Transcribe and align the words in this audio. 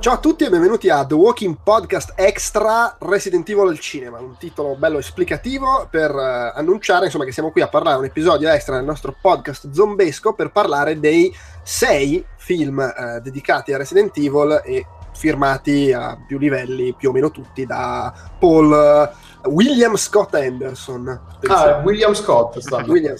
Ciao 0.00 0.14
a 0.14 0.18
tutti 0.18 0.44
e 0.44 0.48
benvenuti 0.48 0.88
a 0.88 1.04
The 1.04 1.12
Walking 1.12 1.58
Podcast 1.62 2.14
Extra 2.16 2.96
Resident 3.00 3.46
Evil 3.50 3.68
al 3.68 3.78
cinema, 3.78 4.18
un 4.18 4.34
titolo 4.38 4.74
bello 4.74 4.96
esplicativo 4.96 5.88
per 5.90 6.10
uh, 6.10 6.56
annunciare 6.56 7.04
insomma, 7.04 7.26
che 7.26 7.32
siamo 7.32 7.50
qui 7.50 7.60
a 7.60 7.68
parlare 7.68 7.98
un 7.98 8.06
episodio 8.06 8.48
extra 8.48 8.76
del 8.76 8.86
nostro 8.86 9.14
podcast 9.20 9.70
zombesco 9.70 10.32
per 10.32 10.52
parlare 10.52 10.98
dei 10.98 11.30
sei 11.62 12.24
film 12.38 12.78
uh, 12.78 13.20
dedicati 13.20 13.74
a 13.74 13.76
Resident 13.76 14.16
Evil 14.16 14.62
e 14.64 14.86
firmati 15.12 15.92
a 15.92 16.16
più 16.26 16.38
livelli, 16.38 16.94
più 16.94 17.10
o 17.10 17.12
meno 17.12 17.30
tutti, 17.30 17.66
da 17.66 18.10
Paul 18.38 18.70
uh, 18.70 19.29
William 19.44 19.96
Scott 19.96 20.34
Anderson. 20.34 21.20
Ah, 21.48 21.80
William 21.84 22.14
Scott, 22.14 22.58
William, 22.86 23.14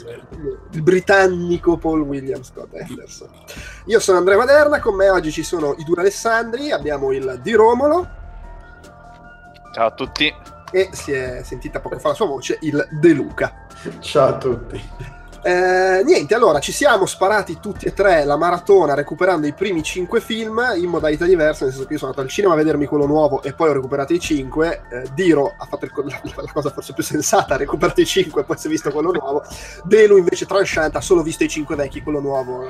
il 0.70 0.82
britannico 0.82 1.76
Paul 1.76 2.02
William 2.02 2.42
Scott 2.42 2.74
Anderson. 2.74 3.28
Io 3.86 4.00
sono 4.00 4.18
Andrea 4.18 4.36
Maderna, 4.36 4.80
con 4.80 4.94
me 4.94 5.08
oggi 5.08 5.30
ci 5.30 5.42
sono 5.42 5.74
i 5.78 5.84
due 5.84 6.00
Alessandri, 6.00 6.70
abbiamo 6.70 7.12
il 7.12 7.40
Di 7.42 7.52
Romolo. 7.54 8.08
Ciao 9.72 9.86
a 9.86 9.92
tutti. 9.92 10.32
E 10.72 10.88
si 10.92 11.12
è 11.12 11.42
sentita 11.42 11.80
poco 11.80 11.98
fa 11.98 12.08
la 12.08 12.14
sua 12.14 12.26
voce, 12.26 12.58
il 12.60 12.86
De 13.00 13.12
Luca. 13.12 13.66
Ciao 14.00 14.28
a 14.28 14.36
tutti. 14.36 15.18
Eh, 15.42 16.02
niente, 16.04 16.34
allora 16.34 16.58
ci 16.58 16.70
siamo 16.70 17.06
sparati 17.06 17.58
tutti 17.60 17.86
e 17.86 17.94
tre 17.94 18.24
la 18.24 18.36
maratona 18.36 18.92
recuperando 18.92 19.46
i 19.46 19.54
primi 19.54 19.82
cinque 19.82 20.20
film 20.20 20.60
in 20.76 20.90
modalità 20.90 21.24
diverse, 21.24 21.64
nel 21.64 21.72
senso 21.72 21.86
che 21.86 21.94
io 21.94 21.98
sono 21.98 22.10
andato 22.10 22.26
al 22.26 22.32
cinema 22.32 22.52
a 22.52 22.56
vedermi 22.58 22.84
quello 22.84 23.06
nuovo 23.06 23.42
e 23.42 23.54
poi 23.54 23.70
ho 23.70 23.72
recuperato 23.72 24.12
i 24.12 24.20
cinque. 24.20 24.82
Eh, 24.90 25.08
Diro 25.14 25.54
ha 25.56 25.64
fatto 25.64 25.86
il, 25.86 25.92
la, 26.04 26.20
la, 26.22 26.52
cosa 26.52 26.70
forse 26.70 26.92
più 26.92 27.02
sensata, 27.02 27.54
ha 27.54 27.56
recuperato 27.56 28.00
i 28.02 28.06
cinque 28.06 28.42
e 28.42 28.44
poi 28.44 28.58
si 28.58 28.66
è 28.66 28.70
visto 28.70 28.90
quello 28.90 29.12
nuovo. 29.12 29.42
Delu 29.84 30.18
invece 30.18 30.44
tranchant 30.44 30.96
ha 30.96 31.00
solo 31.00 31.22
visto 31.22 31.42
i 31.42 31.48
cinque 31.48 31.74
vecchi, 31.74 32.02
quello 32.02 32.20
nuovo. 32.20 32.68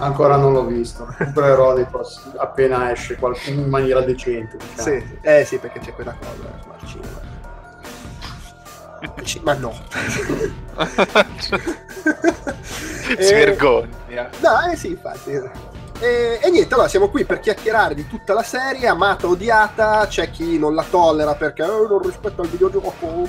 Ancora 0.00 0.36
non 0.36 0.52
l'ho 0.52 0.64
visto, 0.64 1.12
recupererò 1.16 1.74
appena 2.36 2.92
esce 2.92 3.16
qualcuno 3.16 3.62
in 3.62 3.68
maniera 3.68 4.00
decente. 4.02 4.56
Diciamo. 4.56 4.98
Sì, 4.98 5.18
eh 5.22 5.44
sì, 5.44 5.58
perché 5.58 5.80
c'è 5.80 5.92
quella 5.92 6.14
cosa 6.16 6.48
insomma, 6.54 6.74
al 6.80 6.86
cinema 6.86 7.27
ma 9.42 9.54
no. 9.54 9.72
si 12.60 13.32
eh, 13.32 13.32
vergogna. 13.32 14.30
No, 14.40 14.70
eh 14.70 14.76
sì, 14.76 14.88
infatti. 14.88 15.30
E, 16.00 16.38
e, 16.40 16.50
niente, 16.50 16.74
allora 16.74 16.88
siamo 16.88 17.08
qui 17.08 17.24
per 17.24 17.40
chiacchierare 17.40 17.94
di 17.94 18.06
tutta 18.06 18.32
la 18.32 18.44
serie, 18.44 18.86
amata, 18.86 19.26
odiata, 19.26 20.06
c'è 20.06 20.30
chi 20.30 20.56
non 20.56 20.74
la 20.74 20.84
tollera 20.88 21.34
perché 21.34 21.64
oh, 21.64 21.88
non 21.88 22.00
rispetta 22.00 22.42
il 22.42 22.48
videogioco, 22.48 22.92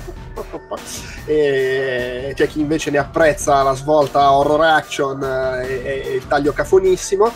e 1.26 2.32
c'è 2.36 2.48
chi 2.48 2.60
invece 2.60 2.92
ne 2.92 3.00
apprezza 3.00 3.64
la 3.64 3.74
svolta 3.74 4.32
horror 4.34 4.62
action 4.62 5.24
e, 5.24 5.82
e 5.84 6.14
il 6.16 6.28
taglio 6.28 6.54
cafonissimo. 6.54 7.32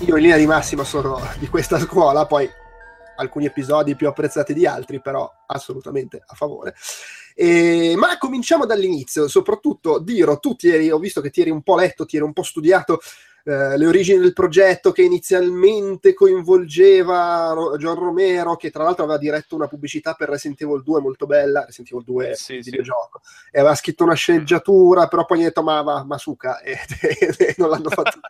Io 0.00 0.16
in 0.16 0.22
linea 0.22 0.36
di 0.36 0.46
massima 0.46 0.82
sono 0.82 1.20
di 1.38 1.48
questa 1.48 1.78
scuola, 1.78 2.26
poi 2.26 2.50
alcuni 3.18 3.46
episodi 3.46 3.94
più 3.94 4.08
apprezzati 4.08 4.54
di 4.54 4.66
altri, 4.66 5.00
però 5.00 5.30
assolutamente 5.46 6.22
a 6.24 6.34
favore. 6.34 6.74
E, 7.34 7.94
ma 7.96 8.18
cominciamo 8.18 8.66
dall'inizio, 8.66 9.28
soprattutto 9.28 10.00
Diro, 10.00 10.38
tu 10.38 10.56
ti 10.56 10.68
eri, 10.68 10.90
ho 10.90 10.98
visto 10.98 11.20
che 11.20 11.30
ti 11.30 11.40
eri 11.40 11.50
un 11.50 11.62
po' 11.62 11.76
letto, 11.76 12.04
ti 12.04 12.16
eri 12.16 12.24
un 12.24 12.32
po' 12.32 12.42
studiato 12.42 13.00
eh, 13.48 13.78
le 13.78 13.86
origini 13.86 14.18
del 14.18 14.34
progetto 14.34 14.92
che 14.92 15.00
inizialmente 15.00 16.12
coinvolgeva 16.12 17.54
John 17.78 17.94
Romero, 17.94 18.56
che 18.56 18.70
tra 18.70 18.82
l'altro 18.82 19.04
aveva 19.04 19.18
diretto 19.18 19.54
una 19.54 19.68
pubblicità 19.68 20.12
per 20.12 20.28
Resident 20.28 20.60
Evil 20.60 20.82
2 20.82 21.00
molto 21.00 21.24
bella, 21.24 21.64
Resident 21.64 21.92
Evil 21.92 22.04
2 22.04 22.34
sì, 22.34 22.58
videogioco, 22.58 23.22
sì. 23.22 23.48
e 23.52 23.60
aveva 23.60 23.74
scritto 23.74 24.04
una 24.04 24.12
sceneggiatura, 24.12 25.08
però 25.08 25.24
poi 25.24 25.38
gli 25.38 25.42
ha 25.42 25.44
detto 25.46 25.62
ma 25.62 25.80
va, 25.80 26.04
Masuka, 26.04 26.60
e, 26.60 26.78
e, 27.00 27.34
e 27.38 27.54
non 27.56 27.70
l'hanno 27.70 27.88
fatto. 27.88 28.20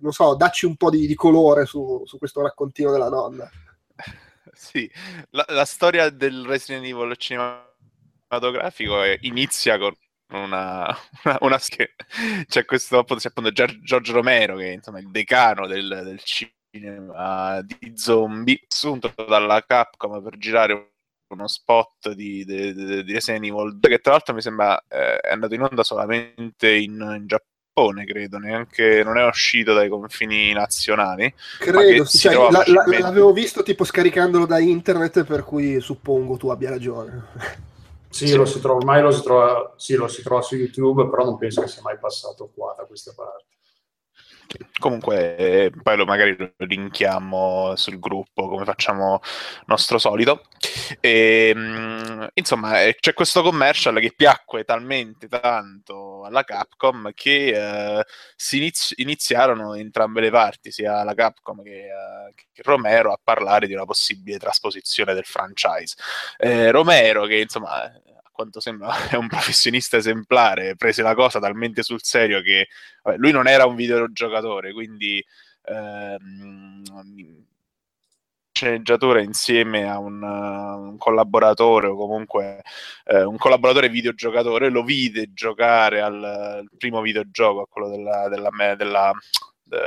non 0.00 0.10
so, 0.10 0.34
dacci 0.34 0.66
un 0.66 0.74
po' 0.74 0.90
di, 0.90 1.06
di 1.06 1.14
colore 1.14 1.66
su, 1.66 2.02
su 2.04 2.18
questo 2.18 2.42
raccontino 2.42 2.90
della 2.90 3.08
nonna. 3.08 3.48
Sì, 4.60 4.90
la, 5.30 5.44
la, 5.50 5.64
storia 5.64 6.10
del 6.10 6.44
Resident 6.44 6.84
Evil 6.84 7.14
cinematografico 7.16 9.04
inizia 9.20 9.78
con 9.78 9.94
una, 10.30 10.94
una, 11.24 11.38
una 11.40 11.58
c'è 11.58 12.64
questo 12.64 13.04
c'è 13.04 13.28
appunto 13.28 13.50
Giorgio 13.52 14.12
Romero 14.12 14.56
che 14.56 14.70
è 14.70 14.72
insomma 14.74 14.98
il 14.98 15.10
decano 15.10 15.66
del, 15.66 16.02
del 16.04 16.20
cinema 16.22 17.60
di 17.62 17.92
zombie 17.94 18.60
assunto 18.68 19.12
dalla 19.26 19.64
Capcom 19.64 20.22
per 20.22 20.36
girare 20.36 20.92
uno 21.28 21.46
spot 21.46 22.12
di, 22.12 22.44
di, 22.44 22.74
di, 22.74 23.04
di 23.04 23.12
Resident 23.12 23.44
Evil 23.44 23.78
che 23.80 23.98
tra 23.98 24.12
l'altro 24.12 24.34
mi 24.34 24.40
sembra 24.40 24.78
eh, 24.88 25.18
è 25.18 25.32
andato 25.32 25.54
in 25.54 25.62
onda 25.62 25.82
solamente 25.82 26.70
in, 26.70 26.92
in 27.16 27.26
Giappone 27.26 28.04
credo, 28.04 28.38
neanche 28.38 29.02
non 29.04 29.18
è 29.18 29.24
uscito 29.24 29.72
dai 29.72 29.88
confini 29.88 30.52
nazionali. 30.52 31.32
Credo, 31.60 32.04
cioè, 32.06 32.34
la, 32.34 32.64
la, 32.66 32.84
l'avevo 32.98 33.32
visto 33.32 33.62
tipo 33.62 33.84
scaricandolo 33.84 34.46
da 34.46 34.58
internet, 34.58 35.22
per 35.24 35.44
cui 35.44 35.80
suppongo 35.80 36.36
tu 36.36 36.48
abbia 36.48 36.70
ragione. 36.70 37.26
Sì, 38.10 38.26
sì. 38.26 38.34
Lo 38.36 38.44
si 38.46 38.60
trova, 38.60 38.78
ormai 38.78 39.02
lo 39.02 39.10
si 39.10 39.22
trova, 39.22 39.74
sì, 39.76 39.94
lo 39.94 40.08
si 40.08 40.22
trova 40.22 40.40
su 40.42 40.56
YouTube, 40.56 41.08
però 41.08 41.24
non 41.24 41.36
penso 41.38 41.60
che 41.60 41.68
sia 41.68 41.82
mai 41.82 41.98
passato 41.98 42.50
qua 42.54 42.74
da 42.76 42.84
queste 42.84 43.12
parti. 43.14 43.57
Comunque, 44.78 45.36
eh, 45.36 45.70
poi 45.82 45.96
lo 45.96 46.04
magari 46.06 46.34
lo 46.38 46.52
linkiamo 46.58 47.74
sul 47.76 47.98
gruppo 47.98 48.48
come 48.48 48.64
facciamo 48.64 49.20
nostro 49.66 49.98
solito. 49.98 50.42
E, 51.00 51.52
ehm, 51.54 52.28
insomma, 52.34 52.82
eh, 52.82 52.96
c'è 52.98 53.12
questo 53.12 53.42
commercial 53.42 53.98
che 54.00 54.12
piacque 54.16 54.64
talmente 54.64 55.28
tanto 55.28 56.24
alla 56.24 56.44
Capcom 56.44 57.10
che 57.14 57.98
eh, 57.98 58.04
si 58.36 58.56
inizi- 58.58 58.94
iniziarono 58.98 59.74
entrambe 59.74 60.20
le 60.20 60.30
parti, 60.30 60.70
sia 60.70 61.02
la 61.04 61.14
Capcom 61.14 61.62
che, 61.62 61.84
eh, 61.86 62.34
che, 62.34 62.62
Romero, 62.62 63.12
a 63.12 63.20
parlare 63.22 63.66
di 63.66 63.74
una 63.74 63.84
possibile 63.84 64.38
trasposizione 64.38 65.14
del 65.14 65.24
franchise. 65.24 65.96
Eh, 66.38 66.70
Romero, 66.70 67.24
che 67.26 67.36
insomma 67.38 67.90
quanto 68.38 68.60
sembra 68.60 68.94
è 69.10 69.16
un 69.16 69.26
professionista 69.26 69.96
esemplare, 69.96 70.76
prese 70.76 71.02
la 71.02 71.14
cosa 71.16 71.40
talmente 71.40 71.82
sul 71.82 72.02
serio 72.02 72.40
che 72.40 72.68
vabbè, 73.02 73.16
lui 73.18 73.32
non 73.32 73.48
era 73.48 73.66
un 73.66 73.74
videogiocatore, 73.74 74.72
quindi 74.72 75.24
ehm, 75.64 76.82
sceneggiatore 78.52 79.24
insieme 79.24 79.88
a 79.90 79.98
un, 79.98 80.22
uh, 80.22 80.88
un, 80.90 80.96
collaboratore 80.98 81.88
o 81.88 81.96
comunque 81.96 82.62
eh, 83.06 83.22
un 83.24 83.36
collaboratore 83.36 83.88
videogiocatore 83.88 84.68
lo 84.68 84.82
vide 84.84 85.32
giocare 85.32 86.00
al, 86.00 86.22
al 86.22 86.68
primo 86.76 87.00
videogioco, 87.00 87.62
a 87.62 87.66
quello 87.68 87.88
della, 87.88 88.28
della, 88.28 88.50
della 88.76 89.12
de, 89.62 89.78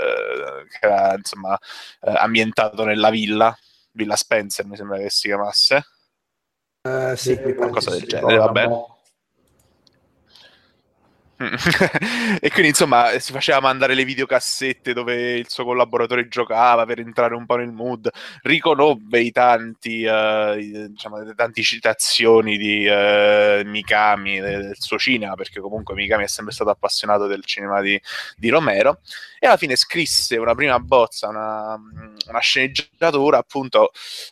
che 0.69 0.85
era 0.85 1.16
insomma 1.16 1.57
eh, 2.01 2.12
ambientato 2.18 2.83
nella 2.83 3.09
villa, 3.09 3.57
Villa 3.91 4.16
Spencer 4.16 4.66
mi 4.66 4.75
sembra 4.75 4.97
che 4.97 5.09
si 5.09 5.28
chiamasse 5.28 5.85
Uh, 6.84 7.16
sì, 7.16 7.38
qualcosa 7.56 7.92
del 7.92 8.03
genere, 8.03 8.38
vabbè. 8.38 8.68
E 12.40 12.50
quindi 12.50 12.69
insomma 12.69 13.18
si 13.19 13.31
faceva 13.31 13.59
mandare 13.59 13.96
le 13.96 14.06
videocassette 14.06 14.94
dove 14.94 15.34
il 15.34 15.50
suo 15.50 15.63
collaboratore 15.63 16.28
giocava 16.28 16.86
per 16.86 17.00
entrare 17.00 17.33
un 17.36 17.45
po' 17.45 17.56
nel 17.56 17.71
mood. 17.71 18.10
Riconobbe 18.44 19.19
i 19.19 19.31
tanti 19.31 20.04
uh, 20.04 20.56
diciamo 20.88 21.24
le 21.24 21.33
tante 21.33 21.62
citazioni 21.63 22.57
di 22.57 22.86
uh, 22.86 23.68
Mikami 23.68 24.39
del 24.39 24.75
suo 24.77 25.00
cinema 25.00 25.36
perché 25.36 25.60
comunque 25.60 25.95
Mikami 25.95 26.24
è 26.24 26.27
sempre 26.27 26.54
stato 26.54 26.69
appassionato 26.69 27.25
del 27.25 27.44
cinema 27.44 27.81
di, 27.81 28.00
di 28.36 28.50
Romero. 28.50 29.01
E 29.39 29.48
alla 29.48 29.57
fine 29.57 29.75
scrisse 29.75 30.38
una 30.38 30.54
prima 30.54 30.80
bozza 30.80 31.27
una, 31.27 31.75
una 32.27 32.39
sceneggiatura 32.39 33.39
appunto 33.39 33.92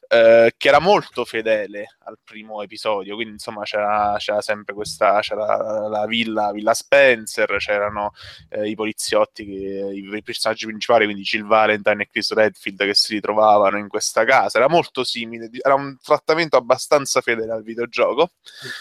uh, 0.10 0.50
che 0.56 0.68
era 0.68 0.80
molto 0.80 1.25
fedele 1.25 1.95
al 2.04 2.19
primo 2.24 2.62
episodio. 2.62 3.16
Quindi 3.16 3.34
insomma 3.34 3.63
c'era, 3.63 4.16
c'era 4.19 4.42
sempre 4.42 4.75
questa 4.75 5.19
c'era 5.22 5.88
la 5.88 6.06
villa, 6.06 6.51
villa 6.51 6.75
Spezia 6.75 6.98
Spencer, 7.00 7.56
c'erano 7.57 8.12
eh, 8.50 8.69
i 8.69 8.75
poliziotti, 8.75 9.46
che, 9.46 9.92
i, 9.94 10.16
i, 10.16 10.24
personaggi 10.24 10.66
principali, 10.66 11.06
quindi 11.06 11.24
Jill 11.24 11.46
Valentine 11.46 12.04
e 12.04 12.07
Chris 12.07 12.34
Redfield 12.34 12.86
che 12.86 12.94
si 12.94 13.13
ritrovavano 13.13 13.78
in 13.78 13.88
questa 13.88 14.25
casa. 14.25 14.57
Era 14.57 14.69
molto 14.69 15.04
simile, 15.04 15.50
era 15.62 15.75
un 15.75 15.98
trattamento 16.01 16.57
abbastanza 16.57 17.22
fedele 17.22 17.51
al 17.51 17.63
videogioco. 17.63 18.31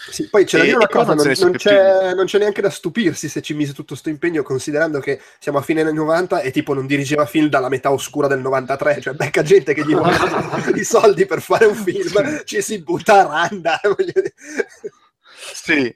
Sì, 0.09 0.27
poi 0.29 0.45
c'è 0.45 0.57
da 0.57 0.63
dire 0.63 0.75
una 0.75 0.87
cosa, 0.87 1.13
non, 1.13 1.25
non, 1.25 1.51
c'è, 1.53 2.13
non, 2.13 2.25
c'è, 2.25 2.37
neanche 2.39 2.61
da 2.61 2.69
stupirsi 2.69 3.29
se 3.29 3.41
ci 3.41 3.53
mise 3.53 3.73
tutto 3.73 3.89
questo 3.89 4.09
impegno, 4.09 4.43
considerando 4.43 4.99
che 4.99 5.21
siamo 5.39 5.57
a 5.57 5.61
fine 5.61 5.81
anni 5.81 5.93
90 5.93 6.41
e 6.41 6.51
tipo 6.51 6.73
non 6.73 6.85
dirigeva 6.85 7.25
film 7.25 7.47
dalla 7.47 7.69
metà 7.69 7.91
oscura 7.91 8.27
del 8.27 8.39
93, 8.39 9.01
cioè 9.01 9.13
becca 9.13 9.41
gente 9.41 9.73
che 9.73 9.85
gli 9.85 9.93
vuole 9.93 10.17
i 10.75 10.83
soldi 10.83 11.25
per 11.25 11.41
fare 11.41 11.65
un 11.65 11.75
film, 11.75 12.43
ci 12.43 12.61
si 12.61 12.81
butta 12.81 13.27
a 13.27 13.47
randa. 13.47 13.79
sì. 15.53 15.95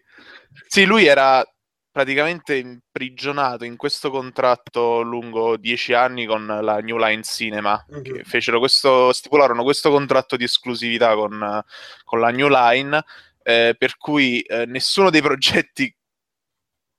Sì, 0.67 0.85
lui 0.85 1.05
era 1.05 1.45
praticamente 1.93 2.55
imprigionato 2.55 3.65
in 3.65 3.77
questo 3.77 4.09
contratto 4.09 5.01
lungo 5.01 5.57
dieci 5.57 5.93
anni 5.93 6.25
con 6.25 6.43
la 6.43 6.79
New 6.79 6.97
Line 6.97 7.21
Cinema, 7.21 7.85
mm-hmm. 7.89 8.01
che 8.01 8.23
fecero 8.23 8.57
questo, 8.57 9.13
stipularono 9.13 9.61
questo 9.61 9.91
contratto 9.91 10.35
di 10.35 10.43
esclusività 10.43 11.13
con, 11.13 11.63
con 12.03 12.19
la 12.19 12.31
New 12.31 12.49
Line, 12.49 13.01
eh, 13.43 13.75
per 13.77 13.97
cui 13.97 14.41
eh, 14.41 14.65
nessuno 14.65 15.11
dei 15.11 15.21
progetti 15.21 15.95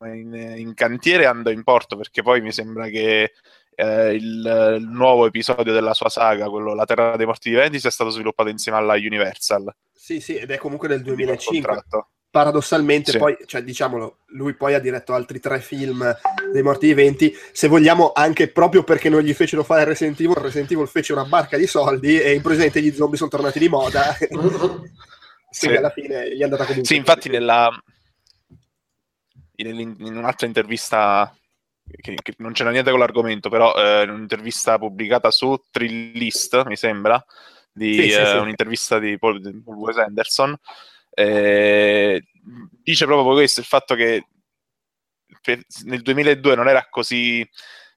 in, 0.05 0.33
in, 0.33 0.75
cantiere 0.75 1.27
andò 1.27 1.51
in 1.51 1.65
porto, 1.65 1.97
perché 1.97 2.23
poi 2.23 2.41
mi 2.41 2.53
sembra 2.53 2.87
che 2.87 3.33
eh, 3.75 4.15
il, 4.15 4.77
il, 4.79 4.89
nuovo 4.89 5.27
episodio 5.27 5.73
della 5.73 5.95
sua 5.95 6.09
saga, 6.09 6.49
quello 6.49 6.73
La 6.73 6.85
Terra 6.85 7.17
dei 7.17 7.27
Morti 7.27 7.51
Viventi, 7.51 7.81
sia 7.81 7.91
stato 7.91 8.11
sviluppato 8.11 8.49
insieme 8.49 8.79
alla 8.79 8.95
Universal. 8.95 9.75
Sì, 9.93 10.21
sì, 10.21 10.37
ed 10.37 10.53
è 10.53 10.57
comunque 10.57 10.87
del 10.87 11.03
2005. 11.03 12.11
Paradossalmente, 12.35 13.13
sì. 13.13 13.19
poi, 13.19 13.37
cioè, 13.47 13.63
diciamolo, 13.63 14.23
lui 14.31 14.55
poi 14.55 14.75
ha 14.75 14.81
diretto 14.81 15.15
altri 15.15 15.39
tre 15.39 15.61
film 15.61 16.05
dei 16.51 16.63
Morti 16.65 16.89
Viventi. 16.89 17.33
Se 17.53 17.69
vogliamo, 17.69 18.11
anche 18.13 18.49
proprio 18.49 18.83
perché 18.83 19.09
non 19.09 19.21
gli 19.21 19.33
fecero 19.33 19.63
fare 19.63 19.85
Resident 19.85 20.19
Evil, 20.19 20.35
Resident 20.35 20.73
Evil 20.73 20.89
fece 20.89 21.13
una 21.13 21.27
barca 21.27 21.57
di 21.57 21.69
soldi 21.69 22.21
e 22.21 22.35
improvvisamente 22.35 22.83
gli 22.83 22.93
zombie 22.93 23.17
sono 23.17 23.31
tornati 23.31 23.61
di 23.61 23.69
moda. 23.69 24.17
Quindi 24.19 24.91
sì. 25.49 25.69
alla 25.69 25.91
fine 25.91 26.35
gli 26.35 26.41
è 26.41 26.43
andata 26.43 26.65
comunque. 26.65 26.89
Sì, 26.89 26.97
infatti, 26.97 27.29
nella, 27.29 27.71
in, 29.55 29.95
in 29.97 30.17
un'altra 30.17 30.49
intervista 30.49 31.33
che, 32.01 32.17
che, 32.21 32.35
non 32.39 32.51
c'era 32.51 32.71
niente 32.71 32.91
con 32.91 32.99
l'argomento, 32.99 33.49
però 33.49 33.77
eh, 33.77 34.03
un'intervista 34.09 34.77
pubblicata 34.77 35.31
su 35.31 35.57
Trillist, 35.71 36.65
mi 36.65 36.75
sembra, 36.75 37.25
di 37.73 37.95
sì, 37.95 38.11
sì, 38.11 38.19
eh, 38.19 38.27
sì. 38.27 38.37
un'intervista 38.39 38.99
di 38.99 39.17
Paul, 39.19 39.41
di 39.41 39.63
Paul 39.63 39.77
Wes 39.77 39.99
Anderson, 39.99 40.59
eh, 41.15 42.23
dice 42.83 43.05
proprio 43.07 43.35
questo, 43.35 43.61
il 43.61 43.67
fatto 43.67 43.95
che 43.95 44.27
per, 45.41 45.61
nel 45.85 46.03
2002 46.03 46.55
non 46.55 46.69
era 46.69 46.87
così 46.89 47.49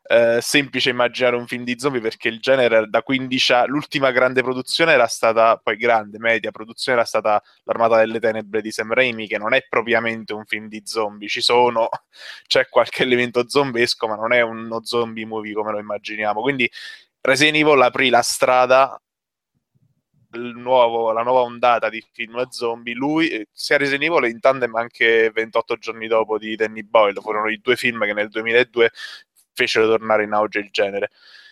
eh, 0.10 0.40
semplice 0.42 0.90
immaginare 0.90 1.36
un 1.36 1.48
film 1.48 1.64
di 1.64 1.78
zombie 1.78 2.00
perché 2.00 2.30
il 2.30 2.40
genere 2.40 2.88
da 2.88 3.04
15 3.04 3.54
anni, 3.54 3.68
l'ultima 3.68 4.12
grande 4.12 4.42
produzione 4.42 4.94
era 4.94 5.08
stata, 5.08 5.58
poi 5.58 5.76
grande, 5.78 6.18
media 6.20 6.52
produzione 6.52 6.98
era 7.00 7.08
stata 7.08 7.42
L'Armata 7.64 7.98
delle 7.98 8.20
Tenebre 8.20 8.62
di 8.62 8.72
Sam 8.72 8.94
Raimi, 8.94 9.28
che 9.28 9.38
non 9.38 9.54
è 9.54 9.66
propriamente 9.68 10.34
un 10.34 10.46
film 10.46 10.68
di 10.68 10.82
zombie, 10.86 11.28
ci 11.28 11.42
sono, 11.42 11.90
c'è 12.48 12.68
qualche 12.70 13.04
elemento 13.04 13.50
zombesco, 13.50 14.08
ma 14.08 14.16
non 14.16 14.32
è 14.32 14.42
uno 14.42 14.84
zombie 14.84 15.26
movie 15.26 15.54
come 15.54 15.72
lo 15.72 15.80
immaginiamo, 15.80 16.42
quindi 16.42 16.70
Resident 17.22 17.58
Evil 17.58 17.82
aprì 17.82 18.10
la 18.10 18.22
strada 18.22 19.02
Nuovo, 20.32 21.12
la 21.12 21.24
nuova 21.24 21.42
ondata 21.42 21.90
di 21.90 22.04
film 22.12 22.48
zombie, 22.50 22.94
lui, 22.94 23.30
eh, 23.30 23.48
sia 23.52 23.78
Resident 23.78 24.04
Evil 24.04 24.30
in 24.30 24.40
tandem 24.40 24.76
anche 24.76 25.32
28 25.34 25.76
giorni 25.78 26.08
dopo 26.08 26.38
di 26.38 26.56
Danny 26.56 26.84
Boyle, 26.84 27.22
furono 27.22 27.50
i 27.50 27.60
due 27.62 27.76
film 27.76 28.04
che 28.06 28.14
nel 28.14 28.30
2002 28.30 28.92
fecero 29.54 29.88
tornare 29.88 30.24
in 30.24 30.34
auge 30.34 30.60
il 30.60 30.70
genere. 30.70 31.10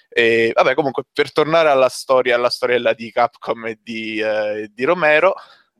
E, 0.10 0.51
vabbè, 0.54 0.75
comunque, 0.75 1.04
per 1.12 1.31
tornare 1.31 1.69
alla 1.69 1.89
storia, 1.89 2.36
alla 2.36 2.50
storiella 2.50 2.94
di 2.94 3.12
Capcom 3.12 3.66
e 3.68 3.80
di, 3.81 4.19
eh, 4.19 4.69
di 4.74 4.83
Romero, 4.83 5.36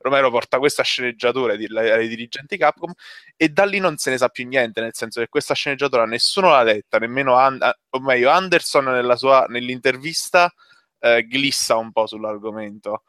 Romero 0.06 0.30
porta 0.30 0.60
questa 0.60 0.84
sceneggiatura 0.84 1.54
ai 1.54 2.08
dirigenti 2.08 2.58
Capcom 2.58 2.94
e 3.36 3.50
da 3.50 3.66
lì 3.66 3.80
non 3.80 3.98
se 3.98 4.12
ne 4.12 4.18
sa 4.18 4.30
più 4.30 4.48
niente, 4.48 4.80
nel 4.80 4.94
senso 4.94 5.20
che 5.20 5.28
questa 5.28 5.56
sceneggiatura 5.56 6.06
nessuno 6.06 6.50
l'ha 6.50 6.62
letta, 6.62 7.00
nemmeno 7.00 7.36
And- 7.38 7.64
o 7.90 8.00
meglio 8.00 8.30
Anderson 8.30 9.16
sua, 9.18 9.46
nell'intervista 9.50 10.54
eh, 11.06 11.28
glissa 11.28 11.76
un 11.76 11.92
po' 11.92 12.08
sull'argomento 12.08 13.04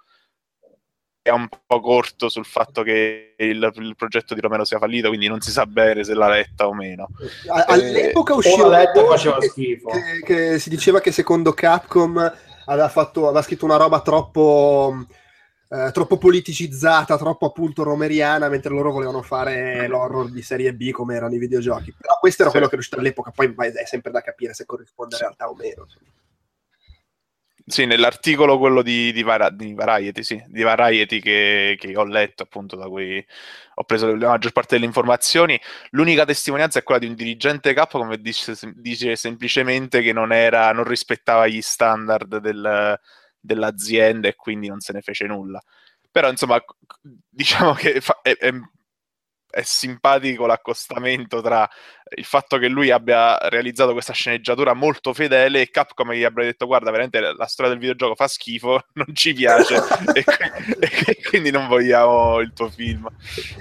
è 1.26 1.30
un 1.30 1.48
po' 1.48 1.80
corto 1.80 2.28
sul 2.28 2.44
fatto 2.44 2.84
che 2.84 3.34
il, 3.36 3.72
il, 3.74 3.94
progetto 3.96 4.32
di 4.32 4.40
Romero 4.40 4.64
sia 4.64 4.78
fallito, 4.78 5.08
quindi 5.08 5.26
non 5.26 5.40
si 5.40 5.50
sa 5.50 5.66
bene 5.66 6.04
se 6.04 6.14
l'ha 6.14 6.28
letta 6.28 6.68
o 6.68 6.72
meno. 6.72 7.08
All'epoca 7.48 8.32
eh, 8.32 8.36
usciva 8.36 8.68
letta 8.68 9.04
faceva 9.04 9.38
che, 9.38 9.48
schifo. 9.48 9.88
Che, 9.88 10.20
che, 10.24 10.58
si 10.60 10.68
diceva 10.68 11.00
che 11.00 11.10
secondo 11.10 11.52
Capcom 11.52 12.32
aveva, 12.66 12.88
fatto, 12.88 13.24
aveva 13.24 13.42
scritto 13.42 13.64
una 13.64 13.74
roba 13.74 14.02
troppo, 14.02 15.04
eh, 15.68 15.90
troppo 15.92 16.16
politicizzata, 16.16 17.18
troppo 17.18 17.46
appunto 17.46 17.82
romeriana, 17.82 18.48
mentre 18.48 18.72
loro 18.72 18.92
volevano 18.92 19.22
fare 19.22 19.88
l'horror 19.88 20.30
di 20.30 20.42
serie 20.42 20.74
B 20.74 20.92
come 20.92 21.16
erano 21.16 21.34
i 21.34 21.38
videogiochi. 21.38 21.92
Però 21.98 22.18
questo 22.20 22.42
era 22.42 22.52
sì. 22.52 22.56
quello 22.56 22.68
che 22.68 22.74
era 22.76 22.82
uscito 22.82 23.00
all'epoca, 23.00 23.32
poi 23.32 23.52
è 23.74 23.84
sempre 23.84 24.12
da 24.12 24.20
capire 24.20 24.54
se 24.54 24.64
corrisponde 24.64 25.16
in 25.16 25.22
realtà 25.22 25.48
o 25.48 25.56
meno. 25.56 25.88
Sì, 27.68 27.84
nell'articolo 27.84 28.58
quello 28.58 28.80
di, 28.80 29.12
di, 29.12 29.22
Var- 29.24 29.50
di 29.52 29.74
Variety, 29.74 30.22
sì, 30.22 30.40
di 30.46 30.62
Variety 30.62 31.18
che, 31.18 31.76
che, 31.76 31.96
ho 31.96 32.04
letto, 32.04 32.44
appunto, 32.44 32.76
da 32.76 32.86
cui 32.86 33.24
ho 33.74 33.82
preso 33.82 34.14
la 34.14 34.28
maggior 34.28 34.52
parte 34.52 34.76
delle 34.76 34.86
informazioni, 34.86 35.60
l'unica 35.90 36.24
testimonianza 36.24 36.78
è 36.78 36.84
quella 36.84 37.00
di 37.00 37.08
un 37.08 37.16
dirigente 37.16 37.74
capo, 37.74 37.98
come 37.98 38.18
dice, 38.20 38.54
dice 38.76 39.16
semplicemente 39.16 40.00
che 40.00 40.12
non, 40.12 40.32
era, 40.32 40.70
non 40.70 40.84
rispettava 40.84 41.48
gli 41.48 41.60
standard 41.60 42.36
del, 42.38 43.00
dell'azienda 43.40 44.28
e 44.28 44.36
quindi 44.36 44.68
non 44.68 44.78
se 44.78 44.92
ne 44.92 45.00
fece 45.00 45.26
nulla. 45.26 45.60
Però, 46.08 46.30
insomma, 46.30 46.62
diciamo 47.28 47.74
che 47.74 48.00
fa, 48.00 48.20
è, 48.22 48.36
è 48.36 48.52
è 49.56 49.62
simpatico 49.62 50.44
l'accostamento 50.44 51.40
tra 51.40 51.66
il 52.14 52.24
fatto 52.24 52.56
che 52.58 52.68
lui 52.68 52.90
abbia 52.90 53.36
realizzato 53.48 53.92
questa 53.92 54.12
sceneggiatura 54.12 54.74
molto 54.74 55.12
fedele 55.12 55.60
e 55.60 55.70
Capcom 55.70 56.12
gli 56.12 56.22
abbia 56.22 56.44
detto 56.44 56.66
guarda 56.66 56.90
veramente 56.92 57.18
la 57.18 57.46
storia 57.46 57.72
del 57.72 57.80
videogioco 57.80 58.14
fa 58.14 58.28
schifo, 58.28 58.84
non 58.94 59.06
ci 59.12 59.32
piace 59.32 59.74
e, 60.14 60.24
e, 60.78 61.18
quindi 61.28 61.50
non 61.50 61.66
vogliamo 61.66 62.38
il 62.40 62.52
tuo 62.52 62.68
film. 62.68 63.08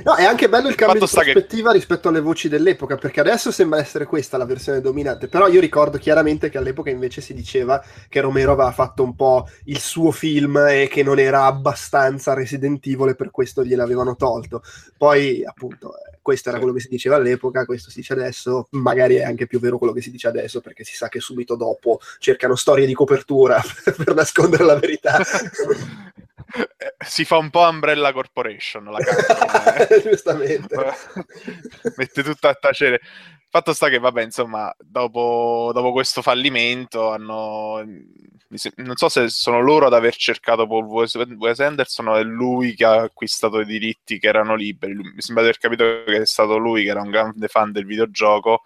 No, 0.04 0.16
è 0.16 0.26
anche 0.26 0.50
bello 0.50 0.68
il 0.68 0.76
cambio 0.76 1.00
di 1.00 1.12
prospettiva 1.12 1.72
che... 1.72 1.78
rispetto 1.78 2.10
alle 2.10 2.20
voci 2.20 2.50
dell'epoca 2.50 2.98
perché 2.98 3.22
adesso 3.22 3.52
sembra 3.52 3.80
essere 3.80 4.06
questa 4.06 4.38
la 4.38 4.46
versione 4.46 4.82
dominante, 4.82 5.28
però 5.28 5.48
io 5.48 5.62
ricordo 5.62 5.98
chiaramente 5.98 6.50
che 6.50 6.58
all'epoca 6.58 6.90
invece 6.90 7.22
si 7.22 7.34
diceva 7.34 7.84
che 8.10 8.20
Romero 8.20 8.52
aveva 8.52 8.72
fatto 8.72 9.02
un 9.02 9.16
po' 9.16 9.50
il 9.66 9.80
suo 9.80 10.12
film 10.12 10.58
e 10.58 10.88
che 10.88 11.04
non 11.04 11.20
era 11.20 11.46
abbastanza 11.46 12.34
Resident 12.34 12.86
Evil 12.86 13.10
e 13.10 13.16
per 13.16 13.32
questo 13.32 13.64
gliel'avevano 13.64 14.16
tolto. 14.16 14.62
Poi 14.98 15.44
appunto 15.44 15.85
appunto, 15.86 15.98
eh, 15.98 16.18
questo 16.22 16.50
era 16.50 16.58
quello 16.58 16.74
che 16.74 16.80
si 16.80 16.88
diceva 16.88 17.16
all'epoca, 17.16 17.66
questo 17.66 17.90
si 17.90 18.00
dice 18.00 18.14
adesso, 18.14 18.68
magari 18.72 19.16
è 19.16 19.24
anche 19.24 19.46
più 19.46 19.60
vero 19.60 19.78
quello 19.78 19.94
che 19.94 20.02
si 20.02 20.12
dice 20.12 20.28
adesso, 20.28 20.62
perché 20.62 20.84
si 20.84 20.96
sa 20.96 21.08
che 21.08 21.20
subito 21.20 21.56
dopo 21.56 22.00
cercano 22.20 22.56
storie 22.56 22.86
di 22.86 22.94
copertura 22.94 23.62
per 23.84 24.16
nascondere 24.16 24.64
la 24.64 24.76
verità. 24.76 25.20
Si 27.06 27.26
fa 27.26 27.38
un 27.38 27.50
po' 27.50 27.68
Umbrella 27.68 28.14
Corporation 28.14 28.86
la 28.86 29.00
canzone. 29.00 29.88
Eh. 29.88 30.02
Giustamente. 30.10 30.76
Mette 31.98 32.24
tutto 32.24 32.48
a 32.48 32.54
tacere. 32.54 33.02
Fatto 33.56 33.72
sta 33.72 33.88
che, 33.88 34.00
vabbè, 34.00 34.22
insomma, 34.22 34.76
dopo, 34.78 35.72
dopo 35.74 35.94
questo 35.94 36.22
fallimento 36.22 37.12
hanno 37.12 37.82
non 38.76 38.98
so 38.98 39.08
se 39.08 39.30
sono 39.30 39.62
loro 39.62 39.86
ad 39.86 39.94
aver 39.94 40.14
cercato 40.14 40.68
Paul 40.68 40.84
Wes 40.84 41.60
Anderson 41.62 42.08
o 42.10 42.16
è 42.18 42.24
lui 42.24 42.76
che 42.76 42.84
ha 42.84 43.04
acquistato 43.04 43.62
i 43.62 43.66
diritti 43.66 44.20
che 44.20 44.28
erano 44.28 44.56
liberi. 44.56 44.94
Mi 44.94 45.22
sembra 45.22 45.44
di 45.44 45.50
aver 45.50 45.58
capito 45.58 45.84
che 46.06 46.22
è 46.24 46.26
stato 46.26 46.58
lui 46.58 46.84
che 46.84 46.90
era 46.90 47.02
un 47.02 47.10
grande 47.10 47.48
fan 47.48 47.72
del 47.72 47.86
videogioco. 47.86 48.64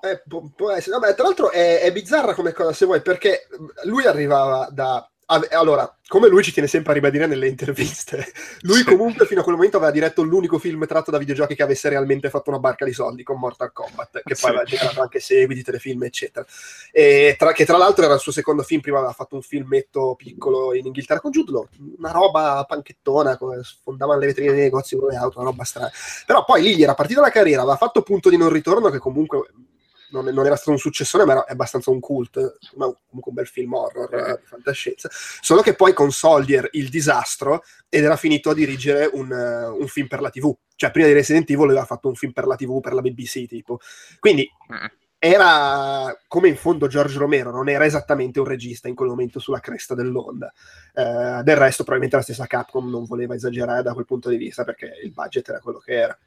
Eh, 0.00 0.20
può, 0.26 0.72
essere. 0.72 0.98
Vabbè, 0.98 1.14
tra 1.14 1.22
l'altro 1.22 1.52
è, 1.52 1.82
è 1.82 1.92
bizzarra 1.92 2.34
come 2.34 2.52
cosa 2.52 2.72
se 2.72 2.84
vuoi, 2.84 3.02
perché 3.02 3.46
lui 3.84 4.06
arrivava 4.06 4.68
da 4.72 5.08
allora, 5.26 5.92
come 6.06 6.28
lui 6.28 6.44
ci 6.44 6.52
tiene 6.52 6.68
sempre 6.68 6.92
a 6.92 6.94
ribadire 6.94 7.26
nelle 7.26 7.48
interviste, 7.48 8.32
lui 8.62 8.84
comunque 8.84 9.26
fino 9.26 9.40
a 9.40 9.42
quel 9.42 9.56
momento 9.56 9.76
aveva 9.76 9.90
diretto 9.90 10.22
l'unico 10.22 10.58
film 10.58 10.86
tratto 10.86 11.10
da 11.10 11.18
videogiochi 11.18 11.56
che 11.56 11.64
avesse 11.64 11.88
realmente 11.88 12.30
fatto 12.30 12.50
una 12.50 12.60
barca 12.60 12.84
di 12.84 12.92
soldi 12.92 13.24
con 13.24 13.38
Mortal 13.38 13.72
Kombat, 13.72 14.22
che 14.22 14.36
poi 14.40 14.50
aveva 14.50 14.64
generato 14.64 15.00
anche 15.02 15.18
seguiti, 15.18 15.64
telefilm, 15.64 16.04
eccetera. 16.04 16.46
Tra, 17.36 17.52
che 17.52 17.64
tra 17.64 17.76
l'altro 17.76 18.04
era 18.04 18.14
il 18.14 18.20
suo 18.20 18.30
secondo 18.30 18.62
film, 18.62 18.80
prima 18.80 18.98
aveva 18.98 19.12
fatto 19.12 19.34
un 19.34 19.42
filmetto 19.42 20.14
piccolo 20.16 20.74
in 20.74 20.86
Inghilterra 20.86 21.20
con 21.20 21.32
Jude 21.32 21.50
Law, 21.50 21.68
una 21.98 22.12
roba 22.12 22.64
panchettona, 22.66 23.36
come 23.36 23.60
sfondavano 23.64 24.20
le 24.20 24.26
vetrine 24.26 24.52
dei 24.52 24.62
negozi 24.62 24.96
con 24.96 25.08
le 25.08 25.16
auto, 25.16 25.40
una 25.40 25.50
roba 25.50 25.64
strana. 25.64 25.90
Però 26.24 26.44
poi 26.44 26.62
lì 26.62 26.76
gli 26.76 26.84
era 26.84 26.94
partita 26.94 27.20
la 27.20 27.30
carriera, 27.30 27.62
aveva 27.62 27.76
fatto 27.76 28.02
punto 28.02 28.30
di 28.30 28.36
non 28.36 28.50
ritorno 28.50 28.90
che 28.90 28.98
comunque 28.98 29.50
non, 30.10 30.24
non, 30.26 30.46
era 30.46 30.56
stato 30.56 30.72
un 30.72 30.78
successore, 30.78 31.24
ma 31.24 31.32
era, 31.32 31.44
è 31.44 31.52
abbastanza 31.52 31.90
un 31.90 32.00
cult, 32.00 32.36
ma 32.76 32.84
comunque 32.86 33.30
un 33.30 33.34
bel 33.34 33.46
film 33.46 33.72
horror 33.74 34.14
eh, 34.14 34.38
di 34.40 34.46
fantascienza. 34.46 35.08
Solo 35.10 35.62
che 35.62 35.74
poi 35.74 35.92
con 35.92 36.10
Soldier 36.10 36.68
il 36.72 36.88
disastro 36.88 37.62
ed 37.88 38.04
era 38.04 38.16
finito 38.16 38.50
a 38.50 38.54
dirigere 38.54 39.08
un, 39.12 39.30
uh, 39.30 39.80
un, 39.80 39.86
film 39.88 40.06
per 40.06 40.20
la 40.20 40.30
TV. 40.30 40.54
Cioè, 40.74 40.90
prima 40.90 41.06
di 41.08 41.14
Resident 41.14 41.48
Evil 41.50 41.70
aveva 41.70 41.84
fatto 41.84 42.08
un 42.08 42.14
film 42.14 42.32
per 42.32 42.46
la 42.46 42.56
TV, 42.56 42.80
per 42.80 42.92
la 42.92 43.00
BBC, 43.00 43.46
tipo. 43.46 43.80
Quindi 44.18 44.48
era 45.18 46.14
come 46.28 46.48
in 46.48 46.56
fondo 46.56 46.86
George 46.86 47.18
Romero, 47.18 47.50
non 47.50 47.68
era 47.68 47.86
esattamente 47.86 48.38
un 48.38 48.46
regista 48.46 48.86
in 48.88 48.94
quel 48.94 49.08
momento 49.08 49.38
sulla 49.38 49.60
cresta 49.60 49.94
dell'onda. 49.94 50.52
Uh, 50.94 51.42
del 51.42 51.56
resto, 51.56 51.82
probabilmente 51.82 52.16
la 52.16 52.22
stessa 52.22 52.46
Capcom 52.46 52.88
non 52.88 53.04
voleva 53.04 53.34
esagerare 53.34 53.82
da 53.82 53.94
quel 53.94 54.04
punto 54.04 54.28
di 54.28 54.36
vista 54.36 54.64
perché 54.64 54.92
il 55.02 55.12
budget 55.12 55.48
era 55.48 55.60
quello 55.60 55.78
che 55.78 55.92
era 55.92 56.18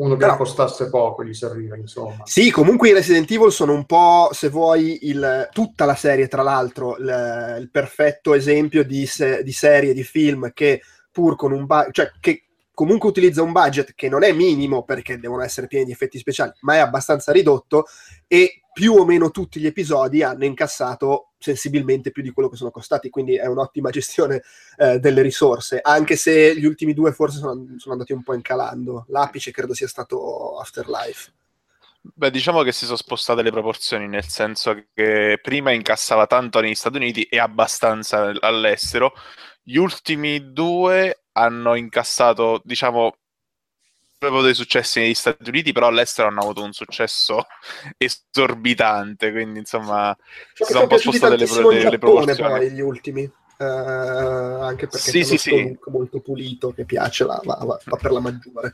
uno 0.00 0.16
che 0.16 0.24
Però, 0.24 0.36
costasse 0.36 0.88
poco 0.88 1.24
gli 1.24 1.34
serviva, 1.34 1.76
insomma. 1.76 2.22
Sì, 2.24 2.50
comunque 2.50 2.88
i 2.88 2.92
Resident 2.94 3.30
Evil 3.30 3.52
sono 3.52 3.74
un 3.74 3.84
po', 3.84 4.30
se 4.32 4.48
vuoi, 4.48 4.98
il, 5.02 5.48
tutta 5.52 5.84
la 5.84 5.94
serie, 5.94 6.26
tra 6.26 6.42
l'altro, 6.42 6.96
il, 6.96 7.56
il 7.60 7.70
perfetto 7.70 8.34
esempio 8.34 8.82
di, 8.82 9.06
se, 9.06 9.42
di, 9.42 9.52
serie, 9.52 9.92
di 9.92 10.02
film 10.02 10.52
che 10.54 10.80
pur 11.10 11.36
con 11.36 11.52
un 11.52 11.66
budget, 11.66 11.92
cioè 11.92 12.10
che 12.18 12.44
comunque 12.80 13.10
utilizza 13.10 13.42
un 13.42 13.52
budget 13.52 13.92
che 13.94 14.08
non 14.08 14.22
è 14.22 14.32
minimo 14.32 14.84
perché 14.84 15.18
devono 15.18 15.42
essere 15.42 15.66
pieni 15.66 15.84
di 15.84 15.92
effetti 15.92 16.16
speciali, 16.16 16.52
ma 16.60 16.76
è 16.76 16.78
abbastanza 16.78 17.30
ridotto 17.30 17.84
e 18.26 18.62
più 18.72 18.94
o 18.94 19.04
meno 19.04 19.30
tutti 19.30 19.60
gli 19.60 19.66
episodi 19.66 20.22
hanno 20.22 20.46
incassato 20.46 21.32
sensibilmente 21.38 22.10
più 22.10 22.22
di 22.22 22.30
quello 22.30 22.48
che 22.48 22.56
sono 22.56 22.70
costati, 22.70 23.10
quindi 23.10 23.36
è 23.36 23.44
un'ottima 23.44 23.90
gestione 23.92 24.42
eh, 24.78 24.98
delle 24.98 25.20
risorse, 25.20 25.80
anche 25.82 26.16
se 26.16 26.56
gli 26.56 26.64
ultimi 26.64 26.94
due 26.94 27.12
forse 27.12 27.36
sono, 27.36 27.66
sono, 27.76 27.92
andati 27.92 28.14
un 28.14 28.22
po' 28.22 28.32
incalando. 28.32 29.04
L'apice 29.08 29.50
credo 29.50 29.74
sia 29.74 29.86
stato 29.86 30.58
Afterlife. 30.58 31.32
Beh, 32.00 32.30
diciamo 32.30 32.62
che 32.62 32.72
si 32.72 32.86
sono 32.86 32.96
spostate 32.96 33.42
le 33.42 33.50
proporzioni, 33.50 34.08
nel 34.08 34.24
senso 34.24 34.86
che 34.94 35.38
prima 35.42 35.70
incassava 35.72 36.26
tanto 36.26 36.60
negli 36.60 36.74
Stati 36.74 36.96
Uniti 36.96 37.24
e 37.24 37.38
abbastanza 37.38 38.32
all'estero. 38.40 39.12
Gli 39.62 39.76
ultimi 39.76 40.54
due 40.54 41.19
hanno 41.32 41.74
incassato, 41.74 42.60
diciamo, 42.64 43.14
proprio 44.18 44.42
dei 44.42 44.54
successi 44.54 45.00
negli 45.00 45.14
Stati 45.14 45.48
Uniti, 45.48 45.72
però 45.72 45.86
all'estero 45.86 46.28
hanno 46.28 46.40
avuto 46.40 46.62
un 46.62 46.72
successo 46.72 47.46
esorbitante, 47.96 49.32
quindi 49.32 49.60
insomma 49.60 50.14
Cioè, 50.54 50.66
si 50.66 50.72
sono 50.72 50.84
un 50.84 50.88
po' 50.90 50.98
spostate 50.98 51.36
le, 51.36 51.46
pro- 51.46 51.70
le, 51.70 51.88
le 51.88 51.98
proporzioni. 51.98 52.50
poi 52.50 52.70
gli 52.70 52.80
ultimi. 52.80 53.22
Eh, 53.60 53.64
anche 53.64 54.86
perché 54.86 55.10
Sì, 55.10 55.22
sì, 55.22 55.36
sì. 55.36 55.78
molto 55.86 56.20
pulito 56.20 56.72
che 56.72 56.84
piace, 56.84 57.24
la- 57.24 57.40
va, 57.44 57.56
va- 57.62 57.80
va 57.84 57.96
per 57.96 58.12
la 58.12 58.20
maggiore. 58.20 58.72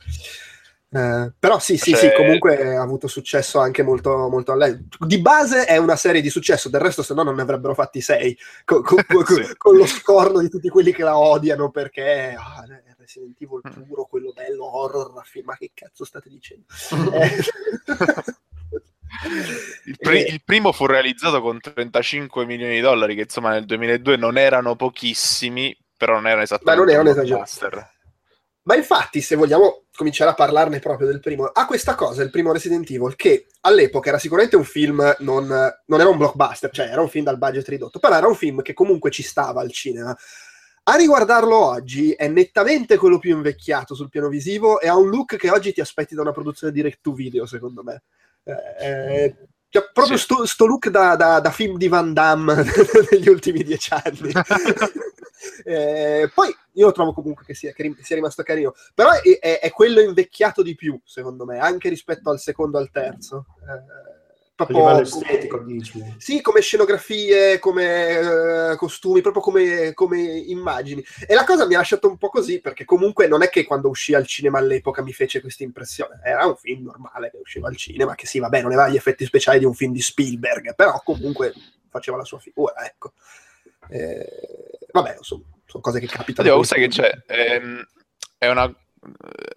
Eh, 0.89 1.33
però 1.37 1.59
sì, 1.59 1.75
sì, 1.77 1.91
Cioè- 1.91 1.99
sì, 1.99 2.13
comunque 2.15 2.75
ha 2.75 2.81
avuto 2.81 3.07
successo 3.07 3.59
anche 3.59 3.83
molto, 3.83 4.29
molto 4.29 4.53
all'estero. 4.53 4.83
Di 5.05 5.19
base 5.19 5.65
è 5.65 5.75
una 5.77 5.95
serie 5.97 6.21
di 6.21 6.29
successo, 6.29 6.69
del 6.69 6.79
resto 6.81 7.03
se 7.03 7.13
no 7.13 7.23
non 7.23 7.35
ne 7.35 7.41
avrebbero 7.41 7.73
fatti 7.73 7.99
sei, 8.01 8.37
con, 8.63 8.81
con- 8.83 9.03
Sì. 9.27 9.55
con 9.57 9.75
lo 9.75 9.85
scorno 9.85 10.39
di 10.39 10.49
tutti 10.49 10.69
quelli 10.69 10.93
che 10.93 11.03
la 11.03 11.17
odiano 11.17 11.69
perché 11.71 12.35
ah, 12.37 12.63
Resident 12.97 13.35
Evil 13.41 13.61
Mm. 13.67 13.83
puro, 13.87 14.05
quello 14.05 14.31
bello, 14.33 14.77
horror, 14.77 15.11
ma 15.43 15.55
che 15.57 15.71
cazzo 15.73 16.05
state 16.05 16.29
dicendo? 16.29 16.65
Eh, 17.13 18.33
Il, 19.85 19.97
pri- 19.97 20.27
il 20.27 20.41
primo 20.43 20.71
fu 20.73 20.85
realizzato 20.85 21.41
con 21.41 21.59
35 21.59 22.45
milioni 22.45 22.75
di 22.75 22.81
dollari, 22.81 23.15
che 23.15 23.21
insomma 23.21 23.51
nel 23.51 23.65
2002 23.65 24.15
non 24.17 24.37
erano 24.37 24.75
pochissimi, 24.75 25.75
però 25.95 26.13
non 26.15 26.27
era 26.27 26.41
esattamente 26.41 26.93
non 26.95 27.07
è 27.07 27.09
un 27.09 27.15
blockbuster. 27.15 27.95
Ma 28.67 28.75
infatti, 28.75 29.21
se 29.21 29.35
vogliamo 29.37 29.85
cominciare 29.95 30.29
a 30.29 30.33
parlarne 30.33 30.79
proprio 30.79 31.07
del 31.07 31.21
primo, 31.21 31.45
ha 31.45 31.65
questa 31.65 31.95
cosa, 31.95 32.21
il 32.21 32.29
primo 32.29 32.51
Resident 32.51 32.89
Evil, 32.91 33.15
che 33.15 33.47
all'epoca 33.61 34.09
era 34.09 34.19
sicuramente 34.19 34.57
un 34.57 34.65
film, 34.65 35.15
non, 35.19 35.47
non 35.47 35.99
era 36.01 36.09
un 36.09 36.17
blockbuster, 36.17 36.69
cioè 36.71 36.87
era 36.87 36.99
un 36.99 37.07
film 37.07 37.23
dal 37.23 37.37
budget 37.37 37.65
ridotto, 37.69 37.99
però 37.99 38.17
era 38.17 38.27
un 38.27 38.35
film 38.35 38.61
che 38.61 38.73
comunque 38.73 39.09
ci 39.09 39.23
stava 39.23 39.61
al 39.61 39.71
cinema. 39.71 40.13
A 40.83 40.95
riguardarlo 40.97 41.55
oggi 41.55 42.11
è 42.11 42.27
nettamente 42.27 42.97
quello 42.97 43.19
più 43.19 43.35
invecchiato 43.37 43.95
sul 43.95 44.09
piano 44.09 44.27
visivo 44.27 44.81
e 44.81 44.89
ha 44.89 44.97
un 44.97 45.07
look 45.09 45.37
che 45.37 45.49
oggi 45.49 45.71
ti 45.71 45.79
aspetti 45.79 46.13
da 46.13 46.21
una 46.21 46.33
produzione 46.33 46.73
direct 46.73 46.99
to 47.01 47.13
video, 47.13 47.45
secondo 47.45 47.83
me. 47.83 48.03
Eh, 48.43 49.23
eh, 49.23 49.35
cioè, 49.69 49.89
proprio 49.93 50.17
Sì. 50.17 50.23
sto, 50.23 50.45
sto 50.45 50.65
look 50.65 50.89
da, 50.89 51.15
da- 51.15 51.39
da 51.39 51.51
film 51.51 51.77
di 51.77 51.87
Van 51.87 52.11
Damme 52.13 52.65
negli 53.11 53.29
ultimi 53.29 53.63
dieci 53.63 53.93
anni. 53.93 54.31
Eh, 55.65 56.29
poi 56.33 56.55
io 56.73 56.91
trovo 56.91 57.13
comunque 57.13 57.45
che 57.45 57.53
sia, 57.53 57.71
che 57.71 57.95
sia 58.01 58.15
rimasto 58.15 58.43
carino, 58.43 58.73
però 58.93 59.11
è, 59.11 59.39
è- 59.39 59.59
è 59.59 59.71
quello 59.71 59.99
invecchiato 60.01 60.61
di 60.61 60.75
più, 60.75 60.99
secondo 61.03 61.45
me, 61.45 61.59
anche 61.59 61.89
rispetto 61.89 62.29
al 62.29 62.39
secondo 62.39 62.77
e 62.77 62.81
al 62.81 62.91
terzo. 62.91 63.45
Eh, 63.61 64.15
A 64.59 64.65
proprio 64.65 64.79
livello 64.79 65.01
estetico, 65.01 65.59
dici. 65.59 66.03
sì, 66.17 66.41
come 66.41 66.61
scenografie, 66.61 67.59
come 67.59 68.71
eh, 68.71 68.75
costumi, 68.75 69.21
proprio 69.21 69.41
come, 69.43 69.93
come 69.93 70.19
immagini. 70.19 71.03
E 71.27 71.35
la 71.35 71.43
cosa 71.43 71.67
mi 71.67 71.75
ha 71.75 71.77
lasciato 71.77 72.07
un 72.09 72.17
po' 72.17 72.29
così, 72.29 72.59
perché 72.59 72.83
comunque 72.83 73.27
non 73.27 73.43
è 73.43 73.49
che 73.49 73.65
quando 73.65 73.89
uscì 73.89 74.15
al 74.15 74.25
cinema 74.25 74.57
all'epoca 74.57 75.03
mi 75.03 75.13
fece 75.13 75.41
questa 75.41 75.63
impressione. 75.63 76.19
Era 76.23 76.47
un 76.47 76.55
film 76.55 76.85
normale 76.85 77.29
che 77.29 77.37
usciva 77.37 77.67
al 77.67 77.75
cinema, 77.77 78.15
che 78.15 78.25
sì, 78.25 78.39
vabbè, 78.39 78.61
non 78.63 78.71
aveva 78.71 78.89
gli 78.89 78.95
effetti 78.95 79.25
speciali 79.25 79.59
di 79.59 79.65
un 79.65 79.75
film 79.75 79.93
di 79.93 80.01
Spielberg, 80.01 80.73
però 80.75 80.99
comunque 81.03 81.53
faceva 81.89 82.17
la 82.17 82.23
sua 82.25 82.39
figura, 82.39 82.83
ecco. 82.83 83.13
Eh, 83.89 84.76
vabbè, 84.91 85.15
insomma, 85.17 85.43
sono 85.65 85.83
cose 85.83 85.99
che 85.99 86.07
capitano. 86.07 86.49
Oddio, 86.49 86.63
sai 86.63 86.79
che 86.81 86.87
c'è? 86.87 87.11
Ehm, 87.27 87.85
è, 88.37 88.47
una, 88.49 88.73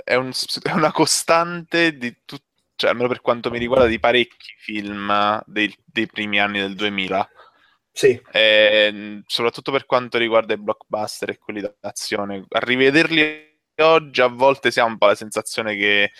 è, 0.05 0.15
un- 0.15 0.33
è 0.63 0.73
una 0.73 0.93
costante 0.93 1.97
di 1.97 2.19
tutti, 2.25 2.45
cioè 2.77 2.91
almeno 2.91 3.09
per 3.09 3.21
quanto 3.21 3.51
mi 3.51 3.59
riguarda, 3.59 3.87
di 3.87 3.99
parecchi 3.99 4.55
film 4.59 5.43
dei, 5.47 5.75
dei 5.85 6.07
primi 6.07 6.41
anni 6.41 6.59
del 6.61 6.75
2000. 6.75 7.29
Sì, 7.93 8.21
Ehm, 8.33 9.23
soprattutto 9.27 9.73
per 9.73 9.85
quanto 9.87 10.19
riguarda 10.19 10.55
i 10.55 10.59
blockbuster 10.59 11.31
e 11.31 11.39
quelli 11.39 11.61
d'azione. 11.81 12.45
A 12.49 12.59
rivederli 12.61 13.49
oggi 13.81 14.21
a 14.21 14.27
volte 14.29 14.71
si 14.71 14.79
ha 14.81 14.85
un 14.85 14.99
po' 14.99 15.07
la 15.07 15.15
sensazione 15.15 15.75
che 15.77 16.13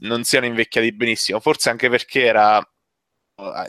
non 0.00 0.24
siano 0.24 0.46
invecchiati 0.46 0.92
benissimo, 0.92 1.40
forse 1.40 1.70
anche 1.70 1.88
perché 1.88 2.24
era 2.24 2.58
eh, 2.60 2.66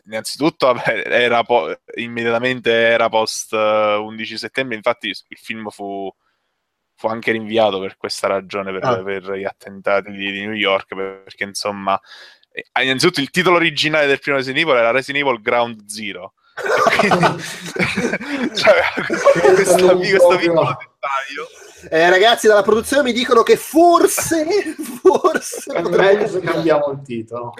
innanzitutto 0.05 0.67
vabbè, 0.72 1.03
era 1.07 1.43
po- 1.43 1.75
immediatamente 1.95 2.72
era 2.72 3.10
post 3.10 3.53
eh, 3.53 3.95
11 3.95 4.38
settembre, 4.38 4.75
infatti 4.75 5.07
il 5.07 5.38
film 5.38 5.69
fu, 5.69 6.13
fu 6.95 7.07
anche 7.07 7.31
rinviato 7.31 7.79
per 7.79 7.98
questa 7.98 8.27
ragione, 8.27 8.72
per, 8.72 8.84
Ah. 8.86 9.01
per 9.03 9.31
gli 9.34 9.43
attentati 9.43 10.12
di, 10.12 10.31
di 10.31 10.41
New 10.45 10.53
York, 10.53 10.93
perché 10.95 11.43
insomma, 11.45 12.00
eh, 12.51 12.84
innanzitutto 12.84 13.22
il 13.22 13.31
titolo 13.31 13.55
originale 13.55 14.05
del 14.07 14.19
primo 14.19 14.38
Resident 14.38 14.63
Evil 14.65 14.77
era 14.77 14.91
Resident 14.91 15.25
Evil 15.25 15.41
Ground 15.41 15.86
Zero. 15.88 16.34
Quindi- 17.00 17.43
cioè, 18.55 18.81
questo, 19.05 19.29
questo 19.98 20.27
proprio- 20.27 20.38
piccolo 20.38 20.77
dettaglio 20.79 21.48
Eh, 21.89 22.10
ragazzi 22.10 22.48
dalla 22.48 22.62
produzione 22.63 23.03
mi 23.03 23.12
dicono 23.13 23.43
che 23.43 23.57
forse, 23.57 24.45
forse 25.01 25.74
potrebbe 25.81 26.13
meglio 26.13 26.27
se 26.27 26.39
cambiamo 26.39 26.91
il 26.91 27.01
titolo. 27.03 27.53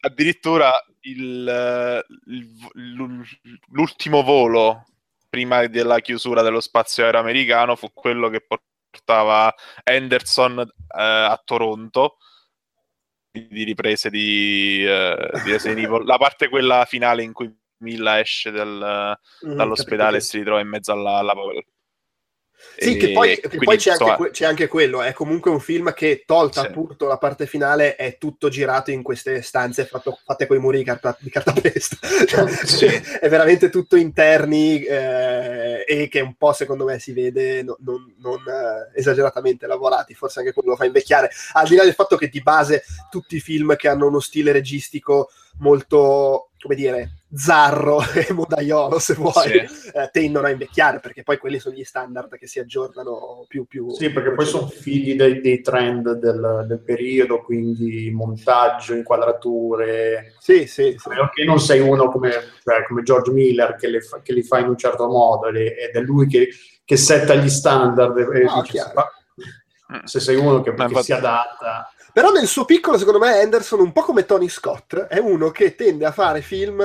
addirittura 0.00 0.72
il- 1.10 2.04
il- 2.26 3.28
l'ultimo 3.70 4.22
volo 4.22 4.84
prima 5.28 5.66
della 5.66 6.00
chiusura 6.00 6.42
dello 6.42 6.60
spazio 6.60 7.04
aereo 7.04 7.20
americano 7.20 7.76
fu 7.76 7.92
quello 7.92 8.28
che 8.30 8.40
portava 8.46 9.52
Henderson 9.84 10.58
eh, 10.60 10.66
a 11.02 11.40
Toronto 11.44 12.16
di 13.30 13.62
riprese 13.64 14.10
di, 14.10 14.84
eh, 14.84 15.30
di 15.44 15.50
Resident 15.52 15.78
Evil. 15.86 16.04
La 16.04 16.16
parte 16.18 16.48
quella 16.48 16.84
finale 16.86 17.22
in 17.22 17.32
cui 17.32 17.54
Milla 17.80 18.18
esce 18.18 18.50
dal- 18.50 19.16
Mm, 19.46 19.54
dall'ospedale 19.56 20.16
e 20.16 20.20
si 20.20 20.38
ritrova 20.38 20.60
in 20.60 20.68
mezzo 20.68 20.90
alla, 20.92 21.18
alla 21.18 21.34
Sì, 22.76 22.96
E 22.96 22.96
che 22.96 23.12
poi, 23.12 23.38
che 23.40 23.58
poi 23.58 23.76
c'è, 23.76 23.90
anche, 23.98 24.30
c'è 24.30 24.44
anche 24.44 24.66
quello, 24.68 25.02
è 25.02 25.12
comunque 25.12 25.50
un 25.50 25.60
film 25.60 25.92
che, 25.92 26.22
tolta 26.26 26.60
Sì. 26.62 26.66
appunto 26.66 27.06
la 27.06 27.18
parte 27.18 27.46
finale, 27.46 27.96
è 27.96 28.18
tutto 28.18 28.48
girato 28.48 28.90
in 28.90 29.02
queste 29.02 29.42
stanze 29.42 29.84
fatto- 29.84 30.18
fatte 30.24 30.46
con 30.46 30.56
i 30.56 30.60
muri 30.60 30.78
di, 30.78 30.84
carta, 30.84 31.16
di 31.18 31.30
cartapesta. 31.30 31.96
Cioè, 32.26 32.48
Sì. 32.48 32.86
È 33.20 33.28
veramente 33.28 33.68
tutto 33.70 33.96
interni 33.96 34.82
eh, 34.82 35.84
e 35.86 36.08
che 36.08 36.20
un 36.20 36.34
po' 36.34 36.52
secondo 36.52 36.84
me 36.84 36.98
si 36.98 37.12
vede 37.12 37.62
no- 37.62 37.76
non, 37.80 38.14
non, 38.18 38.38
eh, 38.46 38.98
esageratamente 38.98 39.66
lavorati, 39.66 40.14
forse 40.14 40.40
anche 40.40 40.52
quello 40.52 40.70
lo 40.70 40.76
fa 40.76 40.84
invecchiare, 40.84 41.30
al 41.52 41.66
di 41.68 41.76
là 41.76 41.84
del 41.84 41.94
fatto 41.94 42.16
che 42.16 42.28
di 42.28 42.42
base 42.42 42.84
tutti 43.10 43.36
i 43.36 43.40
film 43.40 43.74
che 43.76 43.88
hanno 43.88 44.06
uno 44.06 44.20
stile 44.20 44.52
registico 44.52 45.30
molto, 45.58 46.50
come 46.60 46.74
dire, 46.74 47.10
zarro 47.34 48.00
e 48.14 48.32
modaiolo, 48.32 48.98
se 48.98 49.14
vuoi, 49.14 49.32
Sì. 49.68 49.88
eh, 49.92 50.08
tendono 50.10 50.46
a 50.46 50.50
invecchiare, 50.50 50.98
perché 51.00 51.22
poi 51.22 51.38
quelli 51.38 51.58
sono 51.58 51.74
gli 51.74 51.84
standard 51.84 52.36
che 52.38 52.46
si 52.46 52.58
aggiornano 52.58 53.44
più 53.48 53.66
più. 53.66 53.90
Sì, 53.90 54.10
perché 54.10 54.32
poi 54.32 54.46
sono 54.46 54.66
figli 54.68 55.14
dei, 55.14 55.40
dei 55.40 55.60
trend 55.60 56.12
del, 56.12 56.64
del 56.66 56.80
periodo, 56.80 57.42
quindi 57.42 58.10
montaggio, 58.10 58.94
inquadrature. 58.94 60.34
Sì, 60.38 60.66
sì, 60.66 60.94
sì. 60.98 61.08
A 61.08 61.10
meno 61.10 61.30
che 61.32 61.44
non 61.44 61.60
sei 61.60 61.80
uno 61.80 62.10
come, 62.10 62.30
cioè, 62.64 62.84
come 62.86 63.02
George 63.02 63.30
Miller 63.32 63.74
che, 63.76 63.88
le 63.88 64.00
fa, 64.00 64.20
che 64.22 64.32
li 64.32 64.42
fa 64.42 64.58
in 64.58 64.68
un 64.68 64.76
certo 64.76 65.06
modo 65.08 65.50
le- 65.50 65.76
ed 65.76 65.94
è 65.94 66.00
lui 66.00 66.26
che, 66.26 66.48
che 66.84 66.96
setta 66.96 67.34
gli 67.34 67.48
standard. 67.50 68.16
E, 68.18 68.42
No, 68.44 68.62
dice. 68.62 68.92
"Ma 68.94 69.06
se 70.04 70.20
sei 70.20 70.36
uno 70.36 70.60
che, 70.60 70.74
che 70.74 71.02
si 71.02 71.12
adatta, 71.12 71.90
Però 72.12 72.30
nel 72.30 72.46
suo 72.46 72.64
piccolo, 72.64 72.98
secondo 72.98 73.18
me, 73.18 73.40
Anderson, 73.40 73.80
un 73.80 73.92
po' 73.92 74.02
come 74.02 74.24
Tony 74.26 74.48
Scott, 74.48 74.94
è 74.96 75.18
uno 75.18 75.50
che 75.50 75.74
tende 75.74 76.04
a 76.04 76.10
fare 76.12 76.40
film. 76.42 76.82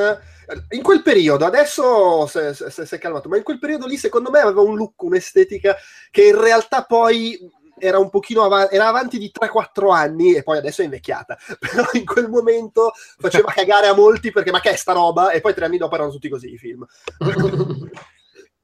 In 0.69 0.81
quel 0.81 1.01
periodo, 1.01 1.45
adesso 1.45 2.25
si 2.27 2.95
è 2.95 2.97
calmato, 2.97 3.29
ma 3.29 3.37
in 3.37 3.43
quel 3.43 3.59
periodo 3.59 3.87
lì, 3.87 3.97
secondo 3.97 4.29
me, 4.29 4.39
aveva 4.39 4.61
un 4.61 4.75
look, 4.75 5.01
un'estetica 5.03 5.75
che 6.11 6.27
in 6.27 6.39
realtà 6.39 6.83
poi 6.83 7.37
era 7.77 7.99
un 7.99 8.09
pochino 8.09 8.43
avanti, 8.43 8.75
era 8.75 8.87
avanti 8.87 9.17
di 9.17 9.31
3-4 9.31 9.91
anni 9.91 10.35
e 10.35 10.43
poi 10.43 10.57
adesso 10.57 10.81
è 10.81 10.85
invecchiata. 10.85 11.37
Però 11.59 11.85
in 11.93 12.05
quel 12.05 12.29
momento 12.29 12.93
faceva 13.17 13.51
cagare 13.53 13.87
a 13.87 13.93
molti 13.93 14.31
perché 14.31 14.51
ma 14.51 14.61
che 14.61 14.71
è 14.71 14.75
sta 14.75 14.93
roba? 14.93 15.31
E 15.31 15.41
poi 15.41 15.53
tre 15.53 15.65
anni 15.65 15.77
dopo 15.77 15.95
erano 15.95 16.11
tutti 16.11 16.29
così 16.29 16.53
i 16.53 16.57
film. 16.57 16.85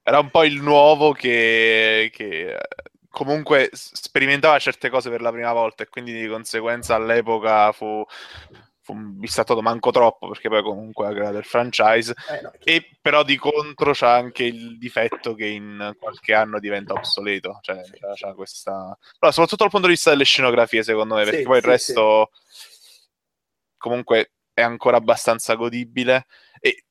Era 0.01 0.19
un 0.19 0.31
po' 0.31 0.43
il 0.43 0.59
nuovo 0.59 1.11
che, 1.11 2.09
che, 2.11 2.57
comunque 3.09 3.69
sperimentava 3.73 4.57
certe 4.57 4.89
cose 4.89 5.09
per 5.09 5.21
la 5.21 5.31
prima 5.31 5.53
volta 5.53 5.83
e 5.83 5.87
quindi 5.87 6.19
di 6.19 6.27
conseguenza 6.27 6.95
all'epoca 6.95 7.71
fu, 7.73 8.03
fu 8.89 8.95
bistrattato 8.95 9.61
manco 9.61 9.91
troppo 9.91 10.27
perché 10.29 10.49
poi 10.49 10.63
comunque 10.63 11.07
ha 11.07 11.13
creato 11.13 11.37
il 11.37 11.45
franchise. 11.45 12.13
Eh, 12.29 12.41
no, 12.41 12.51
e 12.63 12.97
però 12.99 13.23
di 13.23 13.37
contro 13.37 13.91
c'ha 13.93 14.15
anche 14.15 14.43
il 14.43 14.77
difetto 14.79 15.35
che 15.35 15.45
in 15.45 15.95
qualche 15.99 16.33
anno 16.33 16.59
diventa 16.59 16.93
obsoleto 16.93 17.59
cioè 17.61 17.81
c'ha, 17.99 18.13
c'ha 18.15 18.33
questa 18.33 18.71
allora, 18.71 19.31
soprattutto 19.31 19.63
dal 19.63 19.69
punto 19.69 19.87
di 19.87 19.93
vista 19.93 20.09
delle 20.09 20.23
scenografie 20.23 20.83
secondo 20.83 21.15
me 21.15 21.23
perché 21.23 21.39
Sì, 21.39 21.45
poi 21.45 21.57
il 21.57 21.63
sì, 21.63 21.69
resto 21.69 22.31
comunque 23.77 24.31
è 24.53 24.61
ancora 24.61 24.97
abbastanza 24.97 25.55
godibile. 25.55 26.25
E 26.59 26.85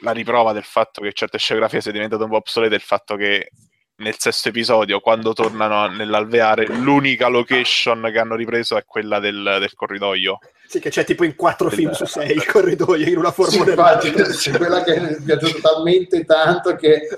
la 0.00 0.10
riprova 0.12 0.52
del 0.52 0.64
fatto 0.64 1.00
che 1.00 1.12
certe 1.12 1.38
scenografie 1.38 1.80
sia 1.80 1.92
diventate 1.92 2.22
un 2.22 2.30
po' 2.30 2.36
obsolete 2.36 2.74
è 2.74 2.78
il 2.78 2.82
fatto 2.82 3.16
che 3.16 3.50
nel 3.98 4.16
sesto 4.18 4.48
episodio, 4.48 5.00
quando 5.00 5.32
tornano 5.32 5.86
nell'alveare, 5.86 6.66
l'unica 6.66 7.28
location 7.28 8.10
che 8.12 8.18
hanno 8.18 8.34
ripreso 8.34 8.76
è 8.76 8.84
quella 8.84 9.18
del, 9.18 9.56
del 9.58 9.74
corridoio. 9.74 10.38
Sì, 10.66 10.80
che 10.80 10.90
c'è 10.90 11.04
tipo 11.04 11.24
in 11.24 11.34
quattro 11.34 11.70
film 11.70 11.92
su 11.92 12.04
sei 12.06 12.32
il 12.32 12.44
corridoio 12.44 13.06
in 13.06 13.16
una 13.16 13.30
forma 13.30 13.52
sì, 13.52 13.58
infatti, 13.58 14.10
c'è 14.10 14.50
quella 14.58 14.82
che 14.82 15.00
mi 15.00 15.22
piaciuta 15.22 15.60
talmente 15.60 16.24
tanto 16.24 16.74
che... 16.74 17.08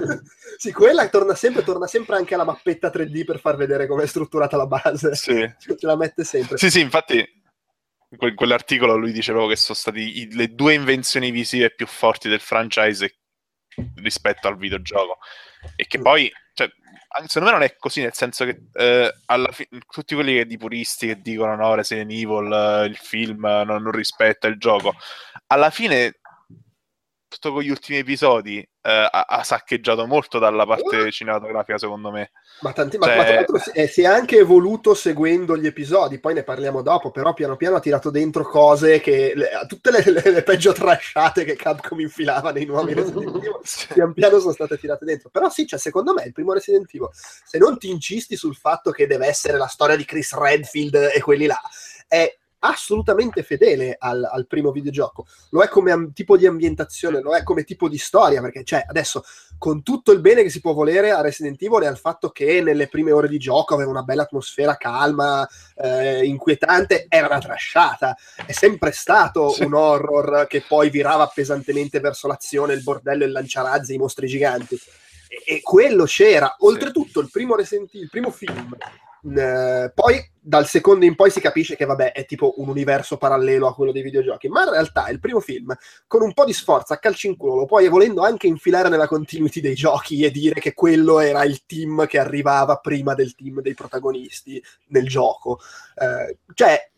sì, 0.56 0.72
quella 0.72 1.08
torna 1.08 1.34
sempre, 1.34 1.64
torna 1.64 1.86
sempre 1.86 2.16
anche 2.16 2.34
alla 2.34 2.44
mappetta 2.44 2.90
3D 2.90 3.24
per 3.24 3.40
far 3.40 3.56
vedere 3.56 3.86
come 3.86 4.04
è 4.04 4.06
strutturata 4.06 4.56
la 4.56 4.66
base. 4.66 5.14
Sì. 5.14 5.32
Ce 5.58 5.76
la 5.80 5.96
mette 5.96 6.24
sempre. 6.24 6.56
Sì, 6.56 6.70
sì, 6.70 6.80
infatti 6.80 7.40
in 8.18 8.34
quell'articolo 8.34 8.96
lui 8.96 9.10
diceva 9.10 9.46
che 9.48 9.56
sono 9.56 9.76
state 9.76 10.28
le 10.30 10.54
due 10.54 10.74
invenzioni 10.74 11.30
visive 11.30 11.74
più 11.74 11.86
forti 11.86 12.28
del 12.28 12.40
franchise 12.40 13.16
rispetto 13.96 14.48
al 14.48 14.58
videogioco 14.58 15.18
e 15.76 15.86
che 15.86 15.98
poi 16.00 16.30
cioè, 16.54 16.68
secondo 17.26 17.50
me 17.50 17.58
non 17.58 17.62
è 17.62 17.76
così 17.76 18.00
nel 18.00 18.14
senso 18.14 18.44
che 18.44 18.62
eh, 18.72 19.12
fi- 19.50 19.68
tutti 19.88 20.14
quelli 20.14 20.34
che 20.34 20.46
di 20.46 20.56
puristi 20.56 21.06
che 21.06 21.20
dicono 21.20 21.54
no 21.56 21.74
Resident 21.74 22.10
Evil 22.10 22.52
eh, 22.52 22.84
il 22.86 22.96
film 22.96 23.44
non, 23.44 23.82
non 23.82 23.90
rispetta 23.90 24.48
il 24.48 24.58
gioco 24.58 24.94
alla 25.46 25.70
fine 25.70 26.20
tutto 27.32 27.52
con 27.52 27.62
gli 27.62 27.70
ultimi 27.70 27.98
episodi 27.98 28.58
eh, 28.58 29.08
ha, 29.10 29.24
ha, 29.26 29.42
saccheggiato 29.42 30.06
molto 30.06 30.38
dalla 30.38 30.66
parte 30.66 31.10
cinematografica, 31.10 31.78
secondo 31.78 32.10
me. 32.10 32.32
Ma, 32.60 32.72
tanti, 32.72 32.98
cioè... 33.00 33.16
ma, 33.16 33.24
tra 33.24 33.34
l'altro 33.34 33.58
si 33.58 33.70
è, 33.70 33.86
si 33.86 34.02
è, 34.02 34.06
anche 34.06 34.38
evoluto 34.38 34.92
seguendo 34.94 35.56
gli 35.56 35.66
episodi, 35.66 36.20
poi 36.20 36.34
ne 36.34 36.42
parliamo 36.42 36.82
dopo, 36.82 37.10
però 37.10 37.32
piano 37.32 37.56
piano 37.56 37.76
ha 37.76 37.80
tirato 37.80 38.10
dentro 38.10 38.44
cose 38.44 39.00
che 39.00 39.32
le, 39.34 39.48
tutte 39.66 39.90
le, 39.90 40.02
le, 40.10 40.30
le, 40.30 40.42
peggio 40.42 40.72
trasciate 40.72 41.44
che 41.44 41.56
Capcom 41.56 42.00
infilava 42.00 42.52
nei 42.52 42.66
nuovi 42.66 42.92
Resident 42.94 43.34
Evil, 43.36 43.60
pian 43.94 44.12
piano 44.12 44.38
sono 44.38 44.52
state 44.52 44.76
tirate 44.78 45.04
dentro. 45.04 45.30
Però 45.30 45.48
sì, 45.48 45.66
cioè, 45.66 45.78
secondo 45.78 46.12
me 46.12 46.24
il 46.24 46.32
primo 46.32 46.52
Resident 46.52 46.92
Evil, 46.92 47.08
se 47.12 47.56
non 47.58 47.78
ti 47.78 47.88
incisti 47.88 48.36
sul 48.36 48.56
fatto 48.56 48.90
che 48.90 49.06
deve 49.06 49.26
essere 49.26 49.56
la 49.56 49.68
storia 49.68 49.96
di 49.96 50.04
Chris 50.04 50.34
Redfield 50.34 51.10
e 51.14 51.20
quelli 51.20 51.46
là, 51.46 51.60
è 52.06 52.36
assolutamente 52.64 53.42
fedele 53.42 53.96
al, 53.98 54.28
al, 54.30 54.46
primo 54.46 54.70
videogioco. 54.70 55.26
Lo 55.50 55.62
è 55.62 55.68
come 55.68 55.90
am- 55.90 56.12
tipo 56.12 56.36
di 56.36 56.46
ambientazione, 56.46 57.20
lo 57.20 57.34
è 57.34 57.42
come 57.42 57.64
tipo 57.64 57.88
di 57.88 57.98
storia, 57.98 58.40
perché 58.40 58.64
cioè, 58.64 58.84
adesso 58.86 59.24
con 59.58 59.82
tutto 59.82 60.12
il 60.12 60.20
bene 60.20 60.42
che 60.42 60.50
si 60.50 60.60
può 60.60 60.72
volere 60.72 61.10
a 61.10 61.20
Resident 61.20 61.60
Evil 61.60 61.82
e 61.82 61.86
al 61.86 61.98
fatto 61.98 62.30
che 62.30 62.60
nelle 62.60 62.88
prime 62.88 63.12
ore 63.12 63.28
di 63.28 63.38
gioco 63.38 63.74
aveva 63.74 63.90
una 63.90 64.02
bella 64.02 64.22
atmosfera 64.22 64.76
calma, 64.76 65.46
eh, 65.76 66.24
inquietante, 66.24 67.06
era 67.08 67.26
una 67.26 67.38
trasciata. 67.38 68.16
È 68.46 68.52
sempre 68.52 68.92
stato 68.92 69.50
sì. 69.50 69.64
un 69.64 69.74
horror 69.74 70.46
che 70.46 70.64
poi 70.66 70.90
virava 70.90 71.26
pesantemente 71.32 72.00
verso 72.00 72.28
l'azione, 72.28 72.74
il 72.74 72.82
bordello, 72.82 73.24
il 73.24 73.32
lanciarazzi, 73.32 73.94
i 73.94 73.98
mostri 73.98 74.28
giganti. 74.28 74.78
E, 75.28 75.56
e 75.56 75.60
quello 75.62 76.04
c'era. 76.04 76.54
Oltretutto, 76.60 77.20
il 77.20 77.30
primo, 77.30 77.56
Resident 77.56 77.92
il 77.94 78.08
primo 78.08 78.30
film 78.30 78.76
eh, 79.24 79.92
poi 79.94 80.30
dal 80.44 80.66
secondo 80.66 81.04
in 81.04 81.14
poi 81.14 81.30
si 81.30 81.40
capisce 81.40 81.76
che 81.76 81.84
vabbè 81.84 82.10
è 82.10 82.24
tipo 82.24 82.54
un 82.56 82.68
universo 82.68 83.16
parallelo 83.16 83.68
a 83.68 83.74
quello 83.74 83.92
dei 83.92 84.02
videogiochi, 84.02 84.48
ma 84.48 84.64
in 84.64 84.70
realtà 84.70 85.08
il 85.08 85.20
primo 85.20 85.38
film 85.38 85.72
con 86.08 86.22
un 86.22 86.32
po' 86.32 86.44
di 86.44 86.52
sforzo 86.52 86.92
a 86.92 86.96
calci 86.96 87.28
in 87.28 87.36
culo 87.36 87.54
lo 87.54 87.66
puoi 87.66 87.88
volendo 87.88 88.22
anche 88.22 88.48
infilare 88.48 88.88
nella 88.88 89.06
continuity 89.06 89.60
dei 89.60 89.74
giochi 89.74 90.24
e 90.24 90.30
dire 90.32 90.60
che 90.60 90.74
quello 90.74 91.20
era 91.20 91.44
il 91.44 91.64
team 91.64 92.06
che 92.06 92.18
arrivava 92.18 92.78
prima 92.78 93.14
del 93.14 93.34
team 93.36 93.60
dei 93.60 93.74
protagonisti 93.74 94.62
nel 94.88 95.06
gioco. 95.06 95.60
Eh, 95.94 96.38
cioè, 96.54 96.90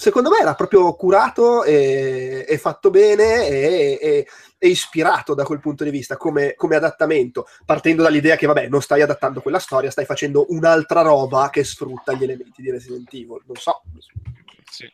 secondo 0.00 0.30
me 0.30 0.38
era 0.38 0.54
proprio 0.54 0.94
curato 0.94 1.62
e, 1.62 2.46
e 2.48 2.56
fatto 2.56 2.88
bene 2.88 3.46
e, 3.46 3.98
e 4.00 4.26
è 4.56 4.64
ispirato 4.64 5.34
da 5.34 5.44
quel 5.44 5.60
punto 5.60 5.84
di 5.84 5.90
vista 5.90 6.16
come, 6.16 6.54
come, 6.54 6.76
adattamento, 6.76 7.46
partendo 7.66 8.02
dall'idea 8.02 8.36
che, 8.36 8.46
vabbè, 8.46 8.68
non 8.68 8.80
stai 8.80 9.02
adattando 9.02 9.42
quella 9.42 9.58
storia, 9.58 9.90
stai 9.90 10.06
facendo 10.06 10.46
un'altra 10.48 11.02
roba 11.02 11.50
che 11.50 11.64
sfrutta 11.64 12.14
gli 12.14 12.22
elementi 12.22 12.62
di 12.62 12.70
Resident 12.70 13.12
Evil. 13.12 13.42
Non 13.44 13.56
so. 13.56 13.82
Sì. 14.70 14.90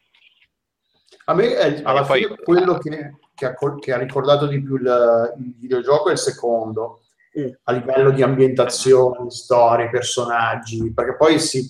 A 1.26 1.34
me, 1.34 1.56
è, 1.56 1.82
alla 1.84 2.02
poi... 2.02 2.24
fine, 2.24 2.36
quello 2.42 2.78
che, 2.78 3.16
che, 3.32 3.46
ha, 3.46 3.54
che, 3.78 3.92
ha, 3.92 3.98
ricordato 3.98 4.46
di 4.46 4.60
più 4.60 4.74
il, 4.74 5.34
il 5.38 5.54
videogioco 5.56 6.08
è 6.08 6.12
il 6.12 6.18
secondo, 6.18 7.02
mm. 7.38 7.48
a 7.62 7.72
livello 7.72 8.10
di 8.10 8.22
ambientazione, 8.22 9.30
storie, 9.30 9.88
personaggi, 9.88 10.92
perché 10.92 11.14
poi 11.16 11.38
sì, 11.38 11.64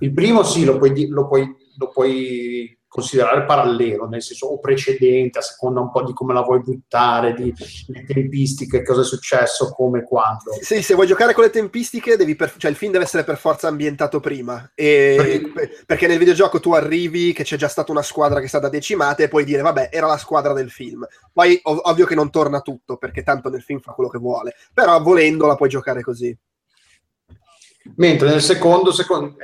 il 0.00 0.12
primo 0.12 0.42
sì, 0.42 0.64
lo 0.66 0.76
puoi, 0.76 1.08
lo 1.08 1.26
puoi, 1.26 1.56
lo 1.78 1.88
puoi 1.88 2.80
considerare 2.92 3.46
parallelo, 3.46 4.06
nel 4.06 4.20
senso 4.20 4.48
o 4.48 4.58
precedente, 4.58 5.38
a 5.38 5.40
seconda 5.42 5.80
un 5.80 5.90
po' 5.90 6.02
di 6.04 6.12
come 6.12 6.34
la 6.34 6.42
vuoi 6.42 6.60
buttare, 6.60 7.32
di 7.32 7.50
le 7.86 8.04
tempistiche, 8.04 8.82
cosa 8.82 9.00
è 9.00 9.04
successo, 9.04 9.72
come, 9.72 10.02
quando. 10.02 10.52
Sì, 10.60 10.82
se 10.82 10.92
vuoi 10.92 11.06
giocare 11.06 11.32
con 11.32 11.42
le 11.42 11.48
tempistiche, 11.48 12.18
devi 12.18 12.36
per, 12.36 12.54
cioè 12.58 12.70
il 12.70 12.76
film 12.76 12.92
deve 12.92 13.04
essere 13.04 13.24
per 13.24 13.38
forza 13.38 13.66
ambientato 13.66 14.20
prima, 14.20 14.72
e, 14.74 15.40
perché? 15.86 16.06
nel 16.06 16.18
videogioco 16.18 16.60
tu 16.60 16.74
arrivi 16.74 17.32
che 17.32 17.44
c'è 17.44 17.56
già 17.56 17.68
stata 17.68 17.90
una 17.90 18.02
squadra 18.02 18.40
che 18.40 18.44
è 18.44 18.48
stata 18.48 18.68
decimata 18.68 19.22
e 19.22 19.28
puoi 19.28 19.44
dire 19.44 19.62
vabbè, 19.62 19.88
era 19.90 20.06
la 20.06 20.18
squadra 20.18 20.52
del 20.52 20.70
film. 20.70 21.06
Poi 21.32 21.58
ov- 21.62 21.80
ovvio 21.84 22.04
che 22.04 22.14
non 22.14 22.30
torna 22.30 22.60
tutto, 22.60 22.98
perché 22.98 23.22
tanto 23.22 23.48
nel 23.48 23.62
film 23.62 23.80
fa 23.80 23.92
quello 23.92 24.10
che 24.10 24.18
vuole, 24.18 24.54
però 24.74 25.00
volendo 25.00 25.46
la 25.46 25.56
puoi 25.56 25.70
giocare 25.70 26.02
così. 26.02 26.36
Mentre 27.96 28.28
nel 28.28 28.42
secondo, 28.42 28.92
secondo 28.92 29.36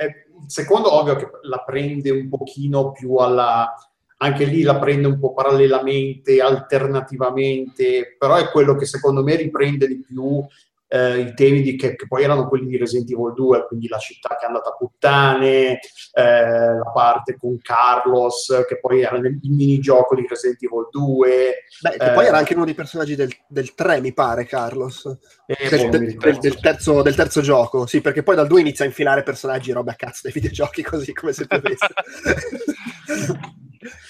è 0.45 0.49
secondo, 0.49 0.93
ovvio 0.93 1.15
che 1.15 1.29
la 1.43 1.63
prende 1.63 2.09
un 2.09 2.29
pochino 2.29 2.91
più 2.91 3.15
alla... 3.15 3.73
Anche 4.21 4.43
lì 4.43 4.63
la 4.63 4.77
prende 4.77 5.07
un 5.07 5.17
po' 5.17 5.33
parallelamente, 5.33 6.41
alternativamente, 6.41 8.17
però 8.19 8.35
è 8.35 8.49
quello 8.49 8.75
che 8.75 8.85
secondo 8.85 9.23
me 9.23 9.37
riprende 9.37 9.87
di 9.87 10.01
più 10.01 10.43
eh, 10.91 11.19
i 11.19 11.33
temi 11.35 11.61
di, 11.61 11.75
che, 11.77 11.95
che, 11.95 12.07
poi 12.07 12.23
erano 12.23 12.47
quelli 12.47 12.65
di 12.65 12.77
Resident 12.77 13.11
Evil 13.11 13.33
2, 13.33 13.67
quindi 13.67 13.87
la 13.87 13.99
città 13.99 14.35
che 14.35 14.45
è 14.45 14.47
andata 14.47 14.69
a 14.69 14.75
puttane, 14.75 15.79
eh, 16.13 16.73
la 16.77 16.91
parte 16.91 17.37
con 17.37 17.59
Carlos, 17.61 18.65
che 18.67 18.79
poi 18.79 19.03
era 19.03 19.19
nel, 19.19 19.37
il 19.39 19.51
minigioco 19.51 20.15
di 20.15 20.25
Resident 20.27 20.63
Evil 20.63 20.87
2. 20.89 21.53
Beh, 21.81 21.89
che 21.91 22.09
eh, 22.09 22.13
poi 22.13 22.25
era 22.25 22.39
anche 22.39 22.55
uno 22.55 22.65
dei 22.65 22.73
personaggi 22.73 23.15
del, 23.15 23.31
del 23.47 23.75
3, 23.75 24.01
mi 24.01 24.13
pare, 24.13 24.45
Carlos. 24.45 25.05
Eh, 25.45 25.69
del, 25.69 25.89
del, 25.89 26.37
del, 26.39 26.59
terzo, 26.59 27.03
del, 27.03 27.15
terzo, 27.15 27.41
gioco, 27.41 27.85
sì, 27.85 28.01
perché 28.01 28.23
poi 28.23 28.35
dal 28.35 28.47
2 28.47 28.59
inizia 28.59 28.83
a 28.83 28.87
infilare 28.87 29.21
personaggi 29.21 29.71
roba 29.71 29.91
a 29.91 29.95
cazzo 29.95 30.21
dei 30.23 30.31
videogiochi, 30.31 30.81
così 30.81 31.13
come 31.13 31.33
se 31.33 31.45
potesse. 31.45 31.85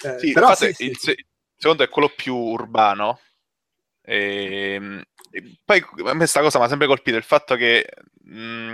eh, 0.02 0.18
sì, 0.18 0.32
però 0.32 0.54
sì, 0.54 0.72
sì. 0.72 0.86
Il, 0.86 0.96
se- 0.96 1.26
secondo 1.56 1.82
è 1.82 1.90
quello 1.90 2.10
più 2.16 2.34
urbano. 2.34 3.20
E, 4.02 4.74
ehm, 4.74 5.02
poi 5.64 5.84
a 6.06 6.12
me 6.12 6.16
questa 6.18 6.40
cosa 6.40 6.58
mi 6.58 6.64
ha 6.64 6.68
sempre 6.68 6.86
colpito 6.86 7.16
il 7.16 7.22
fatto 7.22 7.54
che 7.54 7.86
mh, 8.24 8.40
mm, 8.40 8.72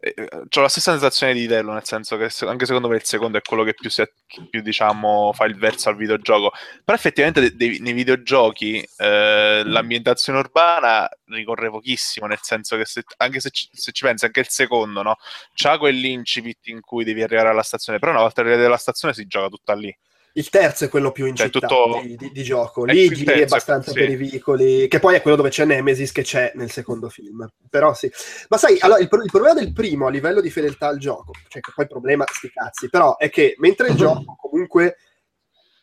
eh, 0.00 0.28
ho 0.30 0.60
la 0.60 0.68
stessa 0.68 0.92
sensazione 0.92 1.32
di 1.34 1.46
Dello, 1.46 1.72
nel 1.72 1.84
senso 1.84 2.16
che 2.16 2.30
anche 2.46 2.66
secondo 2.66 2.88
me 2.88 2.96
il 2.96 3.04
secondo 3.04 3.38
è 3.38 3.42
quello 3.42 3.64
che 3.64 3.74
più, 3.74 3.90
se, 3.90 4.12
più 4.48 4.60
diciamo, 4.60 5.32
fa 5.32 5.44
il 5.46 5.56
verso 5.56 5.88
al 5.88 5.96
videogioco. 5.96 6.52
Però 6.84 6.96
effettivamente 6.96 7.40
de- 7.40 7.56
de- 7.56 7.78
nei 7.80 7.92
videogiochi 7.92 8.86
eh, 8.96 9.62
l'ambientazione 9.64 10.38
urbana 10.38 11.08
ricorre 11.26 11.70
pochissimo, 11.70 12.26
nel 12.26 12.38
senso 12.42 12.76
che 12.76 12.84
se, 12.84 13.02
anche 13.18 13.40
se 13.40 13.50
ci, 13.50 13.68
se 13.72 13.92
ci, 13.92 14.04
pensi, 14.04 14.24
anche 14.24 14.40
il 14.40 14.48
secondo, 14.48 15.02
no? 15.02 15.16
C'ha 15.54 15.78
quell'incipit 15.78 16.68
in 16.68 16.80
cui 16.80 17.04
devi 17.04 17.22
arrivare 17.22 17.48
alla 17.48 17.62
stazione, 17.62 17.98
però 17.98 18.12
una 18.12 18.22
volta 18.22 18.40
arrivati 18.40 18.64
alla 18.64 18.76
stazione 18.76 19.14
si 19.14 19.26
gioca 19.26 19.48
tutta 19.48 19.74
lì. 19.74 19.94
Il 20.38 20.50
terzo 20.50 20.84
è 20.84 20.88
quello 20.88 21.10
più 21.10 21.26
in 21.26 21.34
cioè, 21.34 21.50
città 21.50 21.66
tutto... 21.66 22.00
di, 22.00 22.14
di, 22.16 22.30
di, 22.30 22.42
gioco. 22.44 22.84
Lì 22.84 23.08
giri 23.08 23.42
abbastanza 23.42 23.90
sì. 23.90 23.98
per 23.98 24.10
i 24.10 24.14
vicoli, 24.14 24.86
che 24.86 25.00
poi 25.00 25.16
è 25.16 25.20
quello 25.20 25.36
dove 25.36 25.48
c'è 25.48 25.64
Nemesis 25.64 26.12
che 26.12 26.22
c'è 26.22 26.52
nel 26.54 26.70
secondo 26.70 27.08
film. 27.08 27.44
Però 27.68 27.92
sì. 27.92 28.08
Ma 28.48 28.56
sai, 28.56 28.78
allora, 28.78 29.00
il, 29.00 29.08
il, 29.10 29.30
problema 29.32 29.54
del 29.54 29.72
primo 29.72 30.06
a 30.06 30.10
livello 30.10 30.40
di 30.40 30.48
fedeltà 30.48 30.86
al 30.86 30.98
gioco, 30.98 31.32
cioè 31.48 31.60
che 31.60 31.72
poi 31.74 31.88
problema 31.88 32.24
sti 32.30 32.52
cazzi, 32.52 32.88
però 32.88 33.16
è 33.16 33.30
che 33.30 33.56
mentre 33.58 33.88
il 33.88 33.96
gioco 33.96 34.36
comunque 34.38 34.98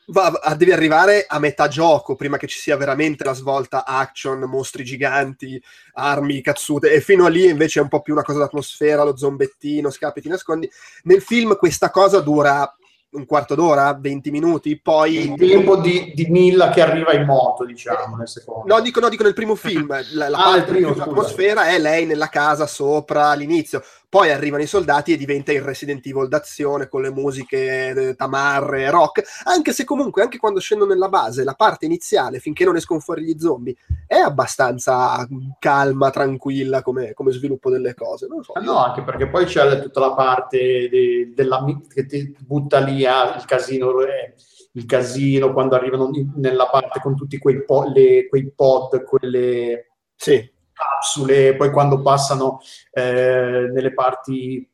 va, 0.08 0.32
devi 0.56 0.72
arrivare 0.72 1.26
a 1.28 1.38
metà 1.38 1.68
gioco 1.68 2.16
prima 2.16 2.38
che 2.38 2.48
ci 2.48 2.58
sia 2.58 2.78
veramente 2.78 3.26
la 3.26 3.34
svolta 3.34 3.84
action, 3.84 4.40
mostri 4.40 4.86
giganti, 4.86 5.62
armi, 5.96 6.40
cazzute, 6.40 6.94
e 6.94 7.02
fino 7.02 7.26
a 7.26 7.30
lì 7.30 7.50
invece 7.50 7.80
è 7.80 7.84
un 7.84 7.90
po' 7.90 8.02
più 8.02 8.14
una 8.14 8.24
cosa 8.24 8.40
d'atmosfera, 8.40 9.04
lo 9.04 9.18
zombettino, 9.18 9.90
scappi, 9.90 10.22
ti 10.22 10.30
nascondi. 10.30 10.72
Nel 11.04 11.22
film 11.22 11.58
questa 11.58 11.90
cosa 11.90 12.22
dura 12.22 12.74
un 13.16 13.26
quarto 13.26 13.56
d'ora, 13.56 13.98
20 14.00 14.32
minuti, 14.32 14.80
poi... 14.80 15.32
Il 15.32 15.36
tempo 15.36 15.78
di, 15.78 16.12
di 16.14 16.28
Milla 16.30 16.70
che 16.70 16.82
arriva 16.82 17.14
in 17.14 17.26
moto, 17.26 17.66
diciamo, 17.66 18.16
nel 18.16 18.28
secondo. 18.28 18.74
No, 18.74 18.82
dico, 18.82 19.00
no, 19.00 19.10
dico 19.10 19.24
nel 19.24 19.34
primo 19.34 19.56
film, 19.56 19.88
la, 20.14 20.30
la 20.30 20.38
ah, 20.38 20.44
parte 20.44 20.72
primo, 20.72 20.92
dell'atmosfera 20.92 21.68
è 21.68 21.80
lei 21.80 22.06
nella 22.06 22.30
casa 22.30 22.68
sopra 22.68 23.30
all'inizio, 23.30 23.84
poi 24.08 24.32
arrivano 24.32 24.64
i 24.64 24.68
soldati 24.68 25.14
e 25.14 25.18
diventa 25.18 25.52
il 25.52 25.62
Resident 25.62 26.06
Evil 26.06 26.28
d'azione 26.28 26.88
con 26.88 27.02
le 27.02 27.12
musiche 27.12 27.90
eh, 27.90 28.16
tamarre, 28.16 28.90
rock, 28.90 29.24
anche 29.46 29.74
se 29.74 29.84
comunque, 29.84 30.22
anche 30.22 30.38
quando 30.38 30.60
scendono 30.60 30.92
nella 30.92 31.10
base, 31.10 31.44
la 31.44 31.54
parte 31.54 31.86
iniziale, 31.86 32.40
finché 32.40 32.66
non 32.66 32.76
escono 32.76 33.00
fuori 33.00 33.24
gli 33.24 33.38
zombie, 33.38 33.76
è 34.08 34.18
abbastanza 34.18 35.28
calma, 35.60 36.10
tranquilla 36.10 36.82
come, 36.82 37.14
come 37.14 37.32
sviluppo 37.32 37.70
delle 37.70 37.94
cose. 37.94 38.28
Non 38.28 38.44
so, 38.44 38.54
ah, 38.54 38.62
no, 38.62 38.78
anche 38.78 39.04
perché 39.04 39.28
poi 39.28 39.46
c'è 39.46 39.82
tutta 39.82 40.00
la 40.00 40.14
parte 40.14 40.90
de, 40.90 41.32
della, 41.34 41.64
che 41.94 42.06
ti 42.06 42.36
butta 42.40 42.80
lì 42.80 43.06
al 43.06 43.44
casino. 43.46 44.02
Eh, 44.02 44.34
il 44.74 44.86
casino 44.86 45.54
quando 45.54 45.76
arrivano 45.76 46.10
nella 46.36 46.68
parte 46.68 47.00
con 47.00 47.16
tutti 47.16 47.38
quei, 47.38 47.64
po- 47.64 47.90
le, 47.94 48.28
quei 48.28 48.52
pod, 48.54 49.04
quelle... 49.04 49.92
Sì 50.18 50.54
capsule, 50.76 51.56
poi 51.56 51.72
quando 51.72 52.02
passano 52.02 52.60
eh, 52.92 53.70
nelle 53.72 53.94
parti 53.94 54.70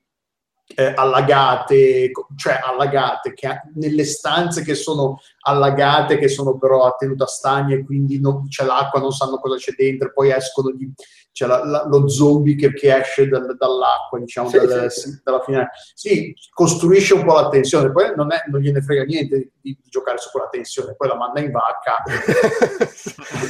eh, 0.76 0.94
allagate, 0.96 2.12
cioè 2.36 2.60
allagate, 2.64 3.34
che, 3.34 3.62
nelle 3.76 4.06
stanze 4.06 4.64
che 4.64 4.76
sono 4.76 5.20
allagate, 5.42 6.18
che 6.18 6.28
sono 6.28 6.58
però 6.58 6.86
a 6.86 6.96
tenuta 6.98 7.26
stagna 7.26 7.76
e 7.76 7.86
quindi 7.86 8.20
non, 8.20 8.48
c'è 8.48 8.64
l'acqua, 8.64 9.00
non 9.00 9.12
sanno 9.12 9.38
cosa 9.38 9.58
c'è 9.58 9.74
dentro, 9.74 10.12
poi 10.14 10.32
escono 10.32 10.72
di, 10.72 10.92
c'è 11.32 11.46
la, 11.48 11.64
la, 11.64 11.86
lo 11.88 12.08
zombie 12.10 12.56
che, 12.56 12.74
che 12.74 12.96
esce 12.96 13.28
dal, 13.28 13.56
dall'acqua, 13.58 14.20
diciamo, 14.20 14.50
sì, 14.50 14.58
dal, 14.58 14.92
sì, 14.92 15.10
sì. 15.10 15.22
dalla 15.24 15.42
fine. 15.42 15.70
Sì, 15.94 16.34
costruisce 16.54 17.14
un 17.14 17.26
po' 17.26 17.36
la 17.36 17.50
tensione, 17.50 17.92
poi 17.92 18.14
non, 18.16 18.32
è, 18.32 18.44
non 18.48 18.62
gliene 18.62 18.82
frega 18.82 19.04
niente 19.04 19.38
di, 19.38 19.52
di, 19.62 19.78
giocare 19.90 20.18
su 20.18 20.30
quella 20.30 20.50
tensione, 20.50 20.96
poi 20.96 21.08
la 21.08 21.16
manda 21.16 21.40
in 21.40 21.52
vacca. 21.52 22.04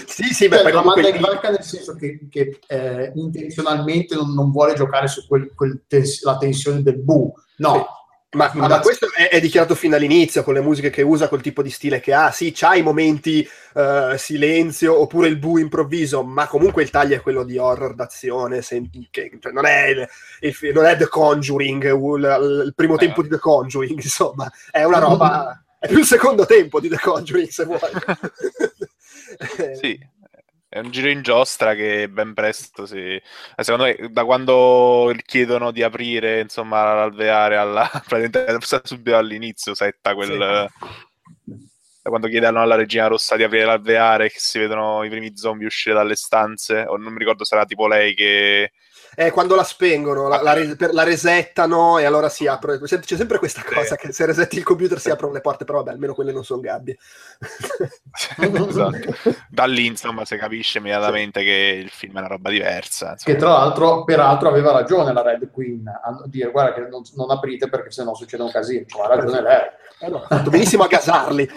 sì, 0.05 0.33
sì, 0.33 0.47
beh, 0.47 0.59
cioè, 0.59 0.71
la 0.71 0.83
manda 0.83 1.07
in 1.07 1.19
vacca 1.19 1.49
nel 1.49 1.63
senso 1.63 1.95
che, 1.95 2.27
che 2.29 2.59
eh, 2.67 3.11
intenzionalmente 3.15 4.15
non, 4.15 4.33
non, 4.33 4.51
vuole 4.51 4.73
giocare 4.73 5.07
su 5.07 5.25
quel, 5.27 5.51
quel 5.55 5.83
tens- 5.87 6.23
la 6.23 6.37
tensione 6.37 6.83
del 6.83 6.99
bu, 6.99 7.33
no 7.57 8.00
ma, 8.33 8.49
ma, 8.53 8.79
questo 8.79 9.07
è, 9.13 9.27
è, 9.27 9.41
dichiarato 9.41 9.75
fin 9.75 9.89
dall'inizio 9.89 10.43
con 10.43 10.53
le 10.53 10.61
musiche 10.61 10.89
che 10.89 11.01
usa, 11.01 11.27
col 11.27 11.41
tipo 11.41 11.61
di 11.61 11.69
stile 11.69 11.99
che 11.99 12.13
ha. 12.13 12.31
Sì, 12.31 12.53
c'ha 12.55 12.75
i 12.75 12.81
momenti 12.81 13.45
uh, 13.73 14.15
silenzio 14.15 14.97
oppure 15.01 15.27
il 15.27 15.37
bu 15.37 15.57
improvviso, 15.57 16.23
ma 16.23 16.47
comunque 16.47 16.81
il 16.83 16.89
taglio 16.89 17.15
è 17.15 17.21
quello 17.21 17.43
di 17.43 17.57
horror 17.57 17.93
d'azione. 17.93 18.61
Sem- 18.61 18.89
che, 19.09 19.37
cioè, 19.37 19.51
non, 19.51 19.65
è 19.65 19.87
il, 19.87 20.07
il, 20.39 20.71
non, 20.73 20.85
è 20.85 20.95
The 20.95 21.07
Conjuring, 21.09 21.83
il, 21.83 22.63
il 22.67 22.73
primo 22.73 22.95
eh. 22.95 22.99
tempo 22.99 23.21
di 23.21 23.27
The 23.27 23.37
Conjuring, 23.37 23.99
insomma, 24.01 24.49
è 24.71 24.83
una 24.83 24.99
roba. 24.99 25.63
è 25.77 25.87
più 25.87 25.99
il 25.99 26.05
secondo 26.05 26.45
tempo 26.45 26.79
di 26.79 26.87
The 26.87 26.99
Conjuring, 26.99 27.49
se 27.49 27.65
vuoi. 27.65 27.79
sì. 29.75 29.99
È 30.73 30.79
un 30.79 30.89
giro 30.89 31.09
in 31.09 31.21
giostra 31.21 31.75
che 31.75 32.07
ben 32.07 32.33
presto 32.33 32.85
si... 32.85 32.95
Eh, 32.95 33.23
secondo 33.57 33.83
me, 33.83 34.07
da 34.09 34.23
quando 34.23 35.13
chiedono 35.25 35.69
di 35.71 35.83
aprire, 35.83 36.39
insomma, 36.39 36.93
l'alveare 36.93 37.57
alla... 37.57 37.91
subito 38.81 39.17
all'inizio 39.17 39.75
setta 39.75 40.13
quel... 40.13 40.69
Sì. 40.73 41.69
Da 42.01 42.09
quando 42.09 42.29
chiedono 42.29 42.61
alla 42.61 42.75
regina 42.75 43.07
rossa 43.07 43.35
di 43.35 43.43
aprire 43.43 43.65
l'alveare 43.65 44.29
che 44.29 44.39
si 44.39 44.59
vedono 44.59 45.03
i 45.03 45.09
primi 45.09 45.35
zombie 45.35 45.67
uscire 45.67 45.93
dalle 45.93 46.15
stanze, 46.15 46.85
o 46.87 46.95
non 46.95 47.11
mi 47.11 47.19
ricordo 47.19 47.43
se 47.43 47.55
era 47.55 47.65
tipo 47.65 47.85
lei 47.89 48.15
che 48.15 48.71
è 49.13 49.31
quando 49.31 49.55
la 49.55 49.63
spengono, 49.63 50.27
la, 50.27 50.41
la, 50.41 50.55
la, 50.91 51.03
resettano 51.03 51.97
e 51.97 52.05
allora 52.05 52.29
si 52.29 52.47
apre. 52.47 52.79
C'è 52.79 53.01
sempre 53.03 53.39
questa 53.39 53.61
cosa 53.63 53.95
sì. 53.95 54.07
che 54.07 54.13
se 54.13 54.25
resetti 54.25 54.57
il 54.57 54.63
computer 54.63 54.99
si 54.99 55.09
aprono 55.09 55.33
le 55.33 55.41
porte, 55.41 55.65
però 55.65 55.79
vabbè, 55.79 55.91
almeno 55.91 56.13
quelle 56.13 56.31
non 56.31 56.43
sono 56.43 56.61
gabbie. 56.61 56.97
esatto. 58.37 59.13
Da 59.49 59.65
lì, 59.65 59.85
insomma, 59.85 60.23
si 60.23 60.37
capisce 60.37 60.77
immediatamente 60.77 61.41
sì. 61.41 61.45
che 61.45 61.81
il 61.83 61.89
film 61.89 62.15
è 62.15 62.19
una 62.19 62.27
roba 62.27 62.49
diversa. 62.49 63.11
Insomma. 63.11 63.35
Che 63.35 63.41
tra 63.41 63.49
l'altro, 63.51 64.03
peraltro, 64.05 64.49
aveva 64.49 64.71
ragione 64.71 65.11
la 65.11 65.21
Red 65.21 65.51
Queen 65.51 65.87
a 65.87 66.21
dire 66.25 66.51
guarda 66.51 66.73
che 66.73 66.87
non, 66.87 67.01
non 67.15 67.31
aprite 67.31 67.69
perché 67.69 67.91
sennò 67.91 68.13
succede 68.13 68.43
un 68.43 68.51
casino. 68.51 68.85
Ha 69.03 69.07
ragione 69.07 69.41
lei. 69.41 69.79
Eh 70.03 70.09
no, 70.09 70.25
fatto 70.27 70.49
benissimo 70.49 70.83
a 70.83 70.87
gasarli. 70.87 71.47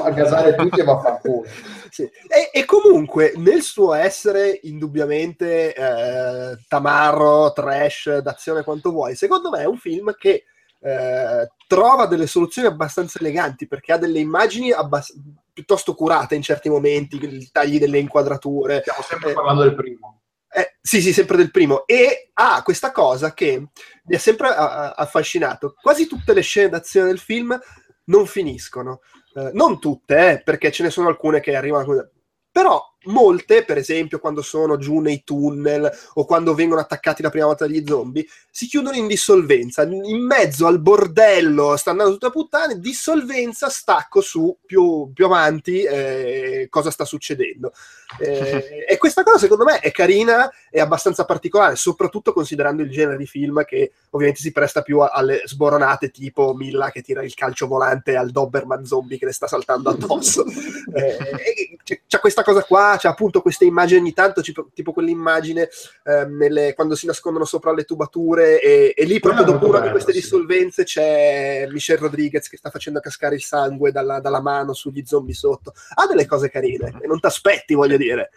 a 0.00 0.10
gasare 0.10 0.54
tutti 0.54 0.80
e 0.80 0.84
va 0.84 0.92
a 0.92 1.00
far 1.00 1.20
culo. 1.20 1.48
Sì. 1.90 2.02
E, 2.02 2.50
e, 2.52 2.64
comunque, 2.64 3.32
nel 3.36 3.62
suo 3.62 3.94
essere 3.94 4.60
indubbiamente 4.62 5.74
eh, 5.74 6.25
tamarro, 6.68 7.52
trash, 7.52 8.18
d'azione 8.18 8.62
quanto 8.62 8.90
vuoi, 8.90 9.16
secondo 9.16 9.50
me 9.50 9.60
è 9.60 9.66
un 9.66 9.78
film 9.78 10.14
che 10.16 10.44
eh, 10.80 11.48
trova 11.66 12.06
delle 12.06 12.26
soluzioni 12.26 12.68
abbastanza 12.68 13.18
eleganti 13.18 13.66
perché 13.66 13.92
ha 13.92 13.98
delle 13.98 14.20
immagini 14.20 14.70
abbass- 14.70 15.14
piuttosto 15.52 15.94
curate 15.94 16.34
in 16.34 16.42
certi 16.42 16.68
momenti, 16.68 17.16
i 17.16 17.50
tagli 17.50 17.78
delle 17.78 17.98
inquadrature. 17.98 18.80
Stiamo 18.80 19.02
sempre 19.02 19.30
eh, 19.30 19.34
parlando 19.34 19.62
del 19.62 19.74
primo. 19.74 20.20
Eh, 20.48 20.76
sì, 20.80 21.00
sì, 21.00 21.12
sempre 21.12 21.36
del 21.36 21.50
primo. 21.50 21.86
E 21.86 22.30
ha 22.34 22.62
questa 22.62 22.92
cosa 22.92 23.32
che 23.34 23.68
mi 24.04 24.14
ha 24.14 24.18
sempre 24.18 24.48
affascinato. 24.48 25.74
Quasi 25.80 26.06
tutte 26.06 26.34
le 26.34 26.42
scene 26.42 26.68
d'azione 26.68 27.08
del 27.08 27.18
film 27.18 27.58
non 28.04 28.26
finiscono. 28.26 29.00
Eh, 29.34 29.50
non 29.52 29.80
tutte, 29.80 30.30
eh, 30.30 30.42
perché 30.42 30.70
ce 30.70 30.82
ne 30.82 30.90
sono 30.90 31.08
alcune 31.08 31.40
che 31.40 31.56
arrivano. 31.56 32.10
Però 32.50 32.95
molte, 33.06 33.64
per 33.64 33.78
esempio, 33.78 34.18
quando 34.18 34.42
sono 34.42 34.76
giù 34.76 35.00
nei 35.00 35.22
tunnel 35.24 35.90
o 36.14 36.24
quando 36.24 36.54
vengono 36.54 36.80
attaccati 36.80 37.22
la 37.22 37.30
prima 37.30 37.46
volta 37.46 37.66
dagli 37.66 37.84
zombie, 37.86 38.26
si 38.50 38.66
chiudono 38.66 38.96
in 38.96 39.06
dissolvenza. 39.06 39.82
In 39.82 40.24
mezzo 40.24 40.66
al 40.66 40.80
bordello 40.80 41.76
sta 41.76 41.90
andando 41.90 42.12
tutta 42.12 42.30
puttana, 42.30 42.74
dissolvenza, 42.74 43.68
stacco 43.68 44.20
su 44.20 44.56
più, 44.64 45.10
più 45.12 45.26
avanti 45.26 45.82
eh, 45.82 46.66
cosa 46.70 46.90
sta 46.90 47.04
succedendo. 47.04 47.72
Eh, 48.18 48.84
e 48.88 48.96
questa 48.98 49.22
cosa 49.22 49.38
secondo 49.38 49.64
me 49.64 49.80
è 49.80 49.90
carina 49.90 50.50
e 50.70 50.80
abbastanza 50.80 51.24
particolare, 51.24 51.76
soprattutto 51.76 52.32
considerando 52.32 52.82
il 52.82 52.90
genere 52.90 53.16
di 53.16 53.26
film 53.26 53.64
che 53.64 53.92
ovviamente 54.10 54.40
si 54.40 54.52
presta 54.52 54.82
più 54.82 55.00
alle 55.00 55.42
sboronate 55.44 56.10
tipo 56.10 56.54
Milla 56.54 56.90
che 56.90 57.02
tira 57.02 57.22
il 57.22 57.34
calcio 57.34 57.66
volante 57.66 58.16
al 58.16 58.30
Doberman 58.30 58.84
zombie 58.84 59.18
che 59.18 59.26
le 59.26 59.32
sta 59.32 59.46
saltando 59.46 59.90
addosso. 59.90 60.44
eh, 60.94 61.76
c'è 62.06 62.20
questa 62.20 62.42
cosa 62.42 62.62
qua 62.62 62.95
c'è 62.96 63.08
appunto 63.08 63.42
queste 63.42 63.64
immagini 63.64 64.00
ogni 64.00 64.12
tanto, 64.12 64.40
tipo, 64.40 64.68
tipo 64.72 64.92
quell'immagine 64.92 65.68
eh, 66.04 66.26
nelle, 66.26 66.74
quando 66.74 66.94
si 66.94 67.06
nascondono 67.06 67.44
sopra 67.44 67.72
le 67.72 67.84
tubature 67.84 68.60
e, 68.60 68.92
e 68.96 69.04
lì 69.04 69.20
proprio 69.20 69.44
dopo 69.44 69.68
una 69.68 69.80
di 69.80 69.90
queste 69.90 70.12
sì. 70.12 70.20
dissolvenze 70.20 70.84
c'è 70.84 71.66
Michelle 71.70 72.00
Rodriguez 72.00 72.48
che 72.48 72.56
sta 72.56 72.70
facendo 72.70 73.00
cascare 73.00 73.34
il 73.34 73.42
sangue 73.42 73.92
dalla, 73.92 74.20
dalla 74.20 74.40
mano 74.40 74.72
sugli 74.72 75.02
zombie 75.04 75.34
sotto. 75.34 75.72
Ha 75.94 76.06
delle 76.06 76.26
cose 76.26 76.50
carine 76.50 76.98
e 77.00 77.06
non 77.06 77.20
ti 77.20 77.26
aspetti, 77.26 77.74
voglio 77.74 77.96
dire. 77.96 78.30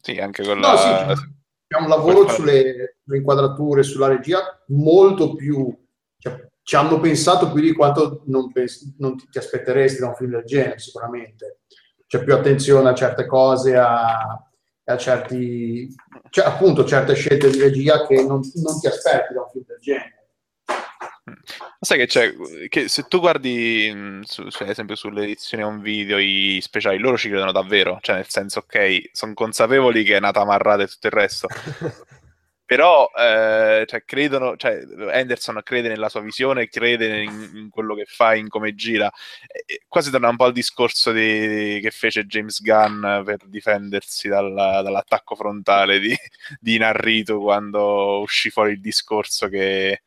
Sì, 0.00 0.18
anche 0.18 0.42
quella... 0.42 0.72
No, 0.72 0.76
sì, 0.76 1.24
c'è 1.66 1.80
un 1.80 1.88
lavoro 1.88 2.28
sulle, 2.28 2.98
sulle 3.02 3.16
inquadrature, 3.16 3.82
sulla 3.82 4.08
regia 4.08 4.62
molto 4.68 5.34
più... 5.34 5.74
Cioè, 6.18 6.48
ci 6.62 6.76
hanno 6.76 6.98
pensato 6.98 7.52
più 7.52 7.60
di 7.60 7.74
quanto 7.74 8.22
non, 8.26 8.50
pens- 8.50 8.94
non 8.98 9.18
ti, 9.18 9.28
ti 9.30 9.36
aspetteresti 9.36 10.00
da 10.00 10.08
un 10.08 10.14
film 10.14 10.30
del 10.30 10.44
genere, 10.44 10.78
sicuramente 10.78 11.58
c'è 12.06 12.22
più 12.22 12.34
attenzione 12.34 12.88
a 12.88 12.94
certe 12.94 13.26
cose, 13.26 13.76
a, 13.76 14.42
a 14.84 14.96
certi, 14.96 15.92
cioè, 16.30 16.46
appunto, 16.46 16.84
certe 16.84 17.14
scelte 17.14 17.50
di 17.50 17.60
regia 17.60 18.06
che 18.06 18.16
non, 18.16 18.40
non 18.54 18.80
ti 18.80 18.86
aspetti 18.86 19.34
da 19.34 19.40
un 19.40 19.50
film 19.50 19.64
del 19.66 19.78
genere. 19.80 20.14
Sai 21.80 21.98
che 21.98 22.06
c'è, 22.06 22.34
che 22.68 22.88
se 22.88 23.04
tu 23.08 23.20
guardi, 23.20 23.90
mm, 23.92 24.20
su, 24.22 24.48
cioè, 24.50 24.64
ad 24.64 24.70
esempio 24.70 24.94
sulle 24.94 25.24
edizioni 25.24 25.64
on 25.64 25.80
video, 25.80 26.18
i 26.18 26.58
speciali, 26.62 26.98
loro 26.98 27.16
ci 27.16 27.28
credono 27.28 27.52
davvero, 27.52 27.98
cioè 28.00 28.16
nel 28.16 28.28
senso, 28.28 28.60
ok, 28.60 29.10
sono 29.12 29.34
consapevoli 29.34 30.04
che 30.04 30.16
è 30.16 30.20
nata 30.20 30.40
amarrata 30.40 30.82
e 30.82 30.86
tutto 30.86 31.06
il 31.06 31.12
resto, 31.12 31.48
però 32.64 33.10
eh, 33.16 33.84
cioè, 33.86 34.04
credono, 34.04 34.56
cioè, 34.56 34.82
Anderson 35.12 35.60
crede 35.62 35.88
nella 35.88 36.08
sua 36.08 36.20
visione, 36.20 36.68
crede 36.68 37.22
in, 37.22 37.50
in 37.54 37.68
quello 37.70 37.94
che 37.94 38.04
fa, 38.06 38.34
in 38.34 38.48
come 38.48 38.74
gira. 38.74 39.10
E, 39.46 39.82
quasi 39.88 40.10
torna 40.10 40.28
un 40.28 40.36
po' 40.36 40.44
al 40.44 40.52
discorso 40.52 41.12
di, 41.12 41.78
che 41.82 41.90
fece 41.90 42.26
James 42.26 42.62
Gunn 42.62 43.24
per 43.24 43.46
difendersi 43.46 44.28
dalla, 44.28 44.80
dall'attacco 44.82 45.34
frontale 45.34 45.98
di, 45.98 46.16
di 46.58 46.78
Narrito 46.78 47.40
quando 47.40 48.20
uscì 48.20 48.50
fuori 48.50 48.72
il 48.72 48.80
discorso 48.80 49.48
che 49.48 50.02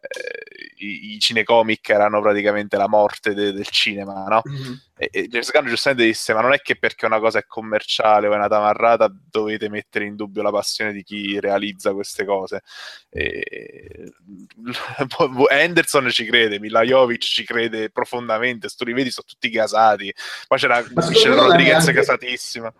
eh, 0.00 0.84
i, 0.84 1.14
i, 1.14 1.18
cinecomic 1.18 1.88
erano 1.88 2.20
praticamente 2.20 2.76
la 2.76 2.88
morte 2.88 3.34
de, 3.34 3.52
del 3.52 3.66
cinema, 3.66 4.24
no? 4.28 4.42
Mm-hmm. 4.48 4.72
E, 4.96 5.08
e 5.10 5.26
James 5.26 5.50
Gunn 5.50 5.66
giustamente 5.66 6.06
disse: 6.06 6.32
Ma 6.32 6.40
non 6.40 6.52
è 6.52 6.60
che 6.60 6.76
perché 6.76 7.06
una 7.06 7.18
cosa 7.18 7.40
è 7.40 7.46
commerciale 7.46 8.28
o 8.28 8.32
è 8.32 8.36
una 8.36 8.46
tamarrata 8.46 9.12
dovete 9.28 9.68
mettere 9.68 10.04
in 10.04 10.14
dubbio 10.14 10.42
la 10.42 10.52
passione 10.52 10.92
di 10.92 11.02
chi 11.02 11.40
realizza 11.40 11.92
queste 11.92 12.24
cose. 12.24 12.62
E... 13.10 14.12
Anderson 15.50 16.08
ci 16.10 16.24
crede, 16.26 16.60
Milajovic 16.60 17.22
ci 17.22 17.44
crede 17.44 17.90
profondamente. 17.90 18.68
Sto 18.68 18.84
rivedi, 18.84 19.10
sono 19.10 19.26
tutti 19.28 19.50
gasati. 19.50 20.14
Poi 20.46 20.58
c'era 20.58 20.84
Michelle 20.94 21.34
Rodriguez 21.34 21.84
neanche... 21.84 21.92
casatissima 21.92 22.72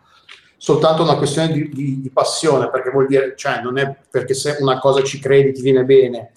soltanto 0.59 1.05
una 1.05 1.17
questione 1.17 1.53
di, 1.53 1.69
di, 1.69 2.01
di, 2.01 2.11
passione, 2.11 2.69
perché 2.69 2.91
vuol 2.91 3.07
dire, 3.07 3.35
cioè, 3.37 3.63
non 3.63 3.79
è 3.79 3.97
perché 4.11 4.35
se 4.35 4.57
una 4.59 4.79
cosa 4.81 5.03
ci 5.05 5.21
credi 5.21 5.53
ti 5.53 5.63
viene 5.63 5.85
bene, 5.85 6.33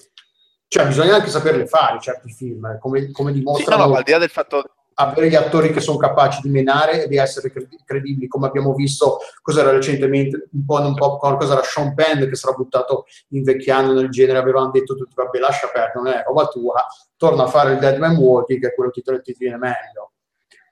cioè, 0.71 0.87
bisogna 0.87 1.15
anche 1.15 1.29
saperle 1.29 1.67
fare 1.67 1.99
certi 1.99 2.31
film, 2.31 2.65
eh, 2.65 2.79
come, 2.79 3.11
come 3.11 3.33
dimostrano... 3.33 3.83
Sì, 3.83 3.89
no, 3.89 3.95
al 3.97 4.03
di 4.03 4.11
là 4.11 4.17
del 4.19 4.29
fatto 4.29 4.63
avere 4.93 5.27
gli 5.27 5.35
attori 5.35 5.73
che 5.73 5.81
sono 5.81 5.97
capaci 5.97 6.39
di 6.41 6.49
menare 6.49 7.03
e 7.03 7.07
di 7.09 7.17
essere 7.17 7.51
credibili, 7.83 8.27
come 8.27 8.47
abbiamo 8.47 8.73
visto, 8.73 9.17
cos'era 9.41 9.71
recentemente, 9.71 10.47
un 10.53 10.63
po' 10.63 10.79
un 10.79 10.93
po' 10.93 11.17
qualcosa 11.17 11.53
era 11.53 11.63
Sean 11.63 11.93
Penn 11.93 12.25
che 12.25 12.35
sarà 12.35 12.53
buttato 12.53 13.05
invecchiando 13.29 13.91
nel 13.91 14.09
genere, 14.09 14.37
avevano 14.37 14.71
detto 14.71 14.95
tutti, 14.95 15.13
vabbè 15.13 15.39
lascia 15.39 15.67
perdere, 15.67 15.91
non 15.95 16.07
è 16.07 16.23
roba 16.25 16.47
tua, 16.47 16.85
torna 17.17 17.43
a 17.43 17.47
fare 17.47 17.73
il 17.73 17.79
Dead 17.79 17.97
Man 17.97 18.15
Walking 18.15 18.61
che 18.61 18.67
è 18.67 18.73
quello 18.73 18.91
che 18.91 19.01
ti, 19.01 19.21
ti 19.21 19.35
viene 19.37 19.57
meglio. 19.57 20.11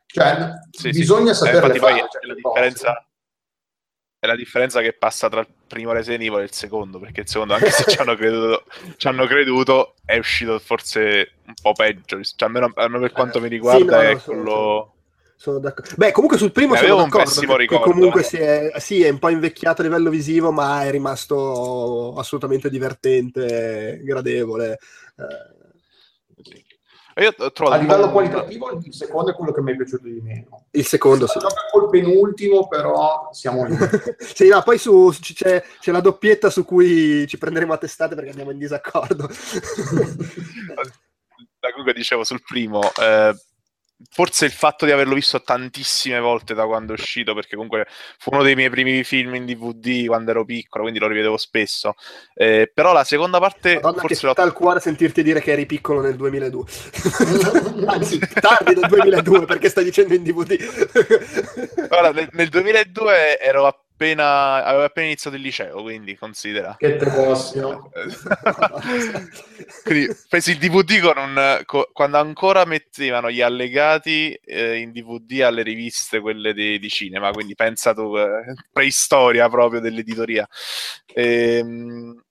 Cioè, 0.05 0.53
sì, 0.71 0.91
bisogna 0.91 1.33
sì. 1.33 1.43
saperle 1.43 1.75
eh, 1.75 1.79
fare. 1.79 2.07
la 2.21 2.33
differenza, 2.33 3.08
è 4.19 4.27
la 4.27 4.35
differenza 4.35 4.81
che 4.81 4.91
passa 4.91 5.29
tra 5.29 5.39
il 5.39 5.47
primo 5.65 5.93
Resident 5.93 6.23
Evil 6.23 6.39
e 6.39 6.43
il 6.43 6.51
secondo, 6.51 6.99
perché 6.99 7.21
il 7.21 7.29
secondo, 7.29 7.53
anche 7.53 7.71
se 7.71 7.89
ci 7.89 7.97
hanno 7.99 8.15
creduto, 8.15 8.65
ci 8.97 9.07
hanno 9.07 9.25
creduto 9.25 9.95
è 10.03 10.17
uscito 10.17 10.59
forse 10.59 11.31
un 11.45 11.53
po' 11.61 11.71
peggio, 11.71 12.21
cioè, 12.21 12.47
almeno, 12.47 12.71
almeno, 12.75 13.03
per 13.03 13.13
quanto 13.13 13.39
mi 13.39 13.47
riguarda 13.47 13.79
sì, 13.79 13.85
no, 13.85 14.09
è 14.09 14.13
no, 14.13 14.19
quello... 14.19 14.93
sono 15.37 15.59
d'accordo. 15.59 15.93
Beh, 15.95 16.11
comunque 16.11 16.37
sul 16.37 16.51
primo 16.51 16.73
Ne 16.73 16.79
sono 16.79 16.93
avevo 16.93 17.03
un 17.05 17.23
pessimo 17.23 17.55
ricordo, 17.55 17.91
comunque 17.91 18.21
eh. 18.21 18.25
si 18.25 18.37
è, 18.37 18.71
sì, 18.77 19.03
è 19.03 19.09
un 19.09 19.19
po' 19.19 19.29
invecchiato 19.29 19.81
a 19.81 19.85
livello 19.85 20.09
visivo, 20.09 20.51
ma 20.51 20.83
è 20.83 20.91
rimasto 20.91 22.13
assolutamente 22.17 22.69
divertente, 22.69 24.01
gradevole. 24.03 24.79
Eh, 25.17 25.57
Io 27.19 27.33
ho 27.37 27.51
trovato 27.51 27.77
A 27.77 27.81
livello 27.81 28.11
qualitativo 28.11 28.71
il 28.83 28.93
secondo 28.93 29.31
è 29.31 29.33
quello 29.33 29.51
che 29.51 29.61
mi 29.61 29.73
è 29.73 29.75
piaciuto 29.75 30.03
di 30.03 30.21
meno. 30.21 30.65
il 30.71 30.85
secondo, 30.85 31.27
sì. 31.27 31.39
Col 31.71 31.89
penultimo, 31.89 32.67
però 32.67 33.29
siamo 33.31 33.65
lì. 33.65 33.75
sì, 34.19 34.47
no, 34.47 34.61
poi 34.63 34.77
su, 34.77 35.13
c'è, 35.19 35.63
c'è 35.79 35.91
la 35.91 36.01
doppietta 36.01 36.49
su 36.49 36.63
cui 36.65 37.27
ci 37.27 37.37
prenderemo 37.37 37.73
a 37.73 37.77
testate 37.77 38.15
perché 38.15 38.29
andiamo 38.29 38.51
in 38.51 38.57
disaccordo. 38.57 39.29
Da 41.61 41.71
comunque 41.71 41.93
dicevo 41.93 42.23
sul 42.23 42.41
primo, 42.41 42.79
eh, 43.01 43.35
forse 44.09 44.45
il 44.45 44.51
fatto 44.51 44.85
di 44.85 44.91
averlo 44.91 45.13
visto 45.13 45.41
tantissime 45.41 46.19
volte 46.19 46.53
da 46.53 46.65
quando 46.65 46.93
è 46.93 46.99
uscito, 46.99 47.33
perché 47.33 47.55
comunque 47.55 47.85
fu 48.17 48.29
uno 48.31 48.43
dei 48.43 48.55
miei 48.55 48.69
primi 48.69 49.03
film 49.03 49.35
in 49.35 49.45
DVD 49.45 50.05
quando 50.07 50.31
ero 50.31 50.45
piccolo, 50.45 50.83
quindi 50.83 50.99
lo 50.99 51.07
rivedevo 51.07 51.37
spesso. 51.37 51.95
Eh, 52.33 52.71
però 52.73 52.93
la 52.93 53.03
seconda 53.03 53.39
parte 53.39 53.75
Madonna, 53.75 53.93
che 53.93 54.07
forse 54.07 54.25
l'ho 54.25 54.31
sta 54.33 54.43
al 54.43 54.53
cuore 54.53 54.79
sentirti 54.79 55.23
dire 55.23 55.41
che 55.41 55.51
eri 55.51 55.65
piccolo 55.65 56.01
nel 56.01 56.15
2002. 56.15 56.63
Anzi, 57.87 58.19
tardi 58.19 58.75
nel 58.75 58.87
2002 58.87 59.45
perché 59.45 59.69
stai 59.69 59.83
dicendo 59.83 60.13
in 60.13 60.23
DVD. 60.23 61.87
Guarda, 61.87 62.11
nel, 62.11 62.29
nel 62.31 62.49
2002 62.49 63.39
ero 63.39 63.65
appena, 63.65 63.87
avevo 64.05 64.83
appena 64.83 65.07
iniziato 65.07 65.35
il 65.35 65.41
liceo, 65.41 65.81
quindi 65.81 66.15
considera. 66.15 66.75
che 66.77 66.95
te 66.95 67.05
possano. 67.09 67.89
quindi 69.83 70.07
presi 70.27 70.51
il 70.51 70.57
DVD 70.57 70.99
con 71.01 71.17
un, 71.17 71.61
co- 71.65 71.89
quando 71.91 72.17
ancora 72.17 72.65
mettevano 72.65 73.29
gli 73.29 73.41
allegati 73.41 74.33
eh, 74.33 74.77
in 74.77 74.91
DVD 74.91 75.41
alle 75.41 75.63
riviste, 75.63 76.19
quelle 76.19 76.53
di, 76.53 76.79
di 76.79 76.89
cinema, 76.89 77.31
quindi 77.31 77.55
pensa 77.55 77.93
tu, 77.93 78.15
eh, 78.17 78.53
preistoria 78.71 79.49
proprio 79.49 79.79
dell'editoria. 79.81 80.47
Ehm, 81.13 82.21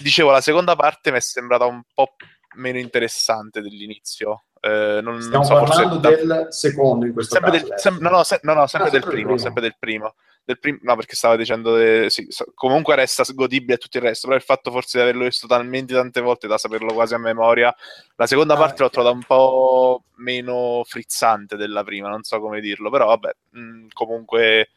dicevo, 0.00 0.30
la 0.30 0.40
seconda 0.40 0.74
parte 0.76 1.10
mi 1.10 1.18
è 1.18 1.20
sembrata 1.20 1.64
un 1.64 1.82
po' 1.94 2.14
meno 2.54 2.78
interessante 2.78 3.60
dell'inizio. 3.60 4.44
Eh, 4.60 5.00
non, 5.02 5.14
non 5.14 5.22
Stiamo 5.22 5.44
so, 5.44 5.56
forse 5.58 5.72
parlando 5.82 5.96
da- 5.98 6.10
del 6.14 6.46
secondo 6.50 7.06
in 7.06 7.12
questo 7.12 7.34
sempre 7.34 7.52
caso. 7.52 7.64
del, 7.64 7.74
eh. 7.74 7.78
sem- 7.78 7.98
no, 8.00 8.10
no, 8.10 8.22
se- 8.22 8.40
no, 8.42 8.54
no, 8.54 8.66
sempre 8.66 8.88
Ah, 8.88 8.92
del 8.92 9.00
primo, 9.00 9.22
primo. 9.22 9.38
sempre 9.38 9.60
del 9.62 9.76
primo. 9.78 10.14
Del 10.44 10.58
prim- 10.58 10.80
no, 10.82 10.96
perché 10.96 11.14
stava 11.14 11.36
dicendo 11.36 11.76
de- 11.76 12.10
sì, 12.10 12.26
comunque 12.54 12.96
resta 12.96 13.22
godibile 13.32 13.76
tutto 13.78 13.98
il 13.98 14.02
resto, 14.02 14.26
però 14.26 14.36
il 14.38 14.44
fatto 14.44 14.72
forse 14.72 14.98
di 14.98 15.04
averlo 15.04 15.24
visto 15.24 15.46
talmente 15.46 15.94
tante 15.94 16.20
volte 16.20 16.48
da 16.48 16.58
saperlo 16.58 16.92
quasi 16.92 17.14
a 17.14 17.18
memoria, 17.18 17.72
la 18.16 18.26
seconda 18.26 18.54
Ah, 18.54 18.56
parte 18.56 18.82
l'ho 18.82 18.90
trovata 18.90 19.14
un 19.14 19.22
po' 19.24 20.02
meno 20.16 20.82
frizzante 20.84 21.56
della 21.56 21.84
prima, 21.84 22.08
non 22.08 22.24
so 22.24 22.40
come 22.40 22.60
dirlo, 22.60 22.90
però 22.90 23.06
vabbè, 23.06 23.30
mh, 23.50 23.86
comunque 23.92 24.70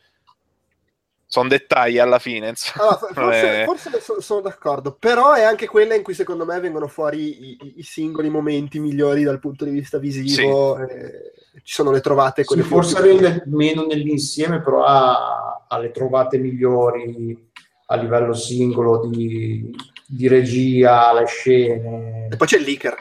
sono 1.27 1.47
dettagli 1.49 1.97
alla 1.97 2.19
fine, 2.19 2.49
insomma. 2.49 2.97
Allora, 3.13 3.13
forse, 3.33 3.61
è- 3.61 3.65
forse 3.65 3.99
so- 4.01 4.21
sono 4.21 4.41
d'accordo, 4.41 4.93
però 4.97 5.33
è 5.33 5.41
anche 5.43 5.67
quella 5.67 5.95
in 5.95 6.03
cui 6.03 6.13
secondo 6.13 6.45
me 6.45 6.59
vengono 6.59 6.88
fuori 6.88 7.49
i, 7.51 7.57
i- 7.61 7.73
i 7.77 7.83
singoli 7.83 8.29
momenti 8.29 8.79
migliori 8.79 9.23
dal 9.23 9.39
punto 9.39 9.65
di 9.65 9.71
vista 9.71 9.97
visivo. 9.97 10.77
eh, 10.88 11.31
ci 11.63 11.73
sono 11.73 11.91
le 11.91 12.01
trovate, 12.01 12.43
Sì, 12.43 12.61
forse 12.61 12.99
rende 13.01 13.43
meno 13.47 13.85
nell'insieme, 13.85 14.61
però 14.61 14.83
ha, 14.83 15.65
ha 15.67 15.77
le 15.79 15.91
trovate 15.91 16.38
migliori 16.38 17.49
a 17.88 17.95
livello 17.95 18.33
singolo 18.33 19.07
di, 19.07 19.73
di 20.05 20.27
regia, 20.27 21.13
le 21.13 21.25
scene. 21.25 22.27
E 22.31 22.35
poi 22.35 22.47
c'è 22.47 22.57
il 22.57 22.63
leaker. 22.63 22.95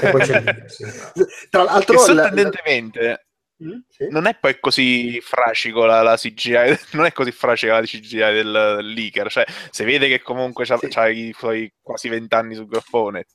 E 0.00 0.10
poi 0.10 0.20
c'è 0.20 0.36
il- 0.38 0.64
sì. 0.66 0.84
Tra 1.50 1.62
Che 1.64 1.70
l'altro, 1.70 1.94
la- 1.94 2.00
sorprendentemente 2.22 3.26
Mm, 3.62 3.78
sì. 3.88 4.08
non 4.08 4.26
è 4.26 4.36
poi 4.36 4.58
così 4.58 5.20
fracico 5.20 5.84
la, 5.84 6.02
la 6.02 6.16
CGI, 6.16 6.76
non 6.94 7.04
è 7.06 7.12
così 7.12 7.30
fracica 7.30 7.78
la 7.78 7.86
CGI 7.86 8.18
del, 8.32 8.74
del 8.76 8.86
leaker, 8.92 9.30
cioè 9.30 9.44
si 9.70 9.84
vede 9.84 10.08
che 10.08 10.20
comunque 10.22 10.64
c'ha, 10.64 10.76
Sì. 10.76 10.88
c'ha 10.88 11.08
i 11.08 11.32
suoi 11.36 11.72
quasi 11.80 12.08
vent'anni 12.08 12.54
sul 12.54 12.66
graffone. 12.66 13.26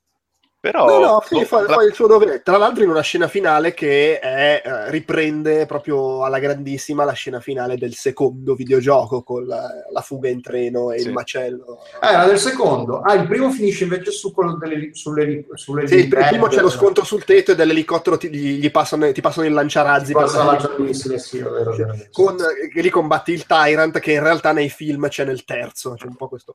Però 0.61 0.85
No, 0.85 0.99
no, 0.99 1.23
sì, 1.25 1.35
boh, 1.35 1.45
fa, 1.45 1.61
la- 1.61 1.73
fa 1.73 1.83
il 1.83 1.93
suo 1.93 2.05
dovere. 2.07 2.41
Tra 2.41 2.57
l'altro, 2.57 2.83
in 2.83 2.89
una 2.89 2.99
scena 3.01 3.29
finale 3.29 3.73
che 3.73 4.19
è, 4.19 4.61
eh, 4.65 4.91
riprende 4.91 5.65
proprio 5.65 6.25
alla 6.25 6.39
grandissima 6.39 7.05
la 7.05 7.13
scena 7.13 7.39
finale 7.39 7.77
del 7.77 7.93
secondo 7.93 8.55
videogioco 8.55 9.23
con 9.23 9.45
la, 9.45 9.69
la 9.89 10.01
fuga 10.01 10.27
in 10.27 10.41
treno 10.41 10.91
e 10.91 10.99
Sì. 10.99 11.07
il 11.07 11.13
macello. 11.13 11.79
Ah, 12.01 12.11
era 12.11 12.25
del 12.25 12.39
secondo. 12.39 12.99
Ah, 12.99 13.13
il 13.13 13.25
primo 13.27 13.49
finisce 13.51 13.85
invece 13.85 14.11
su 14.11 14.33
quello 14.33 14.57
delle, 14.57 14.89
sulle, 14.93 15.45
sulle 15.53 15.87
Sì, 15.87 15.95
il 15.95 16.07
pr- 16.09 16.27
primo 16.27 16.47
c'è 16.47 16.55
lo 16.55 16.61
livello. 16.63 16.69
scontro 16.69 17.03
sul 17.05 17.23
tetto 17.23 17.51
e 17.51 17.55
dall'elicottero 17.55 18.17
ti, 18.17 18.29
gli, 18.29 18.59
gli 18.59 18.69
passano, 18.71 19.09
ti 19.13 19.21
passano 19.21 19.47
il 19.47 19.53
lanciarazzi. 19.53 20.11
Per 20.11 20.23
passa 20.23 20.43
lanciando 20.43 20.83
missili, 20.83 21.17
sì, 21.19 21.39
vero. 21.39 21.73
con, 22.11 22.35
che 22.73 22.81
lì 22.81 22.89
combatti 22.89 23.31
il 23.31 23.45
Tyrant 23.45 23.97
che 23.99 24.11
in 24.11 24.23
realtà 24.23 24.51
nei 24.51 24.67
film 24.69 25.07
c'è 25.07 25.23
nel 25.23 25.45
terzo. 25.45 25.93
C'è 25.93 26.05
un 26.05 26.15
po' 26.17 26.27
questo. 26.27 26.53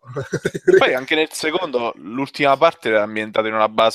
Poi 0.76 0.92
anche 0.92 1.14
nel 1.14 1.28
secondo, 1.32 1.94
l'ultima 1.96 2.54
parte 2.58 2.90
era 2.90 3.02
ambientata 3.02 3.48
in 3.48 3.54
una 3.54 3.68
base 3.70 3.92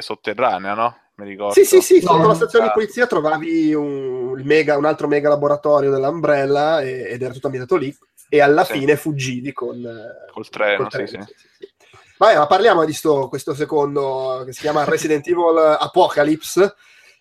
sotterranea, 0.00 0.74
no? 0.74 0.98
Mi 1.16 1.26
ricordo. 1.28 1.52
Sì, 1.54 1.64
sì, 1.64 1.80
sì, 1.80 1.94
No, 1.96 2.00
sotto 2.08 2.16
la 2.18 2.24
non- 2.24 2.34
stazione 2.34 2.66
di 2.66 2.72
polizia 2.72 3.06
trovavi 3.06 3.72
un, 3.74 4.34
il 4.36 4.44
mega- 4.44 4.76
un 4.76 4.84
altro 4.84 5.06
mega 5.06 5.28
laboratorio 5.28 5.90
dell'Umbrella 5.90 6.80
e- 6.82 7.08
ed 7.10 7.22
era 7.22 7.32
tutto 7.32 7.46
ambientato 7.46 7.76
lì 7.80 7.96
e 8.28 8.40
alla 8.40 8.64
Sì. 8.64 8.72
fine 8.72 8.96
fuggivi 8.96 9.52
con, 9.52 9.80
Col 10.32 10.48
treno, 10.48 10.76
col 10.78 10.88
treno, 10.88 11.06
sì. 11.08 11.16
sì, 11.18 11.34
sì, 11.36 11.48
sì. 11.58 11.68
Vabbè, 12.18 12.36
ma 12.36 12.46
parliamo 12.46 12.84
di 12.84 12.92
sto- 12.92 13.28
questo 13.28 13.54
secondo 13.54 14.42
che 14.44 14.52
si 14.52 14.60
chiama 14.62 14.84
Resident 14.84 15.26
Evil 15.28 15.76
Apocalypse, 15.78 16.74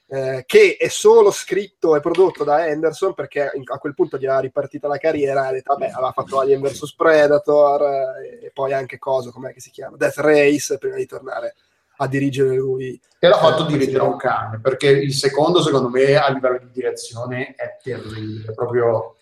eh, 0.08 0.44
che 0.46 0.78
è 0.80 0.88
solo 0.88 1.30
scritto 1.32 1.96
e 1.96 2.00
prodotto 2.00 2.44
da 2.44 2.64
Anderson 2.64 3.14
perché 3.14 3.52
a 3.64 3.78
quel 3.78 3.94
punto 3.94 4.18
gli 4.18 4.26
aveva 4.26 4.40
ripartita 4.42 4.88
la 4.88 4.98
carriera, 4.98 5.48
ha 5.48 5.52
detto, 5.52 5.74
vabbè, 5.74 5.92
aveva 5.92 6.12
fatto 6.12 6.40
Alien 6.40 6.62
vs 6.62 6.94
Predator 6.96 7.82
eh, 8.24 8.46
e 8.46 8.52
poi 8.52 8.74
anche 8.74 8.98
cosa, 8.98 9.30
com'è 9.32 9.54
che 9.54 9.60
si 9.62 9.70
chiama? 9.72 9.98
Death 9.98 10.18
Race, 10.18 10.78
prima 10.80 10.96
di 10.96 11.06
tornare 11.06 11.56
a 11.98 12.08
dirigere 12.08 12.56
lui. 12.56 13.00
E 13.20 13.28
l'ha 13.28 13.38
fatto 13.38 13.64
Eh, 13.66 13.68
dirigere 13.68 14.04
un 14.04 14.18
cane, 14.18 14.60
perché 14.60 14.88
il 14.90 15.14
secondo, 15.14 15.62
secondo 15.62 15.90
me, 15.90 16.16
a 16.16 16.30
livello 16.32 16.58
di 16.60 16.70
direzione 16.72 17.54
è 17.56 17.78
terribile. 17.82 18.54
Proprio 18.54 19.16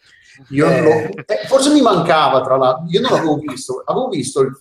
io 0.49 0.65
Eh. 0.67 0.81
lo- 0.81 1.23
eh, 1.25 1.45
forse 1.47 1.71
mi 1.71 1.81
mancava, 1.81 2.41
tra 2.41 2.57
l'altro, 2.57 2.85
io 2.89 3.01
non 3.01 3.11
l'avevo 3.11 3.35
visto, 3.37 3.83
avevo 3.85 4.07
visto 4.07 4.41
il, 4.41 4.51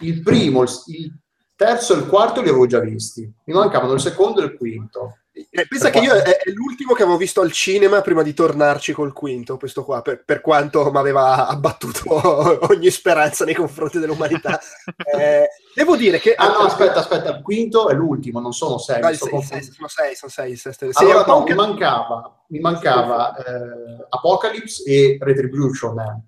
il 0.00 0.22
primo, 0.22 0.62
il, 0.62 0.70
il 0.88 1.12
terzo 1.56 1.94
e 1.94 1.98
il 1.98 2.06
quarto 2.08 2.42
li 2.42 2.48
avevo 2.48 2.66
già 2.66 2.80
visti, 2.80 3.22
mi 3.44 3.54
mancavano 3.54 3.92
il 3.94 4.00
secondo 4.00 4.40
e 4.42 4.44
il 4.46 4.56
quinto. 4.56 5.18
Eh, 5.36 5.66
pensa 5.66 5.90
che 5.90 5.98
io 5.98 6.14
è, 6.14 6.36
è 6.36 6.50
l'ultimo 6.52 6.94
che 6.94 7.02
avevo 7.02 7.16
visto 7.16 7.40
al 7.40 7.50
cinema 7.50 8.00
prima 8.02 8.22
di 8.22 8.32
tornarci 8.32 8.92
col 8.92 9.12
quinto, 9.12 9.56
questo 9.56 9.84
qua, 9.84 10.00
per, 10.00 10.22
per 10.24 10.40
quanto 10.40 10.88
mi 10.92 10.98
aveva 10.98 11.48
abbattuto 11.48 12.04
ogni 12.70 12.88
speranza 12.90 13.44
nei 13.44 13.54
confronti 13.54 13.98
dell'umanità. 13.98 14.60
Eh, 15.14 15.48
devo 15.74 15.96
dire 15.96 16.18
che... 16.20 16.34
Ah 16.34 16.48
no, 16.48 16.58
aspetta, 16.58 17.00
aspetta, 17.00 17.30
il 17.36 17.42
quinto 17.42 17.88
è 17.88 17.94
l'ultimo, 17.94 18.38
non 18.40 18.52
sono 18.52 18.78
sei. 18.78 19.00
No, 19.00 19.06
mi 19.06 19.12
il 19.12 19.16
sto 19.18 19.26
sei- 19.26 19.42
sei- 19.42 19.62
sono 19.72 19.88
sei, 19.88 20.14
sono 20.14 20.30
sei. 20.30 20.56
sei- 20.56 20.72
sei- 20.72 20.90
Allora, 20.94 21.24
no, 21.24 21.40
mi 21.42 21.48
ca- 21.48 21.54
mancava, 21.54 22.44
mi 22.48 22.58
mancava 22.60 23.34
eh, 23.36 24.06
Apocalypse 24.08 24.82
e 24.84 25.18
Retribution, 25.20 25.98
eh, 25.98 26.22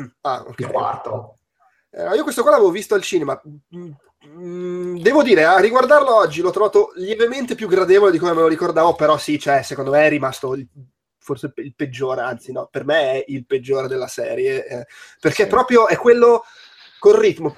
Mm, 0.00 0.06
ah, 0.22 0.44
ok. 0.46 0.60
il 0.60 0.66
quarto. 0.70 1.38
Eh, 1.90 2.14
io 2.14 2.22
questo 2.22 2.42
qua 2.42 2.52
l'avevo 2.52 2.70
visto 2.70 2.94
al 2.94 3.02
cinema. 3.02 3.40
Mm, 4.26 4.98
Devo 4.98 5.22
dire, 5.22 5.44
a 5.44 5.58
riguardarlo 5.58 6.14
oggi 6.14 6.42
l'ho 6.42 6.50
trovato 6.50 6.92
lievemente 6.96 7.54
più 7.54 7.66
gradevole 7.66 8.10
di 8.10 8.18
come 8.18 8.34
me 8.34 8.40
lo 8.40 8.48
ricordavo, 8.48 8.94
però 8.94 9.16
sì, 9.16 9.38
cioè, 9.38 9.62
secondo 9.62 9.90
me 9.92 10.04
è 10.04 10.08
rimasto 10.10 10.54
il- 10.54 10.68
forse 11.18 11.52
il 11.56 11.74
peggiore, 11.74 12.20
anzi 12.20 12.52
no, 12.52 12.68
per 12.70 12.84
me 12.84 13.12
è 13.12 13.24
il 13.28 13.46
peggiore 13.46 13.88
della 13.88 14.08
serie, 14.08 14.66
eh, 14.66 14.86
perché 15.20 15.44
Sì. 15.44 15.48
proprio 15.48 15.86
è 15.88 15.96
quello 15.96 16.42
col 16.98 17.14
ritmo, 17.16 17.56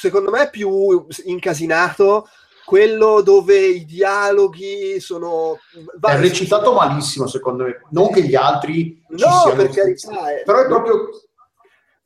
secondo 0.00 0.30
me 0.30 0.48
più 0.48 1.06
incasinato, 1.24 2.26
quello 2.64 3.20
dove 3.22 3.56
i 3.58 3.84
dialoghi 3.84 5.00
sono... 5.00 5.58
È 6.00 6.18
recitato 6.18 6.72
malissimo, 6.74 7.26
secondo 7.26 7.64
me. 7.64 7.80
Non 7.90 8.10
che 8.10 8.22
gli 8.22 8.34
altri 8.34 9.02
ci 9.08 9.24
No, 9.24 9.30
siano 9.42 9.54
per 9.56 9.70
carità, 9.70 10.38
eh. 10.38 10.42
però 10.44 10.60
è 10.62 10.66
proprio 10.66 11.08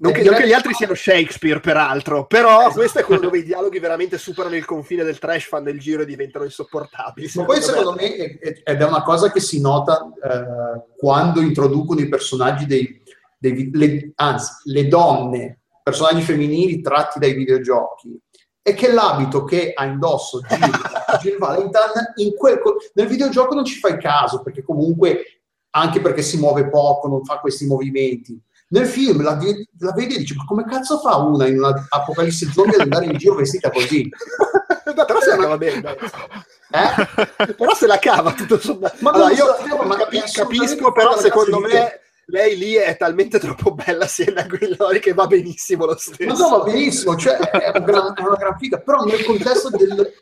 Non 0.02 0.10
è 0.10 0.14
che, 0.14 0.22
non 0.24 0.34
che 0.34 0.46
gli 0.48 0.52
altri 0.52 0.74
siano 0.74 0.94
Shakespeare, 0.94 1.60
peraltro, 1.60 2.26
però 2.26 2.62
Esatto. 2.62 2.74
questo 2.74 2.98
è 2.98 3.04
quello 3.04 3.20
dove 3.20 3.38
i 3.38 3.44
dialoghi 3.44 3.78
veramente 3.78 4.18
superano 4.18 4.56
il 4.56 4.64
confine 4.64 5.04
del 5.04 5.20
trash, 5.20 5.44
fanno 5.46 5.68
il 5.68 5.78
giro 5.78 6.02
e 6.02 6.06
diventano 6.06 6.44
insopportabili. 6.44 7.30
Ma 7.36 7.44
poi 7.44 7.62
secondo 7.62 7.92
me, 7.92 8.12
è- 8.16 8.38
è- 8.40 8.62
ed 8.64 8.80
è 8.80 8.84
una 8.84 9.04
cosa 9.04 9.30
che 9.30 9.38
si 9.38 9.60
nota 9.60 10.04
eh, 10.20 10.82
quando 10.96 11.40
introducono 11.40 12.00
i 12.00 12.08
personaggi 12.08 12.66
dei, 12.66 13.00
dei 13.38 13.70
le- 13.72 14.10
anzi, 14.16 14.52
le 14.64 14.88
donne, 14.88 15.60
personaggi 15.84 16.22
femminili 16.22 16.80
tratti 16.80 17.20
dai 17.20 17.34
videogiochi, 17.34 18.18
è 18.60 18.74
che 18.74 18.92
l'abito 18.92 19.44
che 19.44 19.70
ha 19.72 19.84
indosso 19.84 20.40
Jill, 20.40 20.70
Jill 21.22 21.38
Valentine 21.38 22.12
in 22.16 22.34
quel 22.36 22.60
nel 22.94 23.06
videogioco 23.06 23.54
non 23.54 23.64
ci 23.64 23.78
fai 23.78 23.98
caso, 24.00 24.42
perché 24.42 24.64
comunque, 24.64 25.42
anche 25.70 26.00
perché 26.00 26.22
si 26.22 26.38
muove 26.38 26.68
poco, 26.68 27.06
non 27.06 27.24
fa 27.24 27.38
questi 27.38 27.66
movimenti. 27.66 28.36
Nel 28.72 28.86
film 28.86 29.22
la, 29.22 29.38
la 29.78 29.92
vedi 29.92 30.14
e 30.14 30.18
dici, 30.18 30.34
ma 30.34 30.44
come 30.46 30.64
cazzo 30.64 30.98
fa 30.98 31.16
una 31.16 31.46
in 31.46 31.58
una 31.58 31.86
apocalisse 31.90 32.50
zombie 32.50 32.76
ad 32.76 32.80
andare 32.80 33.04
in 33.04 33.16
giro 33.18 33.34
vestita 33.34 33.70
così? 33.70 34.08
No, 34.84 35.06
però 35.06 35.20
se 35.20 35.30
andava 35.30 35.56
bene. 35.56 35.80
dai. 35.80 35.96
Eh? 35.96 37.54
però 37.54 37.72
se 37.74 37.86
la 37.86 37.98
cava 37.98 38.32
tutto 38.34 38.58
sommato. 38.58 38.96
Ma 38.98 39.10
allora, 39.10 39.32
io 39.32 39.44
so, 39.66 39.82
ma 39.84 39.96
capi- 39.96 40.20
capisco, 40.30 40.92
però 40.92 41.16
secondo 41.16 41.60
me 41.60 42.00
lei 42.26 42.58
lì 42.58 42.74
è 42.74 42.96
talmente 42.96 43.38
troppo 43.38 43.72
bella 43.72 44.06
Sienna 44.06 44.44
Guillori 44.44 44.98
che 44.98 45.14
va 45.14 45.26
benissimo 45.26 45.86
lo 45.86 45.96
stesso. 45.96 46.24
Ma 46.24 46.34
no, 46.34 46.58
va 46.58 46.64
benissimo, 46.64 47.16
cioè 47.16 47.36
è, 47.36 47.78
un 47.78 47.84
gran, 47.84 48.12
è 48.14 48.20
una 48.20 48.36
gran 48.36 48.58
figa, 48.58 48.80
però 48.80 49.04
nel 49.04 49.24
contesto 49.24 49.70
del... 49.70 50.12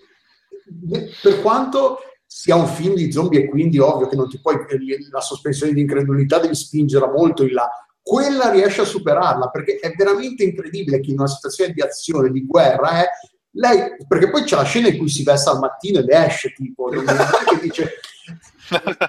per 1.20 1.40
quanto 1.40 1.98
sia 2.26 2.54
un 2.54 2.68
film 2.68 2.94
di 2.94 3.10
zombie 3.10 3.44
e 3.44 3.48
quindi 3.48 3.78
ovvio 3.78 4.06
che 4.06 4.14
non 4.14 4.28
ti 4.28 4.38
puoi 4.40 4.56
la 5.10 5.20
sospensione 5.20 5.72
di 5.72 5.80
incredulità 5.80 6.38
devi 6.38 6.54
spingerla 6.54 7.10
molto 7.10 7.42
in 7.42 7.54
là 7.54 7.68
quella 8.10 8.50
riesce 8.50 8.80
a 8.80 8.84
superarla 8.84 9.50
perché 9.50 9.78
è 9.78 9.94
veramente 9.96 10.42
incredibile 10.42 10.98
che 10.98 11.12
in 11.12 11.18
una 11.20 11.28
situazione 11.28 11.72
di 11.72 11.80
azione, 11.80 12.32
di 12.32 12.44
guerra, 12.44 13.04
eh, 13.04 13.08
lei, 13.52 13.94
perché 14.08 14.30
poi 14.30 14.42
c'è 14.42 14.56
la 14.56 14.64
scena 14.64 14.88
in 14.88 14.98
cui 14.98 15.08
si 15.08 15.22
veste 15.22 15.48
al 15.48 15.60
mattino 15.60 16.00
ed 16.00 16.08
esce, 16.08 16.52
tipo, 16.52 16.90
è 16.90 17.04
che 17.04 17.60
dice, 17.62 18.00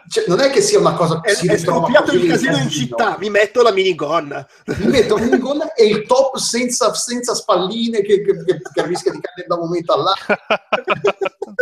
cioè, 0.07 0.23
non 0.27 0.39
è 0.39 0.49
che 0.49 0.61
sia 0.61 0.79
una 0.79 0.93
cosa 0.93 1.19
che 1.21 1.33
si 1.33 1.47
è 1.47 1.57
scoppiato 1.57 2.11
il 2.13 2.27
casino 2.27 2.57
in 2.57 2.69
città 2.69 3.17
mi 3.19 3.29
metto 3.29 3.61
la 3.61 3.71
minigonna. 3.71 4.47
Mi 4.65 4.87
metto 4.87 5.17
la 5.17 5.23
minigonna 5.23 5.73
e 5.73 5.85
il 5.85 6.05
top 6.05 6.37
senza, 6.37 6.93
senza 6.93 7.33
spalline 7.33 8.01
che, 8.01 8.21
che, 8.21 8.43
che, 8.43 8.61
che, 8.73 8.85
rischia 8.85 9.11
di 9.11 9.19
cadere 9.19 9.47
da 9.47 9.55
un 9.55 9.61
momento 9.61 9.93
all'altro. 9.93 10.35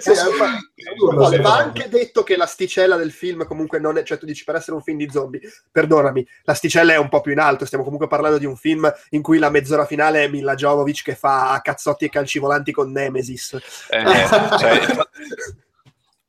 Sì, 0.00 0.12
sì, 0.14 1.38
va 1.40 1.56
anche 1.56 1.88
detto 1.88 2.22
che 2.22 2.36
l'asticella 2.36 2.96
del 2.96 3.10
film 3.10 3.46
comunque 3.46 3.78
non 3.78 3.96
è 3.96 4.02
cioè 4.02 4.18
tu 4.18 4.26
dici 4.26 4.44
per 4.44 4.56
essere 4.56 4.76
un 4.76 4.82
film 4.82 4.98
di 4.98 5.08
zombie 5.10 5.40
perdonami 5.70 6.26
l'asticella 6.42 6.92
è 6.92 6.98
un 6.98 7.08
po' 7.08 7.22
più 7.22 7.32
in 7.32 7.38
alto 7.38 7.64
stiamo 7.64 7.82
comunque 7.82 8.08
parlando 8.08 8.36
di 8.36 8.44
un 8.44 8.56
film 8.56 8.92
in 9.10 9.22
cui 9.22 9.38
la 9.38 9.48
mezz'ora 9.48 9.86
finale 9.86 10.24
è 10.24 10.28
Mila 10.28 10.54
Jovovic 10.54 11.02
che 11.02 11.14
fa 11.14 11.58
cazzotti 11.62 12.04
e 12.04 12.10
calci 12.10 12.38
volanti 12.38 12.72
con 12.72 12.90
Nemesis. 12.90 13.58
Eh, 13.88 14.04
cioè, 14.58 14.80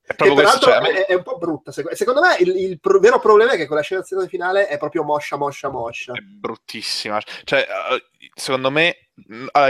è 0.06 0.16
che 0.16 0.34
peraltro 0.34 0.72
cioè, 0.72 0.80
è, 0.80 1.06
è, 1.06 1.14
un 1.14 1.24
po' 1.24 1.38
brutta. 1.38 1.72
Secondo 1.72 2.22
me 2.22 2.36
il, 2.40 2.56
il 2.56 2.80
pro- 2.80 3.00
vero 3.00 3.20
problema 3.20 3.54
è 3.54 3.56
che 3.56 3.68
quella 3.68 3.82
scena 3.82 4.04
finale 4.28 4.68
è 4.68 4.78
proprio 4.78 5.04
moscia, 5.04 5.38
moscia, 5.38 5.70
moscia. 5.70 6.14
È 6.14 6.20
bruttissima. 6.20 7.22
Cioè, 7.44 7.60
eh, 7.60 8.30
secondo 8.34 8.70
me 8.70 9.03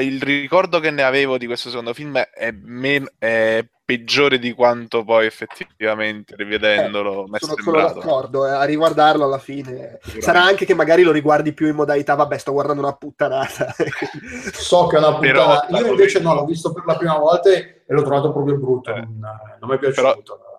il 0.02 0.22
ricordo 0.22 0.80
che 0.80 0.90
ne 0.90 1.04
avevo 1.04 1.38
di 1.38 1.46
questo 1.46 1.70
secondo 1.70 1.94
film 1.94 2.18
è, 2.18 2.52
men- 2.52 3.12
è 3.18 3.66
peggiore 3.86 4.40
di 4.40 4.54
quanto 4.54 5.04
poi 5.04 5.26
effettivamente 5.26 6.36
rivedendolo 6.38 7.26
eh, 7.26 7.40
sono, 7.40 7.56
sono 7.62 7.78
d'accordo 7.78 8.48
eh, 8.48 8.52
a 8.52 8.64
riguardarlo 8.64 9.26
alla 9.26 9.40
fine 9.40 10.00
sarà 10.20 10.42
anche 10.42 10.64
che 10.64 10.74
magari 10.74 11.04
lo 11.04 11.12
riguardi 11.12 11.52
più 11.52 11.68
in 11.68 11.76
modalità 11.76 12.16
vabbè 12.16 12.38
sto 12.38 12.54
guardando 12.54 12.82
una 12.82 12.94
puttanata. 12.94 13.74
So 14.54 14.88
che 14.88 14.96
è 14.96 15.00
una 15.00 15.16
puttanata 15.16 15.78
io 15.78 15.88
invece 15.88 16.22
no 16.22 16.34
l'ho 16.34 16.46
visto 16.46 16.72
per 16.72 16.86
la 16.86 16.96
prima 16.96 17.18
volta 17.18 17.50
e 17.52 17.84
l'ho 17.86 18.02
trovato 18.02 18.32
proprio 18.32 18.58
brutto. 18.58 18.94
Eh. 18.94 19.02
non, 19.02 19.20
non 19.60 19.70
mi 19.70 19.76
è 19.76 19.80
piaciuto. 19.80 20.02
Però 20.02 20.53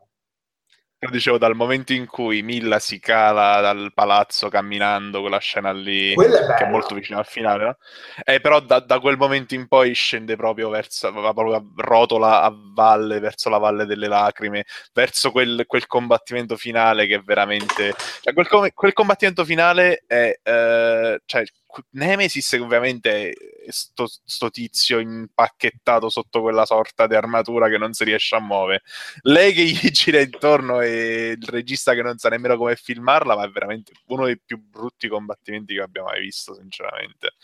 dicevo, 1.10 1.38
dal 1.38 1.54
momento 1.54 1.92
in 1.92 2.06
cui 2.06 2.42
Milla 2.42 2.78
si 2.78 2.98
cala 3.00 3.60
dal 3.60 3.92
palazzo 3.94 4.48
camminando, 4.48 5.20
quella 5.20 5.38
scena 5.38 5.72
lì, 5.72 6.12
è 6.12 6.54
che 6.56 6.64
è 6.64 6.70
molto 6.70 6.94
vicino 6.94 7.18
al 7.18 7.26
finale, 7.26 7.64
no? 7.64 7.76
eh, 8.24 8.40
però 8.40 8.60
da, 8.60 8.80
da, 8.80 9.00
quel 9.00 9.16
momento 9.16 9.54
in 9.54 9.66
poi 9.66 9.94
scende 9.94 10.36
proprio 10.36 10.68
verso, 10.68 11.12
proprio 11.12 11.72
rotola 11.76 12.42
a 12.42 12.52
valle, 12.54 13.18
verso 13.18 13.48
la 13.48 13.58
valle 13.58 13.86
delle 13.86 14.08
lacrime, 14.08 14.64
verso 14.92 15.30
quel, 15.30 15.64
quel 15.66 15.86
combattimento 15.86 16.56
finale 16.56 17.06
che 17.06 17.16
è 17.16 17.22
veramente... 17.22 17.94
Cioè, 18.20 18.32
quel, 18.32 18.72
quel 18.72 18.92
combattimento 18.92 19.44
finale 19.44 20.04
è... 20.06 20.38
Eh, 20.42 21.20
cioè, 21.24 21.44
Nemesis 21.90 22.52
ovviamente 22.52 23.30
è 23.30 23.70
sto, 23.70 24.06
sto, 24.06 24.50
tizio 24.50 24.98
impacchettato 24.98 26.08
sotto 26.08 26.40
quella 26.40 26.66
sorta 26.66 27.06
di 27.06 27.14
armatura 27.14 27.68
che 27.68 27.78
non 27.78 27.92
si 27.92 28.04
riesce 28.04 28.36
a 28.36 28.40
muovere. 28.40 28.82
Lei 29.22 29.52
che 29.52 29.64
gli 29.64 29.90
gira 29.90 30.20
intorno 30.20 30.80
e 30.80 31.36
il 31.38 31.46
regista 31.48 31.94
che 31.94 32.02
non 32.02 32.18
sa 32.18 32.28
nemmeno 32.28 32.56
come 32.56 32.76
filmarla, 32.76 33.36
ma 33.36 33.44
è 33.44 33.48
veramente 33.48 33.92
uno 34.06 34.26
dei 34.26 34.38
più 34.38 34.58
brutti 34.58 35.08
combattimenti 35.08 35.74
che 35.74 35.82
abbiamo 35.82 36.08
mai 36.08 36.20
visto, 36.20 36.54
sinceramente. 36.54 37.34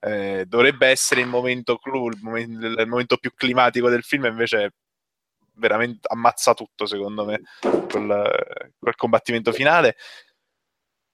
Eh, 0.00 0.44
dovrebbe 0.46 0.88
essere 0.88 1.20
il 1.20 1.28
momento 1.28 1.78
clou, 1.78 2.08
il 2.08 2.18
momento, 2.20 2.66
il 2.66 2.88
momento 2.88 3.16
più 3.16 3.32
climatico 3.34 3.88
del 3.88 4.02
film, 4.02 4.26
invece 4.26 4.74
veramente 5.54 6.08
ammazza 6.10 6.54
tutto, 6.54 6.86
secondo 6.86 7.24
me, 7.24 7.40
quel, 7.60 8.72
quel 8.78 8.96
combattimento 8.96 9.52
finale. 9.52 9.96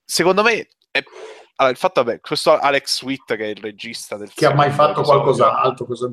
Secondo 0.05 0.43
me 0.43 0.69
è 0.91 1.03
allora, 1.57 1.73
il 1.73 1.79
fatto, 1.79 2.03
vabbè, 2.03 2.21
questo 2.21 2.59
Alex 2.59 2.99
Sweet, 2.99 3.37
che 3.37 3.45
è 3.45 3.49
il 3.49 3.61
regista 3.61 4.17
del 4.17 4.29
film. 4.29 4.49
Che 4.49 4.53
ha 4.53 4.57
mai 4.57 4.71
fatto 4.71 5.03
qualcos'altro? 5.03 5.87
Cosa... 5.87 6.09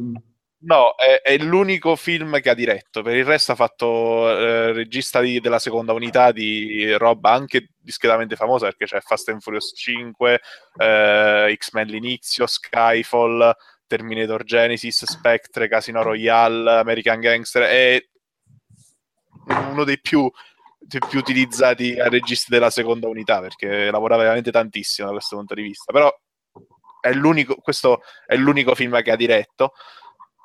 No, 0.63 0.93
è, 0.95 1.21
è, 1.23 1.38
l'unico 1.39 1.95
film 1.95 2.39
che 2.39 2.51
ha 2.51 2.54
diretto. 2.54 3.01
Per 3.01 3.15
il 3.15 3.25
resto 3.25 3.54
ha 3.54 3.56
fatto 3.56 4.30
eh, 4.30 4.71
regista 4.73 5.19
di, 5.19 5.39
della 5.39 5.58
seconda 5.58 5.93
unità 5.93 6.32
di 6.32 6.93
roba 6.93 7.32
anche 7.32 7.69
discretamente 7.80 8.36
famosa 8.36 8.67
perché 8.67 8.86
c'è 8.86 8.99
Fast 9.01 9.30
and 9.30 9.41
Furious 9.41 9.73
5, 9.75 10.41
eh, 10.77 11.56
X-Men 11.58 11.88
l'inizio, 11.88 12.45
Skyfall, 12.45 13.51
Terminator 13.88 14.43
Genesis, 14.43 15.06
Spectre, 15.06 15.67
Casino 15.67 16.04
Royale, 16.04 16.69
American 16.80 17.19
Gangster. 17.19 17.63
È 17.63 18.06
uno 19.71 19.84
dei 19.84 19.99
più 19.99 20.32
più 20.88 21.20
utilizzati 21.20 22.00
a 22.00 22.10
registi 22.10 22.48
della 22.50 22.70
seconda 22.70 23.08
unità 23.08 23.39
perché 23.39 23.91
lavora 23.91 24.17
veramente 24.17 24.52
tantissimo 24.52 25.08
da 25.08 25.13
questo 25.13 25.36
punto 25.36 25.54
di 25.54 25.62
vista. 25.62 25.91
Però 25.91 26.13
è 27.00 27.12
l'unico, 27.12 27.56
questo 27.56 28.02
è 28.26 28.36
l'unico 28.36 28.76
film 28.76 29.02
che 29.02 29.12
ha 29.12 29.15
diretto. 29.15 29.74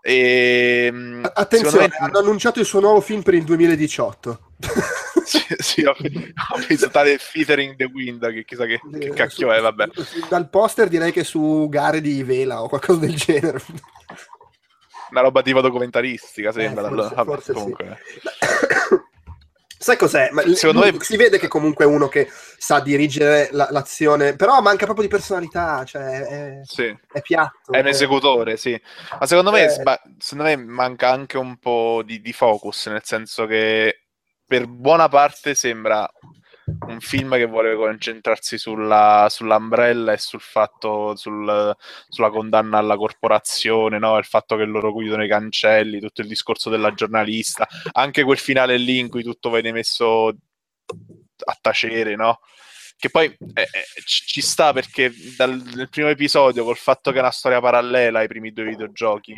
E, 0.03 0.93
attenzione 1.35 1.89
me... 1.89 1.97
hanno 1.99 2.19
annunciato 2.19 2.61
il 2.61 2.67
suo 2.67 2.79
nuovo 2.79 3.01
film 3.01 3.23
per 3.23 3.35
il 3.35 3.43
2018 3.43 4.53
sì, 5.25 5.45
sì, 5.59 5.85
ho, 5.85 5.91
ho 5.91 6.59
visto 6.69 6.89
tale 6.91 7.19
Feathering 7.19 7.75
the 7.75 7.91
Wind 7.93 8.25
che 8.33 8.45
chissà 8.45 8.67
che, 8.67 8.81
che 9.01 9.11
cacchio 9.11 9.53
è 9.53 9.61
vabbè. 9.61 9.89
dal 10.29 10.49
poster 10.49 10.87
direi 10.87 11.11
che 11.11 11.25
su 11.25 11.67
gare 11.69 12.01
di 12.01 12.23
vela 12.23 12.63
o 12.63 12.69
qualcosa 12.69 13.01
del 13.01 13.17
genere. 13.17 13.61
Una 15.11 15.21
roba 15.23 15.43
tipo 15.43 15.61
documentaristica 15.61 16.53
sembra 16.53 16.87
eh, 16.87 16.89
forse, 16.89 17.15
vabbè, 17.15 17.31
forse 17.31 17.53
comunque. 17.53 17.99
Sì. 18.09 18.97
Sai 19.79 19.97
cos'è? 19.97 20.31
Ma 20.33 20.43
Secondo 20.55 20.81
me 20.81 20.97
si 21.01 21.17
vede 21.17 21.39
che 21.39 21.49
comunque 21.49 21.85
è 21.85 21.89
uno 21.89 22.09
che 22.09 22.29
sa 22.31 22.81
dirigere 22.81 23.49
la, 23.53 23.69
l'azione, 23.71 24.35
però 24.35 24.61
manca 24.61 24.85
proprio 24.85 25.07
di 25.07 25.11
personalità, 25.11 25.85
cioè 25.85 26.23
è, 26.23 26.61
sì. 26.65 26.97
è 27.13 27.21
piatto. 27.21 27.73
È 27.73 27.81
un 27.81 27.87
esecutore, 27.87 28.57
sì. 28.57 28.81
Ma 29.19 29.27
secondo 29.27 29.51
me, 29.51 29.65
eh. 29.65 30.01
secondo 30.19 30.45
me 30.45 30.57
manca 30.57 31.11
anche 31.11 31.37
un 31.37 31.59
po' 31.59 32.03
di, 32.05 32.21
di 32.21 32.33
focus, 32.33 32.87
nel 32.87 33.03
senso 33.05 33.47
che 33.47 34.07
per 34.47 34.67
buona 34.67 35.09
parte 35.09 35.55
sembra 35.55 36.11
un 36.67 37.01
film 37.01 37.37
che 37.37 37.47
vuole 37.47 37.77
concentrarsi 37.77 38.59
sulla, 38.59 39.27
sull'umbrella 39.31 40.13
e 40.13 40.19
sul 40.19 40.41
fatto, 40.41 41.15
sul, 41.15 41.77
sulla 42.09 42.31
condanna 42.31 42.79
alla 42.79 42.97
corporazione, 42.97 43.99
no? 43.99 44.19
il 44.19 44.25
fatto 44.25 44.57
che 44.57 44.65
loro 44.65 44.93
guidano 44.93 45.25
i 45.25 45.29
cancelli, 45.29 46.01
tutto 46.01 46.23
il 46.23 46.29
discorso 46.29 46.69
della 46.69 46.93
giornalista, 46.93 47.69
anche 47.93 48.25
quel 48.25 48.39
finale 48.39 48.77
lì 48.79 48.99
in 48.99 49.09
cui 49.09 49.23
tutto 49.23 49.51
viene 49.51 49.73
messo 49.73 50.29
a 50.29 51.59
tacere, 51.61 52.17
no? 52.17 52.41
Che 52.99 53.11
poi 53.11 53.27
eh, 53.27 53.63
eh, 53.63 53.85
ci 54.05 54.41
sta 54.41 54.73
perché 54.73 55.13
dal, 55.37 55.55
nel 55.75 55.91
primo 55.91 56.09
episodio, 56.09 56.65
col 56.65 56.77
fatto 56.77 57.11
che 57.11 57.19
è 57.19 57.21
una 57.21 57.31
storia 57.31 57.61
parallela 57.61 58.21
ai 58.21 58.27
primi 58.27 58.53
due 58.53 58.65
videogiochi, 58.65 59.35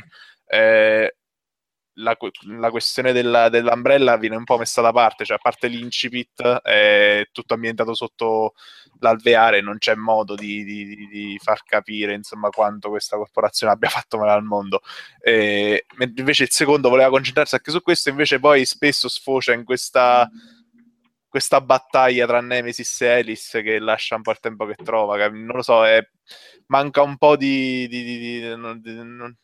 eh, 0.46 1.16
la, 2.00 2.16
la 2.58 2.70
questione 2.70 3.12
della, 3.12 3.48
dell'Umbrella 3.48 4.16
viene 4.16 4.36
un 4.36 4.44
po' 4.44 4.58
messa 4.58 4.80
da 4.80 4.92
parte, 4.92 5.24
cioè 5.24 5.36
a 5.36 5.40
parte 5.40 5.68
l'incipit 5.68 6.42
è 6.62 7.26
tutto 7.32 7.54
ambientato 7.54 7.94
sotto 7.94 8.54
l'alveare, 9.00 9.60
non 9.60 9.78
c'è 9.78 9.94
modo 9.94 10.34
di, 10.34 10.64
di, 10.64 11.08
di, 11.08 11.38
far 11.42 11.62
capire 11.64 12.14
insomma 12.14 12.48
quanto 12.50 12.88
questa 12.88 13.16
corporazione 13.16 13.72
abbia 13.72 13.88
fatto 13.88 14.18
male 14.18 14.32
al 14.32 14.44
mondo. 14.44 14.80
E, 15.20 15.86
invece 16.16 16.44
il 16.44 16.50
secondo 16.50 16.88
voleva 16.88 17.10
concentrarsi 17.10 17.54
anche 17.56 17.70
su 17.70 17.82
questo, 17.82 18.08
invece 18.10 18.38
poi 18.38 18.64
spesso 18.64 19.08
sfocia 19.08 19.52
in 19.52 19.64
questa 19.64 20.28
questa 21.28 21.60
battaglia 21.60 22.26
tra 22.26 22.40
Nemesis 22.40 23.02
e 23.02 23.10
Alice 23.10 23.62
che 23.62 23.78
lascia 23.78 24.16
un 24.16 24.22
po' 24.22 24.30
il 24.30 24.40
tempo 24.40 24.64
che 24.64 24.76
trova, 24.82 25.18
che, 25.18 25.28
non 25.28 25.56
lo 25.56 25.62
so, 25.62 25.84
è, 25.84 26.00
manca 26.68 27.02
un 27.02 27.18
po' 27.18 27.36
di, 27.36 27.86
di, 27.86 28.02
di, 28.02 28.18
di 28.18 29.36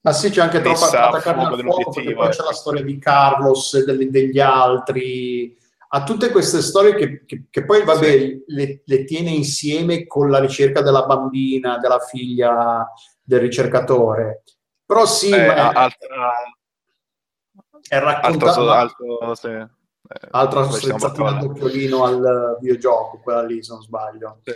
ma 0.00 0.12
sì, 0.12 0.30
c'è 0.30 0.40
anche 0.40 0.60
troppa, 0.60 0.88
troppa 0.88 1.20
carne 1.20 1.44
al 1.44 1.60
fuoco, 1.60 1.90
perché 1.90 2.14
poi 2.14 2.28
c'è 2.28 2.44
la 2.44 2.52
storia 2.52 2.82
di 2.82 2.98
Carlos 2.98 3.74
e 3.74 3.84
delle, 3.84 4.10
degli 4.10 4.38
altri. 4.38 5.56
Ha 5.90 6.04
tutte 6.04 6.30
queste 6.30 6.60
storie 6.60 6.94
che, 6.94 7.24
che, 7.24 7.46
che 7.50 7.64
poi, 7.64 7.82
vabbè, 7.82 8.06
sì. 8.06 8.44
le, 8.46 8.82
le, 8.84 9.04
tiene 9.04 9.30
insieme 9.30 10.06
con 10.06 10.30
la 10.30 10.38
ricerca 10.38 10.82
della 10.82 11.06
bambina, 11.06 11.78
della 11.78 11.98
figlia 11.98 12.86
del 13.22 13.40
ricercatore. 13.40 14.42
Però 14.84 15.04
sì, 15.06 15.30
eh, 15.30 15.46
ma 15.46 15.86
è, 15.86 15.96
è 17.88 17.98
raccontato... 17.98 18.70
Altro, 18.70 19.18
altro, 19.18 19.34
sì. 19.34 19.48
eh, 19.48 19.68
altra 20.30 20.70
strizzatina 20.70 21.32
doppiolino 21.32 22.04
al 22.04 22.58
videogioco, 22.60 23.20
quella 23.20 23.42
lì, 23.42 23.62
se 23.62 23.72
non 23.72 23.82
sbaglio. 23.82 24.40
Sì. 24.44 24.52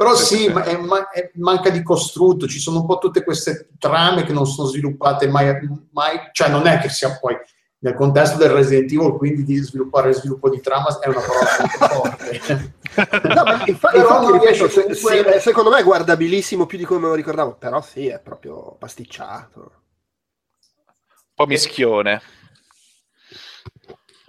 Però 0.00 0.14
sì, 0.14 0.48
ma 0.48 0.64
è, 0.64 0.80
è, 1.12 1.30
manca 1.34 1.68
di 1.68 1.82
costrutto, 1.82 2.48
ci 2.48 2.58
sono 2.58 2.80
un 2.80 2.86
po' 2.86 2.96
tutte 2.96 3.22
queste 3.22 3.68
trame 3.78 4.22
che 4.22 4.32
non 4.32 4.46
sono 4.46 4.66
sviluppate 4.66 5.28
mai, 5.28 5.54
mai, 5.92 6.16
cioè 6.32 6.48
non 6.48 6.66
è 6.66 6.78
che 6.78 6.88
sia 6.88 7.18
poi 7.20 7.36
nel 7.80 7.92
contesto 7.92 8.38
del 8.38 8.48
Resident 8.48 8.90
Evil, 8.90 9.18
quindi 9.18 9.44
di 9.44 9.56
sviluppare 9.58 10.14
sviluppo 10.14 10.48
di 10.48 10.58
trama 10.62 10.98
è 11.00 11.08
una 11.08 11.20
parola 11.20 11.50
molto 11.58 12.16
forte. 12.16 12.74
no, 13.28 13.42
ma 13.42 13.62
infatti, 13.66 13.98
infatti 13.98 14.32
ripeto, 14.32 14.68
se, 14.70 14.94
se, 14.94 15.40
secondo 15.40 15.68
me 15.68 15.80
è 15.80 15.84
guardabilissimo 15.84 16.64
più 16.64 16.78
di 16.78 16.84
come 16.84 17.00
me 17.00 17.08
lo 17.08 17.14
ricordavo, 17.14 17.56
però 17.56 17.82
sì, 17.82 18.06
è 18.06 18.18
proprio 18.20 18.76
pasticciato. 18.78 19.60
Un 19.60 21.34
po' 21.34 21.46
mischione. 21.46 22.22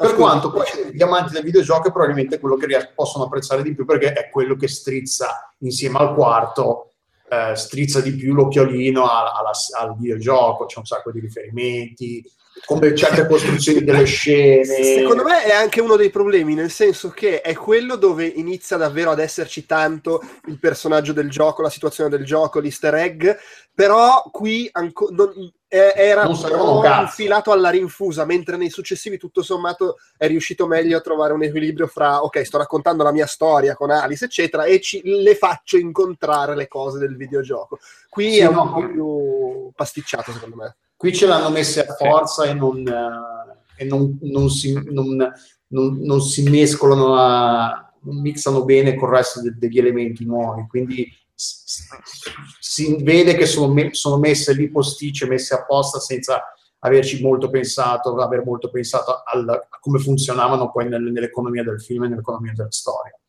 Per 0.01 0.15
quanto 0.15 0.51
poi 0.51 0.65
gli 0.91 1.01
amanti 1.01 1.33
del 1.33 1.43
videogioco 1.43 1.87
è 1.87 1.91
probabilmente 1.91 2.39
quello 2.39 2.55
che 2.55 2.65
ries- 2.65 2.91
possono 2.95 3.25
apprezzare 3.25 3.61
di 3.61 3.75
più 3.75 3.85
perché 3.85 4.13
è 4.13 4.29
quello 4.29 4.55
che 4.55 4.67
strizza 4.67 5.53
insieme 5.59 5.99
al 5.99 6.15
quarto, 6.15 6.93
eh, 7.29 7.55
strizza 7.55 8.01
di 8.01 8.15
più 8.15 8.33
l'occhiolino 8.33 9.09
alla, 9.09 9.33
alla, 9.33 9.51
al 9.79 9.95
videogioco, 9.97 10.65
c'è 10.65 10.79
un 10.79 10.85
sacco 10.85 11.11
di 11.11 11.19
riferimenti, 11.19 12.23
come 12.65 12.95
certe 12.95 13.27
costruzioni 13.27 13.83
delle 13.85 14.05
scene. 14.05 14.63
Secondo 14.63 15.23
me 15.23 15.43
è 15.43 15.51
anche 15.51 15.81
uno 15.81 15.95
dei 15.95 16.09
problemi, 16.09 16.53
nel 16.53 16.71
senso 16.71 17.09
che 17.09 17.41
è 17.41 17.53
quello 17.55 17.95
dove 17.95 18.25
inizia 18.25 18.77
davvero 18.77 19.11
ad 19.11 19.19
esserci 19.19 19.65
tanto 19.65 20.21
il 20.47 20.59
personaggio 20.59 21.13
del 21.13 21.29
gioco, 21.29 21.61
la 21.61 21.69
situazione 21.69 22.09
del 22.09 22.25
gioco, 22.25 22.59
l'easter 22.59 22.95
egg, 22.95 23.29
però 23.73 24.23
qui 24.31 24.69
anco- 24.71 25.09
non, 25.11 25.31
eh, 25.73 25.93
era 25.95 26.27
infilato 26.27 27.53
alla 27.53 27.69
rinfusa, 27.69 28.25
mentre 28.25 28.57
nei 28.57 28.69
successivi 28.69 29.17
tutto 29.17 29.41
sommato 29.41 29.97
è 30.17 30.27
riuscito 30.27 30.67
meglio 30.67 30.97
a 30.97 31.01
trovare 31.01 31.31
un 31.31 31.43
equilibrio 31.43 31.87
fra, 31.87 32.23
ok, 32.23 32.45
sto 32.45 32.57
raccontando 32.57 33.03
la 33.03 33.13
mia 33.13 33.25
storia 33.25 33.73
con 33.73 33.89
Alice, 33.89 34.25
eccetera, 34.25 34.65
e 34.65 34.81
ci, 34.81 35.01
le 35.03 35.35
faccio 35.35 35.77
incontrare 35.77 36.55
le 36.55 36.67
cose 36.67 36.99
del 36.99 37.15
videogioco. 37.15 37.79
Qui 38.09 38.33
sì, 38.33 38.39
è 38.39 38.47
un 38.47 38.55
no, 38.55 38.73
po' 38.73 38.85
più 38.85 39.71
pasticciato, 39.73 40.33
secondo 40.33 40.57
me. 40.57 40.75
Qui 41.01 41.15
ce 41.15 41.25
l'hanno 41.25 41.49
messe 41.49 41.83
a 41.83 41.95
forza 41.95 42.43
e 42.43 42.53
non, 42.53 42.77
uh, 42.85 43.55
e 43.75 43.85
non, 43.85 44.19
non, 44.21 44.51
si, 44.51 44.79
non 44.91 46.21
si, 46.21 46.47
mescolano, 46.47 47.15
a, 47.15 47.91
non 48.03 48.21
mixano 48.21 48.63
bene 48.65 48.93
con 48.93 49.09
il 49.09 49.15
resto 49.15 49.41
de, 49.41 49.55
degli 49.57 49.79
elementi 49.79 50.23
nuovi. 50.25 50.67
Quindi 50.67 51.11
si 51.33 53.01
vede 53.01 53.33
che 53.33 53.47
sono, 53.47 53.73
me, 53.73 53.95
sono 53.95 54.19
messe 54.19 54.53
lì 54.53 54.69
posticce, 54.69 55.25
messe 55.25 55.55
apposta 55.55 55.97
senza 55.97 56.43
averci 56.77 57.19
molto 57.19 57.49
pensato, 57.49 58.15
aver 58.17 58.45
molto 58.45 58.69
pensato 58.69 59.23
al, 59.25 59.49
a 59.49 59.79
come 59.79 59.97
funzionavano 59.97 60.69
poi 60.69 60.87
nel, 60.87 61.01
nell'economia 61.01 61.63
del 61.63 61.81
film 61.81 62.03
e 62.03 62.09
nell'economia 62.09 62.53
della 62.55 62.69
storia. 62.69 63.19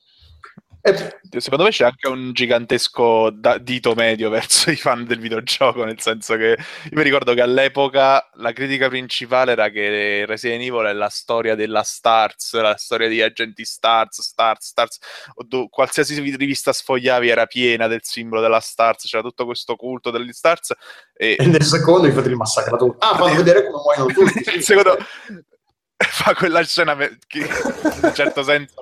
E... 0.85 1.41
Secondo 1.41 1.63
me 1.65 1.71
c'è 1.71 1.85
anche 1.85 2.09
un 2.09 2.33
gigantesco 2.33 3.31
da- 3.31 3.59
dito 3.59 3.95
medio 3.95 4.29
verso 4.31 4.69
i 4.73 4.77
fan 4.77 5.05
del 5.05 5.21
videogioco, 5.21 5.85
nel 5.85 6.01
senso 6.01 6.37
che 6.37 6.57
io 6.59 6.91
mi 6.91 7.03
ricordo 7.03 7.35
che 7.35 7.41
all'epoca 7.41 8.29
la 8.35 8.53
critica 8.53 8.89
principale 8.89 9.53
era 9.53 9.69
che 9.69 10.27
Resident 10.27 10.63
Evil 10.63 10.87
è 10.87 10.93
la 10.93 11.09
storia 11.09 11.55
della 11.55 11.85
Stars, 11.85 12.55
la 12.55 12.77
storia 12.77 13.07
di 13.09 13.23
agenti 13.23 13.65
Stars, 13.65 14.21
Stars, 14.23 14.67
Stars, 14.67 14.99
do- 15.47 15.69
qualsiasi 15.69 16.21
rivista 16.37 16.73
sfogliavi 16.73 17.29
era 17.29 17.47
piena 17.47 17.87
del 17.87 18.01
simbolo 18.03 18.41
della 18.41 18.61
Stars, 18.61 19.05
c'era 19.05 19.23
tutto 19.23 19.45
questo 19.45 19.77
culto 19.77 20.11
degli 20.11 20.33
Stars. 20.33 20.75
E, 21.15 21.37
e 21.39 21.47
nel 21.47 21.63
secondo 21.63 22.09
infatti 22.09 22.29
li 22.29 22.35
massacra 22.35 22.77
tutti. 22.77 22.97
Ah, 23.07 23.17
fanno 23.17 23.37
vedere 23.37 23.71
come 23.71 23.83
muoiono 23.83 24.13
tutti. 24.13 24.43
Secondo 24.61 24.99
fa 25.97 26.35
quella 26.35 26.65
scena 26.65 26.97
che 26.97 27.39
in 27.39 28.01
un 28.03 28.15
certo 28.15 28.43
senso 28.43 28.75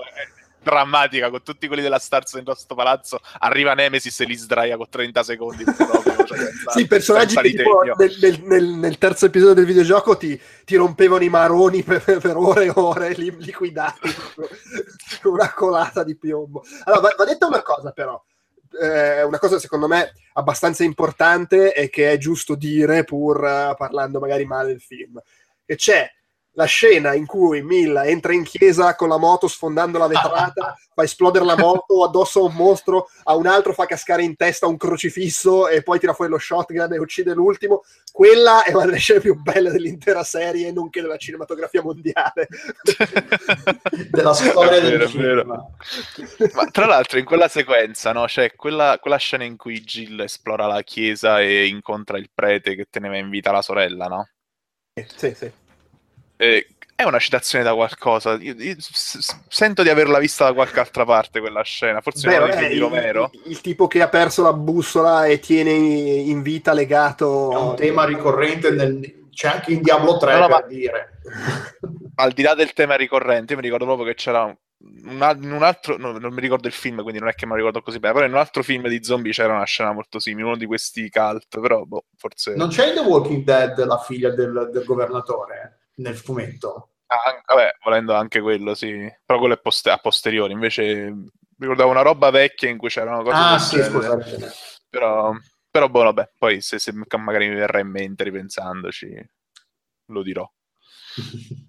drammatica 0.63 1.31
con 1.31 1.43
tutti 1.43 1.67
quelli 1.67 1.83
della 1.83 1.99
Stars 1.99 2.35
in 2.35 2.45
questo 2.45 2.75
palazzo 2.75 3.21
arriva 3.39 3.75
Nemesis 3.75 4.21
e 4.21 4.25
li 4.25 4.37
sdraia 4.37 4.77
con 4.77 4.89
30 4.89 5.23
secondi 5.23 5.65
proprio, 5.65 6.25
cioè, 6.27 6.39
sì, 6.73 6.87
personaggi 6.87 7.35
che 7.35 7.65
nel, 7.97 8.17
nel, 8.21 8.43
nel, 8.43 8.65
nel, 8.65 8.99
terzo 8.99 9.27
episodio 9.27 9.55
del 9.55 9.65
videogioco 9.65 10.17
ti, 10.17 10.41
ti 10.65 10.77
rompevano 10.77 11.25
i 11.25 11.29
maroni 11.29 11.83
per, 11.85 12.03
per, 12.03 12.37
ore 12.37 12.67
e 12.67 12.73
ore 12.75 13.13
li, 13.15 13.35
liquidati 13.39 14.09
con 15.23 15.33
una 15.33 15.53
colata 15.53 16.05
di 16.05 16.17
piombo. 16.17 16.63
Allora 16.85 17.01
va, 17.01 17.15
va 17.17 17.25
detta 17.25 17.47
una 17.47 17.63
cosa 17.63 17.93
però. 17.93 18.23
Eh, 18.81 19.25
una 19.25 19.41
cosa 19.41 19.59
secondo 19.59 19.89
me 19.89 20.13
abbastanza 20.35 20.85
importante 20.85 21.75
e 21.75 21.91
che 21.91 22.13
è 22.13 22.19
giusto 22.19 22.55
dire 22.55 23.03
pur 23.03 23.39
uh, 23.39 23.75
parlando 23.77 24.21
magari 24.21 24.45
male 24.45 24.69
del 24.69 24.81
film. 24.81 25.21
Che 25.65 25.77
c'è 25.77 26.09
la 26.55 26.65
scena 26.65 27.15
in 27.15 27.27
cui 27.27 27.63
Milla 27.63 28.05
entra 28.05 28.33
in 28.33 28.43
chiesa 28.43 28.97
con 28.97 29.09
la 29.09 29.19
moto 29.19 29.47
sfondando 29.47 29.99
la 29.99 30.09
vetrata, 30.09 30.77
fa 30.93 31.03
esplodere 31.03 31.45
la 31.45 31.57
moto 31.57 32.03
addosso 32.05 32.41
a 32.41 32.45
un 32.45 32.55
mostro, 32.55 33.09
a 33.25 33.37
un 33.37 33.47
altro 33.47 33.73
fa 33.73 33.87
cascare 33.87 34.23
in 34.23 34.35
testa 34.37 34.67
un 34.67 34.77
crocifisso 34.77 35.69
e 35.69 35.83
poi 35.83 35.99
tira 35.99 36.13
fuori 36.13 36.31
lo 36.31 36.39
shotgun 36.39 36.93
e 36.93 36.99
uccide 36.99 37.35
l'ultimo. 37.35 37.83
Quella 38.11 38.65
è 38.65 38.73
una 38.73 38.87
delle 38.87 38.99
scene 38.99 39.21
più 39.21 39.41
belle 39.41 39.71
dell'intera 39.71 40.25
serie, 40.25 40.73
nonché 40.73 41.01
della 41.01 41.17
cinematografia 41.17 41.83
mondiale. 41.83 42.49
della 44.11 44.35
storia 44.35 44.81
del 44.81 45.09
cinema. 45.09 45.65
Ma 46.55 46.65
tra 46.67 46.87
l'altro 46.87 47.19
in 47.19 47.25
quella 47.25 47.49
sequenza, 47.49 48.13
no? 48.13 48.27
Cioè, 48.27 48.55
quella, 48.57 48.99
quella 49.01 49.17
scena 49.17 49.45
in 49.45 49.57
cui 49.57 49.81
Jill 49.81 50.21
esplora 50.21 50.67
la 50.67 50.83
chiesa 50.83 51.41
e 51.41 51.67
incontra 51.67 52.19
il 52.19 52.31
prete 52.35 52.75
che 52.75 52.89
teneva 52.91 53.17
in 53.17 53.31
vita 53.31 53.53
la 53.53 53.63
sorella, 53.63 54.07
no? 54.07 54.29
Sì, 55.17 55.35
sì 55.35 55.60
eh, 56.41 56.67
è 56.95 57.05
una 57.05 57.19
citazione 57.19 57.65
da 57.65 57.75
qualcosa. 57.75 58.35
Io, 58.41 58.55
io 58.57 58.75
s- 58.79 59.41
sento 59.49 59.83
di 59.83 59.91
averla 59.91 60.19
vista 60.19 60.45
da 60.45 60.55
qualche 60.55 60.81
altra 60.81 61.05
parte 61.05 61.41
quella 61.41 61.63
scena. 61.63 62.01
Forse 62.01 62.29
Beh, 62.29 62.49
è 62.49 62.69
di 62.69 62.79
Romero. 62.79 63.31
Il, 63.33 63.53
il, 63.53 63.61
tipo 63.61 63.87
che 63.87 64.01
ha 64.01 64.09
perso 64.09 64.43
la 64.43 64.53
bussola 64.53 65.27
e 65.27 65.39
tiene 65.39 65.71
in 65.71 66.43
vita 66.43 66.73
legato. 66.73 67.53
È 67.53 67.57
un 67.57 67.77
tema 67.77 68.05
ricorrente 68.05 68.71
nel, 68.71 69.29
c'è 69.31 69.49
anche 69.49 69.73
in 69.73 69.83
Diablo 69.83 70.17
3 70.17 70.33
no, 70.33 70.41
no, 70.41 70.47
per 70.49 70.67
dire. 70.67 71.21
Al 72.17 72.33
di 72.33 72.43
là 72.43 72.55
del 72.55 72.73
tema 72.73 72.97
ricorrente, 72.97 73.53
io 73.53 73.59
mi 73.59 73.65
ricordo 73.65 73.87
proprio 73.87 74.07
che 74.07 74.15
c'era 74.15 74.45
un, 74.45 74.57
in 75.43 75.53
un 75.53 75.63
altro, 75.63 75.97
no, 75.97 76.13
non 76.19 76.35
mi 76.35 76.41
ricordo 76.41 76.67
il 76.67 76.75
film, 76.75 77.01
quindi 77.01 77.19
non 77.19 77.29
è 77.29 77.35
che 77.35 77.47
me 77.47 77.53
lo 77.53 77.59
ricordo 77.59 77.81
così 77.81 77.99
bene, 77.99 78.13
però 78.13 78.27
in 78.27 78.33
un 78.33 78.39
altro 78.39 78.63
film 78.63 78.89
di 78.89 79.03
zombie 79.03 79.33
c'era 79.33 79.55
una 79.55 79.65
scena 79.65 79.93
molto 79.93 80.19
simile, 80.19 80.47
uno 80.47 80.57
di 80.57 80.67
questi 80.67 81.09
cult, 81.09 81.59
però 81.61 81.85
boh, 81.85 82.05
forse... 82.17 82.55
Non 82.57 82.69
c'è 82.69 82.89
in 82.89 82.95
The 82.95 83.01
Walking 83.01 83.43
Dead 83.43 83.83
la 83.87 83.99
figlia 83.99 84.31
del, 84.31 84.69
del 84.71 84.85
governatore? 84.85 85.80
Nel 86.01 86.17
fumetto. 86.17 86.91
Ah, 87.07 87.43
vabbè, 87.45 87.77
volendo 87.83 88.15
anche 88.15 88.41
quello, 88.41 88.75
sì. 88.75 89.11
Però 89.25 89.39
quello 89.39 89.55
è 89.55 89.61
post- 89.61 89.89
a 89.89 89.99
posteriori. 89.99 90.53
Invece 90.53 91.15
ricordavo 91.59 91.91
una 91.91 92.03
roba 92.03 92.31
vecchia 92.31 92.69
in 92.69 92.79
cui 92.79 92.89
c'erano 92.89 93.23
cose. 93.23 93.37
Ah, 93.37 93.59
sì, 93.59 93.83
scusate. 93.83 94.53
Però, 94.89 95.33
però, 95.71 95.89
boh, 95.89 96.05
vabbè, 96.05 96.33
poi 96.39 96.61
se, 96.61 96.79
se, 96.79 96.93
magari 96.93 97.49
mi 97.49 97.57
verrà 97.57 97.81
in 97.81 97.89
mente 97.89 98.25
ripensandoci, 98.25 99.31
lo 100.07 100.23
dirò. 100.23 100.49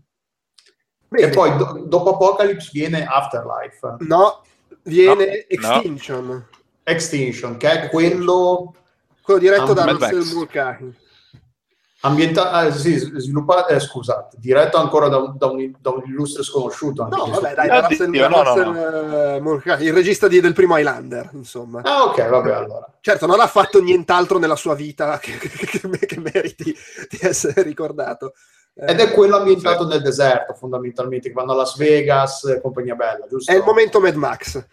e 1.10 1.30
poi 1.30 1.58
do- 1.58 1.86
dopo 1.88 2.14
Apocalypse 2.14 2.70
viene 2.72 3.06
Afterlife. 3.06 3.96
No, 4.00 4.44
viene 4.84 5.26
no, 5.26 5.32
Extinction. 5.48 6.26
No. 6.26 6.48
Extinction, 6.84 7.58
che 7.58 7.84
è 7.84 7.90
quello... 7.90 8.76
Quello 9.22 9.40
diretto 9.40 9.74
da 9.74 9.86
Russell 9.86 10.34
Mulcahy. 10.34 10.96
Ambienta- 12.04 12.66
eh, 12.66 12.72
sì, 12.72 12.98
sviluppato, 12.98 13.74
eh, 13.74 13.80
scusate, 13.80 14.38
diretto 14.40 14.78
ancora 14.78 15.08
da 15.08 15.18
un, 15.18 15.38
da 15.38 15.46
un, 15.48 15.72
da 15.80 15.92
un 15.92 16.02
illustre 16.08 16.42
sconosciuto. 16.42 17.08
No, 17.08 17.28
vabbè, 17.28 17.54
dai, 17.54 17.68
da 17.68 17.88
Russell, 17.88 18.10
no, 18.10 18.28
no, 18.28 19.40
no. 19.40 19.62
Eh, 19.64 19.84
il 19.84 19.94
regista 19.94 20.28
di, 20.28 20.40
del 20.40 20.54
primo 20.54 20.78
Highlander, 20.78 21.30
insomma. 21.34 21.82
Ah, 21.84 22.06
ok, 22.06 22.28
vabbè, 22.28 22.52
allora. 22.54 22.88
Certo, 23.02 23.28
non 23.28 23.40
ha 23.40 23.46
fatto 23.46 23.80
nient'altro 23.82 24.40
nella 24.40 24.56
sua 24.56 24.74
vita 24.74 25.18
che, 25.22 25.38
che, 25.38 25.50
che, 25.50 26.06
che 26.08 26.20
meriti 26.20 26.76
di 27.08 27.20
essere 27.22 27.62
ricordato. 27.62 28.34
Ed 28.74 29.00
è 29.00 29.12
quello 29.12 29.38
ambientato 29.38 29.86
nel 29.86 30.02
deserto, 30.02 30.54
fondamentalmente, 30.54 31.28
che 31.28 31.36
vanno 31.36 31.52
a 31.52 31.56
Las 31.56 31.78
Vegas 31.78 32.46
e 32.46 32.62
compagnia 32.62 32.96
bella, 32.96 33.28
giusto? 33.30 33.52
È 33.52 33.56
il 33.56 33.64
momento 33.64 34.00
Mad 34.00 34.16
Max. 34.16 34.66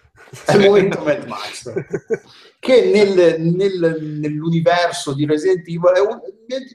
È 0.47 0.55
il 0.55 0.61
momento 0.61 1.03
Mad 1.03 1.27
Max. 1.27 1.73
che 2.59 2.91
nel, 2.91 3.39
nel, 3.41 3.99
nell'universo 4.01 5.13
di 5.13 5.27
Resident 5.27 5.67
Evil 5.67 5.93
è 5.95 6.01
un, 6.01 6.21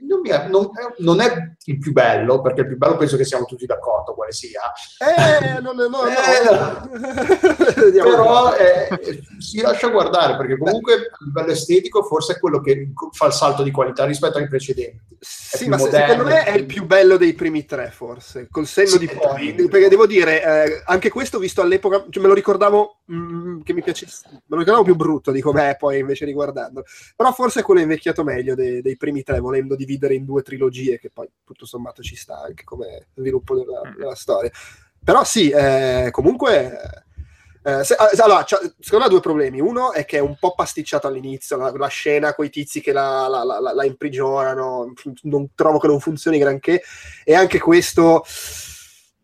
non, 0.07 0.21
è, 0.23 0.47
non, 0.47 0.69
è, 0.73 1.01
non, 1.01 1.21
è, 1.21 1.55
il 1.65 1.79
più 1.79 1.91
bello, 1.91 2.41
perché 2.41 2.61
il 2.61 2.67
più 2.67 2.77
bello 2.77 2.97
penso 2.97 3.17
che 3.17 3.25
siamo 3.25 3.45
tutti 3.45 3.65
d'accordo 3.65 4.13
quale 4.13 4.31
sia. 4.31 4.61
Eh, 4.99 5.59
no, 5.61 5.71
no, 5.71 5.87
no. 5.87 6.01
Eh, 7.73 7.91
Però 7.91 8.55
eh, 8.55 9.21
si 9.39 9.61
lascia 9.61 9.89
guardare, 9.89 10.37
perché 10.37 10.57
comunque 10.57 10.93
a 10.93 11.17
livello 11.25 11.51
estetico 11.51 12.03
forse 12.03 12.33
è 12.33 12.39
quello 12.39 12.61
che 12.61 12.91
fa 13.11 13.27
il 13.27 13.33
salto 13.33 13.63
di 13.63 13.71
qualità 13.71 14.05
rispetto 14.05 14.37
ai 14.37 14.47
precedenti. 14.47 15.17
Sì, 15.19 15.69
ma 15.69 15.77
moderno, 15.77 16.07
secondo 16.07 16.29
me 16.31 16.43
è 16.43 16.55
il 16.55 16.65
più 16.65 16.85
bello 16.85 17.15
dei 17.15 17.33
primi 17.33 17.65
tre, 17.65 17.91
forse, 17.91 18.47
col 18.49 18.65
senno 18.65 18.89
sì, 18.89 18.99
di 18.99 19.07
poi. 19.07 19.53
Perché 19.53 19.87
devo 19.87 20.05
dire, 20.05 20.43
eh, 20.43 20.83
anche 20.85 21.09
questo 21.09 21.39
visto 21.39 21.61
all'epoca, 21.61 22.05
cioè 22.09 22.21
me 22.21 22.27
lo 22.27 22.33
ricordavo 22.33 23.01
mh, 23.05 23.15
mm, 23.15 23.61
che 23.61 23.73
mi 23.73 23.81
piacesse, 23.81 24.27
me 24.29 24.41
lo 24.47 24.57
ricordavo 24.57 24.83
più 24.83 24.95
brutto 24.95 25.31
di 25.31 25.41
com'è 25.41 25.77
poi 25.77 25.99
invece 25.99 26.25
riguardando. 26.25 26.83
Però 27.15 27.31
forse 27.31 27.61
quello 27.61 27.79
è 27.79 27.83
invecchiato 27.83 28.23
meglio 28.23 28.55
dei, 28.55 28.81
dei, 28.81 28.97
primi 28.97 29.23
tre, 29.23 29.39
volendo 29.63 29.75
dividere 29.75 30.13
in 30.13 30.25
due 30.25 30.41
trilogie, 30.41 30.99
che 30.99 31.09
poi 31.09 31.27
tutto 31.43 31.65
sommato 31.65 32.03
ci 32.03 32.15
sta 32.15 32.41
anche 32.41 32.63
come 32.63 33.07
sviluppo 33.15 33.55
della, 33.55 33.81
mm. 33.85 33.97
della 33.97 34.15
storia. 34.15 34.51
Però 35.03 35.23
sì, 35.23 35.49
eh, 35.49 36.09
comunque 36.11 37.03
Eh, 37.65 37.85
se, 37.85 37.93
eh, 37.93 38.21
allora, 38.21 38.45
secondo 38.45 38.97
me 38.99 39.05
ha 39.05 39.07
due 39.07 39.21
problemi. 39.21 39.61
Uno 39.61 39.93
è 39.93 40.03
che 40.03 40.17
è 40.17 40.19
un 40.19 40.35
po' 40.37 40.53
pasticciato 40.53 41.07
all'inizio, 41.07 41.55
la, 41.55 41.71
la 41.71 41.87
scena 41.87 42.35
con 42.35 42.43
i 42.43 42.49
tizi 42.49 42.81
che 42.81 42.91
la, 42.91 43.27
la, 43.29 43.43
la, 43.45 43.73
la, 43.73 43.85
imprigionano, 43.85 44.91
non 45.21 45.47
trovo 45.55 45.79
che 45.79 45.87
non 45.87 46.01
funzioni 46.01 46.37
granché, 46.39 46.81
e 47.23 47.33
anche 47.33 47.59
questo 47.59 48.25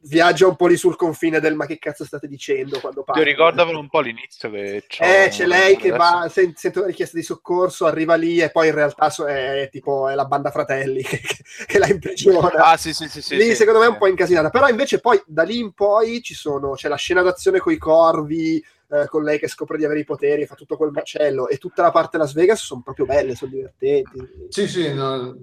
viaggia 0.02 0.48
un 0.48 0.56
po' 0.56 0.68
lì 0.68 0.78
sul 0.78 0.96
confine 0.96 1.40
del 1.40 1.56
ma 1.56 1.66
che 1.66 1.78
cazzo 1.78 2.06
state 2.06 2.28
dicendo 2.28 2.80
quando 2.80 3.04
parla. 3.04 3.22
Io 3.22 3.28
ricordavo 3.28 3.78
un 3.78 3.90
po' 3.90 4.00
l'inizio 4.00 4.50
che 4.50 4.84
c'è. 4.88 5.26
Eh, 5.26 5.30
c'è 5.30 5.46
lei 5.46 5.76
che 5.76 5.90
va, 5.92 6.28
sent- 6.32 6.58
sente 6.58 6.80
una 6.80 6.88
richiesta 6.88 7.18
di 7.18 7.24
soccorso, 7.24 7.86
arriva 7.86 8.16
lì 8.16 8.40
e 8.40 8.52
poi 8.52 8.68
in 8.68 8.76
realtà 8.76 9.14
è, 9.26 9.64
è 9.64 9.70
tipo 9.70 10.08
è 10.08 10.16
la 10.16 10.26
banda 10.26 10.52
fratelli 10.52 11.02
che, 11.04 11.22
che, 11.66 11.78
la 11.78 11.88
imprigiona. 11.88 12.64
Ah, 12.64 12.78
sì, 12.78 12.94
sì, 12.94 13.08
sì. 13.08 13.22
sì 13.22 13.36
lì 13.36 13.50
sì, 13.50 13.56
secondo 13.56 13.80
sì. 13.80 13.86
me 13.86 13.92
è 13.92 13.94
un 13.94 14.00
po' 14.00 14.08
incasinata. 14.08 14.50
Però 14.50 14.68
invece 14.68 15.00
poi 15.00 15.22
da 15.26 15.44
lì 15.44 15.60
in 15.60 15.74
poi 15.74 16.22
ci 16.22 16.34
sono, 16.34 16.72
c'è 16.72 16.88
la 16.88 16.96
scena 16.96 17.22
d'azione 17.22 17.60
con 17.60 17.74
i 17.74 17.78
corvi, 17.78 18.64
eh, 18.92 19.08
con 19.08 19.24
lei 19.24 19.38
che 19.38 19.48
scopre 19.48 19.78
di 19.78 19.86
avere 19.86 20.00
i 20.00 20.06
poteri, 20.06 20.46
fa 20.46 20.56
tutto 20.56 20.78
quel 20.78 20.92
macello 20.92 21.48
e 21.48 21.58
tutta 21.58 21.82
la 21.82 21.92
parte 21.92 22.18
Las 22.18 22.34
Vegas 22.34 22.62
sono 22.62 22.82
proprio 22.84 23.06
belle, 23.06 23.36
sono 23.36 23.52
divertenti. 23.52 24.48
Sì, 24.50 24.68
sì, 24.68 24.94
no, 24.94 25.38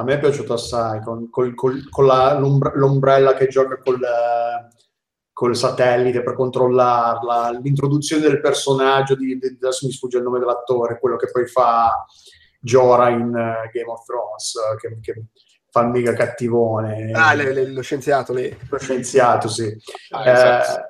a 0.00 0.02
me 0.02 0.14
è 0.14 0.18
piaciuto 0.18 0.54
assai, 0.54 1.02
con, 1.02 1.28
col, 1.28 1.54
col, 1.54 1.86
con 1.90 2.06
la, 2.06 2.38
l'ombrella 2.38 3.34
che 3.34 3.48
gioca 3.48 3.76
col, 3.76 4.00
col 5.30 5.54
satellite 5.54 6.22
per 6.22 6.34
controllarla, 6.34 7.60
l'introduzione 7.62 8.22
del 8.22 8.40
personaggio, 8.40 9.14
di, 9.14 9.38
di, 9.38 9.58
adesso 9.60 9.86
mi 9.86 9.92
sfugge 9.92 10.16
il 10.16 10.22
nome 10.22 10.38
dell'attore, 10.38 10.98
quello 10.98 11.16
che 11.16 11.30
poi 11.30 11.46
fa 11.46 12.04
Jora 12.58 13.10
in 13.10 13.26
uh, 13.26 13.70
Game 13.70 13.90
of 13.90 14.04
Thrones, 14.06 14.54
uh, 14.54 14.76
che, 14.78 14.98
che, 15.00 15.24
fa 15.70 15.82
il 15.82 15.88
mega 15.88 16.14
cattivone. 16.14 17.12
Ah, 17.12 17.34
le, 17.34 17.52
le, 17.52 17.70
lo 17.70 17.82
scienziato 17.82 18.32
lì. 18.32 18.54
Lo 18.70 18.78
scienziato, 18.78 19.48
sì. 19.48 19.70
Ah, 20.10 20.30
esatto. 20.30 20.89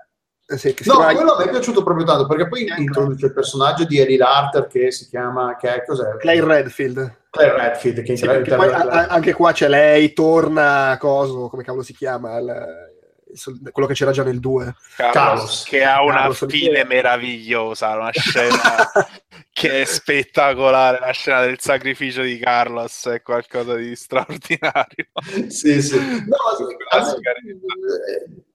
Eh, 0.51 0.59
sì, 0.59 0.74
no, 0.84 0.96
chiama... 0.96 1.14
quello 1.14 1.32
a 1.34 1.38
me 1.38 1.44
è 1.44 1.51
piaciuto 1.51 1.82
proprio 1.84 2.05
tanto 2.05 2.26
perché 2.26 2.48
poi 2.48 2.66
introduce 2.76 3.26
il 3.26 3.32
personaggio 3.32 3.84
di 3.84 3.98
Eddie 3.98 4.16
Larter 4.16 4.66
che 4.66 4.90
si 4.90 5.09
chiama 5.09 5.57
che 5.57 5.74
è, 5.76 5.84
cos'è? 5.84 6.16
Clay 6.16 6.40
Redfield. 6.40 7.18
Claire 7.30 7.57
Redfield 7.57 8.03
che 8.03 8.16
sì, 8.16 8.24
inter- 8.24 8.57
poi, 8.57 8.68
a- 8.72 9.07
anche 9.07 9.32
qua 9.32 9.53
c'è 9.53 9.68
lei, 9.68 10.12
torna 10.12 10.96
coso, 10.98 11.48
come 11.48 11.62
cavolo 11.62 11.84
si 11.84 11.94
chiama? 11.94 12.36
Il, 12.38 12.88
il, 13.32 13.70
quello 13.70 13.86
che 13.86 13.94
c'era 13.94 14.11
già 14.11 14.24
nel 14.24 14.40
2 14.40 14.74
Carlos, 14.96 15.12
Carlos. 15.12 15.64
che 15.64 15.84
ha 15.84 16.03
una 16.03 16.22
Carlos, 16.22 16.44
fine 16.48 16.84
meravigliosa 16.84 17.94
una 17.94 18.11
scena 18.11 18.90
che 19.53 19.82
è 19.82 19.84
spettacolare 19.84 20.98
la 20.98 21.12
scena 21.12 21.42
del 21.42 21.61
sacrificio 21.61 22.22
di 22.22 22.36
Carlos 22.38 23.07
è 23.07 23.22
qualcosa 23.22 23.76
di 23.76 23.94
straordinario 23.94 25.07
sì 25.46 25.80
sì 25.80 25.98
no, 26.26 26.36
a, 26.90 27.14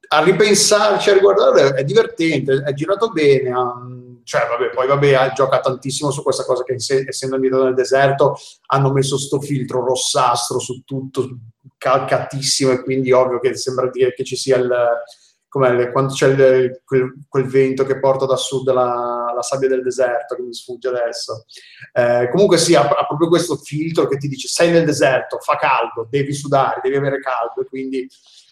a 0.07 0.23
ripensarci 0.23 1.09
a 1.09 1.13
riguardarlo 1.13 1.75
è 1.75 1.83
divertente 1.83 2.63
è 2.65 2.73
girato 2.73 3.09
bene 3.09 3.49
um, 3.51 4.05
cioè, 4.25 4.47
vabbè, 4.47 4.71
poi 4.71 4.87
vabbè, 4.87 5.33
gioca 5.35 5.59
tantissimo 5.59 6.09
su 6.09 6.23
questa 6.23 6.43
cosa 6.43 6.63
che 6.63 6.73
essendo 6.73 7.35
invitato 7.35 7.65
nel 7.65 7.75
deserto 7.75 8.35
hanno 8.67 8.91
messo 8.91 9.19
sto 9.19 9.39
filtro 9.39 9.85
rossastro 9.85 10.57
su 10.57 10.81
tutto, 10.83 11.29
calcatissimo 11.77 12.71
e 12.71 12.81
quindi 12.81 13.11
ovvio 13.11 13.39
che 13.39 13.55
sembra 13.55 13.87
dire 13.91 14.13
che 14.15 14.23
ci 14.23 14.35
sia 14.35 14.57
il 14.57 14.67
come 15.47 15.89
quando 15.91 16.11
c'è 16.11 16.27
il, 16.27 16.81
quel, 16.83 17.13
quel, 17.29 17.45
vento 17.45 17.85
che 17.85 17.97
porta 17.99 18.25
da 18.25 18.35
sud 18.35 18.69
la, 18.73 19.31
la, 19.33 19.41
sabbia 19.41 19.69
del 19.69 19.83
deserto, 19.83 20.35
che 20.35 20.41
mi 20.41 20.53
sfugge 20.53 20.89
adesso. 20.89 21.45
Eh, 21.93 22.29
comunque 22.29 22.57
sì, 22.57 22.75
ha, 22.75 22.81
ha, 22.81 23.05
proprio 23.05 23.29
questo 23.29 23.55
filtro 23.55 24.05
che 24.05 24.17
ti 24.17 24.27
dice 24.27 24.49
sei 24.49 24.71
nel 24.71 24.83
deserto, 24.83 25.37
fa 25.39 25.55
caldo, 25.55 26.07
devi 26.09 26.33
sudare, 26.33 26.81
devi 26.83 26.97
avere 26.97 27.21
caldo, 27.21 27.61
e 27.61 27.65
quindi 27.69 28.05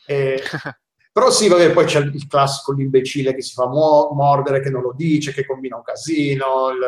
eh, 0.05 0.41
Però 1.13 1.29
sì, 1.29 1.47
vabbè, 1.47 1.73
poi 1.73 1.85
c'è 1.85 1.99
il 1.99 2.27
classico 2.27 2.71
l'imbecille 2.71 3.35
che 3.35 3.43
si 3.43 3.53
fa 3.53 3.67
mordere, 3.67 4.61
che 4.61 4.71
non 4.71 4.81
lo 4.81 4.93
dice, 4.97 5.31
che 5.31 5.45
combina 5.45 5.75
un 5.75 5.83
casino, 5.83 6.71
il, 6.71 6.79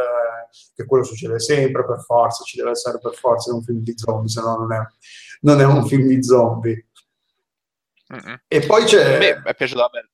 che 0.73 0.85
quello 0.85 1.03
succede 1.03 1.39
sempre 1.39 1.85
per 1.85 1.99
forza, 1.99 2.43
ci 2.43 2.57
deve 2.57 2.71
essere 2.71 2.97
per 2.97 3.13
forza 3.13 3.51
in 3.51 3.57
un 3.57 3.63
film 3.63 3.81
di 3.81 3.93
zombie, 3.95 4.27
se 4.27 4.41
no 4.41 4.55
non 4.55 4.73
è, 4.73 4.79
non 5.41 5.61
è 5.61 5.65
un 5.65 5.85
film 5.85 6.07
di 6.07 6.23
zombie. 6.23 6.87
Mm-hmm. 8.11 8.35
E 8.47 8.65
poi 8.65 8.83
c'è... 8.85 9.13
A 9.13 9.17
me 9.19 9.41
è 9.43 9.53
piaciuto 9.53 9.83
a 9.83 9.89
me. 9.93 10.09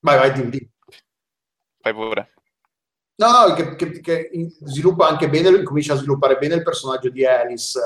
Vai, 0.00 0.18
vai, 0.18 0.32
dimmi. 0.32 0.70
Fai 1.80 1.94
pure. 1.94 2.34
No, 3.14 3.30
no, 3.30 3.54
che, 3.54 3.74
che, 3.76 4.00
che, 4.00 4.30
sviluppa 4.64 5.08
anche 5.08 5.30
bene, 5.30 5.62
comincia 5.62 5.94
a 5.94 5.96
sviluppare 5.96 6.36
bene 6.36 6.56
il 6.56 6.62
personaggio 6.62 7.08
di 7.08 7.24
Alice. 7.24 7.80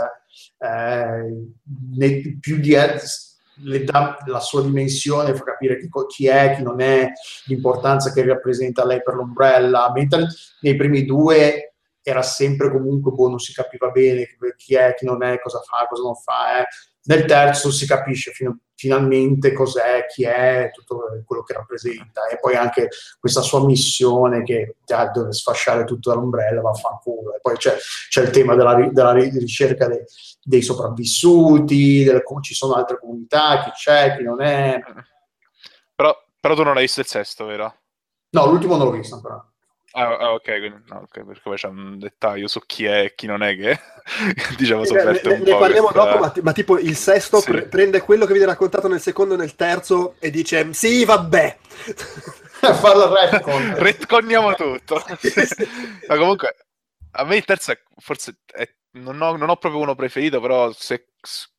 Eh, 0.59 1.47
nei, 1.93 2.39
più 2.41 2.59
di 2.59 2.75
Alice 2.75 3.30
le 3.62 3.84
dà 3.84 4.18
la 4.26 4.40
sua 4.40 4.62
dimensione, 4.62 5.34
fa 5.34 5.44
capire 5.44 5.78
chi, 5.78 5.88
chi, 6.08 6.26
è, 6.26 6.54
chi 6.56 6.62
non 6.62 6.80
è, 6.80 7.11
l'importanza 7.46 8.12
che 8.12 8.24
rappresenta 8.24 8.84
lei 8.84 9.02
per 9.02 9.14
l'ombrella, 9.14 9.90
mentre 9.94 10.26
nei 10.61 10.76
primi 10.76 11.04
due 11.04 11.70
era 12.03 12.22
sempre 12.22 12.70
comunque, 12.70 13.12
boh, 13.12 13.28
non 13.28 13.38
si 13.38 13.53
capiva 13.53 13.90
bene 13.90 14.26
chi 14.57 14.74
è, 14.74 14.94
chi 14.94 15.05
non 15.05 15.22
è, 15.22 15.38
cosa 15.40 15.61
fa, 15.61 15.86
cosa 15.88 16.03
non 16.03 16.14
fa. 16.14 16.61
Eh. 16.61 16.66
Nel 17.03 17.24
terzo 17.24 17.70
si 17.70 17.86
capisce 17.86 18.30
fino, 18.32 18.59
finalmente 18.74 19.53
cos'è, 19.53 20.07
chi 20.07 20.24
è, 20.24 20.70
tutto 20.72 21.03
quello 21.24 21.42
che 21.42 21.53
rappresenta 21.53 22.26
e 22.28 22.38
poi 22.38 22.57
anche 22.57 22.88
questa 23.18 23.42
sua 23.42 23.64
missione 23.64 24.42
che 24.42 24.76
ah, 24.86 25.11
deve 25.11 25.32
sfasciare 25.32 25.84
tutto 25.84 26.11
dall'ombrella, 26.11 26.61
va 26.61 26.70
a 26.70 26.74
fanculo. 26.74 27.34
E 27.34 27.40
poi 27.40 27.57
c'è, 27.57 27.76
c'è 28.09 28.22
il 28.22 28.30
tema 28.30 28.55
della, 28.55 28.74
della 28.90 29.12
ricerca 29.12 29.86
dei, 29.86 30.03
dei 30.42 30.62
sopravvissuti, 30.62 32.05
delle, 32.05 32.22
ci 32.40 32.55
sono 32.55 32.74
altre 32.74 32.98
comunità, 32.98 33.62
chi 33.64 33.70
c'è, 33.72 34.16
chi 34.16 34.22
non 34.22 34.40
è. 34.40 34.80
Però, 35.94 36.16
però 36.40 36.55
tu 36.55 36.62
non 36.62 36.76
hai 36.76 36.82
visto 36.82 37.01
il 37.01 37.07
sesto, 37.07 37.44
vero? 37.44 37.74
No, 38.30 38.46
l'ultimo 38.46 38.76
non 38.76 38.86
l'ho 38.86 38.92
visto 38.92 39.16
ancora. 39.16 39.49
Ah, 39.93 40.16
ah, 40.16 40.32
ok, 40.34 40.45
quindi, 40.45 40.82
no, 40.86 41.01
okay, 41.01 41.24
perché 41.24 41.41
poi 41.43 41.57
c'è 41.57 41.66
un 41.66 41.99
dettaglio 41.99 42.47
su 42.47 42.61
chi 42.64 42.84
è 42.84 43.05
e 43.05 43.14
chi 43.16 43.26
non 43.26 43.43
è 43.43 43.57
che 43.57 43.80
diciamo 44.57 44.84
sofferte 44.84 45.28
ne, 45.28 45.34
un 45.34 45.41
ne 45.41 45.45
po'. 45.45 45.53
Ne 45.53 45.59
parliamo 45.59 45.88
questa... 45.88 46.05
dopo, 46.05 46.18
ma, 46.20 46.32
ma, 46.43 46.53
tipo 46.53 46.78
il 46.78 46.95
sesto 46.95 47.41
sì. 47.41 47.51
pre- 47.51 47.66
prende 47.66 48.01
quello 48.01 48.24
che 48.24 48.32
viene 48.32 48.47
raccontato 48.47 48.86
nel 48.86 49.01
secondo 49.01 49.34
e 49.34 49.36
nel 49.36 49.57
terzo 49.57 50.14
e 50.20 50.30
dice 50.30 50.72
sì, 50.74 51.05
vabbè. 51.05 51.59
Farlo 52.61 53.12
retcon. 53.12 53.74
Retconniamo 53.78 54.55
tutto. 54.55 55.03
ma 56.07 56.16
comunque, 56.16 56.57
a 57.12 57.24
me 57.24 57.36
il 57.36 57.45
terzo 57.45 57.72
è, 57.72 57.80
forse 57.97 58.36
è, 58.47 58.68
non, 58.93 59.20
ho, 59.20 59.36
non, 59.36 59.49
ho, 59.49 59.57
proprio 59.57 59.80
uno 59.80 59.97
preferito, 59.97 60.41
però 60.41 60.70
se, 60.72 61.07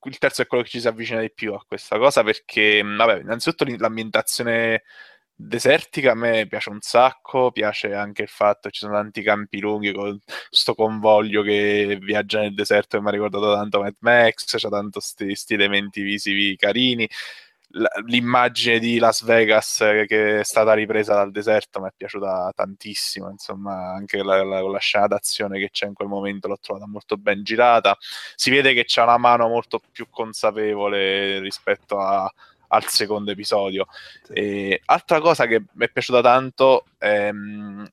il 0.04 0.18
terzo 0.18 0.42
è 0.42 0.48
quello 0.48 0.64
che 0.64 0.70
ci 0.70 0.80
si 0.80 0.88
avvicina 0.88 1.20
di 1.20 1.32
più 1.32 1.54
a 1.54 1.64
questa 1.68 1.98
cosa 1.98 2.24
perché, 2.24 2.82
vabbè, 2.82 3.20
innanzitutto 3.20 3.66
l'ambientazione 3.78 4.84
desertica 5.48 6.12
a 6.12 6.16
me 6.16 6.48
piace 6.48 6.70
un 6.70 6.80
sacco, 6.82 7.52
piace 7.52 7.94
anche 7.94 8.24
il 8.24 8.28
fatto 8.28 8.70
che 8.70 8.72
ci 8.72 8.82
sono 8.82 8.94
tanti 8.94 9.22
campi 9.22 9.60
lunghi 9.60 9.94
con 9.94 10.20
questo 10.50 10.76
convoglio 10.76 11.42
che 11.42 11.98
viaggia 12.02 12.40
nel 12.42 12.54
deserto 12.54 12.98
che 12.98 13.04
mi 13.04 13.10
ha 13.10 13.12
ricordato 13.12 13.54
tanto 13.54 13.82
Mad 13.82 13.96
Max, 14.00 14.46
c'è 14.58 14.70
tanto 14.70 15.00
questi 15.00 15.54
elementi 15.54 16.02
visivi 16.02 16.56
carini. 16.56 17.08
l'immagine 18.06 18.80
di 18.80 18.98
Las 19.00 19.24
Vegas 19.24 19.78
che 20.08 20.40
è 20.40 20.44
stata 20.44 20.74
ripresa 20.74 21.14
dal 21.14 21.32
deserto 21.32 21.80
mi 21.82 21.88
è 21.88 21.94
piaciuta 21.96 22.52
tantissimo, 22.56 23.30
insomma, 23.30 23.94
anche 23.94 24.24
la, 24.24 24.44
la, 24.44 24.62
la 24.62 24.80
scena 24.80 25.08
d'azione 25.08 25.60
che 25.60 25.70
c'è 25.72 25.88
in 25.88 25.94
quel 25.94 26.08
momento 26.10 26.48
l'ho 26.48 26.58
trovata 26.60 26.88
molto 26.88 27.18
ben 27.18 27.44
girata. 27.44 27.98
Si 28.36 28.50
vede 28.50 28.74
che 28.74 28.84
c'è 28.86 29.02
una 29.04 29.18
mano 29.18 29.48
molto 29.48 29.82
più 29.92 30.08
consapevole 30.10 31.40
rispetto 31.40 32.00
a, 32.00 32.32
al 32.72 32.86
secondo 32.88 33.32
episodio. 33.32 33.88
Sì. 34.24 34.34
E, 34.34 34.82
altra 34.86 35.20
cosa 35.20 35.46
che 35.46 35.64
mi 35.74 35.86
è 35.86 35.90
piaciuta 35.90 36.22
tanto, 36.22 36.86
ehm, 37.00 37.90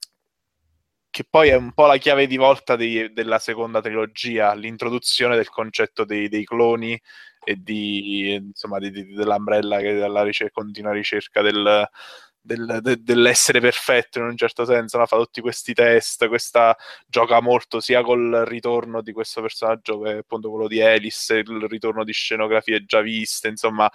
che 1.11 1.25
poi 1.29 1.49
è 1.49 1.55
un 1.55 1.73
po' 1.73 1.87
la 1.87 1.97
chiave 1.97 2.27
di 2.27 2.37
volta 2.37 2.77
di, 2.77 3.13
della 3.13 3.39
seconda 3.39 3.81
trilogia, 3.81 4.55
l'introduzione 4.55 5.37
del 5.37 5.49
concetto 5.49 6.05
dei, 6.05 6.29
dei 6.29 6.45
cloni 6.45 7.01
e 7.45 7.57
di, 7.57 8.35
insomma, 8.35 8.79
di, 8.79 8.91
dell'Umbrella 9.15 9.79
che 9.79 9.95
dalla 9.95 10.23
ricer- 10.23 10.53
continua 10.53 10.93
ricerca 10.93 11.43
del, 11.43 11.89
del, 12.41 12.79
de, 12.81 13.03
dell'essere 13.03 13.61
perfetto 13.61 14.19
in 14.19 14.25
un 14.25 14.37
certo 14.37 14.65
senso, 14.65 14.99
no? 14.99 15.07
fa 15.07 15.17
tutti 15.17 15.41
questi 15.41 15.75
test, 15.75 16.27
questa 16.29 16.77
gioca 17.07 17.41
molto 17.41 17.81
sia 17.81 18.03
col 18.03 18.45
ritorno 18.47 19.03
di 19.03 19.13
questo 19.13 19.41
personaggio 19.41 20.01
che 20.01 20.13
è 20.13 20.17
appunto 20.19 20.51
quello 20.51 20.69
di 20.69 20.81
Alice, 20.83 21.35
il 21.35 21.67
ritorno 21.69 22.05
di 22.05 22.13
scenografie 22.13 22.85
già 22.85 23.01
viste, 23.01 23.49
insomma, 23.49 23.91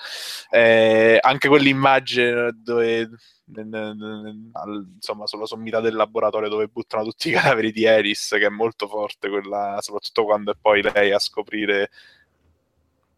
eh, 0.49 1.17
anche 1.21 1.47
quell'immagine 1.47 2.51
dove 2.53 3.09
insomma 3.45 5.27
sulla 5.27 5.45
sommità 5.45 5.81
del 5.81 5.95
laboratorio 5.95 6.47
dove 6.47 6.67
buttano 6.67 7.03
tutti 7.03 7.29
i 7.29 7.31
cadaveri 7.33 7.71
di 7.71 7.85
Alice 7.85 8.37
che 8.37 8.45
è 8.45 8.49
molto 8.49 8.87
forte 8.87 9.29
quella, 9.29 9.77
soprattutto 9.81 10.23
quando 10.23 10.51
è 10.51 10.55
poi 10.59 10.81
lei 10.81 11.11
a 11.11 11.19
scoprire 11.19 11.89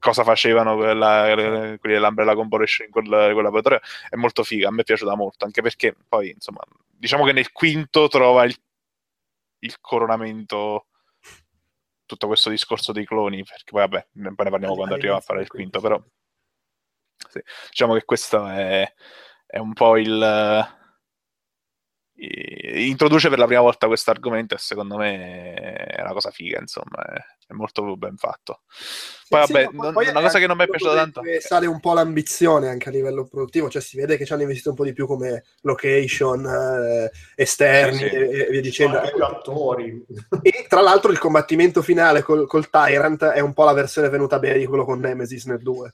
cosa 0.06 0.24
facevano 0.24 0.76
quella, 0.76 1.32
quelli 1.34 1.80
dell'Umbrella 1.96 2.36
Corporation 2.36 2.86
in 2.86 2.92
quel, 2.92 3.08
quel 3.08 3.44
laboratorio 3.44 3.80
è 4.08 4.16
molto 4.16 4.44
figa, 4.44 4.68
a 4.68 4.72
me 4.72 4.82
è 4.82 4.84
piaciuta 4.84 5.16
molto, 5.16 5.46
anche 5.46 5.64
perché 5.64 5.96
poi, 6.08 6.30
insomma, 6.30 6.62
diciamo 6.88 7.26
che 7.26 7.32
nel 7.32 7.52
quinto 7.52 8.08
trova 8.08 8.44
il, 8.44 8.56
il 9.62 9.80
coronamento 9.82 10.86
tutto 12.06 12.28
questo 12.28 12.52
discorso 12.52 12.92
dei 12.92 13.04
cloni, 13.04 13.44
perché 13.44 13.72
poi 13.72 13.82
vabbè, 13.82 14.08
poi 14.12 14.22
ne 14.22 14.36
parliamo 14.36 14.76
quando 14.76 14.94
arriviamo 14.94 15.18
a 15.18 15.22
fare 15.22 15.42
il 15.42 15.48
quinto, 15.48 15.82
però 15.82 16.00
sì, 17.28 17.42
diciamo 17.70 17.96
che 17.96 18.06
questo 18.06 18.46
è, 18.46 18.94
è 19.48 19.58
un 19.58 19.74
po' 19.74 19.98
il 19.98 20.85
introduce 22.18 23.30
per 23.30 23.38
la 23.38 23.46
prima 23.46 23.62
volta 23.62 23.88
questo 23.88 24.12
argomento 24.12 24.56
e 24.56 24.58
secondo 24.58 24.96
me 24.96 25.54
è 25.54 26.02
una 26.02 26.14
cosa 26.14 26.32
figa, 26.32 26.60
insomma, 26.60 27.04
è, 27.06 27.18
è 27.48 27.54
molto 27.54 27.96
ben 27.98 28.16
fatto. 28.16 28.62
Poi, 29.28 29.46
sì, 29.46 29.52
vabbè, 29.52 29.68
sì, 29.70 29.78
non, 29.78 29.94
poi 29.94 30.08
una 30.08 30.22
cosa 30.22 30.40
che 30.40 30.48
non 30.48 30.56
mi 30.56 30.64
è 30.64 30.68
piaciuta 30.68 30.94
tanto. 30.94 31.22
Sale 31.40 31.66
un 31.66 31.80
po' 31.80 31.94
l'ambizione 31.94 32.70
anche 32.70 32.88
a 32.88 32.92
livello 32.92 33.28
produttivo, 33.28 33.70
cioè 33.70 33.82
si 33.82 33.98
vede 33.98 34.16
che 34.16 34.26
ci 34.26 34.32
hanno 34.32 34.44
investito 34.44 34.70
un 34.70 34.76
po' 34.76 34.86
di 34.86 34.94
più 34.94 35.08
come 35.08 35.44
location, 35.62 36.46
eh, 36.46 37.12
esterni 37.36 37.98
sì, 37.98 38.06
e, 38.06 38.48
via 38.50 38.62
dicendo. 38.62 38.98
attori. 38.98 40.06
E 40.42 40.66
tra 40.70 40.82
l'altro 40.82 41.12
il 41.12 41.20
combattimento 41.20 41.82
finale 41.82 42.22
col, 42.22 42.48
col 42.48 42.70
Tyrant 42.70 43.26
è 43.26 43.42
un 43.42 43.54
po' 43.54 43.66
la 43.66 43.74
versione 43.74 44.10
venuta 44.10 44.40
bene 44.40 44.58
di 44.58 44.66
quello 44.66 44.86
con 44.86 45.00
Nemesis 45.00 45.46
nel 45.46 45.62
2. 45.62 45.94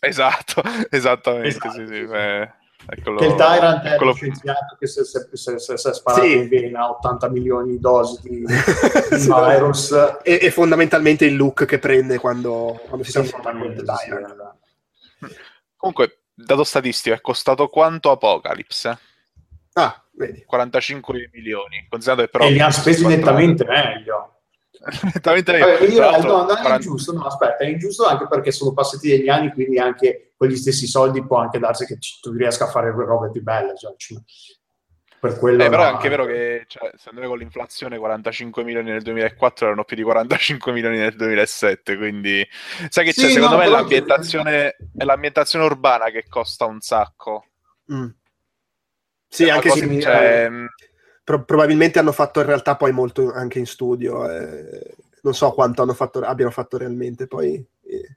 Esatto, 0.00 0.62
esattamente, 0.90 1.48
esatto. 1.48 1.72
sì, 1.72 1.86
sì. 1.86 2.04
Beh 2.04 2.60
Eccolo, 2.86 3.18
che 3.18 3.26
il 3.26 3.34
Tyrant 3.34 3.84
è 3.84 3.98
lo 3.98 4.12
scienziato 4.12 4.76
che 4.78 4.86
si 4.86 5.00
è 5.00 5.92
sparato 5.92 6.24
sì. 6.24 6.36
in 6.36 6.48
vena 6.48 6.90
80 6.90 7.28
milioni 7.30 7.70
di 7.72 7.78
dosi 7.78 8.20
di, 8.22 8.44
di 8.44 9.16
virus. 9.16 9.92
E, 10.22 10.38
e, 10.42 10.50
fondamentalmente 10.50 11.24
il 11.24 11.36
look 11.36 11.64
che 11.64 11.78
prende 11.78 12.18
quando, 12.18 12.80
quando 12.86 13.04
si 13.04 13.12
trasforma 13.12 13.64
in 13.64 13.76
Tyrant. 13.76 14.54
Comunque, 15.76 16.22
dato 16.34 16.64
statistico, 16.64 17.14
è 17.14 17.20
costato 17.20 17.68
quanto 17.68 18.10
Apocalypse? 18.10 18.98
Ah, 19.74 20.02
vedi. 20.12 20.44
45 20.44 21.30
milioni. 21.32 21.86
Considerato 21.88 22.22
che 22.22 22.28
però 22.28 22.44
e 22.44 22.50
li 22.50 22.60
ha 22.60 22.70
spesi 22.70 23.06
nettamente 23.06 23.64
meglio. 23.64 24.40
nettamente 25.14 25.52
meglio. 25.52 25.66
Vabbè, 25.66 25.84
io, 25.84 26.00
no, 26.00 26.10
non 26.10 26.46
40... 26.46 26.68
è 26.68 26.74
ingiusto, 26.74 27.12
no, 27.12 27.24
aspetta, 27.24 27.58
è 27.58 27.66
ingiusto 27.66 28.04
anche 28.04 28.26
perché 28.26 28.50
sono 28.50 28.72
passati 28.72 29.08
degli 29.08 29.28
anni, 29.28 29.52
quindi 29.52 29.78
anche 29.78 30.31
quegli 30.42 30.56
stessi 30.56 30.88
soldi 30.88 31.24
può 31.24 31.36
anche 31.36 31.60
darsi 31.60 31.86
che 31.86 31.98
tu 32.20 32.32
riesca 32.32 32.64
a 32.64 32.68
fare 32.68 32.90
robe 32.90 33.30
più 33.30 33.44
belle. 33.44 33.74
Cioè, 33.76 33.94
per 35.20 35.38
quello 35.38 35.62
eh, 35.62 35.68
però 35.68 35.84
è 35.84 35.86
anche 35.86 36.08
vero 36.08 36.24
che 36.24 36.64
cioè, 36.66 36.90
secondo 36.96 37.20
me 37.20 37.28
con 37.28 37.38
l'inflazione 37.38 37.96
45 37.96 38.64
milioni 38.64 38.90
nel 38.90 39.02
2004 39.02 39.66
erano 39.66 39.84
più 39.84 39.94
di 39.94 40.02
45 40.02 40.72
milioni 40.72 40.98
nel 40.98 41.14
2007 41.14 41.96
quindi 41.96 42.44
sai 42.88 43.04
che 43.04 43.12
sì, 43.12 43.20
c'è 43.20 43.30
secondo 43.30 43.54
no, 43.54 43.62
me 43.62 43.68
l'ambientazione, 43.68 44.76
è 44.96 45.04
l'ambientazione 45.04 45.64
urbana 45.64 46.06
che 46.06 46.24
costa 46.28 46.64
un 46.64 46.80
sacco 46.80 47.44
mm. 47.92 48.06
sì 49.28 49.48
anche 49.48 49.70
se 49.70 50.00
cioè, 50.00 50.50
Pro- 51.22 51.44
probabilmente 51.44 52.00
hanno 52.00 52.10
fatto 52.10 52.40
in 52.40 52.46
realtà 52.46 52.74
poi 52.74 52.90
molto 52.90 53.30
anche 53.30 53.60
in 53.60 53.66
studio 53.66 54.28
eh, 54.28 54.96
non 55.22 55.34
so 55.34 55.52
quanto 55.52 55.86
fatto, 55.94 56.18
abbiano 56.22 56.50
fatto 56.50 56.78
realmente 56.78 57.28
poi 57.28 57.64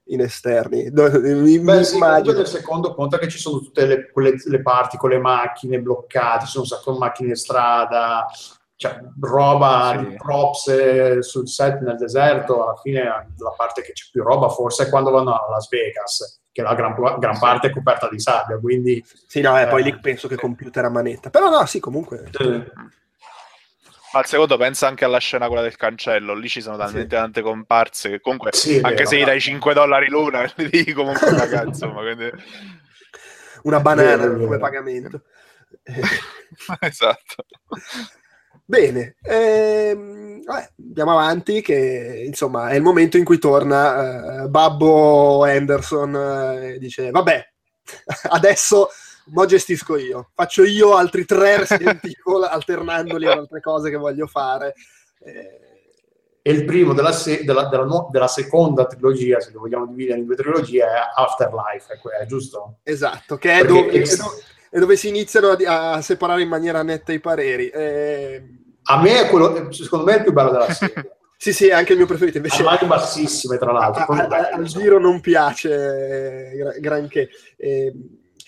in 0.05 0.21
esterni. 0.21 0.89
Beh, 0.91 1.83
sì, 1.83 1.99
nel 1.99 2.47
secondo 2.47 2.93
conta 2.93 3.17
che 3.17 3.27
ci 3.27 3.37
sono 3.37 3.59
tutte 3.59 3.85
le, 3.85 4.09
quelle, 4.11 4.35
le 4.45 4.61
parti 4.61 4.97
con 4.97 5.09
le 5.09 5.19
macchine 5.19 5.79
bloccate, 5.79 6.45
ci 6.45 6.51
sono 6.51 6.63
un 6.63 6.69
sacco 6.69 6.91
di 6.93 6.97
macchine 6.99 7.29
in 7.29 7.35
strada, 7.35 8.27
cioè, 8.77 8.99
roba 9.21 9.95
sì. 9.97 10.05
di 10.05 10.15
props 10.15 10.67
eh, 10.67 11.21
sul 11.21 11.47
set 11.47 11.79
nel 11.81 11.95
deserto, 11.95 12.63
alla 12.63 12.75
fine 12.75 13.03
la 13.03 13.53
parte 13.55 13.81
che 13.81 13.93
c'è 13.93 14.05
più 14.11 14.21
roba 14.21 14.49
forse 14.49 14.85
è 14.85 14.89
quando 14.89 15.11
vanno 15.11 15.33
a 15.33 15.49
Las 15.49 15.69
Vegas, 15.69 16.41
che 16.51 16.61
la 16.61 16.75
gran, 16.75 16.93
gran 17.17 17.39
parte 17.39 17.67
è 17.67 17.71
coperta 17.71 18.09
di 18.09 18.19
sabbia, 18.19 18.57
quindi... 18.59 19.03
Sì, 19.27 19.41
no, 19.41 19.59
eh, 19.59 19.67
poi 19.67 19.83
lì 19.83 19.97
penso 19.99 20.27
che 20.27 20.35
computer 20.35 20.85
a 20.85 20.89
manetta, 20.89 21.29
però 21.29 21.49
no, 21.49 21.65
sì, 21.65 21.79
comunque... 21.79 22.29
Sì. 22.31 22.63
Al 24.15 24.25
secondo 24.25 24.55
pensa 24.55 24.87
anche 24.87 25.03
alla 25.03 25.17
scena 25.17 25.47
quella 25.47 25.61
del 25.61 25.75
cancello, 25.75 26.35
lì 26.35 26.47
ci 26.47 26.61
sono 26.61 26.77
talmente 26.77 27.15
sì. 27.15 27.21
tante 27.21 27.41
comparse 27.41 28.09
che 28.09 28.21
comunque 28.21 28.53
sì, 28.53 28.75
anche 28.75 29.03
vero, 29.03 29.09
se 29.09 29.17
gli 29.17 29.23
dai 29.25 29.41
5 29.41 29.73
dollari 29.73 30.07
l'una, 30.07 30.49
lì 30.55 30.93
comunque 30.93 31.27
una 31.27 31.45
cazzo, 31.45 31.91
quindi... 31.91 32.31
Una 33.63 33.81
banana 33.81 34.15
vero, 34.15 34.35
come 34.35 34.45
vero. 34.45 34.59
pagamento. 34.59 35.21
esatto. 36.79 37.45
Bene, 38.63 39.17
ehm, 39.21 40.43
vabbè, 40.45 40.69
andiamo 40.79 41.11
avanti 41.11 41.61
che 41.61 42.23
insomma 42.25 42.69
è 42.69 42.75
il 42.75 42.83
momento 42.83 43.17
in 43.17 43.25
cui 43.25 43.37
torna 43.37 44.43
uh, 44.43 44.49
Babbo 44.49 45.43
Anderson 45.43 46.15
e 46.15 46.75
uh, 46.75 46.77
dice 46.77 47.11
vabbè, 47.11 47.51
adesso 48.31 48.89
mo 49.27 49.45
gestisco 49.45 49.97
io, 49.97 50.29
faccio 50.33 50.63
io 50.63 50.95
altri 50.95 51.25
tre 51.25 51.57
Resident 51.65 52.03
Evil 52.03 52.43
alternandoli 52.43 53.25
ad 53.25 53.37
altre 53.37 53.61
cose 53.61 53.89
che 53.89 53.97
voglio 53.97 54.27
fare. 54.27 54.73
Eh, 55.23 55.59
e 56.47 56.51
il 56.51 56.63
primo 56.63 56.93
della, 56.93 57.11
se- 57.11 57.43
della, 57.43 57.65
della, 57.69 58.07
della, 58.11 58.27
seconda 58.27 58.85
trilogia, 58.85 59.39
se 59.39 59.49
lo 59.51 59.61
vogliamo 59.61 59.87
dividere 59.87 60.19
in 60.19 60.25
due 60.25 60.35
trilogie, 60.35 60.83
è 60.83 60.89
Afterlife, 61.15 61.93
è, 61.93 62.21
è 62.21 62.25
giusto? 62.27 62.77
Esatto, 62.83 63.37
che 63.37 63.61
è 63.61 63.65
dove, 63.65 63.89
è, 63.89 64.03
dove, 64.03 64.43
è 64.69 64.77
dove, 64.77 64.95
si 64.95 65.07
iniziano 65.07 65.47
a, 65.49 65.93
a, 65.93 66.01
separare 66.01 66.43
in 66.43 66.47
maniera 66.47 66.83
netta 66.83 67.11
i 67.11 67.19
pareri. 67.19 67.69
Eh... 67.69 68.43
A 68.83 69.01
me 69.01 69.21
è 69.21 69.29
quello, 69.29 69.71
secondo 69.71 70.05
me 70.05 70.13
è 70.13 70.17
il 70.17 70.23
più 70.23 70.33
bello 70.33 70.51
della 70.51 70.71
serie. 70.71 71.09
Sì, 71.37 71.51
sì, 71.51 71.67
è 71.67 71.73
anche 71.73 71.91
il 71.91 71.97
mio 71.97 72.07
preferito. 72.07 72.37
Invece, 72.37 72.61
a 72.61 72.65
mani 72.65 72.87
bassissime, 72.87 73.57
tra 73.57 73.71
l'altro. 73.71 74.05
al 74.15 74.63
giro 74.63 74.99
non 74.99 75.19
piace 75.19 76.53
eh, 76.53 76.79
granché. 76.79 77.29
Eh, 77.57 77.93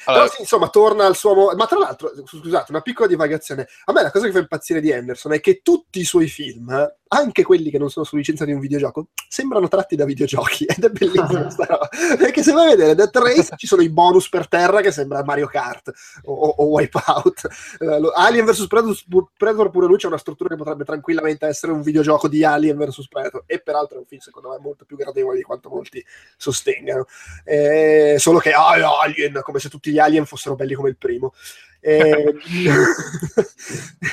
allora, 0.08 0.24
Però 0.24 0.36
sì, 0.36 0.41
insomma, 0.41 0.70
torna 0.70 1.05
al 1.05 1.16
suo... 1.16 1.34
Mo- 1.34 1.53
Ma 1.55 1.66
tra 1.66 1.78
l'altro, 1.78 2.12
scusate, 2.26 2.72
una 2.72 2.82
piccola 2.82 3.08
divagazione. 3.08 3.68
A 3.86 3.91
me 3.91 4.03
la 4.03 4.12
cosa 4.12 4.26
che 4.26 4.32
fa 4.32 4.39
impazzire 4.39 4.80
di 4.80 4.91
Anderson 4.93 5.34
è 5.34 5.39
che 5.41 5.62
tutti 5.62 5.99
i 5.99 6.05
suoi 6.05 6.28
film 6.28 6.70
anche 7.10 7.43
quelli 7.43 7.70
che 7.70 7.78
non 7.78 7.89
sono 7.89 8.05
su 8.05 8.16
licenza 8.16 8.45
di 8.45 8.51
un 8.51 8.60
videogioco, 8.60 9.08
sembrano 9.28 9.68
tratti 9.68 9.95
da 9.95 10.05
videogiochi 10.05 10.66
ed 10.70 10.84
è 10.84 10.89
bellissimo 10.89 11.41
questa 11.41 11.66
roba. 11.70 11.89
Perché 12.18 12.43
se 12.43 12.51
vai 12.51 12.68
a 12.68 12.76
vedere 12.76 12.95
Death 12.95 13.16
Race 13.18 13.53
ci 13.58 13.68
sono 13.68 13.82
i 13.82 13.89
bonus 13.89 14.30
per 14.30 14.47
terra 14.47 14.82
che 14.82 14.91
sembra 14.91 15.24
Mario 15.24 15.47
Kart 15.47 15.91
o, 16.24 16.34
o, 16.34 16.53
o 16.58 16.66
Wipeout. 16.66 17.47
Uh, 17.80 18.12
Alien 18.14 18.45
vs 18.45 18.68
Predator, 18.68 19.30
Predator 19.38 19.70
pure 19.70 19.88
lui 19.88 19.97
c'è 19.97 20.08
una 20.08 20.18
struttura 20.18 20.49
che 20.49 20.55
potrebbe 20.55 20.84
tranquillamente 20.84 21.45
essere 21.45 21.72
un 21.72 21.82
videogioco 21.82 22.28
di 22.28 22.43
Alien 22.43 22.78
vs 22.78 23.08
Predator 23.08 23.43
e 23.45 23.60
peraltro 23.60 23.97
è 23.97 23.99
un 23.99 24.05
film 24.05 24.22
secondo 24.22 24.49
me 24.49 24.58
molto 24.60 24.86
più 24.86 24.95
gradevole 24.97 25.38
di 25.38 25.43
quanto 25.43 25.70
molti 25.70 26.03
sostengano. 26.36 27.05
Eh, 27.43 28.16
solo 28.18 28.39
che 28.39 28.51
ah, 28.51 28.99
Alien, 29.01 29.39
come 29.43 29.60
se 29.60 29.70
tutti 29.70 29.91
gli 29.91 29.99
Alien 29.99 30.26
fossero 30.26 30.55
belli 30.55 30.74
come 30.74 30.89
il 30.89 30.97
primo. 30.97 31.34
Eh, 31.80 32.36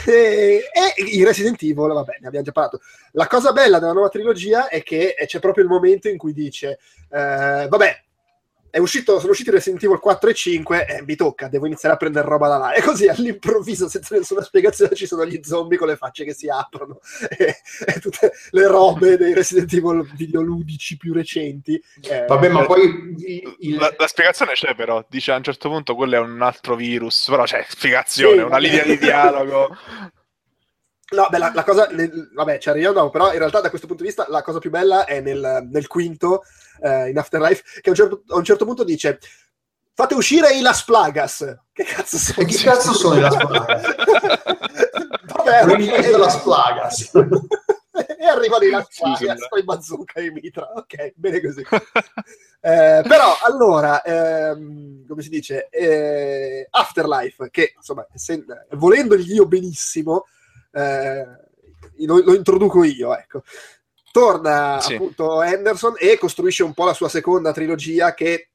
e, 0.07 0.71
e, 0.73 1.03
i 1.03 1.25
Resident 1.25 1.61
Evil, 1.63 1.93
vabbè, 1.93 2.19
ne 2.21 2.27
abbiamo 2.27 2.45
già 2.45 2.53
parlato. 2.53 2.81
La 3.13 3.27
cosa 3.27 3.53
bella 3.53 3.79
della 3.79 3.93
nuova 3.93 4.09
trilogia 4.09 4.69
è 4.69 4.83
che 4.83 5.15
c'è 5.27 5.39
proprio 5.41 5.65
il 5.65 5.71
momento 5.71 6.09
in 6.09 6.19
cui 6.19 6.33
dice: 6.33 6.79
eh, 7.11 7.67
Vabbè, 7.69 8.05
è 8.75 8.79
uscito, 8.79 9.21
sono 9.21 9.31
usciti 9.31 9.53
Resident 9.53 9.85
Evil 9.85 10.01
4 10.01 10.31
e 10.31 10.35
5 10.35 10.87
e 10.87 10.95
eh, 10.97 11.03
mi 11.03 11.15
tocca, 11.15 11.47
devo 11.47 11.67
iniziare 11.67 11.95
a 11.95 11.97
prendere 11.97 12.27
roba 12.27 12.49
da 12.49 12.57
là. 12.57 12.73
E 12.73 12.83
così 12.83 13.07
all'improvviso, 13.07 13.89
senza 13.89 14.17
nessuna 14.17 14.43
spiegazione, 14.43 14.97
ci 14.97 15.07
sono 15.07 15.25
gli 15.25 15.39
zombie 15.45 15.79
con 15.79 15.87
le 15.87 15.95
facce 15.95 16.25
che 16.25 16.35
si 16.35 16.49
aprono 16.49 16.99
e, 17.39 17.55
e 17.87 18.01
tutte 18.01 18.33
le 18.55 18.69
robe 18.69 19.17
dei 19.17 19.35
Resident 19.35 19.73
Evil 19.73 20.09
videoludici 20.15 20.97
più 20.97 21.13
recenti. 21.13 21.81
Eh, 22.03 22.25
Vabbè, 22.27 22.49
ma 22.49 22.65
poi... 22.65 23.15
Il... 23.59 23.77
La, 23.77 23.93
la, 23.99 24.07
spiegazione 24.07 24.53
c'è 24.53 24.77
però, 24.77 25.05
dice 25.09 25.33
a 25.33 25.37
un 25.37 25.43
certo 25.43 25.69
punto 25.69 25.97
quello 25.97 26.15
è 26.15 26.19
un 26.19 26.41
altro 26.41 26.77
virus, 26.77 27.27
però 27.29 27.43
c'è 27.43 27.67
spiegazione, 27.69 28.37
sì, 28.37 28.43
una 28.43 28.59
linea 28.59 28.85
di 28.85 28.97
dialogo. 28.97 29.77
No, 31.15 31.27
beh, 31.29 31.39
la, 31.39 31.51
la 31.53 31.65
cosa, 31.65 31.89
nel, 31.91 32.31
vabbè, 32.33 32.59
ci 32.59 32.69
arriviamo 32.69 32.95
dopo, 32.95 33.11
però 33.11 33.33
in 33.33 33.39
realtà 33.39 33.61
da 33.61 33.71
questo 33.71 33.89
punto 33.89 34.03
di 34.03 34.09
vista 34.09 34.27
la 34.29 34.43
cosa 34.43 34.61
più 34.61 34.71
bella 34.71 35.05
è 35.05 35.21
nel, 35.21 35.67
nel 35.71 35.87
quinto, 35.89 36.43
uh, 36.79 37.07
in 37.07 37.19
Afterlife, 37.19 37.63
che 37.81 37.89
a 37.89 37.91
un, 37.91 37.97
certo, 37.97 38.23
a 38.29 38.37
un, 38.37 38.45
certo, 38.45 38.65
punto 38.65 38.85
dice 38.85 39.19
fate 39.95 40.15
uscire 40.15 40.53
i 40.55 40.61
Las 40.61 40.85
Plagas. 40.85 41.59
Che 41.73 41.85
cazzo 41.85 42.19
sono? 42.19 42.47
E 42.47 42.51
che 42.51 42.63
cazzo 42.63 42.93
sono 42.93 43.17
i 43.17 43.21
Las 43.21 43.37
Plagas? 43.37 43.95
vabbè, 45.35 45.65
okay. 45.65 46.11
Las 46.17 46.41
Plagas. 46.41 47.11
e 48.25 48.29
arrivano 48.29 48.65
i 48.65 48.71
Las 48.71 48.89
Plagas 48.97 49.49
con 49.49 49.59
i 49.59 49.65
bazooka 49.65 50.21
e 50.21 50.31
mitra. 50.31 50.73
Ok, 50.75 51.13
bene 51.15 51.41
così. 51.43 51.61
eh, 52.61 53.03
però, 53.07 53.37
allora, 53.43 54.03
ehm, 54.03 55.07
come 55.07 55.23
si 55.23 55.29
dice, 55.29 55.69
eh, 55.69 56.67
Afterlife, 56.71 57.51
che 57.51 57.75
insomma, 57.77 58.07
se, 58.15 58.43
volendogli 58.71 59.35
io 59.35 59.47
benissimo, 59.47 60.25
eh, 60.73 61.27
lo, 61.99 62.23
lo, 62.25 62.35
introduco 62.35 62.83
io, 62.83 63.15
ecco. 63.15 63.43
Torna 64.11 64.81
sì. 64.81 64.95
appunto 64.95 65.41
Anderson 65.41 65.95
e 65.99 66.17
costruisce 66.19 66.63
un 66.63 66.73
po' 66.73 66.85
la 66.85 66.95
sua 66.95 67.09
seconda 67.09 67.53
trilogia 67.53 68.15
che 68.15 68.51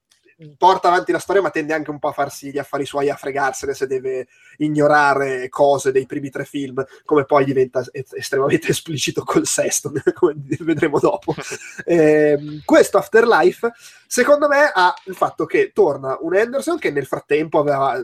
porta 0.57 0.87
avanti 0.87 1.11
la 1.11 1.19
storia, 1.19 1.41
ma 1.41 1.49
tende 1.49 1.73
anche 1.73 1.89
un 1.89 1.99
po' 1.99 2.09
a 2.09 2.13
farsi 2.13 2.51
gli 2.51 2.57
affari 2.57 2.85
suoi, 2.85 3.09
a 3.09 3.15
fregarsene 3.15 3.73
se 3.73 3.87
deve 3.87 4.27
ignorare 4.57 5.49
cose 5.49 5.91
dei 5.91 6.05
primi 6.05 6.29
tre 6.29 6.45
film, 6.45 6.83
come 7.03 7.25
poi 7.25 7.45
diventa 7.45 7.83
estremamente 7.91 8.69
esplicito 8.71 9.23
col 9.23 9.45
sesto, 9.45 9.91
come 10.13 10.35
vedremo 10.59 10.99
dopo. 10.99 11.33
eh, 11.85 12.61
questo 12.63 12.97
Afterlife, 12.97 13.71
secondo 14.07 14.47
me, 14.47 14.71
ha 14.73 14.93
il 15.05 15.15
fatto 15.15 15.45
che 15.45 15.71
torna 15.73 16.17
un 16.21 16.35
Anderson 16.35 16.77
che 16.77 16.91
nel 16.91 17.05
frattempo 17.05 17.59
aveva 17.59 18.03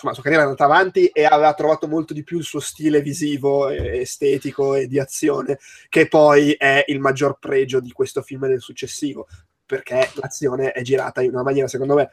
insomma, 0.00 0.12
la 0.12 0.14
sua 0.14 0.22
carriera 0.22 0.44
è 0.44 0.46
andata 0.46 0.64
avanti 0.64 1.06
e 1.06 1.24
aveva 1.24 1.52
trovato 1.52 1.86
molto 1.86 2.14
di 2.14 2.24
più 2.24 2.38
il 2.38 2.44
suo 2.44 2.60
stile 2.60 3.02
visivo, 3.02 3.68
estetico 3.68 4.74
e 4.74 4.86
di 4.86 4.98
azione, 4.98 5.58
che 5.88 6.08
poi 6.08 6.52
è 6.52 6.84
il 6.88 7.00
maggior 7.00 7.38
pregio 7.38 7.80
di 7.80 7.92
questo 7.92 8.22
film 8.22 8.44
e 8.44 8.48
del 8.48 8.60
successivo, 8.60 9.26
perché 9.70 10.10
l'azione 10.14 10.72
è 10.72 10.82
girata 10.82 11.22
in 11.22 11.30
una 11.30 11.44
maniera, 11.44 11.68
secondo 11.68 11.94
me, 11.94 12.10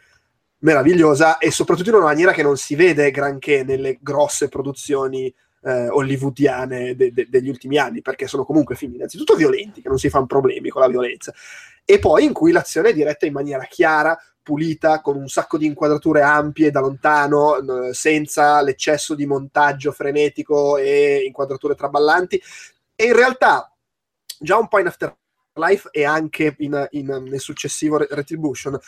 meravigliosa 0.59 1.39
e 1.39 1.49
soprattutto 1.49 1.89
in 1.89 1.95
una 1.95 2.05
maniera 2.05 2.31
che 2.31 2.43
non 2.43 2.55
si 2.55 2.75
vede 2.75 3.09
granché 3.09 3.63
nelle 3.63 3.97
grosse 3.99 4.47
produzioni 4.47 5.33
eh, 5.63 5.87
hollywoodiane 5.87 6.95
de- 6.95 7.11
de- 7.11 7.27
degli 7.27 7.49
ultimi 7.49 7.79
anni, 7.79 8.01
perché 8.01 8.27
sono 8.27 8.45
comunque 8.45 8.75
film 8.75 8.93
innanzitutto 8.93 9.35
violenti, 9.35 9.81
che 9.81 9.89
non 9.89 9.97
si 9.97 10.09
fanno 10.09 10.27
problemi 10.27 10.69
con 10.69 10.81
la 10.81 10.87
violenza, 10.87 11.33
e 11.83 11.97
poi 11.97 12.25
in 12.25 12.33
cui 12.33 12.51
l'azione 12.51 12.89
è 12.89 12.93
diretta 12.93 13.25
in 13.25 13.33
maniera 13.33 13.63
chiara, 13.63 14.15
pulita, 14.43 15.01
con 15.01 15.17
un 15.17 15.27
sacco 15.27 15.57
di 15.57 15.65
inquadrature 15.65 16.21
ampie 16.21 16.69
da 16.69 16.79
lontano, 16.79 17.57
eh, 17.57 17.93
senza 17.93 18.61
l'eccesso 18.61 19.15
di 19.15 19.25
montaggio 19.25 19.91
frenetico 19.91 20.77
e 20.77 21.23
inquadrature 21.25 21.75
traballanti. 21.75 22.39
E 22.95 23.05
in 23.05 23.13
realtà, 23.13 23.73
già 24.39 24.57
un 24.57 24.67
po' 24.67 24.79
in 24.79 24.85
Afterlife 25.57 25.89
e 25.91 26.05
anche 26.05 26.55
in, 26.59 26.87
in, 26.91 27.07
nel 27.27 27.39
successivo 27.39 27.97
Retribution, 27.97 28.79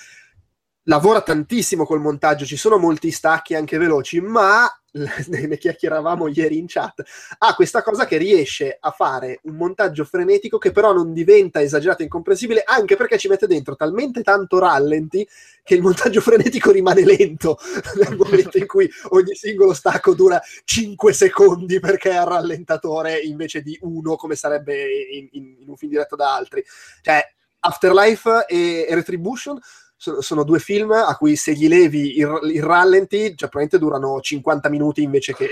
lavora 0.83 1.21
tantissimo 1.21 1.85
col 1.85 2.01
montaggio, 2.01 2.45
ci 2.45 2.57
sono 2.57 2.77
molti 2.77 3.11
stacchi 3.11 3.55
anche 3.55 3.77
veloci, 3.77 4.19
ma 4.21 4.67
ne 5.27 5.57
chiacchieravamo 5.57 6.27
ieri 6.27 6.57
in 6.57 6.65
chat, 6.67 7.03
ha 7.37 7.53
questa 7.53 7.83
cosa 7.83 8.05
che 8.05 8.17
riesce 8.17 8.75
a 8.79 8.89
fare 8.89 9.39
un 9.43 9.55
montaggio 9.55 10.03
frenetico 10.03 10.57
che 10.57 10.71
però 10.71 10.91
non 10.93 11.13
diventa 11.13 11.61
esagerato 11.61 12.01
e 12.01 12.05
incomprensibile, 12.05 12.63
anche 12.65 12.95
perché 12.95 13.17
ci 13.17 13.27
mette 13.27 13.45
dentro 13.45 13.75
talmente 13.75 14.23
tanto 14.23 14.57
rallenti 14.57 15.27
che 15.63 15.75
il 15.75 15.81
montaggio 15.81 16.21
frenetico 16.21 16.71
rimane 16.71 17.05
lento 17.05 17.57
nel 18.03 18.17
momento 18.17 18.57
in 18.57 18.65
cui 18.65 18.89
ogni 19.09 19.35
singolo 19.35 19.73
stacco 19.73 20.13
dura 20.15 20.41
5 20.63 21.13
secondi 21.13 21.79
perché 21.79 22.11
è 22.11 22.15
al 22.15 22.27
rallentatore 22.27 23.19
invece 23.19 23.61
di 23.61 23.77
uno 23.81 24.15
come 24.15 24.35
sarebbe 24.35 24.85
in, 25.11 25.27
in, 25.31 25.55
in 25.59 25.69
un 25.69 25.77
film 25.77 25.91
diretto 25.91 26.15
da 26.15 26.33
altri. 26.33 26.63
Cioè, 27.01 27.23
Afterlife 27.61 28.45
e, 28.47 28.85
e 28.87 28.95
Retribution 28.95 29.59
sono, 29.99 30.43
due 30.43 30.59
film 30.59 30.91
a 30.91 31.17
cui 31.17 31.35
se 31.35 31.51
gli 31.53 31.67
levi 31.67 32.17
il, 32.17 32.39
il 32.53 32.63
rallenti, 32.63 33.35
cioè 33.35 33.49
probabilmente 33.49 33.77
durano 33.77 34.21
50 34.21 34.69
minuti 34.69 35.03
invece 35.03 35.33
che... 35.35 35.49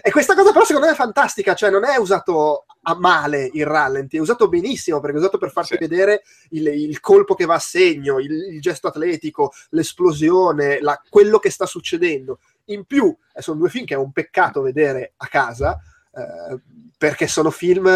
e 0.00 0.10
questa 0.12 0.36
cosa 0.36 0.52
però 0.52 0.64
secondo 0.64 0.86
me 0.86 0.92
è 0.92 0.96
fantastica, 0.96 1.54
cioè 1.54 1.70
non 1.70 1.84
è 1.84 1.96
usato 1.96 2.66
a 2.82 2.94
male 2.94 3.50
il 3.52 3.66
rallenti, 3.66 4.16
è 4.16 4.20
usato 4.20 4.48
benissimo 4.48 5.00
perché 5.00 5.16
è 5.16 5.18
usato 5.18 5.38
per 5.38 5.50
farti 5.50 5.74
sì. 5.74 5.78
vedere 5.80 6.22
il, 6.50 6.68
il, 6.68 7.00
colpo 7.00 7.34
che 7.34 7.46
va 7.46 7.54
a 7.54 7.58
segno, 7.58 8.20
il, 8.20 8.54
il 8.54 8.60
gesto 8.60 8.86
atletico, 8.86 9.52
l'esplosione, 9.70 10.80
la, 10.80 11.02
quello 11.08 11.40
che 11.40 11.50
sta 11.50 11.66
succedendo. 11.66 12.38
In 12.66 12.84
più, 12.84 13.12
eh, 13.34 13.42
sono 13.42 13.58
due 13.58 13.70
film 13.70 13.86
che 13.86 13.94
è 13.94 13.98
un 13.98 14.12
peccato 14.12 14.62
vedere 14.62 15.14
a 15.16 15.26
casa, 15.26 15.80
eh, 16.12 16.60
perché 16.96 17.26
sono 17.26 17.50
film 17.50 17.90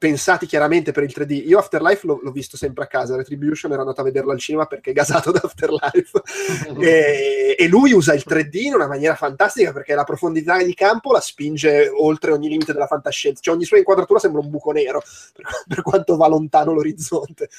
pensati 0.00 0.46
chiaramente 0.46 0.92
per 0.92 1.02
il 1.02 1.12
3D. 1.14 1.46
Io 1.46 1.58
Afterlife 1.58 2.06
l'ho, 2.06 2.20
l'ho, 2.22 2.32
visto 2.32 2.56
sempre 2.56 2.84
a 2.84 2.86
casa, 2.86 3.16
Retribution 3.16 3.70
ero 3.70 3.82
andato 3.82 4.00
a 4.00 4.04
vederlo 4.04 4.32
al 4.32 4.38
cinema 4.38 4.64
perché 4.64 4.92
è 4.92 4.94
gasato 4.94 5.30
da 5.30 5.40
Afterlife. 5.44 6.22
e, 6.80 7.54
e, 7.58 7.68
lui 7.68 7.92
usa 7.92 8.14
il 8.14 8.24
3D 8.26 8.62
in 8.62 8.72
una 8.72 8.86
maniera 8.86 9.14
fantastica 9.14 9.74
perché 9.74 9.94
la 9.94 10.04
profondità 10.04 10.62
di 10.62 10.72
campo 10.72 11.12
la 11.12 11.20
spinge 11.20 11.90
oltre 11.94 12.32
ogni 12.32 12.48
limite 12.48 12.72
della 12.72 12.86
fantascienza. 12.86 13.42
Cioè 13.42 13.54
ogni 13.54 13.66
sua 13.66 13.76
inquadratura 13.76 14.18
sembra 14.18 14.40
un 14.40 14.48
buco 14.48 14.72
nero 14.72 15.02
per, 15.36 15.44
per 15.68 15.82
quanto 15.82 16.16
va 16.16 16.28
lontano 16.28 16.72
l'orizzonte. 16.72 17.50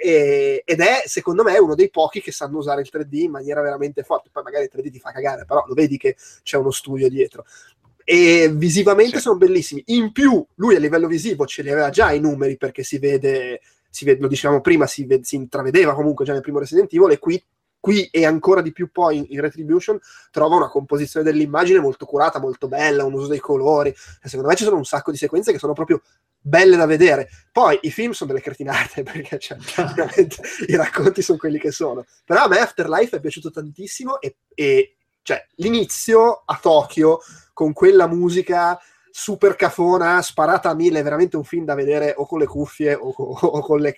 E, 0.00 0.64
ed 0.66 0.80
è, 0.80 1.04
secondo 1.06 1.44
me, 1.44 1.56
uno 1.58 1.76
dei 1.76 1.88
pochi 1.88 2.20
che 2.20 2.32
sanno 2.32 2.58
usare 2.58 2.80
il 2.80 2.90
3D 2.92 3.14
in 3.18 3.30
maniera 3.30 3.62
veramente 3.62 4.02
forte. 4.02 4.28
Poi 4.32 4.42
magari 4.42 4.64
il 4.64 4.70
3D 4.74 4.90
ti 4.90 4.98
fa 4.98 5.12
cagare, 5.12 5.44
però 5.44 5.64
lo 5.64 5.74
vedi 5.74 5.98
che 5.98 6.16
c'è 6.42 6.56
uno 6.56 6.72
studio 6.72 7.08
dietro 7.08 7.44
e 8.08 8.48
visivamente 8.54 9.16
sì. 9.16 9.22
sono 9.22 9.36
bellissimi. 9.36 9.82
In 9.86 10.12
più, 10.12 10.46
lui 10.54 10.76
a 10.76 10.78
livello 10.78 11.08
visivo 11.08 11.44
ce 11.44 11.62
li 11.62 11.72
aveva 11.72 11.90
già 11.90 12.12
i 12.12 12.20
numeri 12.20 12.56
perché 12.56 12.84
si 12.84 12.98
vede, 12.98 13.60
si 13.90 14.04
vede 14.04 14.20
lo 14.20 14.28
dicevamo 14.28 14.60
prima, 14.60 14.86
si, 14.86 15.08
si, 15.22 15.34
intravedeva 15.34 15.92
comunque 15.92 16.24
già 16.24 16.32
nel 16.32 16.40
primo 16.40 16.60
Resident 16.60 16.92
Evil 16.92 17.10
e 17.10 17.18
qui, 17.18 17.44
qui 17.80 18.04
e 18.04 18.24
ancora 18.24 18.62
di 18.62 18.70
più 18.70 18.92
poi 18.92 19.16
in, 19.16 19.26
in, 19.30 19.40
Retribution 19.40 19.98
trova 20.30 20.54
una 20.54 20.68
composizione 20.68 21.28
dell'immagine 21.28 21.80
molto 21.80 22.06
curata, 22.06 22.38
molto 22.38 22.68
bella, 22.68 23.02
un 23.02 23.12
uso 23.12 23.26
dei 23.26 23.40
colori. 23.40 23.88
E 23.88 24.28
secondo 24.28 24.50
me 24.50 24.54
ci 24.54 24.62
sono 24.62 24.76
un 24.76 24.84
sacco 24.84 25.10
di 25.10 25.16
sequenze 25.16 25.50
che 25.50 25.58
sono 25.58 25.72
proprio 25.72 26.00
belle 26.38 26.76
da 26.76 26.86
vedere. 26.86 27.28
Poi 27.50 27.76
i 27.82 27.90
film 27.90 28.12
sono 28.12 28.30
delle 28.30 28.42
cretinate 28.42 29.02
perché 29.04 29.40
cioè, 29.40 29.58
i 30.68 30.76
racconti 30.76 31.22
sono 31.22 31.38
quelli 31.38 31.58
che 31.58 31.72
sono. 31.72 32.04
Però 32.24 32.44
a 32.44 32.48
me 32.48 32.60
Afterlife 32.60 33.16
è 33.16 33.20
piaciuto 33.20 33.50
tantissimo 33.50 34.20
e, 34.20 34.36
e 34.54 34.95
cioè, 35.26 35.44
l'inizio 35.56 36.42
a 36.44 36.56
Tokyo 36.62 37.18
con 37.52 37.72
quella 37.72 38.06
musica 38.06 38.78
super 39.10 39.56
cafona, 39.56 40.22
sparata 40.22 40.70
a 40.70 40.74
mille, 40.74 41.02
veramente 41.02 41.36
un 41.36 41.42
film 41.42 41.64
da 41.64 41.74
vedere 41.74 42.14
o 42.16 42.26
con 42.26 42.38
le 42.38 42.46
cuffie 42.46 42.94
o, 42.94 43.08
o, 43.08 43.34
o 43.34 43.60
con 43.60 43.80
le, 43.80 43.96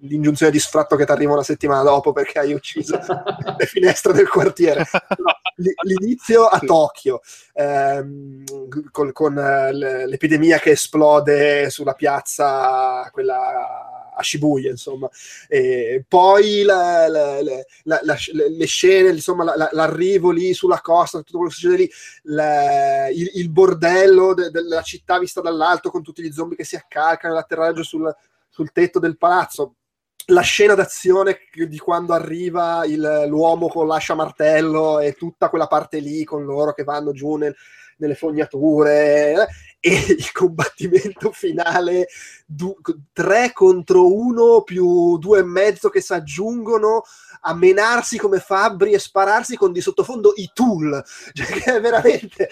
l'ingiunzione 0.00 0.52
di 0.52 0.58
sfratto 0.58 0.96
che 0.96 1.06
ti 1.06 1.12
arriva 1.12 1.32
una 1.32 1.42
settimana 1.42 1.82
dopo 1.82 2.12
perché 2.12 2.40
hai 2.40 2.52
ucciso 2.52 2.98
le 3.56 3.64
finestre 3.64 4.12
del 4.12 4.28
quartiere. 4.28 4.84
No, 5.16 5.35
l'inizio 5.56 6.46
a 6.46 6.58
Tokyo, 6.58 7.20
ehm, 7.54 8.44
con, 8.90 9.12
con 9.12 9.34
l'epidemia 9.34 10.58
che 10.58 10.70
esplode 10.70 11.70
sulla 11.70 11.94
piazza, 11.94 13.08
quella 13.12 13.96
a 14.16 14.22
Shibuya, 14.22 14.70
insomma. 14.70 15.08
E 15.46 16.04
poi 16.08 16.62
la, 16.62 17.06
la, 17.08 17.40
la, 17.82 18.16
le 18.32 18.66
scene, 18.66 19.10
insomma, 19.10 19.54
l'arrivo 19.70 20.30
lì 20.30 20.54
sulla 20.54 20.80
costa, 20.80 21.18
tutto 21.18 21.38
quello 21.38 21.48
che 21.48 21.54
succede 21.54 21.76
lì, 21.76 23.18
il, 23.18 23.30
il, 23.34 23.50
bordello 23.50 24.34
de, 24.34 24.50
della 24.50 24.82
città 24.82 25.18
vista 25.18 25.40
dall'alto 25.40 25.90
con 25.90 26.02
tutti 26.02 26.22
gli 26.22 26.32
zombie 26.32 26.56
che 26.56 26.64
si 26.64 26.76
accalcano, 26.76 27.34
l'atterraggio 27.34 27.82
sul, 27.82 28.14
sul 28.48 28.72
tetto 28.72 28.98
del 28.98 29.18
palazzo 29.18 29.74
la 30.26 30.40
scena 30.40 30.74
d'azione 30.74 31.38
di 31.52 31.78
quando 31.78 32.12
arriva 32.12 32.84
il, 32.84 33.26
l'uomo 33.28 33.68
con 33.68 33.86
l'ascia 33.86 34.14
martello 34.14 34.98
e 34.98 35.12
tutta 35.12 35.48
quella 35.48 35.68
parte 35.68 35.98
lì 35.98 36.24
con 36.24 36.44
loro 36.44 36.72
che 36.72 36.82
vanno 36.82 37.12
giù 37.12 37.36
nel, 37.36 37.54
nelle 37.98 38.14
fognature 38.16 39.46
e 39.78 40.04
il 40.08 40.32
combattimento 40.32 41.30
finale 41.30 42.08
3 43.12 43.52
contro 43.52 44.12
1 44.12 44.62
più 44.62 45.16
due 45.18 45.40
e 45.40 45.44
mezzo 45.44 45.90
che 45.90 46.00
si 46.00 46.12
aggiungono 46.12 47.02
a 47.42 47.54
menarsi 47.54 48.18
come 48.18 48.40
fabbri 48.40 48.92
e 48.92 48.98
spararsi 48.98 49.56
con 49.56 49.70
di 49.70 49.80
sottofondo 49.80 50.32
i 50.36 50.50
tool. 50.52 51.04
Cioè 51.32 51.46
che 51.46 51.74
è 51.76 51.80
veramente 51.80 52.50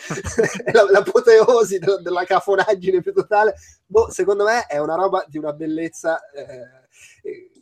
l'apoteosi 0.92 1.80
della, 1.80 2.00
della 2.00 2.24
cafonaggine 2.24 3.00
più 3.00 3.12
totale. 3.12 3.56
Boh, 3.84 4.10
secondo 4.10 4.44
me 4.44 4.66
è 4.66 4.78
una 4.78 4.94
roba 4.94 5.24
di 5.26 5.38
una 5.38 5.52
bellezza 5.52 6.20
eh, 6.30 6.84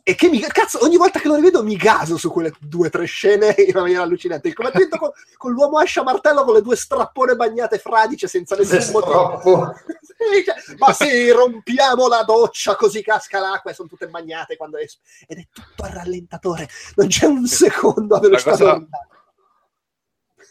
e 0.05 0.15
che 0.15 0.27
mi 0.27 0.41
cazzo 0.41 0.83
ogni 0.83 0.97
volta 0.97 1.17
che 1.17 1.29
lo 1.29 1.35
rivedo 1.35 1.63
mi 1.63 1.77
gaso 1.77 2.17
su 2.17 2.29
quelle 2.29 2.51
due 2.59 2.87
o 2.87 2.89
tre 2.89 3.05
scene 3.05 3.55
in 3.65 3.69
una 3.69 3.83
maniera 3.83 4.03
allucinante. 4.03 4.49
Il 4.49 4.53
combattimento 4.53 4.97
con, 4.97 5.11
con, 5.37 5.53
l'uomo 5.53 5.77
ascia 5.77 6.03
martello 6.03 6.43
con 6.43 6.55
le 6.55 6.61
due 6.61 6.75
strappone 6.75 7.35
bagnate 7.35 7.79
fradice 7.79 8.27
senza 8.27 8.57
nessun 8.57 8.91
motivo. 8.91 9.73
sì, 10.03 10.43
cioè, 10.43 10.75
ma 10.77 10.91
sì 10.91 11.31
rompiamo 11.31 12.09
la 12.09 12.23
doccia 12.23 12.75
così 12.75 13.01
casca 13.01 13.39
l'acqua 13.39 13.71
e 13.71 13.73
sono 13.73 13.87
tutte 13.87 14.07
bagnate 14.07 14.57
quando 14.57 14.77
es- 14.77 14.99
ed 15.25 15.37
è 15.37 15.47
tutto 15.51 15.83
al 15.83 15.91
rallentatore. 15.91 16.67
Non 16.95 17.07
c'è 17.07 17.25
un 17.25 17.47
secondo 17.47 18.15
a 18.15 18.19
velocità 18.19 18.51
la 18.51 18.57
cosa, 18.57 18.87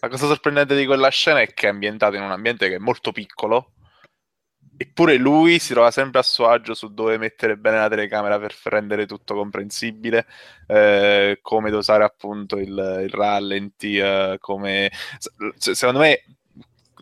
la 0.01 0.09
cosa 0.09 0.27
sorprendente 0.27 0.75
di 0.75 0.87
quella 0.87 1.11
scena 1.11 1.43
è 1.43 1.53
che 1.53 1.67
è 1.67 1.71
ambientata 1.71 2.17
in 2.17 2.23
un 2.23 2.31
ambiente 2.31 2.71
che 2.71 2.77
è 2.77 2.79
molto 2.79 3.13
piccolo 3.13 3.73
Eppure 4.83 5.17
lui 5.17 5.61
si 5.61 5.75
trova 5.75 5.93
sempre 5.93 6.19
a 6.19 6.25
suo 6.25 6.49
agio 6.49 6.75
su 6.75 6.93
dove 6.93 7.17
mettere 7.17 7.57
bene 7.57 7.77
la 7.77 7.89
telecamera 7.89 8.41
per 8.41 8.53
rendere 8.65 9.07
tutto 9.07 9.37
comprensibile, 9.37 10.27
eh, 10.67 11.39
come 11.41 11.71
dosare 11.71 12.03
appunto 12.03 12.57
il, 12.59 13.03
il 13.05 13.09
rallenti, 13.09 13.97
eh, 13.97 14.39
come... 14.41 14.91
Secondo 15.57 16.01
me 16.01 16.25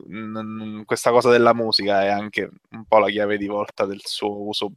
mh, 0.08 0.82
questa 0.82 1.10
cosa 1.10 1.30
della 1.30 1.54
musica 1.54 2.02
è 2.02 2.08
anche 2.08 2.50
un 2.72 2.84
po' 2.84 2.98
la 2.98 3.08
chiave 3.08 3.38
di 3.38 3.46
volta 3.46 3.86
del 3.86 4.02
suo 4.04 4.42
uso 4.42 4.72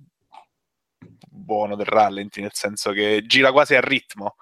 buono 1.29 1.75
del 1.75 1.87
rallenti, 1.87 2.39
nel 2.39 2.53
senso 2.53 2.93
che 2.93 3.23
gira 3.25 3.51
quasi 3.51 3.75
a 3.75 3.81
ritmo. 3.81 4.37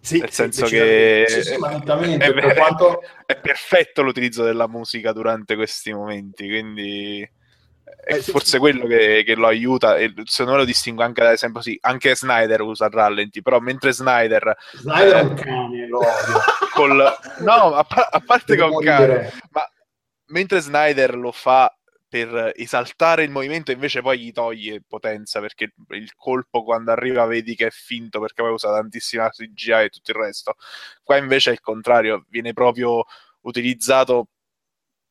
Sì, 0.00 0.18
nel 0.18 0.30
senso 0.30 0.64
che 0.64 1.26
sì, 1.28 1.42
sì, 1.42 1.50
è, 1.50 1.56
è, 1.56 2.54
quanto... 2.54 3.02
è, 3.26 3.38
perfetto 3.38 4.00
l'utilizzo 4.00 4.44
della 4.44 4.66
musica 4.66 5.12
durante 5.12 5.56
questi 5.56 5.92
momenti, 5.92 6.48
quindi 6.48 7.28
è 8.06 8.14
eh, 8.14 8.22
forse 8.22 8.50
sì. 8.50 8.58
quello 8.58 8.86
che, 8.86 9.24
che, 9.26 9.34
lo 9.34 9.48
aiuta 9.48 9.96
e 9.96 10.12
secondo 10.26 10.52
me 10.52 10.58
lo 10.58 10.64
distingue 10.64 11.02
anche 11.02 11.22
ad 11.22 11.32
esempio 11.32 11.60
sì, 11.60 11.76
anche 11.80 12.14
Snyder 12.14 12.60
usa 12.60 12.84
il 12.84 12.92
rallenti 12.92 13.42
però 13.42 13.58
mentre 13.58 13.92
Snyder 13.92 14.56
Snyder 14.74 15.14
è 15.16 15.20
un 15.22 15.32
eh, 15.32 15.34
cane 15.34 15.88
lo 15.88 16.00
col, 16.72 17.16
no 17.40 17.74
a, 17.74 17.84
a 17.84 18.22
parte 18.24 18.54
che 18.54 18.62
è 18.62 18.64
un 18.64 18.80
cane 18.80 19.32
ma 19.50 19.68
mentre 20.26 20.60
Snyder 20.60 21.16
lo 21.16 21.32
fa 21.32 21.68
per 22.08 22.52
esaltare 22.54 23.24
il 23.24 23.30
movimento 23.32 23.72
invece 23.72 24.00
poi 24.02 24.20
gli 24.20 24.30
toglie 24.30 24.84
potenza 24.86 25.40
perché 25.40 25.72
il 25.88 26.14
colpo 26.14 26.62
quando 26.62 26.92
arriva 26.92 27.26
vedi 27.26 27.56
che 27.56 27.66
è 27.66 27.70
finto 27.70 28.20
perché 28.20 28.40
poi 28.40 28.52
usa 28.52 28.70
tantissima 28.70 29.28
CGI 29.28 29.72
e 29.72 29.88
tutto 29.88 30.12
il 30.12 30.16
resto. 30.16 30.54
Qua 31.02 31.16
invece 31.16 31.50
è 31.50 31.52
il 31.54 31.60
contrario 31.60 32.24
viene 32.28 32.52
proprio 32.52 33.04
utilizzato 33.40 34.28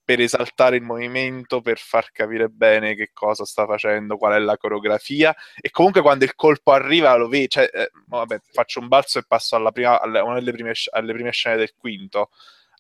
per 0.06 0.22
esaltare 0.22 0.78
il 0.78 0.84
movimento, 0.84 1.62
per 1.62 1.80
far 1.80 2.12
capire 2.12 2.48
bene 2.48 2.96
che 2.96 3.10
cosa 3.12 3.44
sta 3.44 3.66
facendo, 3.66 4.18
qual 4.18 4.34
è 4.34 4.40
la 4.40 4.56
coreografia 4.56 5.36
e 5.60 5.72
comunque 5.72 6.02
quando 6.02 6.24
il 6.26 6.36
colpo 6.36 6.72
arriva 6.72 7.16
lo 7.16 7.28
vedi, 7.28 7.50
cioè, 7.50 7.70
eh, 7.74 7.92
vabbè, 8.06 8.40
faccio 8.52 8.80
un 8.80 8.88
balzo 8.88 9.18
e 9.18 9.24
passo 9.28 9.56
alla 9.56 9.72
prima, 9.72 10.00
alla, 10.00 10.24
una 10.24 10.36
delle 10.36 10.52
prime, 10.52 10.74
alle 10.92 11.14
prime 11.14 11.32
scene 11.32 11.58
del 11.58 11.74
quinto. 11.76 12.30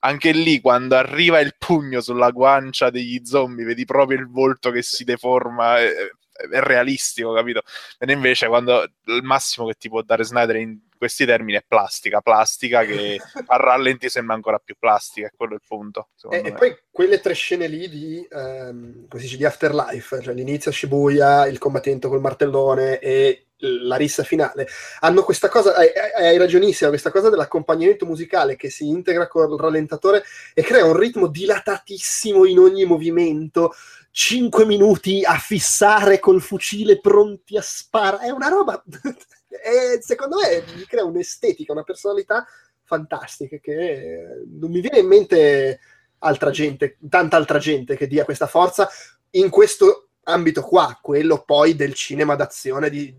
Anche 0.01 0.31
lì, 0.33 0.61
quando 0.61 0.95
arriva 0.95 1.39
il 1.39 1.55
pugno 1.57 1.99
sulla 1.99 2.29
guancia 2.29 2.91
degli 2.91 3.21
zombie, 3.25 3.65
vedi 3.65 3.85
proprio 3.85 4.19
il 4.19 4.29
volto 4.29 4.69
che 4.69 4.83
si 4.83 5.03
deforma. 5.03 5.79
È, 5.79 5.91
è 6.35 6.59
realistico, 6.59 7.33
capito? 7.33 7.61
E 7.97 8.11
invece, 8.11 8.47
quando 8.47 8.83
il 9.05 9.23
massimo 9.23 9.67
che 9.67 9.75
ti 9.75 9.89
può 9.89 10.01
dare 10.01 10.23
Snyder 10.23 10.57
in 10.57 10.79
questi 10.97 11.25
termini 11.25 11.57
è 11.57 11.63
plastica, 11.65 12.21
plastica 12.21 12.83
che 12.83 13.19
a 13.47 13.57
rallenti 13.57 14.09
sembra 14.09 14.35
ancora 14.35 14.59
più 14.59 14.75
plastica, 14.77 15.27
è 15.27 15.31
quello 15.35 15.55
il 15.55 15.61
punto. 15.65 16.09
E, 16.29 16.41
e, 16.45 16.53
poi 16.53 16.77
quelle 16.91 17.19
tre 17.19 17.33
scene 17.33 17.67
lì 17.67 17.89
di, 17.89 18.27
um, 18.31 19.07
dice, 19.07 19.37
di 19.37 19.45
Afterlife, 19.45 20.21
cioè 20.21 20.33
l'inizio 20.33 20.71
a 20.71 20.73
Shibuya, 20.73 21.47
il 21.47 21.57
combattente 21.57 22.07
col 22.07 22.21
martellone 22.21 22.99
e 22.99 23.44
la 23.59 23.95
rissa 23.95 24.23
finale, 24.23 24.67
hanno 24.99 25.23
questa 25.23 25.49
cosa, 25.49 25.75
hai, 25.75 25.89
hai 26.17 26.37
ragionissima, 26.37 26.89
questa 26.89 27.11
cosa 27.11 27.29
dell'accompagnamento 27.29 28.05
musicale 28.05 28.55
che 28.55 28.69
si 28.69 28.87
integra 28.87 29.27
col 29.27 29.57
rallentatore 29.57 30.23
e 30.53 30.61
crea 30.61 30.85
un 30.85 30.97
ritmo 30.97 31.27
dilatatissimo 31.27 32.45
in 32.45 32.59
ogni 32.59 32.85
movimento, 32.85 33.73
5 34.11 34.65
minuti 34.65 35.23
a 35.23 35.37
fissare 35.37 36.19
col 36.19 36.41
fucile 36.41 36.99
pronti 36.99 37.57
a 37.57 37.61
sparare, 37.61 38.27
è 38.27 38.29
una 38.29 38.49
roba 38.49 38.81
e 39.47 39.99
secondo 40.01 40.37
me 40.37 40.63
gli 40.75 40.85
crea 40.85 41.03
un'estetica, 41.03 41.71
una 41.71 41.83
personalità 41.83 42.45
fantastica 42.83 43.57
che 43.57 44.43
non 44.47 44.69
mi 44.69 44.79
viene 44.79 44.99
in 44.99 45.07
mente 45.07 45.79
altra 46.19 46.49
gente, 46.49 46.97
tanta 47.09 47.35
altra 47.35 47.57
gente 47.57 47.95
che 47.95 48.07
dia 48.07 48.25
questa 48.25 48.47
forza 48.47 48.89
in 49.31 49.49
questo 49.49 50.09
ambito 50.23 50.61
qua, 50.61 50.97
quello 51.01 51.43
poi 51.43 51.75
del 51.75 51.93
cinema 51.93 52.35
d'azione 52.35 52.89
di, 52.89 53.13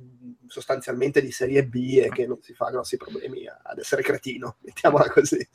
sostanzialmente 0.49 1.20
di 1.20 1.30
serie 1.30 1.64
B 1.64 2.01
e 2.03 2.09
che 2.09 2.26
non 2.26 2.40
si 2.42 2.55
fa 2.55 2.70
grossi 2.70 2.97
problemi 2.97 3.47
ad 3.47 3.78
essere 3.78 4.03
cretino, 4.03 4.57
mettiamola 4.64 5.11
così. 5.11 5.47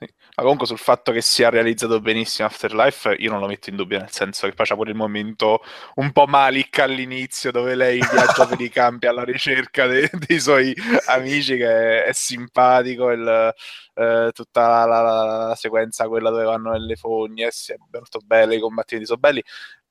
Ma 0.00 0.42
comunque 0.42 0.66
sul 0.66 0.78
fatto 0.78 1.12
che 1.12 1.20
sia 1.20 1.50
realizzato 1.50 2.00
benissimo 2.00 2.48
Afterlife, 2.48 3.14
io 3.18 3.30
non 3.30 3.40
lo 3.40 3.46
metto 3.46 3.68
in 3.68 3.76
dubbio, 3.76 3.98
nel 3.98 4.10
senso 4.10 4.46
che 4.48 4.54
faccia 4.54 4.74
pure 4.74 4.90
il 4.90 4.96
momento 4.96 5.60
un 5.96 6.12
po' 6.12 6.26
Malik 6.26 6.78
all'inizio, 6.78 7.50
dove 7.50 7.74
lei 7.74 7.98
viaggia 7.98 8.46
per 8.46 8.58
i 8.60 8.70
campi 8.70 9.06
alla 9.06 9.24
ricerca 9.24 9.86
de- 9.86 10.08
dei 10.26 10.40
suoi 10.40 10.74
amici, 11.08 11.58
che 11.58 12.04
è, 12.04 12.04
è 12.04 12.12
simpatico, 12.12 13.10
il, 13.10 13.54
eh, 13.94 14.30
tutta 14.32 14.86
la, 14.86 15.02
la, 15.02 15.46
la, 15.48 15.54
sequenza, 15.56 16.08
quella 16.08 16.30
dove 16.30 16.44
vanno 16.44 16.70
nelle 16.70 16.96
fogne, 16.96 17.48
è 17.48 17.74
molto 17.90 18.20
bella, 18.24 18.54
i 18.54 18.60
combattimenti 18.60 19.06
sono 19.06 19.20
belli 19.20 19.42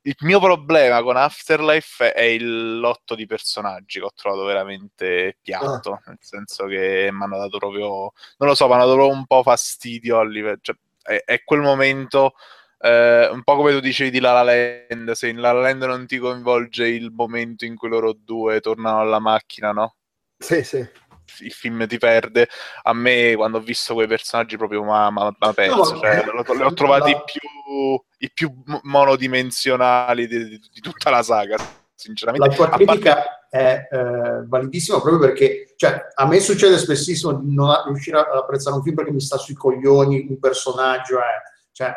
il 0.04 0.16
mio 0.22 0.40
problema 0.40 1.02
con 1.02 1.18
Afterlife 1.18 2.14
è 2.14 2.24
il 2.24 2.80
lotto 2.80 3.16
di 3.16 3.26
personaggi 3.26 4.00
che 4.00 4.06
ho 4.06 4.12
trovato 4.16 4.46
veramente 4.46 5.38
piatto, 5.42 5.94
ah. 5.94 6.02
nel 6.06 6.18
senso 6.22 6.66
che 6.66 7.10
mi 7.12 7.24
hanno 7.24 7.38
dato 7.38 7.58
proprio, 7.58 8.14
non 8.38 8.50
lo 8.50 8.56
so, 8.56 8.68
mi 8.68 8.74
hanno 8.74 8.86
dato 8.86 8.96
proprio 8.96 9.18
un 9.18 9.26
po' 9.26 9.44
fastidio 9.44 10.20
a 10.20 10.26
livello, 10.26 10.58
cioè, 10.62 10.76
è, 11.02 11.24
è, 11.26 11.44
quel 11.44 11.60
momento, 11.62 12.34
eh, 12.80 13.28
un 13.28 13.44
po' 13.44 13.56
come 13.58 13.72
tu 13.72 13.80
dicevi 13.80 14.10
di 14.10 14.20
La 14.20 14.42
La 14.42 14.44
Land, 14.44 15.12
se 15.12 15.28
in 15.28 15.42
La 15.42 15.52
La 15.52 15.62
Land 15.62 15.84
non 15.84 16.06
ti 16.08 16.18
coinvolge 16.18 16.88
il 16.88 17.12
momento 17.12 17.66
in 17.66 17.76
cui 17.76 17.90
loro 17.90 18.14
due 18.14 18.62
tornano 18.62 19.02
alla 19.02 19.20
macchina, 19.20 19.72
no? 19.72 19.96
Sì, 20.38 20.64
sì 20.64 21.08
il 21.40 21.52
film 21.52 21.88
ti 21.88 21.98
perde. 21.98 22.48
A 22.84 22.94
me, 22.94 23.34
quando 23.36 23.58
ho 23.58 23.62
visto 23.62 23.94
quei 23.94 24.08
personaggi, 24.08 24.58
proprio 24.58 24.84
mi 24.84 24.92
ha 24.92 25.54
perso. 25.54 25.94
No, 25.94 26.00
cioè, 26.00 26.24
li 26.24 26.62
ho 26.62 26.74
trovati 26.74 27.12
la... 27.12 27.22
più, 27.22 28.02
i 28.18 28.32
più 28.32 28.54
monodimensionali 28.84 30.28
di, 30.28 30.46
di, 30.46 30.60
di, 30.72 30.80
tutta 30.82 31.10
la 31.10 31.24
saga. 31.24 31.58
Sinceramente, 31.96 32.48
la 32.48 32.56
tua 32.56 32.70
critica 32.70 33.16
parte... 33.16 33.48
è 33.50 33.88
eh, 33.92 34.46
validissima 34.46 35.02
proprio 35.02 35.20
perché 35.20 35.74
cioè, 35.76 36.08
a 36.16 36.26
me 36.28 36.40
succede 36.40 36.78
spessissimo 36.78 37.34
di 37.34 37.54
non 37.54 37.74
riuscire 37.86 38.20
ad 38.20 38.36
apprezzare 38.36 38.78
un 38.78 38.84
film 38.84 38.96
perché 38.96 39.12
mi 39.12 39.20
sta 39.20 39.38
sui 39.38 39.56
coglioni 39.56 40.28
un 40.30 40.40
personaggio. 40.40 41.20
Eh. 41.20 41.42
Cioè, 41.72 41.94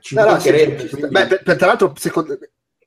ci 0.00 0.14
no, 0.14 0.24
no, 0.24 0.38
sì, 0.38 0.50
quindi... 0.50 1.08
Beh, 1.08 1.26
per, 1.26 1.42
per, 1.42 1.56
tra 1.56 1.66
l'altro, 1.66 1.92
secondo 1.96 2.38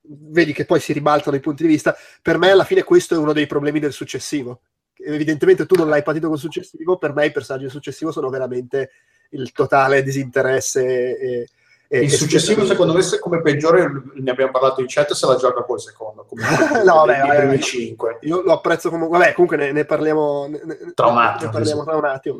vedi 0.06 0.54
che 0.54 0.66
poi 0.66 0.80
si 0.80 0.94
ribaltano 0.94 1.36
i 1.36 1.40
punti 1.40 1.64
di 1.64 1.70
vista. 1.70 1.96
Per 2.22 2.38
me, 2.38 2.52
alla 2.52 2.66
fine, 2.66 2.84
questo 2.84 3.16
è 3.16 3.18
uno 3.18 3.34
dei 3.34 3.48
problemi 3.48 3.80
del 3.80 3.94
successivo 3.94 4.62
evidentemente 5.06 5.66
tu 5.66 5.76
non 5.76 5.90
l'hai 5.90 6.04
patito 6.04 6.30
col 6.30 6.38
successivo, 6.38 6.98
per 6.98 7.14
me 7.14 7.26
i 7.26 7.32
personaggi 7.32 7.64
del 7.64 7.72
successivo 7.72 8.12
sono 8.12 8.30
veramente 8.30 8.92
il 9.30 9.52
totale 9.52 10.04
disinteresse. 10.04 11.18
E, 11.18 11.50
e, 11.88 12.04
il 12.04 12.12
successivo, 12.12 12.66
secondo 12.66 12.94
me, 12.94 13.02
come 13.20 13.42
peggiore, 13.42 13.90
ne 14.16 14.32
abbiamo 14.32 14.52
parlato 14.52 14.82
in 14.82 14.88
chat, 14.88 15.12
se 15.12 15.28
la 15.28 15.36
gioca 15.36 15.64
col 15.64 15.80
secondo. 15.80 16.26
Come 16.28 16.42
no, 16.84 17.06
vabbè, 17.06 17.20
vabbè, 17.20 17.46
vabbè, 17.46 17.58
5. 17.60 18.20
Io 18.22 18.42
lo 18.42 18.54
apprezzo 18.54 18.90
come... 18.90 19.08
Vabbè, 19.08 19.34
comunque 19.34 19.58
ne, 19.58 19.72
ne 19.72 19.86
parliamo... 19.86 20.48
Ne, 20.48 20.94
tra 20.96 21.08
un 21.08 21.18
attimo. 21.20 21.52
Ne 21.52 21.58
parliamo 21.58 21.84
tra 21.84 21.96
un 21.96 22.06
attimo. 22.06 22.38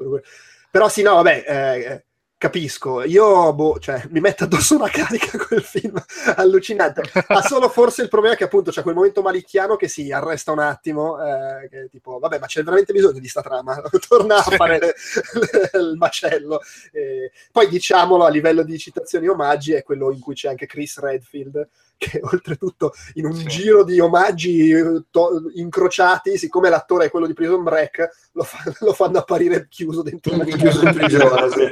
Però 0.72 0.90
sì, 0.90 1.02
no, 1.04 1.16
vabbè... 1.16 1.44
Eh, 1.48 2.04
capisco. 2.44 3.04
Io 3.04 3.54
boh, 3.54 3.80
cioè, 3.80 4.04
mi 4.10 4.20
metto 4.20 4.44
addosso 4.44 4.76
una 4.76 4.90
carica 4.90 5.38
quel 5.38 5.62
film 5.64 6.04
allucinante. 6.36 7.04
Ha 7.28 7.42
solo 7.42 7.70
forse 7.70 8.02
il 8.02 8.10
problema 8.10 8.36
che 8.36 8.44
appunto 8.44 8.70
c'è 8.70 8.82
quel 8.82 8.96
momento 8.96 9.22
malicchiano 9.22 9.78
che 9.78 9.88
si 9.88 10.12
arresta 10.12 10.52
un 10.52 10.60
attimo, 10.60 11.24
eh, 11.24 11.70
che 11.70 11.88
tipo, 11.90 12.20
vabbè, 12.20 12.40
ma 12.40 12.46
c'è 12.46 12.62
veramente 12.62 12.92
bisogno 12.92 13.20
di 13.20 13.30
sta 13.30 13.42
trama, 13.42 13.82
torna 14.10 14.36
a 14.36 14.42
fare 14.42 14.78
le, 14.78 14.94
le, 15.40 15.80
il 15.80 15.96
macello. 15.96 16.60
Eh, 16.92 17.32
poi 17.50 17.70
diciamolo 17.70 18.26
a 18.26 18.30
livello 18.30 18.64
di 18.64 18.78
citazioni 18.78 19.26
e 19.26 19.30
omaggi 19.30 19.72
è 19.72 19.84
quello 19.84 20.12
in 20.12 20.20
cui 20.20 20.34
c'è 20.34 20.50
anche 20.50 20.66
Chris 20.66 21.00
Redfield 21.00 21.66
che 22.04 22.20
oltretutto 22.24 22.94
in 23.14 23.26
un 23.26 23.36
sì. 23.36 23.46
giro 23.46 23.84
di 23.84 24.00
omaggi 24.00 24.72
eh, 24.72 25.04
to- 25.10 25.50
incrociati, 25.56 26.38
siccome 26.38 26.70
l'attore 26.70 27.06
è 27.06 27.10
quello 27.10 27.28
di 27.28 27.34
Prison 27.34 27.64
Break, 27.64 28.30
lo, 28.34 28.44
fa- 28.44 28.64
lo 28.80 28.94
fanno 28.94 29.20
apparire 29.20 29.68
chiuso 29.70 30.02
dentro 30.02 30.34
una 30.34 30.44
chiuso 30.44 30.86
in 30.86 30.94
prigione, 30.94 31.50
sì. 31.50 31.72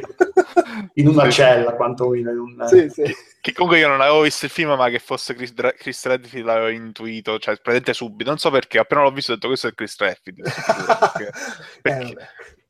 in 0.96 1.08
una 1.08 1.30
cella 1.30 1.74
quantomeno. 1.74 2.32
In 2.32 2.38
un... 2.38 2.66
sì, 2.68 2.90
sì. 2.90 3.04
Che 3.42 3.54
comunque 3.54 3.80
io 3.80 3.88
non 3.88 4.02
avevo 4.02 4.22
visto 4.22 4.46
il 4.46 4.52
film, 4.52 4.72
ma 4.74 4.90
che 4.90 5.00
fosse 5.00 5.34
Chris, 5.34 5.54
Dra- 5.54 5.74
Chris 5.74 6.06
Redfield 6.06 6.46
l'avevo 6.46 6.70
intuito, 6.70 7.40
cioè 7.40 7.56
praticamente 7.56 7.94
subito. 7.94 8.30
Non 8.30 8.38
so 8.38 8.52
perché, 8.52 8.78
appena 8.78 9.02
l'ho 9.02 9.12
visto 9.12 9.32
ho 9.32 9.36
detto 9.36 9.48
questo 9.48 9.68
è 9.68 9.74
Chris 9.74 9.98
Redfield. 9.98 10.42
Perché, 10.44 11.32
perché, 11.82 12.12
eh, 12.12 12.61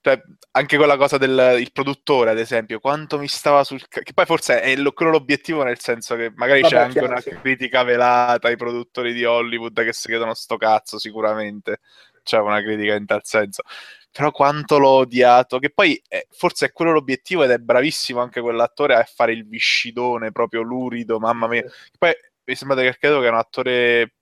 cioè, 0.00 0.22
anche 0.52 0.76
quella 0.76 0.96
cosa 0.96 1.18
del 1.18 1.68
produttore, 1.72 2.30
ad 2.30 2.38
esempio, 2.38 2.80
quanto 2.80 3.18
mi 3.18 3.28
stava 3.28 3.64
sul... 3.64 3.86
che 3.88 4.12
poi 4.14 4.24
forse 4.24 4.60
è 4.60 4.76
lo, 4.76 4.92
quello 4.92 5.12
l'obiettivo, 5.12 5.62
nel 5.62 5.78
senso 5.78 6.16
che 6.16 6.32
magari 6.34 6.60
Vabbè, 6.60 6.74
c'è 6.74 6.80
anche 6.80 6.92
chiaro, 6.92 7.08
una 7.08 7.20
sì. 7.20 7.30
critica 7.30 7.82
velata 7.82 8.48
ai 8.48 8.56
produttori 8.56 9.12
di 9.12 9.24
Hollywood 9.24 9.82
che 9.82 9.92
si 9.92 10.08
chiedono 10.08 10.34
sto 10.34 10.56
cazzo, 10.56 10.98
sicuramente. 10.98 11.80
C'è 12.22 12.38
una 12.38 12.60
critica 12.60 12.94
in 12.94 13.06
tal 13.06 13.20
senso. 13.24 13.62
Però 14.10 14.30
quanto 14.30 14.78
l'ho 14.78 14.88
odiato, 14.88 15.58
che 15.58 15.70
poi 15.70 16.00
è, 16.08 16.26
forse 16.30 16.66
è 16.66 16.72
quello 16.72 16.92
l'obiettivo 16.92 17.44
ed 17.44 17.50
è 17.50 17.58
bravissimo 17.58 18.20
anche 18.20 18.40
quell'attore 18.40 18.94
a 18.94 19.04
fare 19.04 19.32
il 19.32 19.46
viscidone 19.46 20.32
proprio 20.32 20.62
lurido, 20.62 21.18
mamma 21.18 21.46
mia. 21.46 21.64
Poi 21.98 22.12
mi 22.44 22.54
sembra 22.54 22.80
che 22.80 22.96
credo 22.98 23.20
che 23.20 23.26
è 23.26 23.30
un 23.30 23.36
attore 23.36 24.14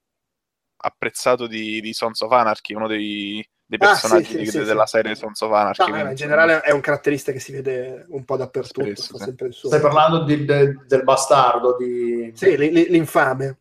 apprezzato 0.79 1.47
di, 1.47 1.81
di 1.81 1.93
Sons 1.93 2.21
of 2.21 2.33
Anarchy, 2.33 2.75
uno 2.75 2.89
dei 2.89 3.47
dei 3.67 3.79
personaggi 3.79 4.37
ah, 4.37 4.45
sì, 4.45 4.47
sì, 4.47 4.63
della 4.63 4.87
sì, 4.87 4.97
serie 4.97 5.15
Sons 5.15 5.41
of 5.41 5.53
Anarchy. 5.53 5.91
No, 5.91 6.09
in 6.09 6.15
generale 6.15 6.61
è 6.61 6.71
un 6.71 6.81
caratterista 6.81 7.33
che 7.33 7.41
si 7.41 7.53
vede 7.53 8.05
un 8.09 8.25
po' 8.25 8.37
dappertutto. 8.37 9.51
Stai 9.51 9.81
parlando 9.81 10.25
di, 10.25 10.45
de, 10.45 10.85
del 10.87 11.03
bastardo 11.03 11.77
di... 11.77 12.33
Sì, 12.35 12.57
l'infame. 12.57 13.59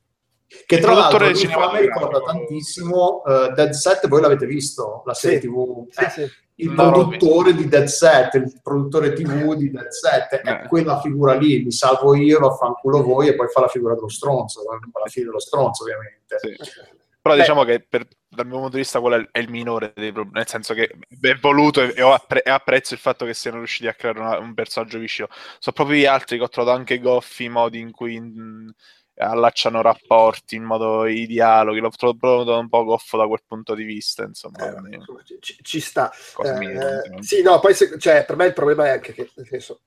Che 0.66 0.78
tra 0.78 0.94
l'altro 0.94 1.26
l'infame 1.26 1.82
ricorda 1.82 2.20
tantissimo 2.20 3.24
uh, 3.26 3.54
Dead 3.54 3.72
Set, 3.72 4.08
voi 4.08 4.22
l'avete 4.22 4.46
visto, 4.46 5.02
la 5.06 5.14
serie 5.16 5.40
tv? 5.40 5.88
Eh, 5.96 6.30
il 6.56 6.70
no, 6.70 6.92
produttore 6.92 7.56
di 7.56 7.68
Dead 7.68 7.88
Set, 7.88 8.36
il 8.36 8.60
produttore 8.62 9.14
tv 9.14 9.56
di 9.56 9.72
Dead 9.72 9.88
Set, 9.88 10.36
è 10.36 10.64
eh. 10.64 10.68
quella 10.68 11.02
figura 11.02 11.34
lì, 11.34 11.64
mi 11.64 11.72
salvo 11.72 12.14
io, 12.14 12.40
vaffanculo 12.40 13.02
voi 13.02 13.30
e 13.30 13.36
poi 13.36 13.48
fa 13.48 13.62
la 13.62 13.68
figura 13.68 13.96
dello 13.96 14.10
stronzo, 14.10 14.62
la 14.62 15.10
fine 15.10 15.26
dello 15.26 15.40
stronzo 15.40 15.82
ovviamente. 15.84 16.38
Però 17.20 17.34
Beh. 17.34 17.42
diciamo 17.42 17.64
che 17.64 17.84
per, 17.88 18.06
dal 18.34 18.46
mio 18.46 18.58
punto 18.58 18.76
di 18.76 18.82
vista 18.82 19.00
quello 19.00 19.28
è 19.32 19.40
il 19.40 19.50
minore 19.50 19.94
dei 19.96 20.12
problemi, 20.12 20.38
nel 20.38 20.48
senso 20.48 20.74
che 20.74 20.96
è 21.22 21.36
voluto 21.36 21.82
e, 21.82 22.02
appre- 22.02 22.42
apprezzo 22.42 22.94
il 22.94 23.00
fatto 23.00 23.26
che 23.26 23.34
siano 23.34 23.58
riusciti 23.58 23.88
a 23.88 23.94
creare 23.94 24.20
una, 24.20 24.38
un 24.40 24.54
personaggio 24.54 25.00
viscido. 25.00 25.30
Sono 25.32 25.76
proprio 25.76 25.98
gli 25.98 26.06
altri 26.06 26.38
che 26.38 26.44
ho 26.44 26.50
trovato 26.50 26.78
anche 26.78 27.00
goffi, 27.00 27.46
i 27.46 27.50
modi 27.50 27.80
in 27.80 27.92
cui 27.92 28.16
in, 28.16 28.74
allacciano 29.18 29.82
rapporti, 29.82 30.56
in 30.56 30.64
modo 30.64 31.06
i 31.06 31.28
dialoghi, 31.28 31.80
l'ho 31.80 31.90
trovato 31.90 32.58
un 32.58 32.70
po' 32.70 32.84
goffo 32.84 33.18
da 33.18 33.28
quel 33.28 33.44
punto 33.48 33.76
di 33.76 33.84
vista, 33.84 34.24
insomma. 34.24 34.58
Eh, 34.90 35.00
ci, 35.40 35.58
ci, 35.62 35.80
sta. 35.80 36.12
Eh, 36.44 37.22
sì, 37.22 37.42
no, 37.42 37.60
poi 37.60 37.74
se, 37.74 38.00
cioè, 38.00 38.26
per 38.26 38.36
me 38.36 38.46
il 38.48 38.54
problema 38.54 38.88
è 38.88 38.90
anche 38.90 39.14
che 39.14 39.30
nel 39.36 39.48
senso, 39.48 39.82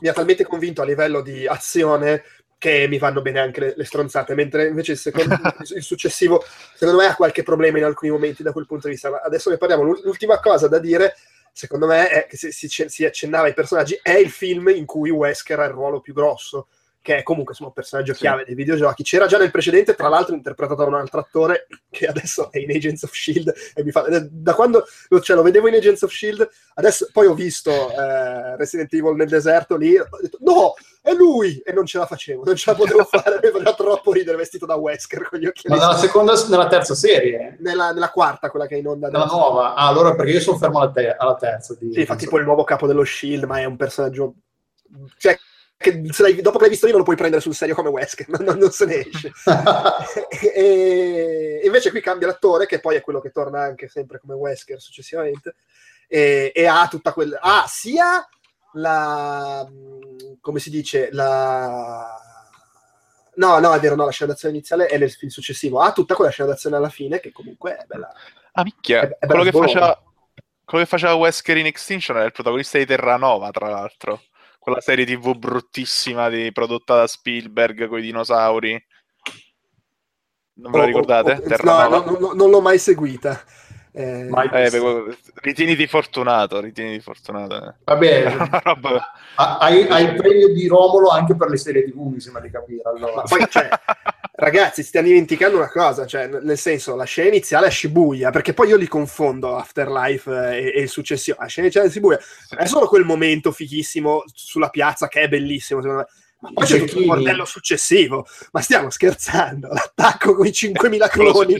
mi 0.00 0.08
ha 0.08 0.12
talmente 0.12 0.44
convinto 0.44 0.82
a 0.82 0.84
livello 0.84 1.20
di 1.20 1.46
azione 1.46 2.24
che 2.64 2.86
mi 2.88 2.98
fanno 2.98 3.20
bene 3.20 3.40
anche 3.40 3.60
le, 3.60 3.74
le 3.76 3.84
stronzate, 3.84 4.34
mentre 4.34 4.68
invece 4.68 4.92
il, 4.92 4.98
secondo, 4.98 5.36
il, 5.74 5.82
successivo, 5.82 6.42
secondo 6.74 7.02
me, 7.02 7.08
ha 7.08 7.14
qualche 7.14 7.42
problema 7.42 7.76
in 7.76 7.84
alcuni 7.84 8.10
momenti 8.10 8.42
da 8.42 8.52
quel 8.52 8.64
punto 8.64 8.86
di 8.86 8.94
vista. 8.94 9.20
Adesso 9.22 9.50
ne 9.50 9.58
parliamo. 9.58 9.82
L'ultima 9.82 10.40
cosa 10.40 10.66
da 10.66 10.78
dire 10.78 11.14
secondo 11.52 11.86
me, 11.86 12.08
è, 12.08 12.26
che 12.26 12.38
si, 12.38 12.50
si, 12.50 12.68
si, 12.88 13.04
accennava 13.04 13.46
ai 13.46 13.54
personaggi, 13.54 13.98
è 14.02 14.14
il 14.14 14.30
film 14.30 14.68
in 14.68 14.86
cui 14.86 15.10
Wesker 15.10 15.60
ha 15.60 15.66
il 15.66 15.72
ruolo 15.72 16.00
più 16.00 16.14
grosso 16.14 16.68
che 17.00 17.18
è 17.18 17.22
comunque 17.22 17.52
insomma, 17.52 17.68
un 17.68 17.74
personaggio 17.74 18.14
chiave 18.14 18.40
sì. 18.40 18.46
dei 18.46 18.54
videogiochi. 18.54 19.02
C'era 19.02 19.26
già 19.26 19.36
nel 19.36 19.50
precedente, 19.50 19.94
tra 19.94 20.08
l'altro, 20.08 20.34
interpretato 20.34 20.80
da 20.80 20.88
un 20.88 20.94
altro 20.94 21.20
attore 21.20 21.66
che 21.90 22.06
adesso 22.06 22.50
è 22.50 22.58
in 22.60 22.70
Agents 22.70 23.02
of 23.02 23.12
Shield. 23.12 23.52
E 23.74 23.84
mi 23.84 23.90
fa, 23.90 24.06
da 24.30 24.54
quando 24.54 24.86
cioè, 25.20 25.36
lo 25.36 25.42
vedevo 25.42 25.68
in 25.68 25.74
Agents 25.74 26.00
of 26.00 26.10
Shield, 26.10 26.48
adesso 26.76 27.10
poi 27.12 27.26
ho 27.26 27.34
visto 27.34 27.90
eh, 27.90 28.56
Resident 28.56 28.90
Evil 28.94 29.16
nel 29.16 29.28
deserto 29.28 29.76
lì, 29.76 29.98
ho 29.98 30.08
detto 30.18 30.38
no, 30.40 30.72
è 31.04 31.12
lui! 31.12 31.58
E 31.58 31.70
non 31.74 31.84
ce 31.84 31.98
la 31.98 32.06
facevo, 32.06 32.44
non 32.44 32.56
ce 32.56 32.70
la 32.70 32.76
potevo 32.78 33.04
fare, 33.10 33.38
mi 33.42 33.50
faceva 33.50 33.74
troppo 33.74 34.10
ridere 34.10 34.38
vestito 34.38 34.64
da 34.64 34.76
Wesker 34.76 35.28
con 35.28 35.38
gli 35.38 35.44
occhi. 35.44 35.68
Ma 35.68 35.76
nella 35.76 35.98
seconda, 35.98 36.32
nella 36.48 36.66
terza 36.66 36.94
serie? 36.94 37.58
Nella, 37.60 37.92
nella, 37.92 38.08
quarta, 38.08 38.48
quella 38.48 38.66
che 38.66 38.76
è 38.76 38.78
in 38.78 38.86
onda. 38.86 39.10
Nella 39.10 39.26
nuova? 39.26 39.74
Ah, 39.74 39.86
allora 39.86 40.14
perché 40.14 40.32
io 40.32 40.40
sono 40.40 40.56
fermo 40.56 40.80
alla, 40.80 40.90
te- 40.90 41.14
alla 41.14 41.34
terza. 41.34 41.76
Di... 41.78 41.92
Sì, 41.92 42.06
fa 42.06 42.16
tipo 42.16 42.38
il 42.38 42.44
nuovo 42.46 42.64
capo 42.64 42.86
dello 42.86 43.04
Shield, 43.04 43.44
ma 43.44 43.60
è 43.60 43.66
un 43.66 43.76
personaggio... 43.76 44.36
Cioè, 45.18 45.38
che 45.76 46.00
dopo 46.00 46.56
che 46.56 46.60
l'hai 46.60 46.70
visto 46.70 46.86
io 46.86 46.92
non 46.92 47.00
lo 47.00 47.04
puoi 47.04 47.18
prendere 47.18 47.42
sul 47.42 47.54
serio 47.54 47.74
come 47.74 47.90
Wesker, 47.90 48.26
non, 48.40 48.56
non, 48.56 48.70
se 48.70 48.86
ne 48.86 49.06
esce. 49.06 49.30
e, 50.54 51.60
invece 51.64 51.90
qui 51.90 52.00
cambia 52.00 52.28
l'attore, 52.28 52.64
che 52.64 52.80
poi 52.80 52.96
è 52.96 53.02
quello 53.02 53.20
che 53.20 53.30
torna 53.30 53.60
anche 53.60 53.88
sempre 53.88 54.18
come 54.18 54.32
Wesker 54.32 54.80
successivamente, 54.80 55.56
e, 56.08 56.50
e 56.54 56.64
ha 56.64 56.88
tutta 56.88 57.12
quella... 57.12 57.40
ha 57.42 57.66
sia 57.68 58.26
la... 58.74 59.66
come 60.40 60.58
si 60.60 60.70
dice, 60.70 61.08
la... 61.12 62.18
No, 63.36 63.58
no, 63.58 63.74
è 63.74 63.80
vero, 63.80 63.96
no, 63.96 64.04
la 64.04 64.12
scena 64.12 64.30
d'azione 64.30 64.54
iniziale 64.54 64.86
è 64.86 64.96
nel 64.96 65.10
film 65.10 65.30
successivo. 65.30 65.80
Ha 65.80 65.92
tutta 65.92 66.14
quella 66.14 66.30
scena 66.30 66.50
d'azione 66.50 66.76
alla 66.76 66.88
fine 66.88 67.18
che 67.18 67.32
comunque 67.32 67.76
è 67.76 67.84
bella. 67.86 68.12
Ah, 68.52 68.62
micchia, 68.62 69.00
è, 69.00 69.18
è 69.18 69.26
quello, 69.26 69.42
che 69.42 69.50
faceva, 69.50 70.00
quello 70.64 70.84
che 70.84 70.90
faceva 70.90 71.14
Wesker 71.14 71.56
in 71.56 71.66
Extinction 71.66 72.16
era 72.16 72.26
il 72.26 72.32
protagonista 72.32 72.78
di 72.78 72.86
Terranova, 72.86 73.50
tra 73.50 73.68
l'altro 73.68 74.20
quella 74.64 74.80
serie 74.80 75.04
tv 75.04 75.36
bruttissima 75.36 76.30
di, 76.30 76.50
prodotta 76.50 76.96
da 76.96 77.06
Spielberg 77.06 77.86
con 77.86 77.98
i 77.98 78.02
dinosauri. 78.02 78.86
Non 80.54 80.72
ve 80.72 80.78
la 80.78 80.84
oh, 80.84 80.86
ricordate? 80.86 81.32
Oh, 81.32 81.54
oh, 81.54 81.88
no, 81.88 81.88
no, 81.88 82.18
no, 82.18 82.32
non 82.32 82.48
l'ho 82.48 82.62
mai 82.62 82.78
seguita. 82.78 83.44
Eh, 83.96 84.22
eh, 84.22 84.28
beh, 84.28 85.16
ritieniti 85.34 85.86
fortunato, 85.86 86.60
ritieniti 86.60 87.00
fortunato. 87.00 87.54
Eh. 87.64 87.74
Vabbè, 87.84 88.24
hai, 89.60 89.86
hai, 89.86 90.04
il 90.04 90.14
premio 90.16 90.52
di 90.52 90.66
Romolo 90.66 91.10
anche 91.10 91.36
per 91.36 91.48
le 91.48 91.56
serie 91.56 91.84
TV, 91.84 92.12
mi 92.12 92.18
sembra 92.18 92.42
di 92.42 92.50
capire. 92.50 92.82
Allora. 92.92 93.22
Poi, 93.22 93.46
cioè, 93.48 93.68
ragazzi, 94.32 94.82
stiamo 94.82 95.06
dimenticando 95.06 95.58
una 95.58 95.70
cosa, 95.70 96.06
cioè, 96.06 96.26
nel 96.26 96.58
senso, 96.58 96.96
la 96.96 97.04
scena 97.04 97.28
iniziale 97.28 97.68
è 97.68 97.70
Shibuya, 97.70 98.30
perché 98.30 98.52
poi 98.52 98.70
io 98.70 98.76
li 98.76 98.88
confondo 98.88 99.54
Afterlife 99.54 100.58
e, 100.58 100.72
e 100.74 100.80
il 100.80 100.88
successivo. 100.88 101.36
La 101.38 101.46
scena 101.46 101.68
iniziale 101.68 101.86
è 101.86 101.92
Shibuya 101.92 102.18
è 102.58 102.66
solo 102.66 102.88
quel 102.88 103.04
momento 103.04 103.52
fighissimo 103.52 104.24
sulla 104.26 104.70
piazza 104.70 105.06
che 105.06 105.20
è 105.20 105.28
bellissimo, 105.28 105.80
secondo 105.80 106.02
me. 106.02 106.08
Ma 106.40 106.50
poi 106.52 106.66
c'è 106.66 106.80
tutto 106.80 106.98
il 106.98 107.06
bordello 107.06 107.44
successivo. 107.44 108.26
Ma 108.50 108.60
stiamo 108.60 108.90
scherzando? 108.90 109.68
L'attacco 109.68 110.34
con 110.34 110.46
i 110.46 110.50
5.000 110.50 111.08
cloni 111.08 111.56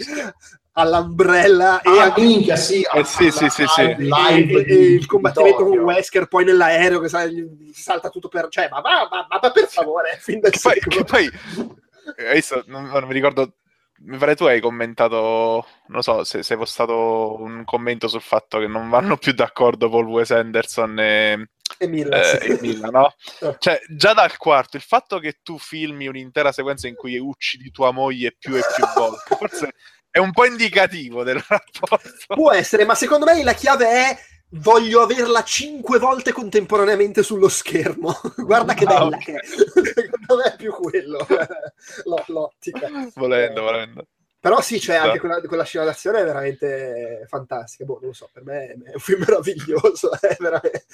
all'ambrella 0.74 1.80
ah, 1.82 1.94
e 1.94 2.00
a 2.00 2.14
minchia, 2.16 2.56
sì, 2.56 2.82
eh, 2.82 3.04
sì, 3.04 3.30
sì, 3.30 3.48
sì, 3.48 3.64
sì. 3.66 3.94
Live 3.96 4.64
e, 4.64 4.72
e, 4.72 4.92
il 4.94 5.06
combattimento 5.06 5.64
con 5.64 5.78
Wesker 5.78 6.26
poi 6.26 6.44
nell'aereo 6.44 7.00
che 7.00 7.08
salta 7.72 8.08
tutto 8.08 8.28
per 8.28 8.48
cioè 8.48 8.68
ma, 8.70 8.80
ma, 8.80 9.08
ma, 9.10 9.26
ma 9.40 9.50
per 9.50 9.68
favore 9.68 10.16
fin 10.20 10.40
da 10.40 10.50
che 10.50 10.58
poi, 10.60 10.80
che 10.80 11.04
poi 11.04 11.30
visto, 12.32 12.64
non, 12.66 12.86
non, 12.86 13.04
mi 13.04 13.12
ricordo 13.12 13.54
mi 14.06 14.18
pare 14.18 14.34
tu 14.34 14.44
hai 14.44 14.60
commentato 14.60 15.64
non 15.88 16.02
so 16.02 16.24
se, 16.24 16.42
se 16.42 16.54
hai 16.54 16.58
postato 16.58 17.36
un 17.40 17.62
commento 17.64 18.08
sul 18.08 18.20
fatto 18.20 18.58
che 18.58 18.66
non 18.66 18.88
vanno 18.88 19.16
più 19.16 19.32
d'accordo 19.32 19.88
Paul 19.88 20.06
Wes 20.06 20.32
Anderson 20.32 20.98
e 20.98 21.48
e 21.78 21.88
Milla, 21.88 22.20
eh, 22.20 22.40
sì. 22.40 22.46
e 22.48 22.58
Milla 22.60 22.88
no? 22.88 23.14
cioè 23.58 23.80
già 23.88 24.12
dal 24.12 24.36
quarto 24.36 24.76
il 24.76 24.82
fatto 24.82 25.18
che 25.18 25.38
tu 25.42 25.58
filmi 25.58 26.06
un'intera 26.08 26.52
sequenza 26.52 26.88
in 26.88 26.94
cui 26.94 27.16
uccidi 27.16 27.70
tua 27.70 27.90
moglie 27.90 28.34
più 28.38 28.54
e 28.54 28.60
più 28.74 28.84
volte 28.94 29.36
forse 29.36 29.74
è 30.14 30.20
un 30.20 30.30
po' 30.30 30.44
indicativo 30.44 31.24
del 31.24 31.44
rapporto. 31.44 31.98
Può 32.28 32.52
essere, 32.52 32.84
ma 32.84 32.94
secondo 32.94 33.24
me 33.24 33.42
la 33.42 33.52
chiave 33.52 33.86
è 33.88 34.18
voglio 34.50 35.02
averla 35.02 35.42
cinque 35.42 35.98
volte 35.98 36.30
contemporaneamente 36.30 37.24
sullo 37.24 37.48
schermo. 37.48 38.20
Guarda 38.38 38.74
che 38.74 38.84
bella 38.84 39.00
ah, 39.00 39.06
okay. 39.06 39.18
che 39.18 39.34
è. 39.34 39.44
Secondo 39.44 40.36
me 40.36 40.52
è 40.52 40.56
più 40.56 40.70
quello, 40.70 41.26
l'ottica. 42.28 42.88
Volendo, 43.16 43.62
volendo. 43.62 44.06
Però 44.38 44.60
sì, 44.60 44.78
cioè, 44.78 44.94
anche 44.94 45.18
quella, 45.18 45.40
quella 45.40 45.64
scena 45.64 45.84
d'azione 45.84 46.20
è 46.20 46.24
veramente 46.24 47.24
fantastica. 47.26 47.84
Boh, 47.84 47.98
non 47.98 48.10
lo 48.10 48.14
so, 48.14 48.30
per 48.32 48.44
me 48.44 48.66
è 48.68 48.92
un 48.92 49.00
film 49.00 49.18
meraviglioso. 49.26 50.12
È 50.12 50.36
veramente... 50.38 50.84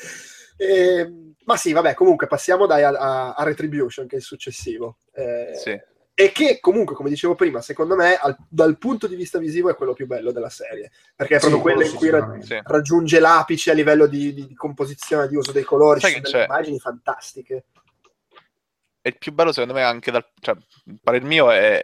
E, 0.56 0.98
ehm, 0.98 1.34
ma 1.44 1.58
sì, 1.58 1.72
vabbè, 1.72 1.92
comunque 1.92 2.26
passiamo 2.26 2.64
dai 2.64 2.84
a, 2.84 2.88
a, 2.88 3.34
a 3.34 3.42
Retribution, 3.42 4.06
che 4.06 4.14
è 4.14 4.18
il 4.18 4.24
successivo. 4.24 4.96
Eh, 5.12 5.50
sì 5.62 5.89
e 6.14 6.32
che 6.32 6.60
comunque, 6.60 6.94
come 6.94 7.08
dicevo 7.08 7.34
prima, 7.34 7.60
secondo 7.60 7.96
me 7.96 8.14
al, 8.16 8.36
dal 8.48 8.76
punto 8.78 9.06
di 9.06 9.16
vista 9.16 9.38
visivo 9.38 9.70
è 9.70 9.74
quello 9.74 9.94
più 9.94 10.06
bello 10.06 10.32
della 10.32 10.50
serie, 10.50 10.90
perché 11.16 11.36
è 11.36 11.38
proprio 11.38 11.58
sì, 11.58 11.64
quello 11.64 11.82
in 11.82 11.94
cui 11.94 12.10
ra- 12.10 12.38
sì. 12.40 12.60
raggiunge 12.62 13.20
l'apice 13.20 13.70
a 13.70 13.74
livello 13.74 14.06
di, 14.06 14.34
di, 14.34 14.46
di, 14.46 14.54
composizione, 14.54 15.28
di 15.28 15.36
uso 15.36 15.52
dei 15.52 15.64
colori, 15.64 16.00
ci 16.00 16.20
delle 16.20 16.44
immagini 16.44 16.78
fantastiche 16.78 17.64
è 19.02 19.08
il 19.08 19.16
più 19.18 19.32
bello 19.32 19.50
secondo 19.50 19.74
me 19.74 19.82
anche 19.82 20.10
dal 20.10 20.26
cioè, 20.40 20.54
il 21.14 21.24
mio 21.24 21.50
è 21.50 21.80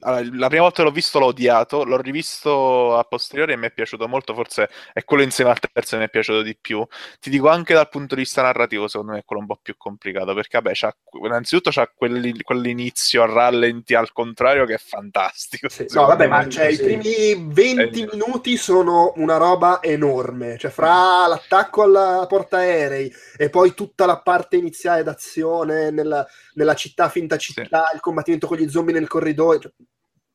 allora, 0.00 0.22
la 0.32 0.46
prima 0.46 0.62
volta 0.62 0.82
che 0.82 0.88
l'ho 0.88 0.94
visto 0.94 1.18
l'ho 1.18 1.26
odiato 1.26 1.84
l'ho 1.84 2.00
rivisto 2.00 2.96
a 2.96 3.02
posteriori 3.02 3.52
e 3.52 3.56
mi 3.56 3.66
è 3.66 3.72
piaciuto 3.72 4.06
molto 4.06 4.34
forse 4.34 4.68
è 4.92 5.02
quello 5.04 5.24
insieme 5.24 5.50
al 5.50 5.58
terzo 5.58 5.96
che 5.96 6.02
mi 6.02 6.04
è 6.04 6.10
piaciuto 6.10 6.42
di 6.42 6.56
più. 6.58 6.86
Ti 7.18 7.28
dico 7.28 7.48
anche 7.48 7.74
dal 7.74 7.88
punto 7.88 8.14
di 8.14 8.22
vista 8.22 8.42
narrativo 8.42 8.86
secondo 8.86 9.12
me 9.12 9.18
è 9.18 9.24
quello 9.24 9.42
un 9.42 9.48
po' 9.48 9.58
più 9.60 9.74
complicato 9.76 10.32
perché 10.32 10.60
vabbè 10.60 10.74
c'ha, 10.74 10.94
innanzitutto 11.24 11.70
c'ha 11.70 11.90
quell'inizio 11.92 13.22
a 13.22 13.26
rallenti 13.26 13.94
al 13.94 14.12
contrario 14.12 14.64
che 14.64 14.74
è 14.74 14.78
fantastico 14.78 15.68
sì, 15.68 15.86
no 15.90 16.06
vabbè 16.06 16.28
ma 16.28 16.48
cioè, 16.48 16.72
sì. 16.72 16.82
i 16.82 16.84
primi 16.84 17.52
20 17.52 18.02
è... 18.02 18.08
minuti 18.12 18.56
sono 18.56 19.12
una 19.16 19.36
roba 19.38 19.80
enorme 19.82 20.56
cioè 20.56 20.70
fra 20.70 21.26
l'attacco 21.26 21.82
alla 21.82 22.26
portaerei 22.28 23.12
e 23.36 23.50
poi 23.50 23.74
tutta 23.74 24.06
la 24.06 24.20
parte 24.20 24.56
iniziale 24.56 25.02
d'azione 25.02 25.90
nella 25.90 26.26
nella 26.60 26.74
città 26.74 27.08
finta 27.08 27.36
città, 27.36 27.86
sì. 27.88 27.94
il 27.94 28.00
combattimento 28.00 28.46
con 28.46 28.56
gli 28.56 28.68
zombie 28.68 28.94
nel 28.94 29.08
corridoio. 29.08 29.58
Cioè, 29.58 29.72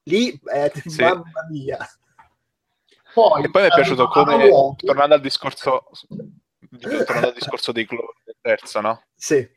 lì, 0.03 0.39
eh, 0.53 0.71
sì. 0.85 1.01
mamma 1.01 1.47
mia. 1.49 1.77
Poi, 3.13 3.43
e 3.43 3.49
poi 3.49 3.61
mi 3.61 3.67
è 3.69 3.73
piaciuto 3.73 4.07
come, 4.07 4.49
tornando 4.75 5.15
al 5.15 5.21
discorso, 5.21 5.85
tornando 6.79 7.27
al 7.27 7.33
discorso 7.33 7.71
dei 7.71 7.85
cloni 7.85 8.21
del 8.25 8.35
terzo, 8.41 8.81
no? 8.81 9.03
Sì 9.15 9.54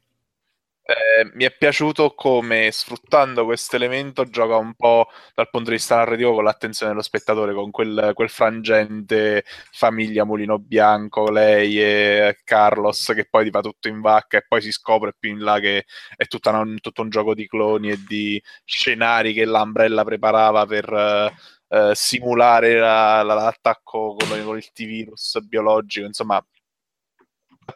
eh, 0.91 1.31
mi 1.35 1.45
è 1.45 1.55
piaciuto 1.55 2.15
come 2.15 2.71
sfruttando 2.73 3.45
questo 3.45 3.77
elemento 3.77 4.25
gioca 4.25 4.57
un 4.57 4.75
po' 4.75 5.09
dal 5.35 5.51
punto 5.51 5.69
di 5.69 5.77
vista 5.77 5.97
narrativo 5.97 6.33
con 6.33 6.45
l'attenzione 6.45 6.93
dello 6.93 7.03
spettatore, 7.03 7.53
con 7.53 7.71
quel, 7.71 8.13
quel 8.15 8.31
frangente 8.31 9.45
famiglia 9.71 10.25
Mulino 10.25 10.59
Bianco, 10.59 11.31
lei 11.31 11.79
e 11.79 12.39
Carlos 12.43 13.13
che 13.15 13.27
poi 13.29 13.45
ti 13.45 13.51
fa 13.51 13.61
tutto 13.61 13.89
in 13.89 14.01
vacca 14.01 14.39
e 14.39 14.47
poi 14.49 14.63
si 14.63 14.73
scopre 14.73 15.15
più 15.19 15.31
in 15.31 15.41
là 15.41 15.61
che 15.61 15.85
è 16.17 16.25
un, 16.49 16.81
tutto 16.81 17.03
un 17.03 17.11
gioco 17.11 17.35
di 17.35 17.47
cloni 17.47 17.91
e 17.91 17.99
di 18.07 18.43
scenari 18.65 19.35
che 19.35 19.45
l'Umbrella 19.45 20.05
preparava 20.05 20.65
per... 20.67 21.27
Uh, 21.71 21.93
simulare 21.93 22.79
la, 22.79 23.23
la, 23.23 23.35
l'attacco 23.35 24.17
con, 24.17 24.43
con 24.43 24.57
il 24.57 24.73
T-virus 24.73 25.41
biologico, 25.43 26.07
insomma, 26.07 26.43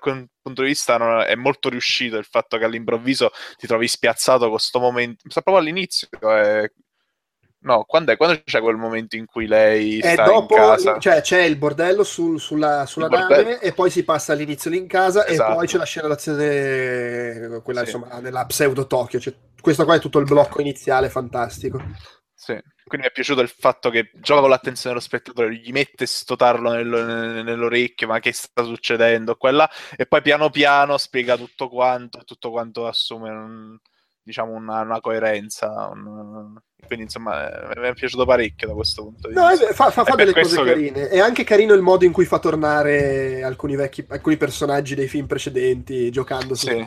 quel 0.02 0.28
punto 0.42 0.62
di 0.62 0.68
vista 0.68 0.96
non, 0.96 1.20
è 1.20 1.34
molto 1.34 1.68
riuscito 1.68 2.18
il 2.18 2.24
fatto 2.24 2.58
che 2.58 2.64
all'improvviso 2.64 3.30
ti 3.56 3.66
trovi 3.66 3.88
spiazzato 3.88 4.40
con 4.40 4.50
questo 4.50 4.80
momento, 4.80 5.22
sta 5.28 5.40
proprio 5.40 5.62
all'inizio, 5.62 6.08
eh, 6.20 6.72
No, 7.64 7.84
quando, 7.84 8.10
è, 8.10 8.16
quando 8.16 8.40
c'è 8.44 8.60
quel 8.60 8.76
momento 8.76 9.14
in 9.14 9.24
cui 9.24 9.46
lei 9.46 10.00
è 10.00 10.14
sta 10.14 10.24
dopo, 10.24 10.54
in 10.54 10.60
casa? 10.60 10.98
Cioè 10.98 11.20
c'è 11.20 11.42
il 11.42 11.56
bordello 11.56 12.02
sul, 12.02 12.40
sulla, 12.40 12.86
sulla 12.86 13.06
nave 13.06 13.60
e 13.60 13.72
poi 13.72 13.88
si 13.88 14.02
passa 14.02 14.32
all'inizio 14.32 14.68
lì 14.68 14.78
in 14.78 14.88
casa 14.88 15.24
esatto. 15.24 15.52
e 15.52 15.54
poi 15.54 15.66
c'è 15.68 15.78
la 15.78 15.84
scena 15.84 16.08
d'azione, 16.08 17.60
quella 17.62 17.84
sì. 17.84 17.94
insomma, 17.94 18.18
nella 18.18 18.44
pseudo 18.46 18.88
Tokyo. 18.88 19.20
Cioè, 19.20 19.34
questo 19.60 19.84
qua 19.84 19.94
è 19.94 20.00
tutto 20.00 20.18
il 20.18 20.24
blocco 20.24 20.60
iniziale 20.60 21.08
fantastico. 21.08 21.80
Sì. 22.42 22.60
Quindi 22.84 23.06
mi 23.06 23.06
è 23.06 23.12
piaciuto 23.12 23.40
il 23.40 23.48
fatto 23.48 23.88
che 23.88 24.10
gioca 24.14 24.40
con 24.40 24.50
l'attenzione 24.50 24.96
dello 24.96 25.06
spettatore, 25.06 25.54
gli 25.54 25.70
mette 25.70 26.06
sto 26.06 26.34
tarlo 26.34 26.72
nel, 26.72 26.88
nell'orecchio, 27.44 28.08
ma 28.08 28.18
che 28.18 28.32
sta 28.32 28.64
succedendo? 28.64 29.36
Quella, 29.36 29.70
e 29.96 30.06
poi 30.06 30.22
piano 30.22 30.50
piano 30.50 30.98
spiega 30.98 31.36
tutto 31.36 31.68
quanto, 31.68 32.24
tutto 32.24 32.50
quanto 32.50 32.88
assume 32.88 33.30
un, 33.30 33.78
diciamo 34.20 34.54
una, 34.54 34.80
una 34.80 35.00
coerenza. 35.00 35.88
Un, 35.92 36.58
quindi 36.84 37.04
insomma 37.04 37.48
mi 37.76 37.86
è 37.86 37.94
piaciuto 37.94 38.26
parecchio 38.26 38.66
da 38.66 38.74
questo 38.74 39.04
punto 39.04 39.28
di 39.28 39.34
no, 39.34 39.48
vista. 39.48 39.72
Fa, 39.72 39.92
fa, 39.92 40.02
fa 40.02 40.16
delle 40.16 40.32
cose 40.32 40.56
che... 40.56 40.64
carine. 40.64 41.08
È 41.10 41.20
anche 41.20 41.44
carino 41.44 41.74
il 41.74 41.80
modo 41.80 42.04
in 42.04 42.10
cui 42.10 42.24
fa 42.24 42.40
tornare 42.40 43.44
alcuni, 43.44 43.76
vecchi, 43.76 44.04
alcuni 44.08 44.36
personaggi 44.36 44.96
dei 44.96 45.06
film 45.06 45.26
precedenti 45.26 46.10
giocando 46.10 46.56
sì 46.56 46.84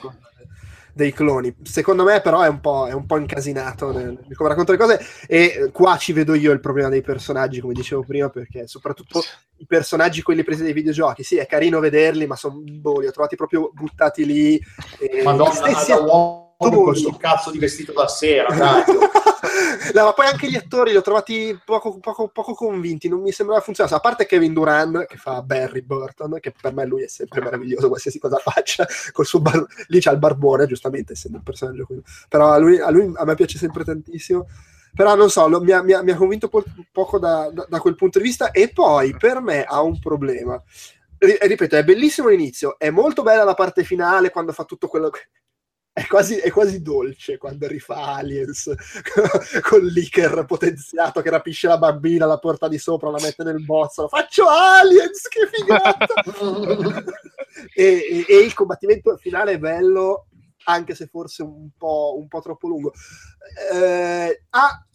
dei 0.95 1.11
cloni. 1.11 1.53
Secondo 1.61 2.05
me, 2.05 2.21
però, 2.21 2.41
è 2.41 2.47
un 2.47 2.61
po', 2.61 2.87
è 2.87 2.93
un 2.93 3.05
po 3.05 3.17
incasinato 3.17 3.91
nel, 3.91 4.17
come 4.33 4.49
racconta 4.49 4.71
le 4.71 4.77
cose. 4.77 5.05
E 5.27 5.69
qua 5.73 5.97
ci 5.97 6.13
vedo 6.13 6.33
io 6.33 6.53
il 6.53 6.61
problema 6.61 6.87
dei 6.87 7.01
personaggi, 7.01 7.59
come 7.59 7.73
dicevo 7.73 8.03
prima, 8.03 8.29
perché 8.29 8.65
soprattutto 8.65 9.21
i 9.57 9.65
personaggi 9.65 10.21
quelli 10.21 10.43
presi 10.43 10.63
dai 10.63 10.71
videogiochi, 10.71 11.23
sì, 11.23 11.35
è 11.35 11.45
carino 11.45 11.81
vederli, 11.81 12.27
ma 12.27 12.37
sono 12.37 12.61
boh, 12.63 13.01
li 13.01 13.07
ho 13.07 13.11
trovati 13.11 13.35
proprio 13.35 13.71
buttati 13.73 14.25
lì. 14.25 14.59
E 14.99 15.21
Madonna, 15.21 15.59
da 15.59 16.44
uomo 16.57 16.75
con 16.75 16.83
questo 16.85 17.11
cazzo 17.17 17.51
di 17.51 17.59
vestito 17.59 17.91
da 17.91 18.07
sera, 18.07 18.53
dai. 18.53 18.83
no, 19.93 20.03
ma 20.03 20.13
poi 20.13 20.25
anche 20.27 20.49
gli 20.49 20.55
attori 20.55 20.91
li 20.91 20.97
ho 20.97 21.01
trovati 21.01 21.59
poco, 21.63 21.99
poco, 21.99 22.27
poco 22.29 22.53
convinti, 22.53 23.07
non 23.07 23.21
mi 23.21 23.31
sembrava 23.31 23.61
funzionasse. 23.61 23.95
A 23.95 23.99
parte 23.99 24.25
Kevin 24.25 24.53
Duran, 24.53 25.05
che 25.07 25.17
fa 25.17 25.41
Barry 25.41 25.81
Burton, 25.81 26.37
che 26.39 26.51
per 26.51 26.73
me 26.73 26.85
lui 26.85 27.03
è 27.03 27.07
sempre 27.07 27.41
meraviglioso, 27.41 27.87
qualsiasi 27.87 28.19
cosa 28.19 28.37
faccia, 28.37 28.85
col 29.11 29.25
suo 29.25 29.39
bar- 29.39 29.65
lì 29.87 29.99
c'ha 29.99 30.11
il 30.11 30.19
barbone, 30.19 30.67
giustamente, 30.67 31.13
essendo 31.13 31.37
un 31.37 31.43
personaggio 31.43 31.85
quello. 31.85 32.03
Però 32.29 32.51
a 32.51 32.57
lui, 32.57 32.79
a 32.79 32.89
lui 32.89 33.11
a 33.15 33.25
me 33.25 33.35
piace 33.35 33.57
sempre 33.57 33.83
tantissimo 33.83 34.47
però 34.95 35.13
non 35.13 35.29
so, 35.29 35.47
lo, 35.49 35.59
mi, 35.61 35.71
ha, 35.71 35.83
mi, 35.83 35.91
ha, 35.91 36.01
mi, 36.01 36.11
ha, 36.11 36.15
convinto 36.15 36.47
po- 36.47 36.63
poco 36.89 37.19
da, 37.19 37.49
da, 37.51 37.65
da, 37.67 37.79
quel 37.79 37.95
punto 37.95 38.17
di 38.17 38.23
vista 38.23 38.51
e 38.51 38.69
poi 38.69 39.13
per 39.17 39.41
me 39.41 39.65
ha 39.65 39.81
un 39.81 39.99
problema. 39.99 40.55
R- 41.17 41.37
ripeto, 41.47 41.75
è 41.75 41.83
bellissimo 41.83 42.29
l'inizio, 42.29 42.79
è 42.79 42.89
molto 42.89 43.21
bella 43.21 43.43
la 43.43 43.55
parte 43.55 43.83
finale 43.83 44.29
quando 44.29 44.53
fa 44.53 44.63
tutto 44.63 44.87
quello 44.87 45.09
che... 45.09 45.19
È 45.97 46.05
quasi, 46.07 46.35
è 46.35 46.51
quasi 46.51 46.81
dolce 46.81 47.37
quando 47.37 47.67
rifà 47.67 48.15
Aliens 48.15 48.69
con 49.63 49.79
l'Iker 49.79 50.43
potenziato 50.43 51.21
che 51.21 51.29
rapisce 51.29 51.69
la 51.69 51.77
bambina, 51.77 52.25
la 52.25 52.37
porta 52.37 52.67
di 52.67 52.77
sopra, 52.77 53.09
la 53.09 53.21
mette 53.21 53.45
nel 53.45 53.63
bozzolo. 53.63 54.09
Faccio 54.09 54.45
Aliens, 54.45 55.25
che 55.29 55.47
figata! 55.49 56.05
e, 57.73 57.83
e, 57.83 58.25
e 58.27 58.37
il 58.39 58.53
combattimento 58.53 59.15
finale 59.15 59.53
è 59.53 59.57
bello, 59.57 60.27
anche 60.65 60.95
se 60.95 61.07
forse 61.07 61.43
un 61.43 61.69
po', 61.77 62.17
un 62.19 62.27
po 62.27 62.41
troppo 62.41 62.67
lungo. 62.67 62.91
Eh, 63.71 64.43
ha 64.49 64.85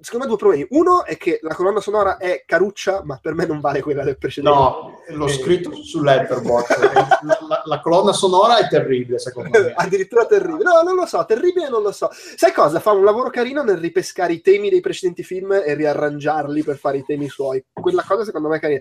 secondo 0.00 0.26
me 0.26 0.30
due 0.30 0.36
problemi. 0.38 0.66
Uno 0.70 1.04
è 1.04 1.16
che 1.16 1.38
la 1.42 1.54
colonna 1.54 1.80
sonora 1.80 2.16
è 2.16 2.44
caruccia, 2.46 3.02
ma 3.04 3.18
per 3.20 3.34
me 3.34 3.46
non 3.46 3.60
vale 3.60 3.80
quella 3.82 4.04
del 4.04 4.18
precedente. 4.18 4.58
No, 4.58 5.02
l'ho 5.08 5.26
eh, 5.26 5.32
scritto 5.32 5.74
su 5.82 6.02
Letterboxd. 6.02 6.92
la, 7.22 7.38
la, 7.48 7.62
la, 7.64 7.80
colonna 7.80 8.12
sonora 8.12 8.58
è 8.58 8.68
terribile, 8.68 9.18
secondo 9.18 9.50
me. 9.50 9.72
Addirittura 9.74 10.26
terribile. 10.26 10.64
No, 10.64 10.82
non 10.82 10.94
lo 10.94 11.06
so, 11.06 11.24
terribile 11.24 11.68
non 11.68 11.82
lo 11.82 11.92
so. 11.92 12.08
Sai 12.12 12.52
cosa? 12.52 12.80
Fa 12.80 12.92
un 12.92 13.04
lavoro 13.04 13.30
carino 13.30 13.62
nel 13.62 13.78
ripescare 13.78 14.32
i 14.32 14.40
temi 14.40 14.70
dei 14.70 14.80
precedenti 14.80 15.22
film 15.22 15.52
e 15.52 15.74
riarrangiarli 15.74 16.62
per 16.62 16.76
fare 16.76 16.98
i 16.98 17.04
temi 17.04 17.28
suoi. 17.28 17.64
Quella 17.72 18.04
cosa 18.06 18.24
secondo 18.24 18.48
me 18.48 18.56
è 18.56 18.60
carina. 18.60 18.80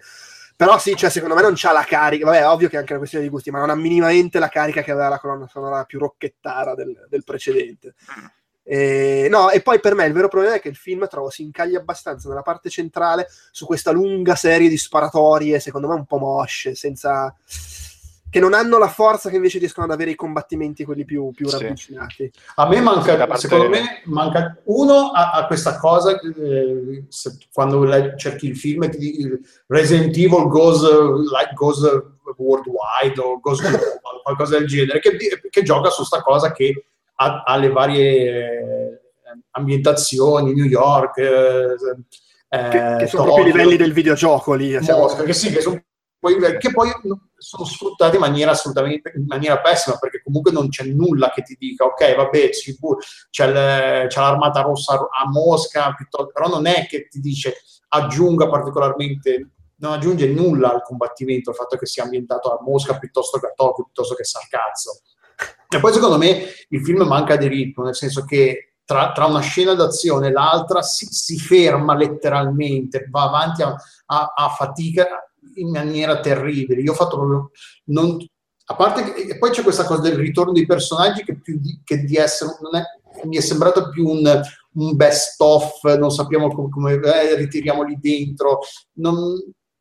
Però 0.55 0.79
sì, 0.79 0.95
cioè, 0.95 1.11
secondo 1.11 1.35
me 1.35 1.43
non 1.43 1.53
c'ha 1.55 1.71
la 1.71 1.83
carica. 1.83 2.25
Vabbè, 2.25 2.47
ovvio 2.47 2.67
che 2.67 2.75
è 2.75 2.79
anche 2.79 2.91
una 2.91 2.99
questione 2.99 3.25
di 3.25 3.29
gusti, 3.29 3.51
ma 3.51 3.59
non 3.59 3.69
ha 3.69 3.75
minimamente 3.75 4.39
la 4.39 4.49
carica 4.49 4.81
che 4.81 4.89
aveva 4.91 5.07
la 5.07 5.19
colonna 5.19 5.47
sonora 5.47 5.83
più 5.83 5.99
rocchettara 5.99 6.73
del, 6.73 7.05
del 7.07 7.23
precedente. 7.23 7.93
E, 8.69 9.27
no, 9.29 9.49
e 9.49 9.61
poi 9.61 9.79
per 9.79 9.95
me 9.95 10.05
il 10.05 10.11
vero 10.11 10.27
problema 10.27 10.55
è 10.55 10.59
che 10.59 10.67
il 10.67 10.75
film 10.75 11.07
trovo 11.07 11.29
si 11.29 11.41
incaglia 11.41 11.79
abbastanza 11.79 12.27
nella 12.27 12.41
parte 12.41 12.69
centrale 12.69 13.29
su 13.51 13.65
questa 13.65 13.91
lunga 13.91 14.35
serie 14.35 14.67
di 14.67 14.77
sparatorie, 14.77 15.61
secondo 15.61 15.87
me 15.87 15.93
un 15.93 16.05
po' 16.05 16.17
mosce, 16.17 16.75
senza 16.75 17.33
che 18.29 18.41
non 18.41 18.53
hanno 18.53 18.77
la 18.77 18.89
forza 18.89 19.29
che 19.29 19.37
invece 19.37 19.59
riescono 19.59 19.85
ad 19.85 19.93
avere 19.93 20.11
i 20.11 20.15
combattimenti 20.15 20.83
quelli 20.83 21.05
più, 21.05 21.31
più 21.31 21.47
sì. 21.47 21.59
ravvicinati. 21.59 22.29
A 22.55 22.67
me 22.67 22.81
manca, 22.81 23.37
secondo 23.37 23.69
me, 23.69 24.01
manca 24.03 24.59
uno 24.65 25.11
a, 25.11 25.31
a 25.31 25.47
questa 25.47 25.77
cosa, 25.77 26.19
eh, 26.19 27.05
se, 27.07 27.37
quando 27.53 27.87
cerchi 28.17 28.47
il 28.47 28.57
film 28.57 28.89
ti 28.89 28.97
dici 28.97 29.29
Resident 29.67 30.13
Evil 30.17 30.49
goes, 30.49 30.81
like, 30.81 31.53
goes 31.53 31.79
worldwide 32.35 33.17
o 33.17 33.39
goes 33.39 33.61
global, 33.61 34.21
qualcosa 34.23 34.57
del 34.57 34.67
genere, 34.67 34.99
che, 34.99 35.15
che 35.49 35.63
gioca 35.63 35.89
su 35.89 36.03
questa 36.05 36.21
cosa 36.21 36.51
che 36.51 36.83
ha, 37.19 37.43
ha, 37.43 37.55
le 37.57 37.69
varie 37.69 39.01
ambientazioni, 39.51 40.53
New 40.53 40.65
York, 40.65 41.17
eh, 41.17 42.69
che, 42.69 42.95
che 42.99 43.07
sono 43.07 43.23
proprio 43.23 43.45
i 43.45 43.51
livelli 43.51 43.75
del 43.75 43.93
videogioco 43.93 44.53
lì. 44.53 44.77
Mosca, 44.79 45.23
che 45.23 45.33
sì, 45.33 45.51
che 45.51 45.61
sono 45.61 45.81
poi, 46.19 46.57
che 46.57 46.71
poi 46.71 46.89
sono 47.35 47.63
sfruttati 47.63 48.15
in 48.15 48.21
maniera 48.21 48.51
assolutamente 48.51 49.13
in 49.15 49.25
maniera 49.27 49.61
pessima 49.61 49.97
perché 49.97 50.21
comunque 50.23 50.51
non 50.51 50.69
c'è 50.69 50.83
nulla 50.83 51.29
che 51.29 51.43
ti 51.43 51.55
dica 51.59 51.85
ok 51.85 52.15
vabbè 52.15 52.49
c'è, 53.29 53.51
le, 53.51 54.07
c'è 54.07 54.19
l'armata 54.19 54.61
rossa 54.61 54.93
a 54.95 55.29
Mosca 55.29 55.93
però 56.33 56.47
non 56.47 56.65
è 56.65 56.87
che 56.87 57.07
ti 57.07 57.19
dice 57.19 57.57
aggiunga 57.89 58.49
particolarmente 58.49 59.51
non 59.75 59.93
aggiunge 59.93 60.27
nulla 60.27 60.73
al 60.73 60.81
combattimento 60.81 61.51
il 61.51 61.55
fatto 61.55 61.77
che 61.77 61.85
sia 61.85 62.03
ambientato 62.03 62.51
a 62.51 62.63
Mosca 62.63 62.97
piuttosto 62.97 63.37
che 63.37 63.45
a 63.45 63.53
Tokyo 63.55 63.83
piuttosto 63.83 64.15
che 64.15 64.23
a 64.23 64.25
Sarcazzo 64.25 65.01
e 65.69 65.79
poi 65.79 65.93
secondo 65.93 66.17
me 66.17 66.43
il 66.69 66.83
film 66.83 67.03
manca 67.03 67.35
di 67.35 67.47
ritmo 67.47 67.83
nel 67.83 67.95
senso 67.95 68.23
che 68.23 68.67
tra, 68.87 69.11
tra, 69.11 69.25
una 69.25 69.41
scena 69.41 69.73
d'azione 69.73 70.27
e 70.27 70.31
l'altra 70.31 70.81
si, 70.81 71.07
si, 71.07 71.37
ferma 71.37 71.93
letteralmente, 71.93 73.07
va 73.09 73.23
avanti 73.23 73.61
a, 73.61 73.75
a, 74.05 74.33
a 74.33 74.47
fatica, 74.47 75.05
in 75.55 75.69
maniera 75.69 76.21
terribile. 76.21 76.81
Io 76.81 76.93
ho 76.93 76.95
fatto 76.95 77.17
proprio... 77.17 77.51
Non, 77.87 78.17
a 78.69 78.75
parte 78.75 79.13
che 79.13 79.37
poi 79.37 79.49
c'è 79.49 79.61
questa 79.61 79.83
cosa 79.83 80.01
del 80.01 80.15
ritorno 80.15 80.53
dei 80.53 80.65
personaggi 80.65 81.23
che 81.23 81.37
più 81.37 81.59
di, 81.59 81.81
che 81.83 82.03
di 82.03 82.15
essere... 82.15 82.51
È, 82.71 83.25
mi 83.25 83.35
è 83.35 83.41
sembrato 83.41 83.89
più 83.89 84.07
un, 84.07 84.41
un 84.73 84.95
best 84.95 85.41
of, 85.41 85.83
non 85.97 86.11
sappiamo 86.11 86.47
come, 86.47 86.69
come 86.69 86.93
eh, 86.93 87.35
ritiriamoli 87.35 87.97
dentro. 87.99 88.59
Non, 88.99 89.35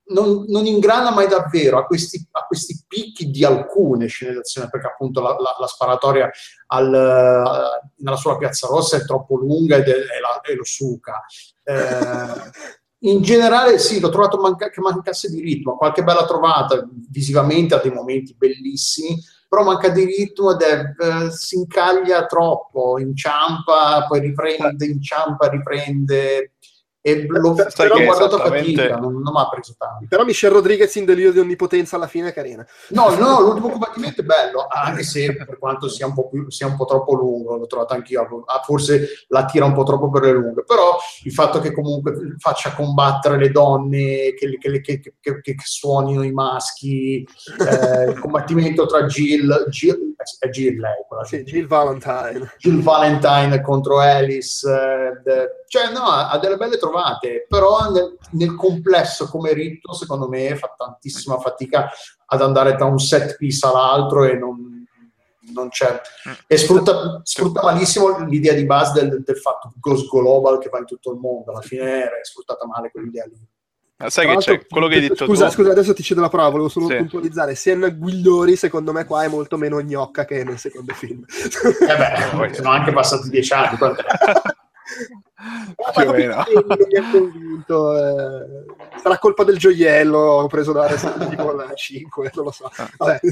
non, 0.09 0.45
non, 0.49 0.67
ingrana 0.67 1.11
mai 1.11 1.27
davvero 1.27 1.79
a 1.79 1.87
questi, 1.87 2.27
a 2.33 2.45
questi, 2.47 2.85
picchi 2.87 3.31
di 3.31 3.45
alcune 3.45 4.07
scene 4.07 4.35
d'azione, 4.35 4.69
perché 4.71 4.87
appunto 4.87 5.21
la, 5.21 5.31
la, 5.31 5.57
la 5.59 5.67
sparatoria 5.67 6.31
al, 6.69 6.91
nella 7.97 8.17
sua 8.17 8.37
piazza 8.37 8.67
rossa 8.69 8.97
è 8.97 9.05
troppo 9.05 9.37
lunga 9.37 9.77
ed 9.77 9.89
è, 9.89 9.95
è 9.95 10.21
la, 10.21 10.41
e 10.43 10.55
lo 10.55 10.65
suca. 10.65 11.25
Eh, 11.63 12.51
in 13.01 13.23
generale 13.23 13.79
sì, 13.79 14.01
l'ho 14.01 14.09
trovato 14.09 14.39
manca- 14.41 14.71
che 14.71 14.81
mancasse 14.81 15.29
di 15.29 15.41
ritmo, 15.41 15.77
qualche 15.77 16.03
bella 16.03 16.25
trovata, 16.25 16.87
visivamente 17.11 17.75
ha 17.75 17.79
dei 17.79 17.93
momenti 17.93 18.35
bellissimi, 18.37 19.19
però 19.49 19.63
manca 19.63 19.89
di 19.91 20.05
ritmo 20.05 20.53
ed 20.53 20.61
è, 20.61 20.81
eh, 20.99 21.31
si 21.31 21.57
incaglia 21.57 22.27
troppo, 22.27 22.99
inciampa, 22.99 24.05
poi 24.09 24.21
riprende, 24.21 24.87
inciampa, 24.87 25.49
riprende, 25.49 26.56
e 27.07 27.25
l'ho, 27.29 27.55
Sai 27.69 27.87
l'ho 27.87 28.03
guardato 28.03 28.35
a 28.35 28.47
fatica, 28.47 28.97
non, 28.97 29.21
non 29.21 29.33
mi 29.33 29.39
ha 29.39 29.49
preso 29.49 29.77
tanto. 29.79 30.07
Però 30.09 30.25
Michelle 30.25 30.55
Rodriguez 30.55 30.93
in 30.97 31.05
delirio 31.05 31.31
di 31.31 31.39
onnipotenza 31.39 31.95
alla 31.95 32.09
fine 32.09 32.31
è 32.31 32.33
carina. 32.33 32.67
No, 32.89 33.15
no, 33.15 33.43
l'ultimo 33.43 33.69
combattimento 33.69 34.23
è 34.23 34.25
bello, 34.25 34.67
anche 34.69 35.05
se 35.05 35.37
per 35.37 35.57
quanto 35.57 35.89
sia 35.89 36.07
un 36.07 36.15
po', 36.15 36.29
più, 36.29 36.51
sia 36.51 36.67
un 36.67 36.75
po 36.75 36.85
troppo 36.85 37.15
lungo, 37.15 37.59
l'ho 37.59 37.67
trovato 37.69 37.95
anch'io, 37.95 38.43
ah, 38.45 38.61
forse 38.65 39.25
la 39.29 39.45
tira 39.45 39.67
un 39.67 39.75
po' 39.75 39.85
troppo 39.85 40.11
per 40.11 40.23
le 40.23 40.33
lunghe, 40.33 40.65
però 40.65 40.97
il 41.23 41.33
fatto 41.33 41.61
che 41.61 41.73
comunque 41.73 42.35
faccia 42.39 42.75
combattere 42.75 43.39
le 43.39 43.53
donne, 43.53 44.35
che, 44.35 44.59
che, 44.59 44.81
che, 44.81 45.41
che 45.41 45.55
suonino 45.63 46.25
i 46.25 46.33
maschi, 46.33 47.23
eh, 47.23 48.11
il 48.11 48.19
combattimento 48.19 48.85
tra 48.87 49.05
Jill, 49.05 49.69
Jill 49.69 50.16
è 50.39 50.49
Jill 50.49 50.81
lei, 50.81 51.05
quella 51.07 51.25
sì, 51.25 51.43
Jill 51.43 51.67
Valentine. 51.67 52.55
Jill 52.59 52.81
Valentine 52.81 53.61
contro 53.61 53.99
Alice, 53.99 54.69
eh, 54.69 55.65
cioè 55.67 55.91
no, 55.93 56.03
ha 56.05 56.39
delle 56.39 56.57
belle 56.57 56.79
trovate, 56.79 57.47
però 57.49 57.91
nel, 57.91 58.17
nel, 58.33 58.55
complesso 58.55 59.29
come 59.29 59.53
ritmo 59.53 59.93
secondo 59.95 60.29
me 60.29 60.57
fa 60.57 60.75
tantissima 60.77 61.39
fatica 61.39 61.91
ad 62.27 62.43
andare 62.43 62.75
da 62.77 62.85
un 62.85 62.99
set 62.99 63.37
piece 63.37 63.67
all'altro 63.67 64.25
e 64.25 64.35
non, 64.35 64.87
non 65.53 65.69
c'è. 65.69 66.01
E 66.47 66.57
sfrutta, 66.57 67.21
sfrutta, 67.23 67.63
malissimo 67.63 68.19
l'idea 68.25 68.55
di 68.55 68.65
base 68.65 69.01
del, 69.07 69.23
del 69.23 69.39
fatto 69.39 69.73
Ghost 69.77 70.09
Global 70.09 70.59
che 70.59 70.69
va 70.69 70.79
in 70.79 70.87
tutto 70.87 71.13
il 71.13 71.19
mondo, 71.19 71.51
alla 71.51 71.61
fine 71.61 72.05
è 72.05 72.25
sfruttata 72.25 72.67
male 72.67 72.91
quell'idea 72.91 73.25
lì. 73.27 73.55
Ma 73.99 74.11
sai 74.11 74.27
che 74.27 74.37
c'è 74.37 74.67
quello 74.67 74.89
che 74.89 74.97
hai 74.97 75.01
detto 75.01 75.25
scusa, 75.25 75.47
tu. 75.47 75.53
Scusa, 75.53 75.71
adesso 75.71 75.95
ti 75.95 76.03
cedo 76.03 76.21
la 76.21 76.29
prova, 76.29 76.51
volevo 76.51 76.69
solo 76.69 76.89
sì. 76.89 76.97
puntualizzare. 76.97 77.55
Sienna 77.55 77.89
Guillori, 77.89 78.55
secondo 78.57 78.93
me, 78.93 79.07
qua 79.07 79.25
è 79.25 79.29
molto 79.29 79.57
meno 79.57 79.81
gnocca 79.81 80.25
che 80.25 80.45
nel 80.45 80.59
secondo 80.59 80.93
film. 80.93 81.25
Eh 81.27 81.97
beh, 81.97 82.55
sono 82.55 82.71
anche 82.71 82.93
passati 82.93 83.31
dieci 83.31 83.53
anni. 83.55 83.79
più 85.95 86.09
o 86.09 86.13
meno. 86.13 86.45
Mi 86.47 86.99
ha 86.99 87.11
convinto. 87.11 87.97
Eh, 87.97 88.99
sarà 89.01 89.19
colpa 89.19 89.45
del 89.45 89.57
gioiello, 89.57 90.19
ho 90.19 90.47
preso 90.47 90.73
da 90.73 90.89
tipo 90.89 91.53
la 91.53 91.73
5, 91.73 92.33
non 92.35 92.45
lo 92.45 92.51
so. 92.51 92.71
Ah. 92.77 92.91
Vabbè, 92.97 93.21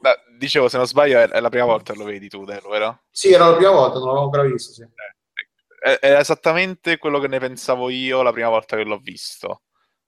Beh, 0.00 0.16
dicevo, 0.38 0.68
se 0.68 0.78
non 0.78 0.86
sbaglio, 0.86 1.18
è 1.18 1.40
la 1.40 1.50
prima 1.50 1.66
volta 1.66 1.92
che 1.92 1.98
lo 1.98 2.06
vedi 2.06 2.28
tu, 2.28 2.44
Delo, 2.44 2.70
vero? 2.70 3.00
Sì, 3.10 3.32
era 3.32 3.50
la 3.50 3.56
prima 3.56 3.72
volta, 3.72 3.98
non 3.98 4.06
l'avevo 4.06 4.24
ancora 4.24 4.42
visto, 4.44 4.72
sì. 4.72 4.82
È, 4.82 4.86
è, 5.80 5.98
esattamente 6.18 6.98
quello 6.98 7.18
che 7.18 7.28
ne 7.28 7.38
pensavo 7.38 7.88
io 7.88 8.22
la 8.22 8.32
prima 8.32 8.48
volta 8.48 8.76
che 8.76 8.84
l'ho 8.84 8.98
visto. 8.98 9.62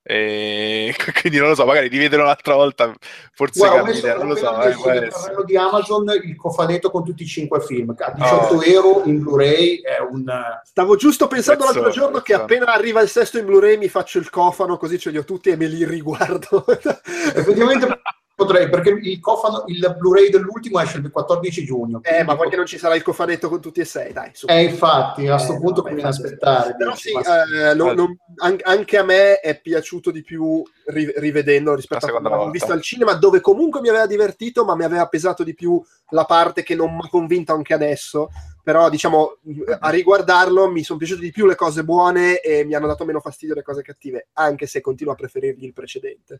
E 0.05 0.93
quindi 1.21 1.39
non 1.39 1.47
lo 1.47 1.55
so, 1.55 1.65
magari 1.65 1.87
rivederlo 1.87 2.25
un'altra 2.25 2.55
volta, 2.55 2.93
forse 3.31 3.59
Guarda, 3.59 3.89
cambia, 3.89 4.17
non 4.17 4.27
lo 4.27 4.35
so. 4.35 4.61
Eh, 4.61 4.69
il 4.69 5.11
di 5.45 5.55
Amazon 5.55 6.09
il 6.21 6.35
cofanetto 6.35 6.91
con 6.91 7.05
tutti 7.05 7.23
i 7.23 7.25
cinque 7.25 7.61
film 7.61 7.95
a 7.97 8.11
18 8.11 8.53
oh. 8.53 8.63
euro 8.63 9.03
in 9.05 9.19
Blu-ray 9.19 9.79
è 9.79 9.99
un. 9.99 10.25
Stavo 10.63 10.97
giusto 10.97 11.27
pensando 11.27 11.63
l'altro 11.63 11.89
giorno 11.89 12.19
che 12.19 12.33
appena 12.33 12.65
arriva 12.73 13.01
il 13.01 13.07
sesto 13.07 13.37
in 13.37 13.45
Blu-ray 13.45 13.77
mi 13.77 13.87
faccio 13.87 14.19
il 14.19 14.29
cofano, 14.29 14.75
così 14.75 14.99
ce 14.99 15.09
li 15.09 15.17
ho 15.17 15.23
tutti 15.23 15.49
e 15.49 15.55
me 15.55 15.67
li 15.67 15.85
riguardo. 15.85 16.65
Effettivamente 16.67 17.87
potrei, 18.45 18.69
perché 18.69 18.89
il, 18.89 19.19
cofano, 19.19 19.63
il 19.67 19.95
Blu-ray 19.97 20.29
dell'ultimo 20.29 20.79
esce 20.79 20.97
il 20.97 21.09
14 21.09 21.63
giugno. 21.63 22.01
Eh, 22.03 22.23
ma 22.23 22.35
poi 22.35 22.49
che 22.49 22.55
non 22.55 22.65
ci 22.65 22.77
sarà 22.77 22.95
il 22.95 23.01
cofanetto 23.01 23.49
con 23.49 23.61
tutti 23.61 23.79
e 23.79 23.85
sei, 23.85 24.13
dai. 24.13 24.31
Su. 24.33 24.45
Eh, 24.49 24.63
infatti, 24.63 25.27
a 25.27 25.35
questo 25.35 25.53
eh, 25.53 25.59
punto 25.59 25.81
no, 25.81 25.87
conviene 25.87 26.09
aspettare. 26.09 26.75
Però 26.75 26.95
sì, 26.95 27.11
eh, 27.11 27.73
non, 27.73 27.95
non, 27.95 28.17
anche 28.63 28.97
a 28.97 29.03
me 29.03 29.39
è 29.39 29.59
piaciuto 29.59 30.11
di 30.11 30.21
più 30.21 30.63
rivedendo 30.85 31.75
rispetto 31.75 32.05
a 32.05 32.09
quando 32.09 32.29
l'avevo 32.29 32.49
visto 32.49 32.71
al 32.71 32.81
cinema, 32.81 33.13
dove 33.13 33.41
comunque 33.41 33.81
mi 33.81 33.89
aveva 33.89 34.05
divertito, 34.05 34.65
ma 34.65 34.75
mi 34.75 34.83
aveva 34.83 35.07
pesato 35.07 35.43
di 35.43 35.53
più 35.53 35.81
la 36.09 36.25
parte 36.25 36.63
che 36.63 36.75
non 36.75 36.93
mi 36.93 37.01
ha 37.03 37.09
convinto 37.09 37.53
anche 37.53 37.73
adesso 37.73 38.29
però 38.63 38.89
diciamo 38.89 39.39
a 39.79 39.89
riguardarlo 39.89 40.69
mi 40.69 40.83
sono 40.83 40.97
piaciute 40.97 41.21
di 41.21 41.31
più 41.31 41.45
le 41.45 41.55
cose 41.55 41.83
buone 41.83 42.39
e 42.39 42.63
mi 42.63 42.73
hanno 42.73 42.87
dato 42.87 43.03
meno 43.03 43.19
fastidio 43.19 43.53
le 43.53 43.61
cose 43.61 43.81
cattive 43.81 44.29
anche 44.33 44.67
se 44.67 44.79
continuo 44.79 45.11
a 45.11 45.17
preferirgli 45.17 45.65
il 45.65 45.73
precedente. 45.73 46.39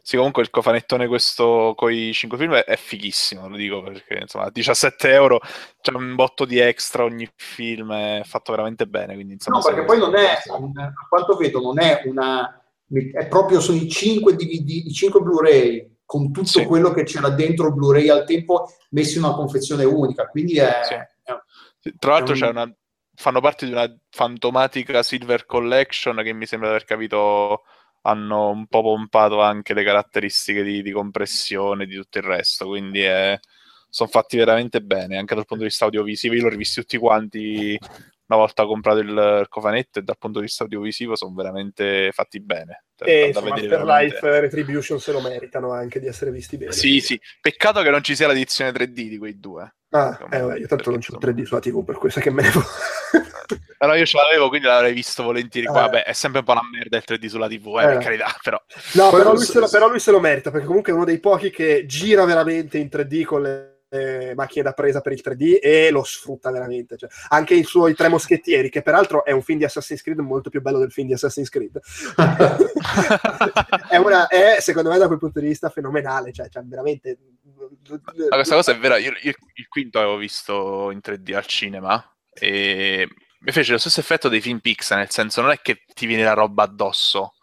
Sì 0.00 0.16
comunque 0.16 0.42
il 0.42 0.50
cofanettone 0.50 1.08
questo 1.08 1.74
con 1.76 1.92
i 1.92 2.12
5 2.12 2.38
film 2.38 2.54
è 2.54 2.76
fighissimo 2.76 3.48
lo 3.48 3.56
dico 3.56 3.82
perché 3.82 4.18
insomma 4.20 4.44
a 4.44 4.50
17 4.50 5.10
euro 5.10 5.40
c'è 5.80 5.92
un 5.92 6.14
botto 6.14 6.44
di 6.44 6.58
extra 6.58 7.02
ogni 7.02 7.28
film 7.34 7.92
è 7.92 8.22
fatto 8.24 8.52
veramente 8.52 8.86
bene 8.86 9.14
quindi 9.14 9.32
insomma 9.34 9.58
no 9.58 9.64
perché 9.64 9.84
poi 9.84 9.98
non 9.98 10.14
è 10.14 10.30
a 10.30 11.06
quanto 11.08 11.36
vedo 11.36 11.60
non 11.60 11.80
è 11.80 12.02
una 12.04 12.62
è 13.12 13.26
proprio 13.26 13.60
sono 13.60 13.76
i 13.76 13.88
5 13.88 14.34
DVD 14.34 14.86
i 14.86 14.92
5 14.92 15.20
Blu-ray 15.20 15.97
con 16.08 16.32
tutto 16.32 16.46
sì. 16.46 16.64
quello 16.64 16.90
che 16.90 17.02
c'era 17.02 17.28
dentro 17.28 17.70
Blu-ray 17.70 18.08
al 18.08 18.24
tempo 18.24 18.72
messi 18.92 19.18
in 19.18 19.24
una 19.24 19.34
confezione 19.34 19.84
unica. 19.84 20.26
Quindi 20.26 20.56
è, 20.56 20.80
sì. 20.82 20.94
è 20.94 21.92
Tra 21.98 22.12
l'altro 22.12 22.32
un... 22.34 22.48
una, 22.48 22.74
fanno 23.14 23.42
parte 23.42 23.66
di 23.66 23.72
una 23.72 23.94
fantomatica 24.08 25.02
Silver 25.02 25.44
Collection 25.44 26.22
che 26.22 26.32
mi 26.32 26.46
sembra 26.46 26.70
di 26.70 26.74
aver 26.76 26.86
capito 26.86 27.64
hanno 28.02 28.48
un 28.48 28.66
po' 28.68 28.80
pompato 28.80 29.42
anche 29.42 29.74
le 29.74 29.84
caratteristiche 29.84 30.62
di, 30.62 30.80
di 30.80 30.92
compressione 30.92 31.84
di 31.84 31.96
tutto 31.96 32.16
il 32.16 32.24
resto. 32.24 32.68
Quindi 32.68 33.02
è, 33.02 33.38
sono 33.90 34.08
fatti 34.08 34.38
veramente 34.38 34.80
bene 34.80 35.18
anche 35.18 35.34
dal 35.34 35.44
punto 35.44 35.64
di 35.64 35.68
vista 35.68 35.84
audiovisivo. 35.84 36.32
Io 36.32 36.44
l'ho 36.44 36.48
rivisti 36.48 36.80
tutti 36.80 36.96
quanti 36.96 37.78
una 38.28 38.38
volta 38.38 38.66
comprato 38.66 38.98
il 38.98 39.46
cofanetto 39.48 39.98
e 39.98 40.02
dal 40.02 40.18
punto 40.18 40.38
di 40.38 40.44
vista 40.44 40.62
audiovisivo 40.62 41.16
sono 41.16 41.34
veramente 41.34 42.10
fatti 42.12 42.40
bene. 42.40 42.84
E 42.98 43.28
insomma, 43.28 43.54
per 43.54 43.84
Life 43.84 44.40
Retribution 44.40 45.00
se 45.00 45.12
lo 45.12 45.20
meritano 45.20 45.72
anche 45.72 45.98
di 45.98 46.06
essere 46.06 46.30
visti 46.30 46.58
bene. 46.58 46.72
Sì, 46.72 47.00
sì. 47.00 47.18
Peccato 47.40 47.80
che 47.82 47.90
non 47.90 48.02
ci 48.02 48.14
sia 48.14 48.26
l'edizione 48.26 48.70
3D 48.70 49.08
di 49.08 49.18
quei 49.18 49.38
due. 49.38 49.72
Ah, 49.90 50.18
eh, 50.30 50.58
io 50.58 50.66
tanto 50.66 50.90
non 50.90 51.00
c'ho 51.00 51.16
3D 51.18 51.44
sulla 51.44 51.60
TV, 51.60 51.82
per 51.82 51.96
questo 51.96 52.20
che 52.20 52.30
me 52.30 52.42
ne 52.42 52.50
Però 53.78 53.94
io 53.96 54.04
ce 54.04 54.18
l'avevo, 54.18 54.48
quindi 54.48 54.66
l'avrei 54.66 54.92
visto 54.92 55.22
volentieri. 55.22 55.66
Eh. 55.66 55.70
Vabbè, 55.70 56.04
è 56.04 56.12
sempre 56.12 56.40
un 56.40 56.44
po' 56.44 56.52
una 56.52 56.68
merda 56.70 56.98
il 56.98 57.04
3D 57.06 57.26
sulla 57.26 57.48
TV, 57.48 57.78
eh, 57.78 57.84
eh. 57.84 57.86
per 57.86 57.98
carità, 57.98 58.36
però... 58.42 58.62
No, 58.92 59.10
però 59.10 59.32
lui, 59.32 59.46
lo, 59.54 59.68
però 59.70 59.88
lui, 59.88 60.00
se 60.00 60.10
lo, 60.10 60.20
merita, 60.20 60.50
perché 60.50 60.66
comunque 60.66 60.92
è 60.92 60.94
uno 60.94 61.06
dei 61.06 61.18
pochi 61.18 61.48
che 61.48 61.86
gira 61.86 62.26
veramente 62.26 62.76
in 62.76 62.88
3D 62.92 63.24
con 63.24 63.40
le 63.40 63.77
eh, 63.88 64.34
macchine 64.34 64.64
da 64.64 64.72
presa 64.72 65.00
per 65.00 65.12
il 65.12 65.22
3D 65.24 65.58
e 65.60 65.90
lo 65.90 66.02
sfrutta 66.04 66.50
veramente. 66.50 66.96
Cioè, 66.96 67.08
anche 67.28 67.54
i 67.54 67.64
suoi 67.64 67.94
Tre 67.94 68.08
Moschettieri, 68.08 68.70
che 68.70 68.82
peraltro 68.82 69.24
è 69.24 69.32
un 69.32 69.42
film 69.42 69.58
di 69.58 69.64
Assassin's 69.64 70.02
Creed 70.02 70.18
molto 70.18 70.50
più 70.50 70.60
bello 70.60 70.78
del 70.78 70.92
film 70.92 71.06
di 71.06 71.14
Assassin's 71.14 71.48
Creed, 71.48 71.80
è, 73.88 73.96
una, 73.96 74.26
è, 74.28 74.58
secondo 74.60 74.90
me 74.90 74.98
da 74.98 75.06
quel 75.06 75.18
punto 75.18 75.40
di 75.40 75.46
vista 75.46 75.68
fenomenale. 75.68 76.32
Cioè, 76.32 76.48
cioè 76.48 76.62
veramente. 76.64 77.18
Ma 77.88 78.36
questa 78.36 78.54
cosa 78.54 78.72
è 78.72 78.78
vera. 78.78 78.98
Io, 78.98 79.12
io, 79.22 79.32
il 79.54 79.68
quinto 79.68 79.98
avevo 79.98 80.16
visto 80.16 80.90
in 80.90 81.00
3D 81.02 81.34
al 81.34 81.46
cinema 81.46 82.02
e 82.32 83.08
mi 83.40 83.52
fece 83.52 83.72
lo 83.72 83.78
stesso 83.78 84.00
effetto 84.00 84.28
dei 84.28 84.40
film 84.40 84.58
Pixar, 84.58 84.98
nel 84.98 85.10
senso 85.10 85.40
non 85.40 85.50
è 85.50 85.60
che 85.60 85.82
ti 85.94 86.06
viene 86.06 86.24
la 86.24 86.34
roba 86.34 86.64
addosso 86.64 87.34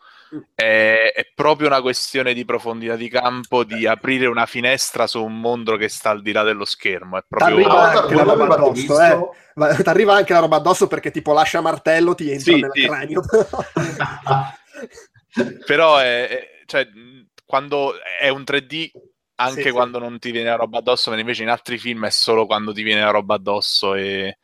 è, 0.54 1.12
è, 1.16 1.32
proprio 1.34 1.68
una 1.68 1.82
questione 1.82 2.34
di 2.34 2.44
profondità 2.46 2.96
di 2.96 3.10
campo, 3.10 3.64
di 3.64 3.88
aprire 3.88 4.28
una 4.28 4.46
finestra 4.46 5.08
su 5.08 5.24
un 5.24 5.40
mondo 5.40 5.78
che 5.78 5.90
sta 5.90 6.12
al 6.12 6.22
di 6.22 6.32
là 6.32 6.44
dello 6.44 6.66
schermo. 6.66 7.18
È 7.18 7.24
proprio... 7.28 7.68
T'arriva 7.68 7.92
anche 7.92 8.16
la 8.16 8.24
roba 8.24 8.56
addosso, 8.56 9.02
eh. 9.02 9.30
T'arriva 9.84 10.16
anche 10.16 10.34
la 10.34 10.40
roba 10.40 10.58
addosso 10.58 10.88
perché 10.88 11.12
tipo 11.12 11.34
lascia 11.34 11.62
martello, 11.62 12.16
ti 12.16 12.32
entra 12.32 12.54
sì, 12.54 12.60
nel 12.60 12.72
sì. 12.74 12.86
cranio. 12.86 13.22
Però 15.66 15.98
è, 15.98 16.28
è, 16.28 16.48
cioè, 16.66 16.88
quando 17.46 17.94
è 18.20 18.30
un 18.30 18.42
3D 18.42 18.90
anche 19.36 19.64
sì, 19.64 19.72
quando 19.72 20.00
non 20.00 20.18
ti 20.20 20.32
viene 20.32 20.50
la 20.50 20.56
roba 20.56 20.78
addosso, 20.78 21.10
mentre 21.10 21.28
invece 21.28 21.44
in 21.44 21.50
altri 21.50 21.78
film 21.78 22.06
è 22.06 22.10
solo 22.10 22.46
quando 22.46 22.74
ti 22.74 22.84
viene 22.84 23.02
la 23.02 23.10
roba 23.10 23.36
addosso 23.36 23.96
e 23.96 24.38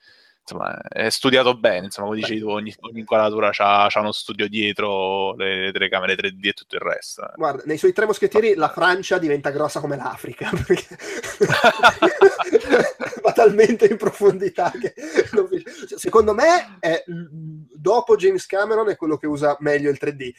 insomma, 0.51 0.81
è 0.81 1.09
studiato 1.09 1.57
bene, 1.57 1.85
insomma, 1.85 2.07
come 2.07 2.19
dicevi 2.19 2.41
tu, 2.41 2.49
ogni, 2.49 2.73
ogni 2.81 2.99
inquadratura 2.99 3.51
ha 3.55 3.89
uno 3.95 4.11
studio 4.11 4.47
dietro, 4.47 5.33
le, 5.35 5.65
le, 5.65 5.71
telecamere 5.71 6.15
3D 6.15 6.47
e 6.47 6.53
tutto 6.53 6.75
il 6.75 6.81
resto. 6.81 7.23
Eh. 7.23 7.33
Guarda, 7.35 7.63
nei 7.65 7.77
suoi 7.77 7.93
tre 7.93 8.05
moschettieri 8.05 8.55
la 8.55 8.69
Francia 8.69 9.17
diventa 9.17 9.49
grossa 9.49 9.79
come 9.79 9.95
l'Africa, 9.95 10.49
perché 10.65 10.97
va 13.21 13.31
talmente 13.31 13.85
in 13.85 13.97
profondità 13.97 14.71
che... 14.71 14.93
Secondo 15.95 16.33
me, 16.33 16.77
è, 16.79 17.03
dopo 17.05 18.15
James 18.15 18.45
Cameron 18.45 18.89
è 18.89 18.95
quello 18.95 19.17
che 19.17 19.27
usa 19.27 19.55
meglio 19.59 19.89
il 19.89 19.99
3D. 19.99 20.31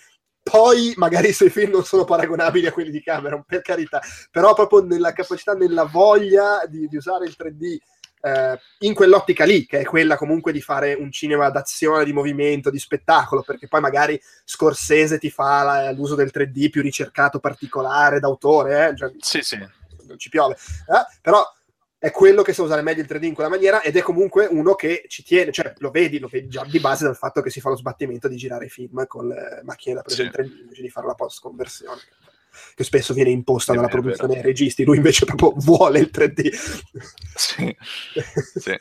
Poi 0.42 0.92
magari 0.96 1.28
i 1.28 1.32
suoi 1.32 1.50
film 1.50 1.70
non 1.70 1.84
sono 1.84 2.02
paragonabili 2.04 2.66
a 2.66 2.72
quelli 2.72 2.90
di 2.90 3.00
Cameron, 3.00 3.44
per 3.46 3.62
carità, 3.62 4.00
però 4.28 4.54
proprio 4.54 4.82
nella 4.82 5.12
capacità, 5.12 5.54
nella 5.54 5.84
voglia 5.84 6.66
di, 6.66 6.88
di 6.88 6.96
usare 6.96 7.26
il 7.26 7.36
3D 7.38 7.78
eh, 8.22 8.58
in 8.80 8.94
quell'ottica 8.94 9.44
lì, 9.44 9.66
che 9.66 9.80
è 9.80 9.84
quella 9.84 10.16
comunque 10.16 10.52
di 10.52 10.60
fare 10.60 10.94
un 10.94 11.10
cinema 11.10 11.50
d'azione, 11.50 12.04
di 12.04 12.12
movimento, 12.12 12.70
di 12.70 12.78
spettacolo, 12.78 13.42
perché 13.42 13.68
poi 13.68 13.80
magari 13.80 14.20
Scorsese 14.44 15.18
ti 15.18 15.30
fa 15.30 15.62
la, 15.62 15.90
l'uso 15.90 16.14
del 16.14 16.30
3D 16.32 16.70
più 16.70 16.82
ricercato, 16.82 17.40
particolare, 17.40 18.20
d'autore, 18.20 18.88
eh? 18.88 18.96
cioè, 18.96 19.12
sì, 19.18 19.42
sì. 19.42 19.58
non 20.06 20.18
ci 20.18 20.28
piove, 20.28 20.54
eh? 20.54 21.18
però 21.20 21.44
è 21.98 22.10
quello 22.10 22.42
che 22.42 22.52
sa 22.52 22.62
usare 22.62 22.82
meglio 22.82 23.02
il 23.02 23.08
3D 23.08 23.24
in 23.24 23.34
quella 23.34 23.50
maniera 23.50 23.80
ed 23.80 23.96
è 23.96 24.02
comunque 24.02 24.46
uno 24.46 24.74
che 24.74 25.04
ci 25.08 25.22
tiene, 25.22 25.52
cioè 25.52 25.72
lo 25.78 25.90
vedi, 25.90 26.18
lo 26.18 26.28
vedi 26.28 26.48
già 26.48 26.64
di 26.64 26.80
base 26.80 27.04
dal 27.04 27.16
fatto 27.16 27.40
che 27.42 27.50
si 27.50 27.60
fa 27.60 27.68
lo 27.68 27.76
sbattimento 27.76 28.26
di 28.28 28.36
girare 28.36 28.64
i 28.64 28.68
film 28.68 29.06
con 29.06 29.28
le 29.28 29.60
macchine 29.62 29.94
da 29.96 30.02
presa 30.02 30.22
sì. 30.22 30.22
in 30.22 30.32
3D 30.32 30.60
invece 30.62 30.82
di 30.82 30.90
fare 30.90 31.06
la 31.06 31.14
post 31.14 31.40
conversione 31.40 32.00
che 32.74 32.84
spesso 32.84 33.14
viene 33.14 33.30
imposta 33.30 33.74
dalla 33.74 33.88
produzione 33.88 34.36
ai 34.36 34.42
registi, 34.42 34.84
lui 34.84 34.96
invece 34.96 35.24
proprio 35.24 35.52
vuole 35.60 35.98
il 35.98 36.10
3D. 36.12 36.50
Sì. 37.34 37.76
sì. 38.60 38.76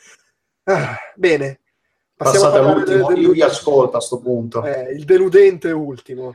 ah, 0.64 0.96
bene. 1.16 1.60
Passiamo 2.14 2.46
Passate 2.46 2.64
all'ultimo, 2.64 3.08
del, 3.08 3.18
io 3.18 3.32
vi 3.32 3.42
ascolto 3.42 3.96
a 3.96 3.98
questo 3.98 4.20
punto. 4.20 4.64
Eh, 4.64 4.92
il 4.92 5.04
deludente 5.04 5.70
ultimo. 5.72 6.34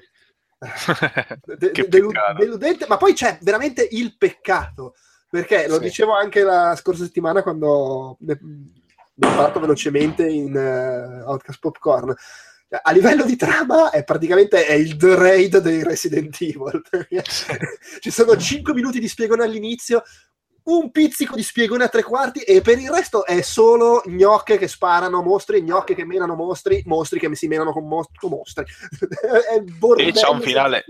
De- 1.46 1.72
de- 1.72 1.88
deludente, 1.88 2.88
ma 2.88 2.98
poi 2.98 3.14
c'è 3.14 3.38
veramente 3.42 3.88
il 3.92 4.18
peccato, 4.18 4.96
perché 5.30 5.68
lo 5.68 5.76
sì. 5.76 5.82
dicevo 5.82 6.14
anche 6.14 6.42
la 6.42 6.76
scorsa 6.76 7.04
settimana 7.04 7.44
quando 7.44 8.18
ne, 8.22 8.40
ne 8.42 9.28
ho 9.28 9.30
parlato 9.30 9.60
velocemente 9.60 10.28
in 10.28 10.56
uh, 10.56 11.30
Outcast 11.30 11.60
Popcorn 11.60 12.16
a 12.70 12.92
livello 12.92 13.24
di 13.24 13.36
trama 13.36 13.92
è 13.92 14.04
praticamente 14.04 14.66
è 14.66 14.74
il 14.74 14.98
The 14.98 15.16
Raid 15.16 15.58
dei 15.60 15.84
Resident 15.84 16.36
Evil. 16.42 16.82
Ci 18.00 18.12
sono 18.12 18.36
5 18.36 18.74
minuti 18.74 19.00
di 19.00 19.08
spiegone 19.08 19.44
all'inizio, 19.44 20.04
un 20.64 20.92
pizzico 20.92 21.36
di 21.36 21.44
spiegone 21.44 21.86
a 21.86 21.88
tre 21.88 22.04
quarti 22.04 22.42
e 22.42 22.62
per 22.62 22.78
il 22.78 22.90
resto 22.90 23.26
è 23.26 23.42
solo 23.42 24.02
gnocche 24.06 24.58
che 24.58 24.68
sparano 24.68 25.22
mostri, 25.22 25.62
gnocche 25.62 25.96
che 25.96 26.06
menano 26.06 26.36
mostri, 26.36 26.84
mostri 26.86 27.20
che 27.20 27.34
si 27.36 27.48
menano 27.48 27.72
con 27.72 27.88
mostri. 27.88 28.28
mostri. 28.28 28.66
e 30.04 30.12
c'è 30.12 30.28
un 30.28 30.42
finale. 30.42 30.84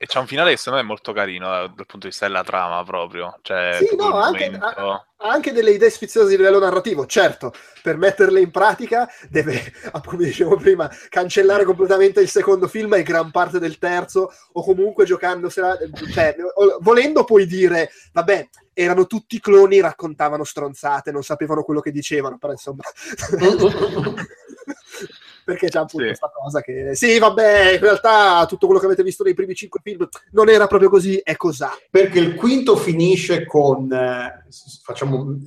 E 0.00 0.06
c'è 0.06 0.20
un 0.20 0.28
finale 0.28 0.52
che 0.52 0.58
secondo 0.58 0.78
me 0.78 0.84
è 0.84 0.88
molto 0.88 1.12
carino 1.12 1.48
dal, 1.48 1.74
dal 1.74 1.86
punto 1.86 2.06
di 2.06 2.06
vista 2.06 2.28
della 2.28 2.44
trama 2.44 2.84
proprio. 2.84 3.36
Cioè, 3.42 3.78
sì, 3.80 3.96
no, 3.96 4.14
anche, 4.14 4.56
ha, 4.56 5.04
anche, 5.16 5.50
delle 5.50 5.72
idee 5.72 5.90
sfiziose 5.90 6.28
di 6.28 6.36
livello 6.36 6.60
narrativo. 6.60 7.04
Certo, 7.04 7.52
per 7.82 7.96
metterle 7.96 8.40
in 8.40 8.52
pratica 8.52 9.10
deve, 9.28 9.72
come 10.06 10.26
dicevo 10.26 10.54
prima, 10.54 10.88
cancellare 11.08 11.64
completamente 11.64 12.20
il 12.20 12.28
secondo 12.28 12.68
film 12.68 12.94
e 12.94 13.02
gran 13.02 13.32
parte 13.32 13.58
del 13.58 13.78
terzo, 13.78 14.32
o 14.52 14.62
comunque 14.62 15.04
giocandosela... 15.04 15.76
Cioè, 16.12 16.36
volendo 16.78 17.24
puoi 17.24 17.46
dire, 17.46 17.90
vabbè, 18.12 18.50
erano 18.74 19.08
tutti 19.08 19.40
cloni, 19.40 19.80
raccontavano 19.80 20.44
stronzate, 20.44 21.10
non 21.10 21.24
sapevano 21.24 21.64
quello 21.64 21.80
che 21.80 21.90
dicevano, 21.90 22.38
però 22.38 22.52
insomma... 22.52 22.84
perché 25.48 25.68
c'è 25.70 25.78
appunto 25.78 26.04
questa 26.04 26.30
sì. 26.30 26.38
cosa 26.38 26.60
che 26.60 26.94
sì, 26.94 27.18
vabbè, 27.18 27.72
in 27.72 27.80
realtà 27.80 28.44
tutto 28.46 28.66
quello 28.66 28.78
che 28.78 28.84
avete 28.84 29.02
visto 29.02 29.24
nei 29.24 29.32
primi 29.32 29.54
cinque 29.54 29.80
film 29.82 30.06
non 30.32 30.50
era 30.50 30.66
proprio 30.66 30.90
così, 30.90 31.16
è 31.24 31.36
cos'ha. 31.36 31.74
Perché 31.90 32.18
il 32.18 32.34
quinto 32.34 32.76
finisce 32.76 33.46
con, 33.46 33.90
eh, 33.90 34.44
facciamo, 34.82 35.38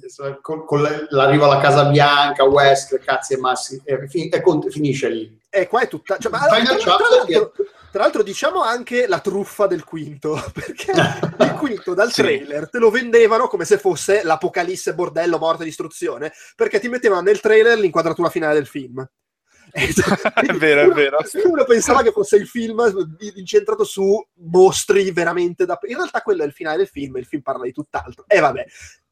con, 0.41 0.65
con 0.65 1.05
l'arrivo 1.09 1.45
alla 1.45 1.59
Casa 1.59 1.85
Bianca, 1.85 2.45
West, 2.45 2.97
cazzi 2.97 3.35
e 3.35 3.37
massi, 3.37 3.79
e, 3.83 4.07
fin- 4.07 4.29
e 4.33 4.41
con, 4.41 4.63
finisce 4.71 5.07
lì. 5.09 5.39
E 5.47 5.67
qua 5.67 5.81
è 5.81 5.87
tutta... 5.87 6.17
Cioè, 6.17 6.31
ma, 6.31 6.39
allora, 6.39 6.75
tra, 6.77 6.95
tra, 6.95 7.07
l'altro, 7.17 7.51
tra 7.91 8.01
l'altro 8.01 8.23
diciamo 8.23 8.63
anche 8.63 9.05
la 9.05 9.19
truffa 9.19 9.67
del 9.67 9.83
quinto, 9.83 10.33
perché 10.51 10.93
il 11.43 11.53
quinto 11.59 11.93
dal 11.93 12.11
sì. 12.11 12.21
trailer 12.23 12.71
te 12.71 12.79
lo 12.79 12.89
vendevano 12.89 13.47
come 13.47 13.65
se 13.65 13.77
fosse 13.77 14.23
l'apocalisse, 14.23 14.95
bordello, 14.95 15.37
morte, 15.37 15.63
distruzione, 15.63 16.31
perché 16.55 16.79
ti 16.79 16.87
mettevano 16.87 17.21
nel 17.21 17.39
trailer 17.39 17.77
l'inquadratura 17.77 18.31
finale 18.31 18.55
del 18.55 18.65
film 18.65 19.07
è 19.73 20.53
vero, 20.53 20.81
è 20.81 20.93
vero. 20.93 21.17
Uno 21.45 21.63
pensava 21.63 22.01
che 22.03 22.11
fosse 22.11 22.37
il 22.37 22.47
film 22.47 22.81
incentrato 23.35 23.83
su 23.83 24.23
mostri 24.35 25.11
veramente 25.11 25.65
da... 25.65 25.79
In 25.87 25.95
realtà 25.95 26.21
quello 26.21 26.43
è 26.43 26.45
il 26.45 26.53
finale 26.53 26.77
del 26.77 26.87
film, 26.87 27.17
il 27.17 27.25
film 27.25 27.41
parla 27.41 27.63
di 27.63 27.71
tutt'altro. 27.71 28.25
E 28.27 28.39
vabbè, 28.39 28.65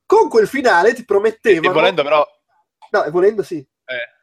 con 0.05 0.29
quel 0.29 0.47
finale 0.47 0.93
ti 0.93 1.05
promettevano... 1.05 1.69
E 1.69 1.73
volendo 1.73 2.03
però... 2.03 2.27
No, 2.91 3.05
volendo 3.11 3.43
sì. 3.43 3.57
Eh. 3.57 4.17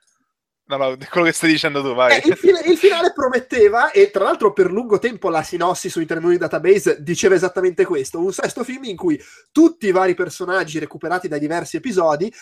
No, 0.68 0.76
no, 0.78 0.96
quello 1.08 1.26
che 1.26 1.32
stai 1.32 1.50
dicendo 1.50 1.80
tu, 1.80 1.94
vai. 1.94 2.16
Eh, 2.16 2.28
il, 2.28 2.36
fine, 2.36 2.60
il, 2.64 2.76
finale 2.76 3.12
prometteva, 3.12 3.92
e 3.92 4.10
tra 4.10 4.24
l'altro 4.24 4.52
per 4.52 4.72
lungo 4.72 4.98
tempo 4.98 5.30
la 5.30 5.44
sinossi 5.44 5.88
sui 5.88 6.06
termini 6.06 6.38
database 6.38 7.04
diceva 7.04 7.36
esattamente 7.36 7.84
questo, 7.84 8.18
un 8.18 8.32
sesto 8.32 8.64
film 8.64 8.82
in 8.84 8.96
cui 8.96 9.20
tutti 9.52 9.86
i 9.86 9.92
vari 9.92 10.14
personaggi 10.14 10.80
recuperati 10.80 11.28
dai 11.28 11.38
diversi 11.38 11.76
episodi 11.76 12.32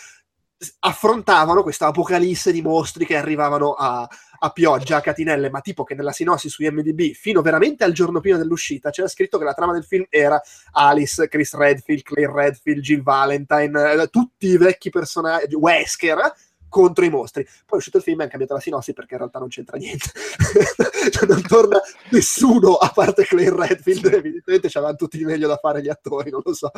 affrontavano 0.79 1.63
questa 1.63 1.87
apocalisse 1.87 2.51
di 2.51 2.61
mostri 2.61 3.05
che 3.05 3.17
arrivavano 3.17 3.73
a, 3.73 4.07
a 4.39 4.49
pioggia, 4.51 4.97
a 4.97 5.01
catinelle, 5.01 5.49
ma 5.49 5.61
tipo 5.61 5.83
che 5.83 5.95
nella 5.95 6.11
sinossi 6.11 6.49
su 6.49 6.63
IMDb, 6.63 7.13
fino 7.13 7.41
veramente 7.41 7.83
al 7.83 7.91
giorno 7.91 8.19
prima 8.19 8.37
dell'uscita, 8.37 8.89
c'era 8.89 9.07
scritto 9.07 9.37
che 9.37 9.43
la 9.43 9.53
trama 9.53 9.73
del 9.73 9.83
film 9.83 10.05
era 10.09 10.41
Alice, 10.71 11.27
Chris 11.27 11.53
Redfield, 11.55 12.03
Claire 12.03 12.31
Redfield, 12.33 12.81
Jill 12.81 13.03
Valentine, 13.03 13.91
eh, 13.91 14.07
tutti 14.07 14.47
i 14.47 14.57
vecchi 14.57 14.89
personaggi, 14.89 15.55
Wesker, 15.55 16.33
contro 16.75 17.05
i 17.05 17.09
mostri. 17.09 17.43
Poi 17.43 17.63
è 17.69 17.75
uscito 17.75 17.95
il 17.95 18.03
film 18.03 18.19
e 18.19 18.23
hanno 18.23 18.31
cambiato 18.31 18.53
la 18.53 18.59
sinossi 18.59 18.91
perché 18.91 19.13
in 19.13 19.19
realtà 19.19 19.39
non 19.39 19.47
c'entra 19.47 19.77
niente. 19.77 20.09
cioè 21.09 21.25
non 21.25 21.41
torna 21.43 21.79
nessuno 22.11 22.73
a 22.73 22.91
parte 22.93 23.23
Claire 23.23 23.55
Redfield, 23.55 24.03
evidentemente 24.07 24.67
c'avevano 24.67 24.97
tutti 24.97 25.17
di 25.17 25.23
meglio 25.23 25.47
da 25.47 25.55
fare 25.55 25.81
gli 25.81 25.87
attori, 25.87 26.31
non 26.31 26.41
lo 26.43 26.53
so. 26.53 26.69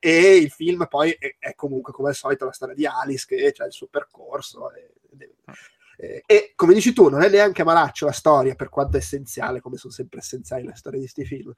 E 0.00 0.38
il 0.38 0.50
film 0.50 0.88
poi 0.88 1.12
è, 1.12 1.36
è 1.38 1.54
comunque 1.54 1.92
come 1.92 2.08
al 2.08 2.16
solito 2.16 2.44
la 2.44 2.52
storia 2.52 2.74
di 2.74 2.84
Alice 2.84 3.26
che 3.28 3.54
ha 3.56 3.64
il 3.64 3.72
suo 3.72 3.86
percorso. 3.86 4.72
E, 4.74 4.94
e, 5.96 6.24
e, 6.26 6.52
come 6.56 6.74
dici 6.74 6.92
tu, 6.92 7.08
non 7.08 7.22
è 7.22 7.28
neanche 7.28 7.62
malaccio 7.62 8.06
la 8.06 8.12
storia, 8.12 8.56
per 8.56 8.70
quanto 8.70 8.96
è 8.96 8.98
essenziale, 8.98 9.60
come 9.60 9.76
sono 9.76 9.92
sempre 9.92 10.18
essenziali 10.18 10.66
le 10.66 10.74
storie 10.74 10.98
di 10.98 11.04
questi 11.08 11.24
film. 11.24 11.54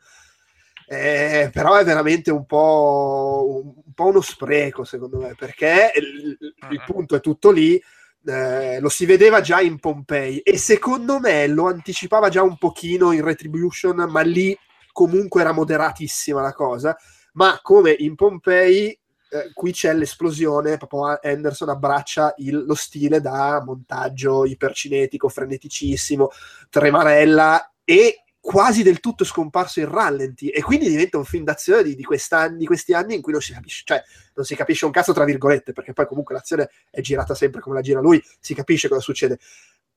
Eh, 0.89 1.51
però 1.53 1.75
è 1.75 1.85
veramente 1.85 2.31
un 2.31 2.47
po', 2.47 3.73
un 3.85 3.93
po', 3.93 4.05
uno 4.07 4.21
spreco 4.21 4.85
secondo 4.85 5.19
me 5.19 5.35
perché 5.37 5.91
il, 5.97 6.39
il 6.71 6.83
punto 6.87 7.17
è 7.17 7.21
tutto 7.21 7.51
lì 7.51 7.83
eh, 8.25 8.79
lo 8.81 8.89
si 8.89 9.05
vedeva 9.05 9.41
già 9.41 9.61
in 9.61 9.79
Pompei 9.79 10.39
e 10.39 10.59
secondo 10.59 11.19
me 11.19 11.47
lo 11.47 11.67
anticipava 11.67 12.29
già 12.29 12.43
un 12.43 12.57
pochino 12.57 13.13
in 13.13 13.25
Retribution 13.25 14.07
ma 14.09 14.21
lì 14.21 14.57
comunque 14.93 15.43
era 15.43 15.53
moderatissima 15.53 16.41
la 16.41 16.53
cosa. 16.53 16.97
Ma 17.35 17.59
come 17.63 17.95
in 17.99 18.15
Pompei 18.15 18.89
eh, 18.89 19.51
qui 19.53 19.73
c'è 19.73 19.93
l'esplosione, 19.93 20.79
proprio 20.79 21.19
Anderson 21.23 21.69
abbraccia 21.69 22.33
il, 22.39 22.65
lo 22.65 22.75
stile 22.75 23.21
da 23.21 23.63
montaggio 23.65 24.45
ipercinetico, 24.47 25.29
freneticissimo, 25.29 26.31
tremarella 26.71 27.73
e 27.85 28.25
quasi 28.47 28.85
del 28.85 29.01
tutto 29.01 29.25
scomparso 29.25 29.81
il 29.81 29.89
rallenti 29.89 30.51
e 30.51 30.63
quindi 30.63 30.89
diventa 30.89 31.19
un 31.19 31.25
film 31.25 31.43
d'azione 31.43 31.83
di, 31.83 31.97
di, 31.97 32.07
di 32.57 32.65
questi 32.65 32.93
anni 32.93 33.17
in 33.17 33.21
cui 33.21 33.33
non 33.33 33.41
si 33.41 33.53
capisce, 33.53 33.83
cioè 33.85 34.01
non 34.35 34.45
si 34.45 34.55
capisce 34.55 34.85
un 34.85 34.93
cazzo 34.93 35.13
tra 35.13 35.25
virgolette 35.25 35.73
perché 35.73 35.93
poi 35.93 36.07
comunque 36.07 36.37
l'azione 36.37 36.71
è 36.89 37.01
girata 37.01 37.35
sempre 37.35 37.61
come 37.61 37.75
la 37.75 37.81
gira 37.81 37.99
lui, 38.01 38.23
si 38.39 38.55
capisce 38.55 38.87
cosa 38.87 39.01
succede 39.01 39.41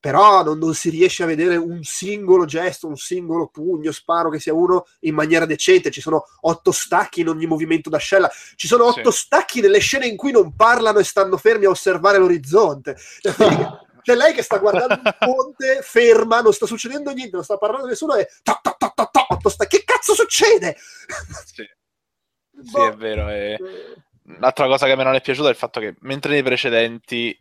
però 0.00 0.42
non, 0.42 0.58
non, 0.58 0.74
si 0.74 0.88
riesce 0.88 1.22
a 1.22 1.26
vedere 1.26 1.56
un 1.56 1.84
singolo 1.84 2.46
gesto, 2.46 2.88
un 2.88 2.96
singolo 2.96 3.48
pugno, 3.48 3.92
sparo 3.92 4.30
che 4.30 4.40
sia 4.40 4.54
uno 4.54 4.86
in 5.00 5.14
maniera 5.14 5.44
decente. 5.44 5.90
Ci 5.90 6.00
sono 6.00 6.24
otto 6.40 6.72
stacchi 6.72 7.20
in 7.20 7.28
ogni 7.28 7.44
movimento 7.44 7.90
d'ascella, 7.90 8.30
ci 8.56 8.66
sono 8.66 8.86
otto 8.86 9.10
sì. 9.10 9.18
stacchi 9.18 9.60
nelle 9.60 9.78
scene 9.78 10.06
in 10.06 10.16
cui 10.16 10.32
non 10.32 10.56
parlano 10.56 11.00
e 11.00 11.04
stanno 11.04 11.36
fermi 11.36 11.66
a 11.66 11.70
osservare 11.70 12.16
l'orizzonte. 12.16 12.96
C'è 14.02 14.14
lei 14.14 14.32
che 14.34 14.42
sta 14.42 14.58
guardando 14.58 14.94
un 14.94 15.14
ponte, 15.18 15.80
ferma, 15.82 16.40
non 16.40 16.52
sta 16.52 16.66
succedendo 16.66 17.12
niente, 17.12 17.36
non 17.36 17.44
sta 17.44 17.56
parlando 17.56 17.86
nessuno 17.86 18.14
e 18.14 18.28
ta, 18.42 18.58
ta, 18.62 18.74
ta, 18.76 18.92
ta, 18.94 19.10
ta, 19.10 19.48
sta... 19.48 19.66
che 19.66 19.84
cazzo 19.84 20.14
succede? 20.14 20.76
Sì, 21.44 21.64
sì 22.62 22.70
boh. 22.70 22.88
è 22.88 22.94
vero. 22.94 23.28
E... 23.28 23.58
Un'altra 24.24 24.66
cosa 24.66 24.86
che 24.86 24.92
a 24.92 24.96
me 24.96 25.04
non 25.04 25.14
è 25.14 25.20
piaciuta 25.20 25.48
è 25.48 25.52
il 25.52 25.56
fatto 25.56 25.80
che 25.80 25.96
mentre 26.00 26.32
nei 26.32 26.42
precedenti 26.42 27.36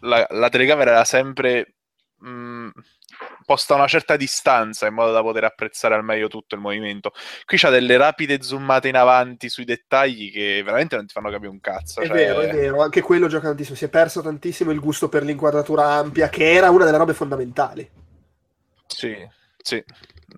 la, 0.00 0.26
la 0.30 0.48
telecamera 0.48 0.92
era 0.92 1.04
sempre 1.04 1.74
mh, 2.18 2.68
mm, 3.50 3.54
posta 3.54 3.74
a 3.74 3.76
una 3.76 3.86
certa 3.86 4.16
distanza 4.16 4.86
in 4.86 4.94
modo 4.94 5.12
da 5.12 5.22
poter 5.22 5.44
apprezzare 5.44 5.94
al 5.94 6.04
meglio 6.04 6.28
tutto 6.28 6.54
il 6.54 6.60
movimento. 6.60 7.12
Qui 7.44 7.58
c'ha 7.58 7.70
delle 7.70 7.96
rapide 7.96 8.42
zoomate 8.42 8.88
in 8.88 8.96
avanti 8.96 9.48
sui 9.48 9.64
dettagli 9.64 10.30
che 10.30 10.62
veramente 10.64 10.96
non 10.96 11.06
ti 11.06 11.12
fanno 11.12 11.30
capire 11.30 11.50
un 11.50 11.60
cazzo. 11.60 12.00
È 12.00 12.06
cioè... 12.06 12.16
vero, 12.16 12.40
è 12.40 12.50
vero, 12.50 12.82
anche 12.82 13.00
quello 13.00 13.28
gioca 13.28 13.48
tantissimo. 13.48 13.76
Si 13.76 13.84
è 13.84 13.88
perso 13.88 14.22
tantissimo 14.22 14.70
il 14.70 14.80
gusto 14.80 15.08
per 15.08 15.24
l'inquadratura 15.24 15.90
ampia, 15.92 16.28
che 16.28 16.52
era 16.52 16.70
una 16.70 16.84
delle 16.84 16.98
robe 16.98 17.14
fondamentali. 17.14 17.90
Sì, 18.86 19.16
sì. 19.62 19.76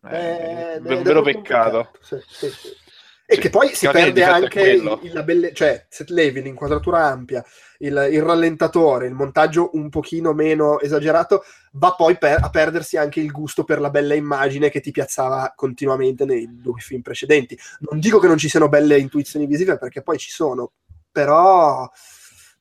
Eh, 0.05 0.75
è, 0.75 0.77
un 0.79 1.03
vero 1.03 1.23
peccato. 1.23 1.91
peccato. 1.91 1.99
Sì, 2.01 2.17
sì, 2.29 2.51
sì. 2.51 2.81
E 3.25 3.39
che 3.39 3.51
poi 3.51 3.75
si 3.75 3.89
perde 3.89 4.25
anche 4.25 4.83
la 4.83 5.23
belle... 5.23 5.55
cioè, 5.55 5.87
se 5.89 6.05
levi 6.09 6.43
l'inquadratura 6.43 7.07
ampia, 7.07 7.43
il, 7.79 8.09
il, 8.11 8.23
rallentatore, 8.23 9.07
il 9.07 9.15
montaggio 9.15 9.71
un 9.73 9.89
pochino 9.89 10.33
meno 10.33 10.81
esagerato, 10.81 11.43
va 11.73 11.95
poi 11.95 12.19
per, 12.19 12.39
a 12.43 12.51
perdersi 12.51 12.97
anche 12.97 13.21
il 13.21 13.31
gusto 13.31 13.65
per 13.65 13.81
la 13.81 13.91
bella 13.91 14.15
immagine 14.15 14.71
che 14.71 14.81
ti 14.81 14.91
piazzava 14.91 15.53
continuamente 15.57 16.25
nei 16.25 16.47
due 16.51 16.81
film 16.81 17.01
precedenti. 17.01 17.59
Non 17.81 18.01
dico 18.01 18.19
che 18.19 18.27
non 18.27 18.39
ci 18.39 18.49
siano 18.49 18.69
belle 18.69 18.99
intuizioni 18.99 19.47
visive, 19.47 19.79
perché 19.79 20.03
poi 20.03 20.19
ci 20.19 20.31
sono, 20.31 20.73
però 21.11 21.91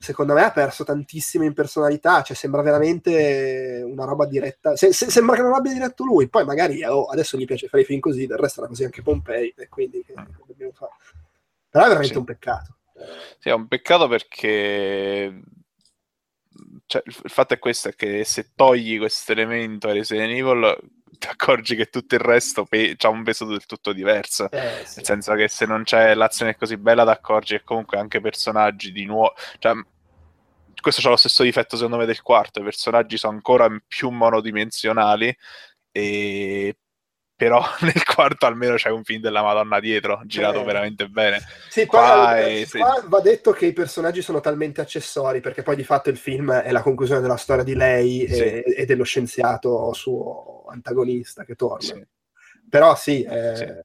secondo 0.02 0.34
me 0.34 0.44
ha 0.44 0.52
perso 0.52 0.84
tantissimo 0.84 1.44
in 1.44 1.54
personalità, 1.54 2.24
cioè 2.24 2.36
sembra 2.36 2.64
veramente 2.64 3.84
una 3.86 4.06
roba 4.06 4.26
diretta, 4.26 4.76
se, 4.76 4.94
se, 4.94 5.12
sembra 5.12 5.36
che 5.36 5.44
non 5.44 5.54
abbia 5.54 5.72
diretto 5.72 6.04
lui, 6.04 6.28
poi 6.28 6.44
magari 6.44 6.84
oh, 6.84 7.06
adesso 7.06 7.38
gli 7.38 7.46
piace 7.46 7.68
fare 7.68 7.84
i 7.84 7.86
film 7.86 8.00
così, 8.00 8.26
del 8.26 8.38
resto 8.38 8.62
era 8.62 8.70
così 8.70 8.84
anche 8.84 9.04
Pompei, 9.04 9.54
e 9.56 9.70
quindi 9.70 10.04
che, 10.04 10.14
che 10.14 10.44
dobbiamo 10.48 10.74
fare? 10.74 10.94
Però 11.70 11.84
è 11.86 11.88
veramente 11.88 12.14
sì. 12.14 12.20
un 12.20 12.26
peccato. 12.26 12.78
Sì, 13.40 13.50
è 13.50 13.54
un 13.54 13.68
peccato 13.68 14.08
perché 14.08 15.42
cioè, 16.86 17.04
il 17.06 17.30
fatto 17.30 17.54
è 17.54 17.60
questo, 17.60 17.90
è 17.90 17.96
che 17.96 18.24
se 18.24 18.52
togli 18.56 18.98
questo 18.98 19.32
elemento 19.32 19.88
a 19.88 19.94
Resident 19.94 20.32
Evil 20.32 20.78
ti 21.18 21.28
accorgi 21.28 21.76
che 21.76 21.86
tutto 21.88 22.16
il 22.16 22.22
resto 22.22 22.66
pe- 22.66 22.96
ha 23.00 23.10
un 23.10 23.24
peso 23.24 23.46
del 23.46 23.66
tutto 23.66 23.94
diverso. 23.94 24.50
Eh, 24.52 24.84
sì. 24.86 24.98
Nel 24.98 25.06
senso 25.06 25.34
che 25.34 25.48
se 25.48 25.66
non 25.66 25.84
c'è 25.84 26.14
l'azione 26.16 26.56
così 26.56 26.78
bella, 26.78 27.04
ti 27.04 27.10
accorgi 27.12 27.58
che 27.58 27.64
comunque 27.64 27.98
anche 27.98 28.22
personaggi 28.22 28.92
di 28.92 29.06
nuovo. 29.06 29.34
Cioè, 29.60 29.74
questo 30.82 31.06
ha 31.06 31.12
lo 31.12 31.18
stesso 31.18 31.44
difetto, 31.44 31.76
secondo 31.76 31.98
me, 31.98 32.06
del 32.06 32.22
quarto. 32.22 32.60
I 32.60 32.64
personaggi 32.64 33.18
sono 33.18 33.34
ancora 33.34 33.68
più 33.88 34.10
monodimensionali. 34.10 35.36
E 35.92 36.76
però 37.42 37.60
nel 37.82 38.04
quarto 38.04 38.46
almeno 38.46 38.76
c'è 38.76 38.92
un 38.92 39.04
film 39.04 39.20
della 39.20 39.42
Madonna 39.42 39.80
dietro, 39.80 40.22
girato 40.26 40.62
eh. 40.62 40.64
veramente 40.64 41.08
bene. 41.08 41.42
Sì, 41.70 41.88
qua, 41.88 42.38
è, 42.38 42.68
qua 42.70 43.00
sì. 43.02 43.08
va 43.08 43.20
detto 43.20 43.50
che 43.50 43.66
i 43.66 43.74
personaggi 43.74 44.22
sono 44.22 44.42
talmente 44.42 44.80
accessori, 44.80 45.40
perché 45.40 45.64
poi 45.64 45.76
di 45.76 45.84
fatto 45.84 46.12
il 46.12 46.18
film 46.18 46.52
è 46.52 46.72
la 46.72 46.84
conclusione 46.84 47.20
della 47.20 47.38
storia 47.38 47.64
di 47.64 47.74
lei 47.74 48.28
sì. 48.30 48.42
e, 48.44 48.64
e, 48.78 48.86
dello 48.86 49.04
scienziato 49.04 49.92
suo 49.94 50.66
antagonista 50.70 51.44
che 51.44 51.56
torna. 51.56 51.80
Sì. 51.80 52.06
Però 52.70 52.94
sì, 52.94 53.24
è, 53.24 53.84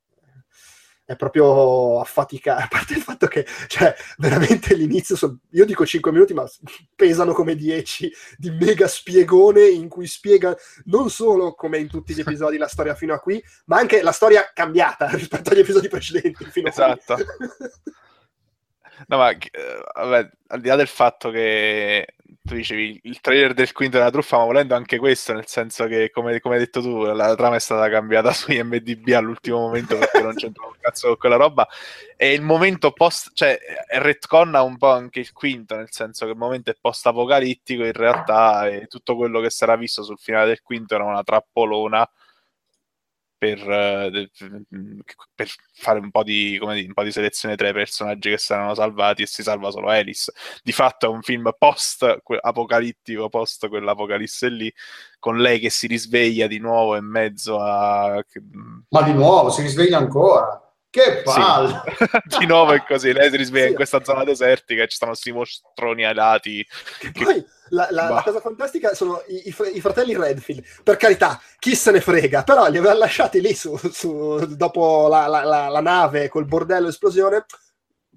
è 1.06 1.14
proprio 1.14 2.00
affaticare, 2.00 2.62
a 2.64 2.68
parte 2.68 2.94
il 2.94 3.00
fatto 3.00 3.28
che, 3.28 3.46
cioè, 3.68 3.94
veramente 4.18 4.74
l'inizio, 4.74 5.16
sono, 5.16 5.38
io 5.50 5.64
dico 5.64 5.86
5 5.86 6.10
minuti, 6.10 6.34
ma 6.34 6.44
pesano 6.94 7.32
come 7.32 7.54
10 7.54 8.12
di 8.36 8.50
mega 8.50 8.88
spiegone 8.88 9.66
in 9.66 9.88
cui 9.88 10.06
spiega 10.06 10.54
non 10.86 11.08
solo 11.08 11.54
come 11.54 11.78
in 11.78 11.88
tutti 11.88 12.12
gli 12.12 12.20
episodi 12.20 12.58
la 12.58 12.68
storia 12.68 12.94
fino 12.94 13.14
a 13.14 13.20
qui, 13.20 13.42
ma 13.66 13.78
anche 13.78 14.02
la 14.02 14.12
storia 14.12 14.50
cambiata 14.52 15.06
rispetto 15.14 15.50
agli 15.50 15.60
episodi 15.60 15.88
precedenti. 15.88 16.44
Fino 16.46 16.68
esatto. 16.68 17.12
A 17.12 17.16
qui. 17.16 17.24
no, 19.06 19.16
ma 19.16 19.30
eh, 19.30 19.40
vabbè, 19.94 20.30
al 20.48 20.60
di 20.60 20.68
là 20.68 20.76
del 20.76 20.88
fatto 20.88 21.30
che 21.30 22.15
tu 22.42 22.54
dicevi 22.54 23.00
il 23.04 23.20
trailer 23.20 23.54
del 23.54 23.72
quinto 23.72 23.96
è 23.96 24.00
una 24.00 24.10
truffa, 24.10 24.38
ma 24.38 24.44
volendo 24.44 24.74
anche 24.74 24.98
questo, 24.98 25.32
nel 25.32 25.46
senso 25.46 25.86
che, 25.86 26.10
come, 26.10 26.40
come 26.40 26.54
hai 26.54 26.60
detto 26.60 26.80
tu, 26.80 27.04
la 27.04 27.34
trama 27.34 27.56
è 27.56 27.60
stata 27.60 27.88
cambiata 27.88 28.32
su 28.34 28.52
IMDB 28.52 29.08
all'ultimo 29.14 29.58
momento 29.58 29.96
perché 29.96 30.22
non 30.22 30.34
c'entrava 30.34 30.70
un 30.70 30.76
cazzo 30.80 31.08
con 31.08 31.16
quella 31.16 31.36
roba. 31.36 31.68
E 32.16 32.32
il 32.32 32.42
momento 32.42 32.92
post, 32.92 33.30
cioè, 33.34 33.58
retconna 33.98 34.62
un 34.62 34.76
po' 34.76 34.90
anche 34.90 35.20
il 35.20 35.32
quinto, 35.32 35.76
nel 35.76 35.90
senso 35.90 36.24
che 36.24 36.32
il 36.32 36.38
momento 36.38 36.70
è 36.70 36.76
post-apocalittico, 36.80 37.84
in 37.84 37.92
realtà 37.92 38.68
e 38.68 38.86
tutto 38.86 39.16
quello 39.16 39.40
che 39.40 39.50
sarà 39.50 39.76
visto 39.76 40.02
sul 40.02 40.18
finale 40.18 40.46
del 40.46 40.62
quinto 40.62 40.94
era 40.94 41.04
una 41.04 41.22
trappolona 41.22 42.08
per, 43.54 43.70
eh, 43.70 44.30
per, 45.34 45.48
fare 45.74 45.98
un 46.00 46.10
po, 46.10 46.22
di, 46.22 46.58
dire, 46.58 46.86
un 46.86 46.92
po' 46.92 47.04
di 47.04 47.12
selezione 47.12 47.54
tra 47.54 47.68
i 47.68 47.72
personaggi 47.72 48.30
che 48.30 48.38
saranno 48.38 48.74
salvati 48.74 49.22
e 49.22 49.26
si 49.26 49.42
salva 49.42 49.70
solo 49.70 49.88
Alice. 49.88 50.32
Di 50.62 50.72
fatto 50.72 51.06
è 51.06 51.08
un 51.08 51.22
film 51.22 51.50
post-apocalittico, 51.56 53.28
post 53.28 53.68
quell'apocalisse 53.68 54.48
lì, 54.48 54.72
con 55.18 55.38
lei 55.38 55.60
che 55.60 55.70
si 55.70 55.86
risveglia 55.86 56.46
di 56.46 56.58
nuovo 56.58 56.96
in 56.96 57.06
mezzo 57.06 57.60
a... 57.60 58.24
Ma 58.88 59.02
di 59.02 59.12
nuovo, 59.12 59.50
si 59.50 59.62
risveglia 59.62 59.98
ancora. 59.98 60.65
Che 60.96 61.22
palle! 61.22 61.82
Sì. 62.28 62.38
Di 62.38 62.46
nuovo 62.46 62.72
è 62.72 62.82
così, 62.86 63.12
lei 63.12 63.28
si 63.30 63.36
risveglia 63.36 63.64
Sì. 63.64 63.70
in 63.70 63.76
questa 63.76 64.02
zona 64.02 64.24
desertica 64.24 64.82
e 64.82 64.88
ci 64.88 64.96
stanno 64.96 65.12
questi 65.12 65.30
mostroni 65.32 66.04
ai 66.06 66.14
lati. 66.14 66.66
Che 66.98 67.12
Che- 67.12 67.24
poi 67.24 67.44
la, 67.70 67.88
la- 67.90 68.08
la 68.08 68.22
cosa 68.22 68.40
fantastica 68.40 68.94
sono 68.94 69.22
i, 69.28 69.48
i 69.48 69.54
i 69.74 69.80
fratelli 69.80 70.16
Redfield. 70.16 70.64
Per 70.82 70.96
carità, 70.96 71.38
chi 71.58 71.74
se 71.74 71.90
ne 71.90 72.00
frega, 72.00 72.44
però 72.44 72.66
li 72.68 72.78
aveva 72.78 72.94
lasciati 72.94 73.40
lì 73.40 73.54
su, 73.54 73.76
su- 73.92 74.38
dopo 74.56 75.08
la, 75.08 75.26
la- 75.26 75.80
nave 75.80 76.28
col 76.28 76.46
bordello 76.46 76.88
esplosione. 76.88 77.44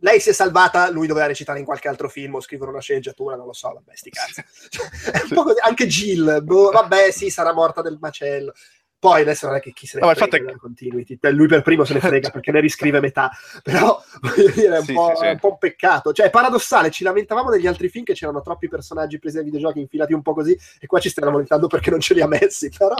Lei 0.01 0.21
si 0.21 0.29
è 0.29 0.33
salvata, 0.33 0.89
lui 0.89 1.07
doveva 1.07 1.25
recitare 1.25 1.59
in 1.59 1.65
qualche 1.65 1.89
altro 1.89 2.07
film 2.07 2.35
o 2.35 2.39
scrivere 2.39 2.71
una 2.71 2.79
sceneggiatura, 2.79 3.35
non 3.35 3.47
lo 3.47 3.51
so, 3.53 3.73
vabbè, 3.73 3.91
sti 3.93 4.09
cazzi. 4.09 4.41
Cioè. 4.69 4.87
Anche 5.67 5.87
Jill, 5.87 6.41
boh, 6.41 6.71
vabbè, 6.71 7.11
sì, 7.11 7.29
sarà 7.29 7.51
morta 7.53 7.81
del 7.81 7.97
macello. 7.99 8.53
Poi 8.99 9.21
adesso 9.21 9.47
non 9.47 9.55
è 9.55 9.61
che 9.61 9.71
chi 9.71 9.87
se 9.87 9.97
ne 9.97 10.05
No, 10.05 10.13
frega 10.13 10.35
è 10.35 10.39
della 10.41 10.57
continuity, 10.57 11.17
Cioè, 11.21 11.31
lui 11.31 11.47
per 11.47 11.61
primo 11.61 11.85
se 11.85 11.93
ne 11.93 12.01
frega 12.01 12.31
perché 12.31 12.51
ne 12.51 12.59
riscrive 12.59 12.99
metà, 12.99 13.31
però 13.63 13.97
voglio 14.19 14.49
dire, 14.51 14.75
è 14.75 14.79
un, 14.79 14.83
Sì, 14.83 14.93
po', 14.93 15.13
sì, 15.15 15.23
sì. 15.23 15.31
un 15.31 15.39
po' 15.39 15.51
un 15.51 15.57
peccato. 15.57 16.11
Cioè, 16.11 16.25
è 16.25 16.29
paradossale, 16.29 16.91
ci 16.91 17.03
lamentavamo 17.05 17.49
negli 17.49 17.65
altri 17.65 17.87
film 17.87 18.03
che 18.03 18.13
c'erano 18.13 18.41
troppi 18.41 18.67
personaggi 18.67 19.17
presi 19.17 19.37
dai 19.37 19.45
videogiochi 19.45 19.79
infilati 19.79 20.11
un 20.11 20.21
po' 20.21 20.33
così, 20.33 20.57
e 20.79 20.85
qua 20.85 20.99
ci 20.99 21.07
stiamo 21.09 21.31
lamentando 21.31 21.67
perché 21.67 21.89
non 21.89 22.01
ce 22.01 22.13
li 22.13 22.21
ha 22.21 22.27
messi, 22.27 22.69
però... 22.77 22.95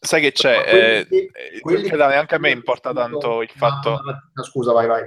Sai 0.00 0.20
che 0.20 0.32
c'è? 0.32 0.62
Quelli 0.62 0.80
eh, 0.80 1.30
eh, 1.56 1.60
quelli 1.60 1.88
guarda, 1.88 2.06
che- 2.06 2.12
neanche 2.12 2.34
a 2.34 2.38
me 2.38 2.50
importa 2.50 2.92
tanto 2.92 3.42
il 3.42 3.50
fatto. 3.54 4.00
No, 4.34 4.44
scusa, 4.44 4.72
vai, 4.72 4.86
vai. 4.86 5.02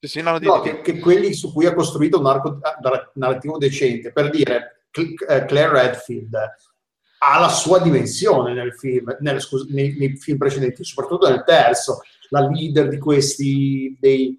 Sì, 0.00 0.06
sì, 0.08 0.20
no, 0.20 0.38
no, 0.38 0.60
che, 0.60 0.80
che 0.80 0.98
quelli 0.98 1.32
su 1.34 1.52
cui 1.52 1.66
ha 1.66 1.74
costruito 1.74 2.20
un 2.20 2.26
arco 2.26 2.58
nar- 2.60 3.10
narrativo 3.14 3.58
decente, 3.58 4.12
per 4.12 4.30
dire, 4.30 4.84
eh, 4.92 5.44
Claire 5.44 5.70
Redfield 5.72 6.36
ha 7.18 7.38
la 7.40 7.48
sua 7.48 7.80
dimensione 7.80 8.52
nel 8.54 8.74
film, 8.74 9.16
nel- 9.20 9.40
scusa, 9.40 9.66
nei, 9.70 9.96
nei 9.98 10.16
film 10.16 10.38
precedenti, 10.38 10.84
soprattutto 10.84 11.28
nel 11.28 11.42
terzo, 11.44 12.00
la 12.30 12.46
leader 12.48 12.88
di 12.88 12.98
questi, 12.98 13.96
dei, 13.98 14.38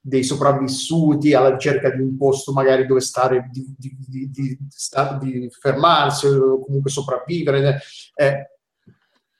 dei 0.00 0.22
sopravvissuti 0.22 1.34
alla 1.34 1.50
ricerca 1.50 1.90
di 1.90 2.00
un 2.00 2.16
posto 2.16 2.52
magari 2.52 2.86
dove 2.86 3.00
stare, 3.00 3.48
di, 3.50 3.74
di- 3.76 3.96
di- 4.30 4.30
di- 4.30 5.50
fermarsi 5.58 6.26
o 6.26 6.60
comunque 6.64 6.90
sopravvivere. 6.90 7.80
Eh, 8.14 8.48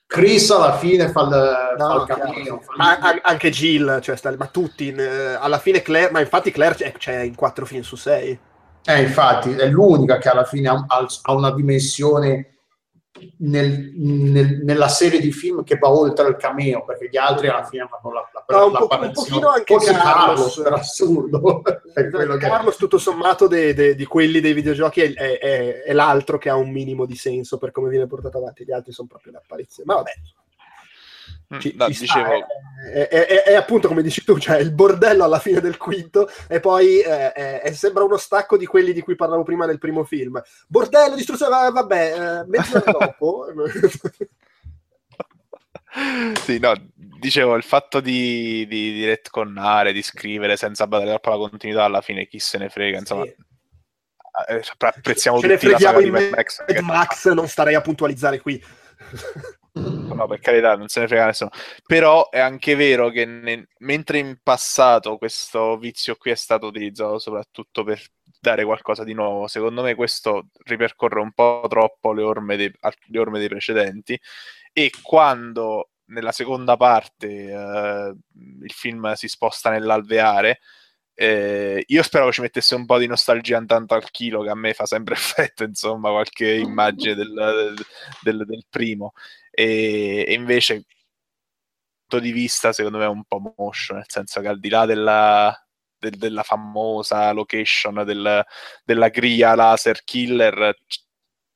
Chris 0.07 0.49
alla 0.51 0.77
fine 0.77 1.09
fa 1.09 1.21
il, 1.23 1.75
fa 1.77 1.87
No, 1.87 2.01
il 2.01 2.07
cameo, 2.07 2.59
fa 2.61 2.71
il- 2.71 2.77
Ma 2.77 3.19
anche 3.23 3.49
Jill, 3.49 3.99
cioè, 4.01 4.17
ma 4.37 4.47
tutti, 4.47 4.91
alla 4.91 5.57
fine 5.59 5.81
Claire, 5.81 6.11
ma 6.11 6.19
infatti 6.19 6.51
Claire 6.51 6.75
c'è, 6.75 6.91
c'è 6.93 7.19
in 7.21 7.35
quattro 7.35 7.65
film 7.65 7.81
su 7.81 7.95
sei. 7.95 8.37
Eh, 8.87 9.01
infatti, 9.01 9.51
è 9.51 9.67
l'unica 9.67 10.19
che 10.19 10.29
alla 10.29 10.43
fine 10.45 10.67
ha- 10.69 10.85
ha 10.87 11.33
una 11.33 11.51
dimensione 11.51 12.54
nel- 13.37 13.91
nel- 13.95 14.59
nella 14.63 14.87
serie 14.87 15.19
di 15.19 15.31
film 15.31 15.63
che 15.63 15.77
va 15.77 15.89
oltre 15.89 16.27
il 16.27 16.35
cameo, 16.35 16.83
perché 16.85 17.07
gli 17.09 17.17
altri 17.17 17.47
alla 17.47 17.63
fine 17.63 17.87
fanno 17.89 18.13
la, 18.13 18.29
la, 18.47 18.57
No, 18.57 18.65
un 18.67 18.71
po- 18.73 18.87
un 18.99 19.11
pochino 19.11 19.49
anche 19.49 19.73
Forse 19.73 19.93
Carlos. 19.93 20.61
per 20.61 20.73
assurdo. 20.73 21.61
che... 21.93 22.37
Carlos, 22.39 22.75
tutto 22.75 22.97
sommato, 22.97 23.47
de- 23.47 23.73
de- 23.73 23.95
di 23.95 24.05
quelli 24.05 24.39
dei 24.39 24.53
videogiochi, 24.53 25.01
è, 25.01 25.13
è- 25.13 25.37
è- 25.39 25.81
è 25.83 25.93
l'altro 25.93 26.37
che 26.37 26.49
ha 26.49 26.55
un 26.55 26.69
minimo 26.71 27.05
di 27.05 27.15
senso 27.15 27.57
per 27.57 27.71
come 27.71 27.89
viene 27.89 28.07
portato 28.07 28.37
avanti. 28.37 28.63
Gli 28.65 28.71
altri 28.71 28.91
sono 28.91 29.07
proprio 29.07 29.31
le 29.33 29.37
apparizioni. 29.39 29.87
Ma 29.89 29.95
vabbè, 29.95 30.11
ci- 31.59 31.73
no, 31.75 31.87
ci 31.87 31.93
sta, 31.93 32.03
dicevo, 32.19 32.45
è, 32.93 33.07
è- 33.07 33.25
è- 33.27 33.43
è 33.43 33.53
appunto 33.55 33.87
come 33.87 34.01
dici 34.01 34.23
tu, 34.23 34.37
cioè 34.37 34.57
il 34.57 34.71
bordello 34.73 35.23
alla 35.23 35.39
fine 35.39 35.59
del 35.61 35.77
quinto, 35.77 36.29
e 36.47 36.59
poi 36.59 36.99
eh, 36.99 37.31
è- 37.33 37.61
è- 37.61 37.71
sembra 37.73 38.03
uno 38.03 38.17
stacco 38.17 38.57
di 38.57 38.65
quelli 38.65 38.93
di 38.93 39.01
cui 39.01 39.15
parlavo 39.15 39.43
prima 39.43 39.65
nel 39.65 39.79
primo 39.79 40.03
film. 40.03 40.41
Bordello, 40.67 41.15
distruzione, 41.15 41.51
va- 41.55 41.71
vabbè, 41.71 42.41
eh, 42.41 42.45
mezz'ora 42.47 42.91
dopo. 42.91 43.45
sì, 46.43 46.59
no, 46.59 46.73
dicevo, 46.95 47.55
il 47.55 47.63
fatto 47.63 47.99
di, 48.01 48.65
di, 48.67 48.93
di 48.93 49.05
retconnare, 49.05 49.93
di 49.93 50.01
scrivere 50.01 50.57
senza 50.57 50.87
badare 50.87 51.09
troppo 51.11 51.29
alla 51.31 51.49
continuità, 51.49 51.83
alla 51.83 52.01
fine 52.01 52.27
chi 52.27 52.39
se 52.39 52.57
ne 52.57 52.69
frega, 52.69 52.97
insomma, 52.99 53.23
Sì. 53.23 53.35
eh, 54.49 54.61
apprezziamo 54.77 55.39
Ce 55.39 55.47
ne 55.47 55.53
tutti 55.53 55.67
la 55.67 55.77
freghiamo 55.77 55.99
saga 55.99 55.99
di 55.99 56.05
in 56.07 56.11
Mad 56.11 56.35
Max, 56.35 56.59
Mad 56.59 56.67
che- 56.75 56.81
Max, 56.81 57.31
non 57.31 57.47
starei 57.47 57.75
a 57.75 57.81
puntualizzare 57.81 58.39
qui. 58.41 58.61
No, 59.77 60.27
per 60.27 60.39
carità, 60.39 60.75
non 60.77 60.87
se 60.87 61.01
ne 61.01 61.07
frega 61.07 61.25
nessuno. 61.25 61.49
Però 61.85 62.29
è 62.29 62.39
anche 62.39 62.75
vero 62.75 63.09
che 63.09 63.25
ne- 63.25 63.67
mentre 63.79 64.19
in 64.19 64.37
passato 64.41 65.17
questo 65.17 65.77
vizio 65.77 66.15
qui 66.15 66.31
è 66.31 66.35
stato 66.35 66.67
utilizzato 66.67 67.19
soprattutto 67.19 67.83
per 67.83 68.01
dare 68.39 68.63
qualcosa 68.63 69.03
di 69.03 69.13
nuovo, 69.13 69.47
secondo 69.47 69.81
me 69.81 69.95
questo 69.95 70.47
ripercorre 70.65 71.19
un 71.19 71.31
po' 71.33 71.65
troppo 71.67 72.13
le 72.13 72.21
orme 72.23 72.55
dei, 72.57 72.71
le 73.07 73.19
orme 73.19 73.39
dei 73.39 73.47
precedenti 73.49 74.19
e 74.71 74.91
quando 75.01 75.89
nella 76.07 76.31
seconda 76.31 76.77
parte 76.77 77.27
eh, 77.27 78.15
il 78.61 78.71
film 78.71 79.11
si 79.13 79.27
sposta 79.27 79.71
nell'alveare, 79.71 80.59
eh, 81.15 81.83
io 81.87 82.03
speravo 82.03 82.31
ci 82.31 82.41
mettesse 82.41 82.75
un 82.75 82.85
po' 82.85 82.97
di 82.99 83.07
nostalgia 83.07 83.57
intanto 83.57 83.93
al 83.95 84.09
chilo, 84.11 84.43
che 84.43 84.49
a 84.49 84.55
me 84.55 84.73
fa 84.73 84.85
sempre 84.85 85.15
effetto, 85.15 85.63
insomma, 85.63 86.09
qualche 86.11 86.53
immagine 86.55 87.15
del, 87.15 87.73
del- 88.21 88.45
del 88.45 88.65
primo. 88.69 89.13
E, 89.51 90.25
e 90.27 90.33
invece 90.33 90.85
punto 92.07 92.19
di 92.23 92.31
vista 92.31 92.71
secondo 92.73 92.97
me 92.99 93.05
è 93.05 93.07
un 93.07 93.23
po' 93.25 93.53
moscio 93.57 93.93
nel 93.95 94.05
senso 94.07 94.41
che 94.41 94.47
al 94.47 94.59
di 94.59 94.69
là 94.69 94.85
della, 94.85 95.67
del- 95.97 96.17
della 96.17 96.43
famosa 96.43 97.31
location 97.31 98.03
del- 98.05 98.43
della 98.83 99.09
griglia 99.09 99.55
laser 99.55 100.03
killer 100.03 100.75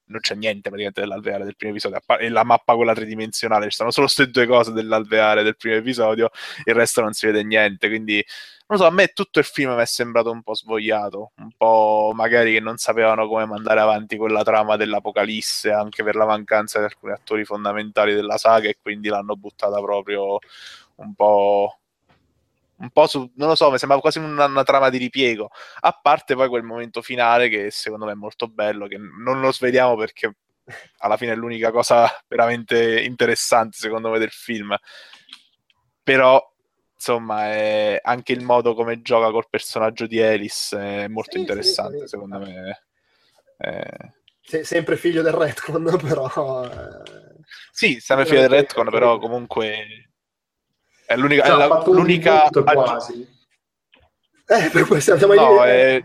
non 0.10 0.19
c'è 0.19 0.36
niente 0.36 0.69
praticamente 0.69 1.02
dell'alveare 1.02 1.44
del 1.44 1.56
primo 1.56 1.72
episodio 1.73 1.99
e 2.19 2.30
la 2.30 2.44
mappa 2.44 2.76
quella 2.76 2.94
tridimensionale 2.94 3.69
ci 3.69 3.76
sono 3.76 3.91
solo 3.91 4.06
queste 4.06 4.30
due 4.30 4.45
cose 4.45 4.72
dell'alveare 4.72 5.44
del 5.44 5.56
primo 5.57 5.76
episodio 5.76 6.30
il 6.65 6.73
resto 6.73 7.02
non 7.02 7.14
si 7.14 7.26
vede 7.27 7.44
niente 7.44 7.88
quindi 7.88 8.23
non 8.69 8.77
so, 8.77 8.86
a 8.86 8.91
me 8.91 9.07
tutto 9.07 9.40
il 9.40 9.45
film 9.45 9.73
mi 9.73 9.81
è 9.81 9.86
sembrato 9.86 10.30
un 10.30 10.44
po' 10.44 10.53
svogliato, 10.53 11.31
un 11.38 11.49
po' 11.57 12.11
magari 12.14 12.53
che 12.53 12.60
non 12.60 12.77
sapevano 12.77 13.27
come 13.27 13.45
mandare 13.48 13.80
avanti 13.80 14.15
quella 14.15 14.44
trama 14.44 14.76
dell'Apocalisse, 14.76 15.72
anche 15.72 16.03
per 16.03 16.15
la 16.15 16.27
mancanza 16.27 16.77
di 16.77 16.86
alcuni 16.86 17.14
attori 17.14 17.45
fondamentali 17.45 18.14
della 18.14 18.38
saga, 18.38 18.69
e 18.69 18.77
quindi 18.80 19.07
l'hanno 19.10 19.36
buttata 19.36 19.81
proprio 19.81 20.38
un 20.98 21.14
po'. 21.15 21.78
Un 22.80 22.89
po' 22.91 23.07
su, 23.07 23.30
non 23.35 23.49
lo 23.49 23.56
so, 23.56 23.69
mi 23.72 23.77
sembrava 23.77 24.01
quasi 24.01 24.19
una, 24.19 24.45
una 24.45 24.64
trama 24.64 24.89
di 24.89 24.97
ripiego. 24.97 25.49
A 25.81 25.91
parte 26.01 26.35
poi 26.35 26.47
quel 26.47 26.64
momento 26.64 27.01
finale 27.01 27.49
che 27.49 27.72
secondo 27.72 28.06
me 28.06 28.14
è 28.14 28.15
molto 28.15 28.47
bello, 28.47 28.88
che 28.88 28.97
non 28.97 29.41
lo 29.41 29.51
svediamo 29.51 29.95
perché 29.97 30.34
alla 30.99 31.18
fine 31.18 31.34
è 31.34 31.35
l'unica 31.35 31.72
cosa 31.72 32.07
veramente 32.27 33.01
interessante, 33.01 33.77
secondo 33.77 34.10
me, 34.11 34.19
del 34.19 34.31
film. 34.31 34.76
Però 36.03 36.41
insomma, 36.95 37.51
è 37.51 37.99
anche 38.03 38.34
il 38.34 38.41
modo 38.43 38.73
come 38.73 39.01
gioca 39.01 39.31
col 39.31 39.49
personaggio 39.49 40.06
di 40.07 40.22
Alice 40.22 40.77
è 40.77 41.07
molto 41.07 41.31
Sì, 41.31 41.38
sì, 41.38 41.39
interessante, 41.39 42.01
sì. 42.01 42.07
secondo 42.07 42.39
me. 42.39 42.84
Eh, 43.57 44.14
Se- 44.41 44.64
sempre 44.64 44.97
figlio 44.97 45.22
del 45.22 45.34
retcon, 45.34 45.84
però... 46.01 46.64
eh, 46.65 47.38
Sì, 47.72 47.99
sempre 47.99 48.26
figlio 48.26 48.41
del 48.41 48.49
retcon, 48.49 48.89
però 48.89 49.18
comunque 49.19 50.09
è 51.10 51.15
l'unica, 51.15 51.44
Cioè, 51.44 51.56
è 51.56 51.68
la- 51.68 51.84
l'unica 51.88 52.44
aggi- 52.44 52.61
quasi. 52.64 53.38
Eh, 54.45 54.69
per 54.72 54.86
questo 54.86 55.18
siamo 55.18 55.34
No, 55.34 55.64
è- 55.64 56.03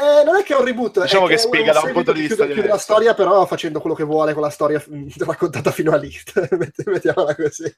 Eh, 0.00 0.22
non 0.24 0.36
è 0.36 0.42
che 0.44 0.54
è 0.54 0.56
un 0.56 0.64
reboot, 0.64 1.00
Diciamo 1.02 1.26
è 1.26 1.28
che 1.28 1.34
è 1.34 1.38
spiega 1.38 1.72
da 1.72 1.80
un 1.80 1.92
punto 1.92 2.12
di 2.12 2.20
che 2.22 2.26
vista 2.28 2.44
chiude, 2.44 2.52
chiude 2.54 2.68
la 2.68 2.74
diverso. 2.76 2.82
storia, 2.84 3.14
però 3.14 3.44
facendo 3.46 3.80
quello 3.80 3.96
che 3.96 4.04
vuole 4.04 4.32
con 4.32 4.42
la 4.42 4.50
storia 4.50 4.82
mm, 4.88 5.08
raccontata 5.26 5.70
fino 5.72 5.92
a 5.92 5.96
lì. 5.96 6.10
Mett- 6.52 6.84
Mettiamola 6.86 7.34
così. 7.34 7.76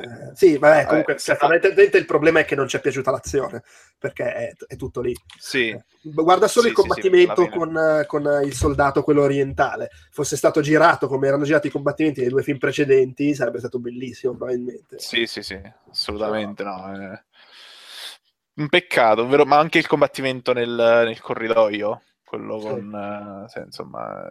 Sì. 0.00 0.06
Eh, 0.06 0.34
sì, 0.34 0.56
vabbè, 0.58 0.86
Vabbè, 0.86 0.86
comunque, 0.86 1.18
se- 1.18 1.34
fondamentalmente 1.36 1.98
il 1.98 2.06
problema 2.06 2.40
è 2.40 2.44
che 2.44 2.54
non 2.54 2.68
ci 2.68 2.76
è 2.76 2.80
piaciuta 2.80 3.10
l'azione, 3.10 3.62
perché 3.98 4.32
è, 4.34 4.52
è 4.66 4.76
tutto 4.76 5.00
lì. 5.00 5.14
Sì, 5.38 5.76
Guarda 6.02 6.48
solo 6.48 6.66
Sì, 6.66 6.68
il 6.68 6.74
sì, 6.74 6.88
sì, 6.90 7.02
combattimento 7.04 7.44
fine. 7.44 7.50
con, 7.50 7.76
eh, 7.76 8.06
con, 8.06 8.26
eh, 8.26 8.44
il 8.44 8.54
soldato, 8.54 9.02
quello 9.02 9.22
orientale. 9.22 9.90
Fosse 10.10 10.36
stato 10.36 10.60
girato 10.62 11.06
come 11.08 11.26
erano 11.28 11.44
girati 11.44 11.66
i 11.66 11.70
combattimenti 11.70 12.20
nei 12.20 12.30
due 12.30 12.42
film 12.42 12.58
precedenti, 12.58 13.34
sarebbe 13.34 13.58
stato 13.58 13.78
bellissimo, 13.78 14.34
probabilmente. 14.34 14.96
sì, 14.96 15.26
sì, 15.26 15.42
sì, 15.42 15.58
assolutamente 15.90 16.62
no. 16.62 16.92
è 16.92 17.22
Un 18.56 18.68
peccato, 18.68 19.26
vero? 19.26 19.44
ma 19.44 19.58
anche 19.58 19.78
il 19.78 19.86
combattimento 19.86 20.52
nel, 20.52 20.68
nel 20.70 21.20
corridoio, 21.20 22.02
quello 22.24 22.58
Sì. 22.58 22.68
con... 22.68 22.94
eh, 22.94 23.48
sì, 23.48 23.58
insomma... 23.60 24.22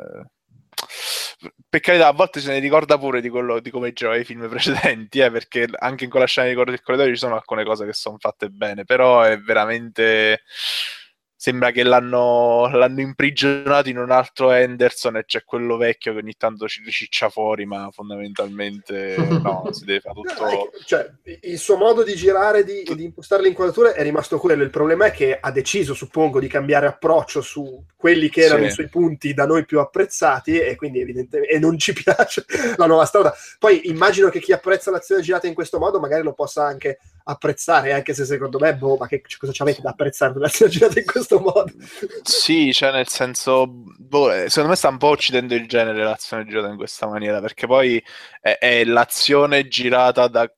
Per 1.70 1.80
carità, 1.80 2.08
a 2.08 2.12
volte 2.12 2.42
se 2.42 2.52
ne 2.52 2.60
ricorda 2.60 2.98
pure 2.98 3.22
di, 3.22 3.30
quello, 3.30 3.60
di 3.60 3.70
come 3.70 3.94
girava 3.94 4.18
i 4.18 4.26
film 4.26 4.50
precedenti, 4.50 5.20
eh, 5.20 5.32
perché 5.32 5.68
anche 5.78 6.04
in 6.04 6.10
quella 6.10 6.26
scena 6.26 6.50
di 6.50 6.82
corridoio 6.82 7.14
ci 7.14 7.20
sono 7.20 7.36
alcune 7.36 7.64
cose 7.64 7.86
che 7.86 7.94
sono 7.94 8.18
fatte 8.20 8.50
bene, 8.50 8.84
però 8.84 9.22
è 9.22 9.38
veramente... 9.40 10.44
sembra 11.42 11.72
che 11.72 11.84
l'hanno, 11.84 12.68
l'hanno, 12.68 13.00
imprigionato 13.00 13.88
in 13.88 13.98
un 13.98 14.12
altro 14.12 14.52
Henderson 14.52 15.16
e 15.16 15.24
c'è 15.24 15.46
quello 15.46 15.78
vecchio 15.78 16.12
che 16.12 16.20
ogni 16.20 16.34
tanto 16.38 16.68
ci 16.68 16.82
riciccia 16.84 17.30
fuori, 17.30 17.66
ma 17.66 17.90
fondamentalmente 17.94 19.16
no, 19.42 19.70
si 19.72 19.86
deve 19.86 20.02
fare 20.02 20.16
tutto... 20.16 20.44
No, 20.44 20.70
cioè, 20.84 21.10
il 21.44 21.58
suo 21.58 21.78
modo 21.78 22.04
di 22.04 22.14
girare, 22.16 22.66
di, 22.66 22.84
di 22.94 23.06
impostare 23.06 23.44
le 23.44 23.48
inquadrature 23.48 23.94
è 23.94 24.04
rimasto 24.04 24.38
quello. 24.38 24.64
Il 24.64 24.70
problema 24.70 25.06
è 25.06 25.12
che 25.12 25.38
ha 25.40 25.50
deciso, 25.50 25.94
suppongo, 25.94 26.42
di 26.42 26.50
cambiare 26.50 26.88
approccio 26.88 27.40
su 27.40 27.86
quelli 27.96 28.28
che 28.28 28.42
erano 28.42 28.64
sì. 28.64 28.68
i 28.68 28.72
suoi 28.72 28.90
punti 28.90 29.34
da 29.34 29.46
noi 29.46 29.64
più 29.64 29.80
apprezzati 29.80 30.60
e 30.60 30.76
quindi 30.76 31.00
evidentemente 31.00 31.54
e 31.54 31.58
non 31.58 31.78
ci 31.78 31.94
piace 32.04 32.44
la 32.76 32.86
nuova 32.86 33.06
strada. 33.06 33.34
Poi 33.58 33.88
immagino 33.88 34.28
che 34.28 34.42
chi 34.42 34.52
apprezza 34.52 34.92
l'azione 34.92 35.22
girata 35.22 35.48
in 35.48 35.54
questo 35.54 35.80
modo 35.80 36.02
magari 36.02 36.22
lo 36.22 36.34
possa 36.34 36.66
anche 36.66 37.00
apprezzare, 37.30 37.94
anche 37.94 38.14
se 38.14 38.26
secondo 38.26 38.58
me, 38.60 38.76
boh, 38.76 38.98
ma 38.98 39.08
che 39.08 39.22
cosa 39.38 39.52
ci 39.52 39.62
avete 39.62 39.82
da 39.82 39.92
apprezzare 39.92 40.38
l'azione 40.38 40.72
girata 40.72 41.00
in 41.00 41.06
questo 41.06 41.40
modo? 41.40 41.72
Sì, 42.24 42.74
cioè 42.74 42.92
nel 42.92 43.08
senso, 43.08 43.68
boh, 43.68 44.32
eh, 44.32 44.50
secondo 44.50 44.70
me 44.70 44.76
sta 44.76 44.90
un 44.90 44.98
po' 44.98 45.10
uccidendo 45.10 45.54
il 45.56 45.68
genere 45.68 46.04
l'azione 46.04 46.46
girata 46.46 46.70
in 46.70 46.78
questa 46.78 47.08
maniera, 47.08 47.40
perché 47.40 47.68
poi 47.68 48.04
è, 48.42 48.58
è 48.58 48.84
l'azione 48.84 49.68
girata 49.68 50.28
da, 50.28 50.52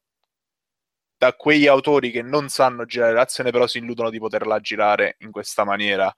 da 1.17 1.33
quegli 1.33 1.67
autori 1.67 2.11
che 2.11 2.21
non 2.21 2.49
sanno 2.49 2.85
girare 2.85 3.13
l'azione, 3.13 3.51
però 3.51 3.67
si 3.67 3.79
illudono 3.79 4.09
di 4.09 4.19
poterla 4.19 4.59
girare 4.59 5.15
in 5.19 5.31
questa 5.31 5.63
maniera 5.63 6.13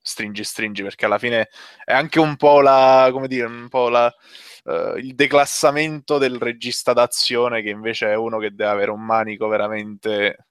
stringi 0.00 0.42
stringi 0.42 0.82
perché 0.82 1.04
alla 1.04 1.18
fine 1.18 1.50
è 1.84 1.92
anche 1.92 2.18
un 2.18 2.36
po' 2.36 2.62
la 2.62 3.10
come 3.12 3.28
dire 3.28 3.46
un 3.46 3.68
po' 3.68 3.90
la 3.90 4.12
uh, 4.68 4.96
il 4.96 5.14
declassamento 5.14 6.18
del 6.18 6.36
regista 6.38 6.92
d'azione 6.92 7.62
che 7.62 7.70
invece 7.70 8.08
è 8.08 8.14
uno 8.14 8.38
che 8.38 8.50
deve 8.50 8.70
avere 8.70 8.90
un 8.90 9.04
manico 9.04 9.48
veramente 9.48 10.48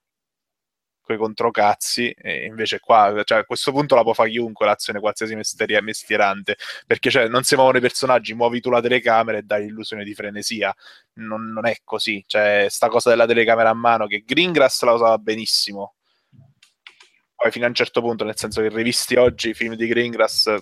quei 1.07 1.18
controcazzi 1.18 2.10
e 2.10 2.45
invece 2.45 2.80
qua 2.81 3.22
cioè, 3.23 3.38
a 3.38 3.44
questo 3.45 3.72
punto 3.72 3.95
la 3.95 4.03
può 4.03 4.11
fare 4.11 4.30
chiunque 4.30 4.65
l'azione 4.65 4.99
qualsiasi 4.99 5.35
mestieri- 5.35 5.80
mestierante 5.81 6.57
perché 6.85 7.10
cioè, 7.10 7.30
non 7.30 7.44
si 7.44 7.56
muovono 7.56 7.77
i 7.77 7.81
personaggi 7.81 8.34
muovi 8.34 8.60
tu 8.60 8.69
la 8.69 8.81
telecamera 8.81 9.38
e 9.38 9.44
dai 9.44 9.64
l'illusione 9.65 10.03
di 10.03 10.14
frenesia. 10.14 10.76
Non, 11.14 11.52
non 11.53 11.65
è 11.65 11.77
così. 11.85 12.23
Cioè 12.27 12.68
sta 12.69 12.89
cosa 12.89 13.10
della 13.10 13.26
telecamera 13.26 13.69
a 13.69 13.73
mano 13.73 14.06
che 14.06 14.23
Greengrass 14.26 14.84
la 14.84 14.91
usava 14.91 15.18
benissimo. 15.18 15.95
Poi 17.35 17.52
fino 17.52 17.65
a 17.65 17.69
un 17.69 17.76
certo 17.76 18.02
punto 18.02 18.26
nel 18.26 18.38
senso 18.38 18.61
che 18.61 18.69
rivisti 18.69 19.15
oggi 19.15 19.49
i 19.49 19.53
film 19.53 19.76
di 19.76 19.88
Greengrass 19.88 20.57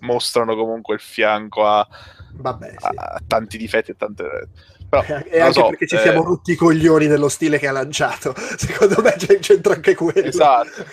mostrano 0.00 0.54
comunque 0.54 0.94
il 0.94 1.00
fianco 1.00 1.66
a 1.66 1.86
Vabbè, 2.32 2.74
sì. 2.78 2.88
ha 2.94 3.20
tanti 3.26 3.58
difetti 3.58 3.90
e 3.90 3.96
tante... 3.96 4.48
Però, 4.88 5.02
e 5.02 5.40
anche 5.40 5.52
so, 5.52 5.68
perché 5.68 5.86
ci 5.86 5.94
eh... 5.94 6.00
siamo 6.00 6.24
rotti 6.24 6.52
i 6.52 6.56
coglioni 6.56 7.06
dello 7.06 7.28
stile 7.28 7.58
che 7.58 7.68
ha 7.68 7.72
lanciato. 7.72 8.34
Secondo 8.56 9.00
me 9.02 9.14
c'entra 9.38 9.74
anche 9.74 9.94
quello. 9.94 10.26
Esatto. 10.26 10.84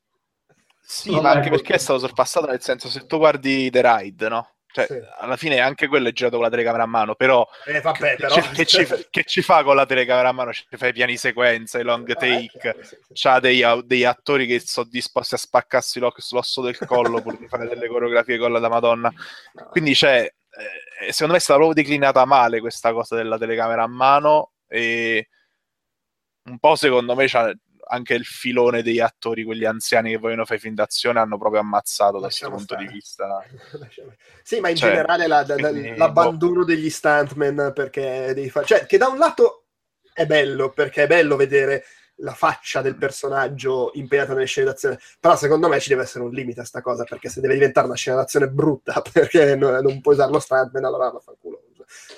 sì, 0.80 1.10
no, 1.10 1.22
ma 1.22 1.30
anche 1.30 1.50
perché 1.50 1.74
è 1.74 1.78
stato 1.78 1.98
sorpassato 1.98 2.46
nel 2.46 2.62
senso, 2.62 2.88
se 2.88 3.06
tu 3.06 3.18
guardi 3.18 3.68
The 3.70 3.82
Ride, 3.82 4.28
no? 4.28 4.48
Cioè, 4.72 4.86
sì. 4.86 4.98
alla 5.18 5.36
fine 5.36 5.60
anche 5.60 5.86
quello 5.86 6.08
è 6.08 6.12
girato 6.12 6.36
con 6.36 6.44
la 6.44 6.50
telecamera 6.50 6.84
a 6.84 6.86
mano, 6.86 7.14
però, 7.14 7.46
eh, 7.66 7.80
vabbè, 7.80 8.16
però... 8.16 8.34
Che, 8.34 8.48
che, 8.52 8.64
ci, 8.64 8.86
che, 9.10 9.24
ci, 9.24 9.42
fa 9.42 9.62
con 9.62 9.76
la 9.76 9.84
telecamera 9.84 10.30
a 10.30 10.32
mano? 10.32 10.52
Ci 10.52 10.64
fai 10.70 10.88
i 10.88 10.92
piani 10.94 11.18
sequenza, 11.18 11.78
i 11.78 11.82
long 11.82 12.10
take, 12.14 12.68
ah, 12.68 12.74
sì, 12.80 12.96
sì. 12.96 13.12
c'ha 13.12 13.38
dei, 13.38 13.62
degli 13.84 14.04
attori 14.04 14.46
che 14.46 14.60
sono 14.60 14.88
disposti 14.90 15.34
a 15.34 15.38
spaccarsi 15.38 16.00
l'osso 16.00 16.62
del 16.62 16.78
collo 16.78 17.20
pur 17.20 17.36
di 17.36 17.46
fare 17.48 17.68
delle 17.68 17.86
coreografie 17.86 18.38
con 18.38 18.50
la 18.50 18.58
da 18.58 18.70
Madonna. 18.70 19.12
Quindi 19.70 19.92
c'è, 19.92 20.22
eh, 20.22 21.12
secondo 21.12 21.32
me 21.32 21.38
è 21.38 21.42
stata 21.42 21.58
proprio 21.58 21.82
declinata 21.82 22.24
male 22.24 22.60
questa 22.60 22.92
cosa 22.92 23.14
della 23.14 23.36
telecamera 23.36 23.82
a 23.82 23.88
mano 23.88 24.52
e 24.66 25.28
un 26.44 26.58
po' 26.58 26.76
secondo 26.76 27.14
me 27.14 27.26
c'ha 27.28 27.52
anche 27.88 28.14
il 28.14 28.24
filone 28.24 28.82
degli 28.82 29.00
attori, 29.00 29.44
quelli 29.44 29.64
anziani 29.64 30.10
che 30.10 30.18
vogliono 30.18 30.44
fare 30.44 30.60
film 30.60 30.74
d'azione, 30.74 31.20
hanno 31.20 31.38
proprio 31.38 31.60
ammazzato 31.60 32.18
da 32.18 32.26
questo 32.26 32.50
punto 32.50 32.76
di 32.76 32.86
vista. 32.86 33.44
sì, 34.42 34.60
ma 34.60 34.68
in 34.68 34.76
cioè, 34.76 34.90
generale 34.90 35.26
la, 35.26 35.44
la, 35.46 35.56
boh. 35.56 35.94
l'abbandono 35.96 36.64
degli 36.64 36.90
stuntman 36.90 37.72
perché 37.74 38.32
devi 38.34 38.50
fare... 38.50 38.66
Cioè, 38.66 38.86
che 38.86 38.98
da 38.98 39.08
un 39.08 39.18
lato 39.18 39.66
è 40.12 40.26
bello, 40.26 40.70
perché 40.70 41.04
è 41.04 41.06
bello 41.06 41.36
vedere 41.36 41.84
la 42.16 42.34
faccia 42.34 42.82
del 42.82 42.96
personaggio 42.96 43.90
impegnata 43.94 44.34
nelle 44.34 44.46
scene 44.46 44.66
d'azione. 44.66 44.98
Però 45.18 45.36
secondo 45.36 45.68
me 45.68 45.80
ci 45.80 45.88
deve 45.88 46.02
essere 46.02 46.24
un 46.24 46.30
limite 46.30 46.60
a 46.60 46.64
sta 46.64 46.80
cosa, 46.80 47.04
perché 47.04 47.28
se 47.28 47.40
deve 47.40 47.54
diventare 47.54 47.86
una 47.86 47.96
scena 47.96 48.16
d'azione 48.16 48.48
brutta 48.48 49.02
perché 49.12 49.56
non, 49.56 49.82
non 49.82 50.00
puoi 50.00 50.14
usare 50.14 50.32
lo 50.32 50.40
stuntman, 50.40 50.84
allora 50.84 51.10
vaffanculo. 51.10 51.61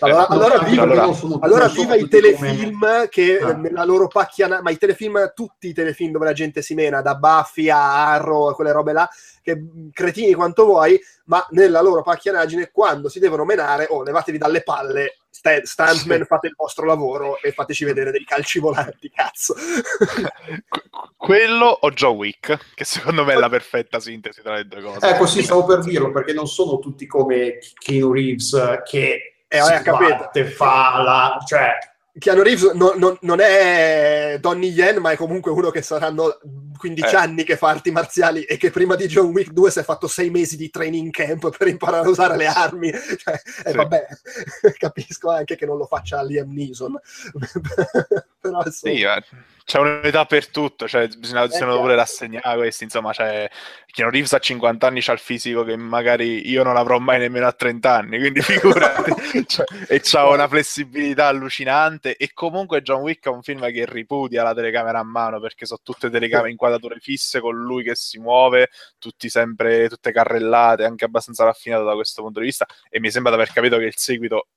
Allora, 0.00 0.22
eh, 0.22 0.26
allora, 0.34 0.58
viva, 0.58 0.82
allora, 0.82 1.12
sono, 1.12 1.38
allora 1.40 1.68
viva 1.68 1.94
i 1.94 2.08
telefilm 2.08 2.80
come... 2.80 3.08
che 3.08 3.38
ah. 3.38 3.52
nella 3.52 3.84
loro 3.84 4.08
pacchia, 4.08 4.60
ma 4.60 4.70
i 4.70 4.76
telefilm, 4.76 5.32
tutti 5.34 5.68
i 5.68 5.72
telefilm 5.72 6.12
dove 6.12 6.26
la 6.26 6.32
gente 6.32 6.62
si 6.62 6.74
mena, 6.74 7.00
da 7.00 7.14
Buffy 7.14 7.68
a 7.70 8.12
Arrow, 8.12 8.48
a 8.48 8.54
quelle 8.54 8.72
robe 8.72 8.92
là, 8.92 9.08
che 9.42 9.62
cretini 9.92 10.34
quanto 10.34 10.64
vuoi, 10.64 11.00
ma 11.26 11.46
nella 11.50 11.80
loro 11.80 12.02
pacchianaggine, 12.02 12.70
quando 12.72 13.08
si 13.08 13.18
devono 13.18 13.44
menare, 13.44 13.86
oh, 13.88 14.02
levatevi 14.02 14.38
dalle 14.38 14.62
palle, 14.62 15.18
st- 15.30 15.62
stuntman, 15.62 16.20
sì. 16.20 16.24
fate 16.26 16.46
il 16.48 16.54
vostro 16.56 16.86
lavoro 16.86 17.40
e 17.40 17.52
fateci 17.52 17.84
vedere 17.84 18.10
dei 18.10 18.24
calci 18.24 18.58
volanti, 18.58 19.10
cazzo. 19.10 19.54
Quello 21.16 21.66
o 21.66 21.90
Joe 21.90 22.12
Wick, 22.12 22.74
che 22.74 22.84
secondo 22.84 23.24
me 23.24 23.32
è 23.32 23.36
la 23.36 23.48
perfetta 23.48 24.00
sintesi 24.00 24.42
tra 24.42 24.56
le 24.56 24.66
due 24.66 24.82
cose. 24.82 25.06
Ecco, 25.06 25.26
sì, 25.26 25.42
stavo 25.42 25.64
per 25.64 25.80
dirlo, 25.80 26.10
perché 26.10 26.32
non 26.32 26.46
sono 26.46 26.78
tutti 26.78 27.06
come 27.06 27.58
Keanu 27.78 28.12
Reeves, 28.12 28.82
che 28.84 29.33
eh, 29.58 29.62
si 29.62 29.90
batte, 29.90 30.44
fa 30.46 31.02
la... 31.02 31.38
cioè. 31.46 31.78
Keanu 32.16 32.42
Reeves 32.42 32.72
non, 32.74 32.96
non, 32.96 33.16
non, 33.22 33.40
è 33.40 34.38
Donnie 34.40 34.70
Yen, 34.70 34.98
ma 34.98 35.10
è 35.10 35.16
comunque 35.16 35.50
uno 35.50 35.70
che 35.70 35.82
saranno 35.82 36.38
15 36.76 37.14
eh. 37.14 37.16
anni 37.16 37.44
che 37.44 37.56
fa 37.56 37.68
arti 37.68 37.90
marziali 37.90 38.42
e 38.42 38.56
che 38.56 38.70
prima 38.70 38.94
di 38.94 39.06
John 39.06 39.30
Wick 39.30 39.52
2 39.52 39.70
si 39.70 39.78
è 39.78 39.82
fatto 39.82 40.06
6 40.06 40.30
mesi 40.30 40.56
di 40.56 40.70
training 40.70 41.10
camp 41.10 41.56
per 41.56 41.68
imparare 41.68 42.06
a 42.06 42.10
usare 42.10 42.36
le 42.36 42.46
armi. 42.46 42.92
Cioè, 43.24 43.34
eh, 43.64 43.70
sì. 43.70 43.76
vabbè, 43.76 44.06
capisco 44.76 45.30
anche 45.30 45.56
che 45.56 45.66
non 45.66 45.76
lo 45.76 45.86
faccia 45.86 46.22
Liam 46.22 46.52
Neeson. 46.52 46.98
Però, 48.40 48.62
sì, 48.70 49.00
eh 49.00 49.22
c'è 49.64 49.78
un'età 49.78 50.26
per 50.26 50.48
tutto, 50.48 50.86
cioè 50.86 51.08
bisogna, 51.08 51.46
bisogna 51.46 51.76
pure 51.78 51.94
rassegnare 51.94 52.56
questi, 52.58 52.84
insomma, 52.84 53.12
c'è 53.12 53.48
Keanu 53.86 54.10
Reeves 54.10 54.34
a 54.34 54.38
50 54.38 54.86
anni 54.86 55.00
c'ha 55.00 55.12
il 55.12 55.18
fisico 55.18 55.64
che 55.64 55.74
magari 55.76 56.50
io 56.50 56.62
non 56.62 56.76
avrò 56.76 56.98
mai 56.98 57.18
nemmeno 57.18 57.46
a 57.46 57.52
30 57.52 57.90
anni, 57.90 58.18
quindi 58.18 58.42
figurati, 58.42 59.46
cioè, 59.46 59.64
e 59.88 60.00
c'ha 60.00 60.28
una 60.28 60.48
flessibilità 60.48 61.28
allucinante 61.28 62.16
e 62.16 62.32
comunque 62.34 62.82
John 62.82 63.00
Wick 63.00 63.24
è 63.24 63.30
un 63.30 63.42
film 63.42 63.66
che 63.72 63.86
ripudia 63.86 64.42
la 64.42 64.52
telecamera 64.52 64.98
a 64.98 65.04
mano 65.04 65.40
perché 65.40 65.64
sono 65.64 65.80
tutte 65.82 66.10
telecamere 66.10 66.50
inquadrature 66.64 67.00
fisse 67.00 67.40
con 67.40 67.56
lui 67.56 67.82
che 67.82 67.94
si 67.94 68.18
muove, 68.18 68.70
tutti 68.98 69.28
sempre, 69.28 69.88
tutte 69.88 70.12
carrellate, 70.12 70.84
anche 70.84 71.04
abbastanza 71.04 71.44
raffinato 71.44 71.84
da 71.84 71.94
questo 71.94 72.22
punto 72.22 72.40
di 72.40 72.46
vista 72.46 72.66
e 72.88 73.00
mi 73.00 73.10
sembra 73.10 73.34
di 73.34 73.40
aver 73.40 73.52
capito 73.52 73.76
che 73.78 73.84
il 73.84 73.96
seguito 73.96 74.48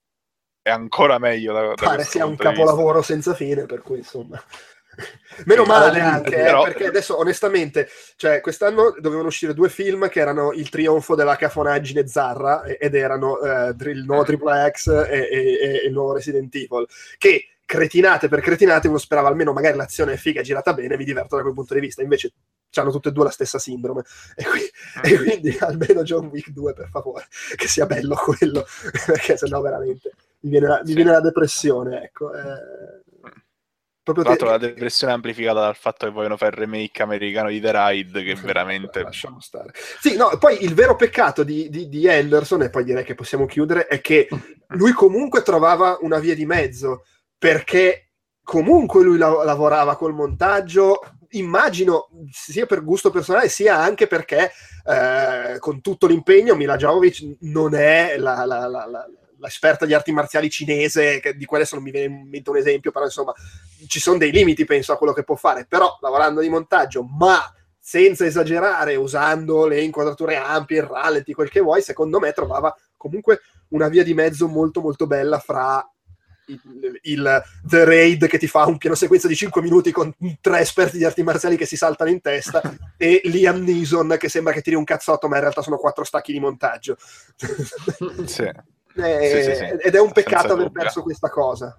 è 0.61 0.69
ancora 0.69 1.17
meglio 1.17 1.53
da, 1.53 1.61
da 1.61 1.73
pare 1.75 2.03
sia 2.03 2.25
un 2.25 2.35
capolavoro 2.35 3.01
senza 3.01 3.33
fine 3.33 3.65
per 3.65 3.81
cui 3.81 3.97
insomma. 3.97 4.41
Meno 5.45 5.63
male 5.63 5.99
anche, 5.99 6.35
eh, 6.35 6.63
perché 6.63 6.87
adesso 6.87 7.19
onestamente, 7.19 7.87
cioè, 8.15 8.41
quest'anno 8.41 8.95
dovevano 8.99 9.27
uscire 9.27 9.53
due 9.53 9.69
film 9.69 10.09
che 10.09 10.19
erano 10.19 10.51
il 10.53 10.69
trionfo 10.69 11.13
della 11.13 11.35
cafonaggine 11.35 12.07
zarra 12.07 12.63
ed 12.63 12.95
erano 12.95 13.39
eh, 13.39 13.75
il 13.77 14.03
nuovo 14.05 14.23
Triple 14.23 14.71
X 14.71 14.87
e, 14.87 15.29
e, 15.31 15.59
e, 15.61 15.85
il 15.85 15.93
nuovo 15.93 16.13
Resident 16.13 16.53
Evil, 16.55 16.87
che 17.19 17.56
cretinate 17.67 18.29
per 18.29 18.39
cretinate 18.39 18.87
uno 18.87 18.97
sperava 18.97 19.27
almeno 19.27 19.51
magari 19.51 19.75
l'azione 19.75 20.13
è 20.13 20.17
figa, 20.17 20.41
girata 20.41 20.73
bene, 20.73 20.95
mi 20.95 21.03
diverto 21.03 21.35
da 21.35 21.41
quel 21.41 21.53
punto 21.53 21.73
di 21.73 21.81
vista, 21.81 22.01
invece 22.01 22.31
hanno 22.75 22.91
tutte 22.91 23.09
e 23.09 23.11
due 23.11 23.25
la 23.25 23.29
stessa 23.29 23.59
sindrome 23.59 24.03
e, 24.35 24.45
qui, 24.45 24.61
e 25.03 25.13
mm. 25.13 25.23
quindi 25.23 25.57
almeno 25.59 26.03
John 26.03 26.27
Wick 26.27 26.51
2 26.51 26.73
per 26.73 26.87
favore, 26.89 27.27
che 27.55 27.67
sia 27.67 27.85
bello 27.85 28.15
quello, 28.15 28.65
perché 29.05 29.35
sennò 29.35 29.59
veramente 29.59 30.13
mi 30.39 30.51
viene 30.51 30.67
la, 30.67 30.81
mi 30.85 30.93
viene 30.93 31.11
la 31.11 31.21
depressione, 31.21 32.03
ecco. 32.03 32.33
Eh 32.33 33.05
Proprio 34.07 34.23
Tra 34.23 34.35
l'altro 34.35 34.47
te... 34.47 34.65
la 34.65 34.73
depressione 34.73 35.11
è 35.11 35.15
amplificata 35.15 35.59
dal 35.59 35.75
fatto 35.75 36.05
che 36.05 36.13
vogliono 36.13 36.37
fare 36.37 36.55
il 36.55 36.61
remake 36.61 37.03
americano 37.03 37.49
di 37.49 37.59
The 37.59 37.71
Ride, 37.73 38.23
che 38.23 38.35
veramente... 38.41 39.03
Lasciamo 39.03 39.41
stare. 39.41 39.73
Sì, 39.99 40.15
no, 40.15 40.29
poi 40.39 40.63
il 40.63 40.73
vero 40.73 40.95
peccato 40.95 41.43
di, 41.43 41.67
di, 41.69 41.89
di, 41.89 42.07
Anderson, 42.07 42.61
e 42.61 42.69
poi 42.69 42.85
direi 42.85 43.03
che 43.03 43.15
possiamo 43.15 43.45
chiudere, 43.45 43.87
è 43.87 43.99
che 43.99 44.29
lui 44.79 44.93
comunque 44.93 45.41
trovava 45.41 45.97
una 45.99 46.19
via 46.19 46.35
di 46.35 46.45
mezzo, 46.45 47.03
perché 47.37 48.11
comunque 48.43 49.03
lui 49.03 49.17
la- 49.17 49.43
lavorava 49.43 49.95
col 49.95 50.13
montaggio, 50.13 50.99
immagino 51.31 52.09
sia 52.31 52.65
per 52.65 52.83
gusto 52.83 53.09
personale 53.09 53.49
sia 53.49 53.77
anche 53.77 54.07
perché 54.07 54.51
eh, 54.85 55.59
con 55.59 55.81
tutto 55.81 56.07
l'impegno 56.07 56.55
Mila 56.55 56.77
Jovovich 56.77 57.37
non 57.41 57.75
è 57.75 58.15
la, 58.17 58.45
la, 58.45 58.67
la, 58.67 59.05
l'esperta 59.39 59.85
di 59.85 59.93
arti 59.93 60.11
marziali 60.11 60.49
cinese, 60.49 61.19
che 61.19 61.35
di 61.35 61.45
quelle 61.45 61.67
non 61.71 61.83
mi 61.83 61.91
viene 61.91 62.13
in 62.13 62.29
mente 62.29 62.49
un 62.49 62.57
esempio, 62.57 62.91
però 62.91 63.05
insomma 63.05 63.33
ci 63.87 63.99
sono 63.99 64.17
dei 64.17 64.31
limiti, 64.31 64.65
penso, 64.65 64.93
a 64.93 64.97
quello 64.97 65.13
che 65.13 65.23
può 65.23 65.35
fare, 65.35 65.65
però 65.65 65.97
lavorando 66.01 66.41
di 66.41 66.49
montaggio, 66.49 67.03
ma 67.03 67.51
senza 67.79 68.25
esagerare, 68.25 68.95
usando 68.95 69.65
le 69.65 69.81
inquadrature 69.81 70.35
ampie, 70.35 70.79
il 70.79 70.83
rallenti, 70.83 71.33
quel 71.33 71.49
che 71.49 71.61
vuoi, 71.61 71.81
secondo 71.81 72.19
me 72.19 72.31
trovava 72.33 72.75
comunque 72.97 73.41
una 73.69 73.87
via 73.87 74.03
di 74.03 74.13
mezzo 74.13 74.47
molto 74.47 74.81
molto 74.81 75.07
bella 75.07 75.39
fra 75.39 75.87
il, 76.47 76.99
il, 77.03 77.43
The 77.63 77.85
Raid 77.85 78.27
che 78.27 78.37
ti 78.37 78.47
fa 78.47 78.65
un 78.65 78.77
piano 78.77 78.95
sequenza 78.95 79.27
di 79.27 79.35
5 79.35 79.61
minuti 79.61 79.91
con 79.91 80.13
tre 80.41 80.59
esperti 80.59 80.97
di 80.97 81.05
arti 81.05 81.23
marziali 81.23 81.57
che 81.57 81.65
si 81.65 81.75
saltano 81.75 82.09
in 82.09 82.21
testa 82.21 82.61
e 82.97 83.21
Liam 83.25 83.63
Neeson 83.63 84.15
che 84.17 84.29
sembra 84.29 84.53
che 84.53 84.61
tiri 84.61 84.75
un 84.75 84.83
cazzotto 84.83 85.27
ma 85.27 85.35
in 85.35 85.41
realtà 85.41 85.61
sono 85.61 85.77
quattro 85.77 86.03
stacchi 86.03 86.31
di 86.31 86.39
montaggio 86.39 86.97
sì. 88.25 88.43
eh, 88.95 89.29
sì, 89.29 89.43
sì, 89.43 89.55
sì. 89.55 89.63
ed 89.63 89.95
è 89.95 89.99
un 89.99 90.11
peccato 90.11 90.53
aver 90.53 90.71
perso 90.71 91.01
questa 91.01 91.29
cosa 91.29 91.77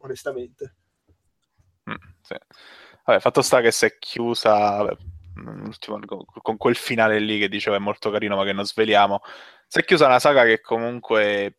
onestamente 0.00 0.74
mm, 1.90 1.94
sì. 2.22 2.34
Vabbè, 3.04 3.20
fatto 3.20 3.42
sta 3.42 3.60
che 3.60 3.72
si 3.72 3.86
è 3.86 3.98
chiusa 3.98 4.52
vabbè, 4.52 4.96
con 6.42 6.56
quel 6.56 6.76
finale 6.76 7.18
lì 7.18 7.38
che 7.38 7.48
dicevo 7.48 7.76
è 7.76 7.80
molto 7.80 8.10
carino 8.10 8.36
ma 8.36 8.44
che 8.44 8.52
non 8.52 8.66
sveliamo 8.66 9.22
si 9.66 9.80
è 9.80 9.84
chiusa 9.84 10.06
una 10.06 10.18
saga 10.18 10.44
che 10.44 10.60
comunque 10.60 11.57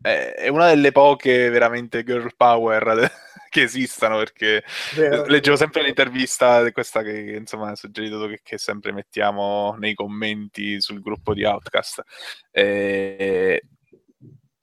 è 0.00 0.48
una 0.48 0.68
delle 0.68 0.92
poche 0.92 1.50
veramente 1.50 2.02
girl 2.04 2.34
power 2.36 3.10
che 3.50 3.62
esistano 3.62 4.16
perché 4.16 4.62
Vero. 4.94 5.26
leggevo 5.26 5.56
sempre 5.56 5.82
l'intervista 5.82 6.70
questa 6.72 7.02
che 7.02 7.36
insomma 7.38 7.70
ha 7.70 7.76
suggerito 7.76 8.26
che, 8.26 8.40
che, 8.42 8.56
sempre 8.56 8.92
mettiamo 8.92 9.76
nei 9.78 9.94
commenti 9.94 10.80
sul 10.80 11.00
gruppo 11.00 11.34
di 11.34 11.44
Outcast 11.44 12.02
e 12.50 13.62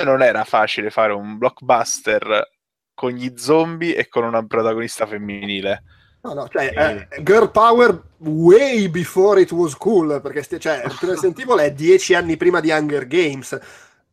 non 0.04 0.22
era 0.22 0.44
facile 0.44 0.90
fare 0.90 1.14
un 1.14 1.38
blockbuster 1.38 2.50
con 2.94 3.12
gli 3.12 3.34
zombie 3.36 3.96
e 3.96 4.08
con 4.08 4.24
una 4.24 4.46
protagonista 4.46 5.06
femminile 5.06 5.84
No, 6.20 6.34
no, 6.34 6.48
cioè, 6.50 7.08
eh, 7.10 7.24
girl 7.24 7.52
power 7.52 8.02
way 8.18 8.90
before 8.90 9.40
it 9.40 9.52
was 9.52 9.76
cool, 9.78 10.20
perché 10.20 10.60
cioè, 10.60 10.82
Resident 11.00 11.40
Evil 11.40 11.60
è 11.60 11.72
dieci 11.72 12.16
anni 12.16 12.36
prima 12.36 12.60
di 12.60 12.70
Hunger 12.70 13.08
Games. 13.08 13.58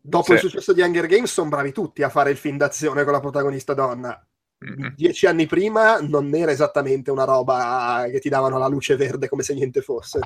Dopo 0.06 0.24
sì. 0.24 0.32
il 0.32 0.38
successo 0.38 0.74
di 0.74 0.82
Hunger 0.82 1.06
Games 1.06 1.32
sono 1.32 1.48
bravi 1.48 1.72
tutti 1.72 2.02
a 2.02 2.10
fare 2.10 2.30
il 2.30 2.36
film 2.36 2.58
d'azione 2.58 3.04
con 3.04 3.12
la 3.14 3.20
protagonista 3.20 3.72
donna. 3.72 4.22
Mm-hmm. 4.62 4.92
Dieci 4.94 5.26
anni 5.26 5.46
prima 5.46 5.98
non 6.00 6.34
era 6.34 6.50
esattamente 6.50 7.10
una 7.10 7.24
roba 7.24 8.04
che 8.10 8.20
ti 8.20 8.28
davano 8.28 8.58
la 8.58 8.68
luce 8.68 8.96
verde 8.96 9.28
come 9.28 9.42
se 9.42 9.54
niente 9.54 9.80
fosse. 9.80 10.20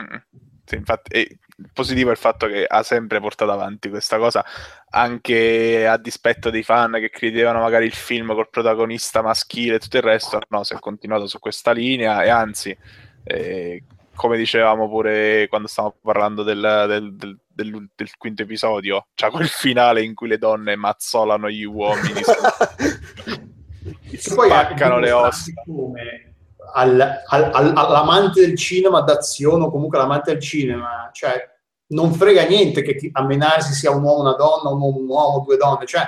Mm-hmm. 0.00 0.20
Sì, 0.64 0.76
infatti, 0.76 1.10
è 1.10 1.26
positivo 1.72 2.12
il 2.12 2.16
fatto 2.16 2.46
che 2.46 2.64
ha 2.64 2.84
sempre 2.84 3.18
portato 3.18 3.50
avanti 3.50 3.88
questa 3.88 4.18
cosa, 4.18 4.44
anche 4.90 5.84
a 5.86 5.96
dispetto 5.96 6.50
dei 6.50 6.62
fan 6.62 6.92
che 6.92 7.10
credevano 7.10 7.58
magari 7.58 7.86
il 7.86 7.94
film 7.94 8.32
col 8.34 8.50
protagonista 8.50 9.20
maschile 9.20 9.74
e 9.74 9.78
tutto 9.80 9.96
il 9.96 10.04
resto, 10.04 10.38
no, 10.48 10.62
si 10.62 10.74
è 10.74 10.78
continuato 10.78 11.26
su 11.26 11.40
questa 11.40 11.72
linea 11.72 12.22
e 12.22 12.28
anzi, 12.28 12.76
eh, 13.24 13.82
come 14.14 14.36
dicevamo 14.36 14.88
pure 14.88 15.48
quando 15.48 15.66
stavamo 15.66 15.96
parlando 16.00 16.44
del, 16.44 16.84
del, 16.86 17.16
del, 17.16 17.38
del, 17.54 17.88
del 17.94 18.16
quinto 18.16 18.42
episodio, 18.42 19.06
c'è 19.14 19.30
quel 19.30 19.48
finale 19.48 20.02
in 20.02 20.14
cui 20.14 20.28
le 20.28 20.38
donne 20.38 20.76
mazzolano 20.76 21.50
gli 21.50 21.64
uomini, 21.64 22.20
spaccano 24.16 24.98
le 24.98 25.10
ossa. 25.12 25.52
Come 25.64 26.34
al, 26.74 27.20
al, 27.26 27.50
al, 27.52 27.72
all'amante 27.76 28.40
del 28.40 28.56
cinema 28.56 29.00
d'azione 29.00 29.64
o 29.64 29.70
comunque 29.70 29.98
all'amante 29.98 30.32
del 30.32 30.40
cinema, 30.40 31.10
cioè 31.12 31.50
non 31.88 32.12
frega 32.12 32.44
niente 32.44 32.82
che 32.82 33.10
a 33.12 33.24
menarsi 33.24 33.74
sia 33.74 33.90
un 33.90 34.02
uomo, 34.02 34.20
una 34.20 34.34
donna, 34.34 34.70
un 34.70 34.80
uomo, 34.80 34.98
un 34.98 35.08
uomo, 35.08 35.44
due 35.44 35.56
donne, 35.56 35.86
cioè 35.86 36.04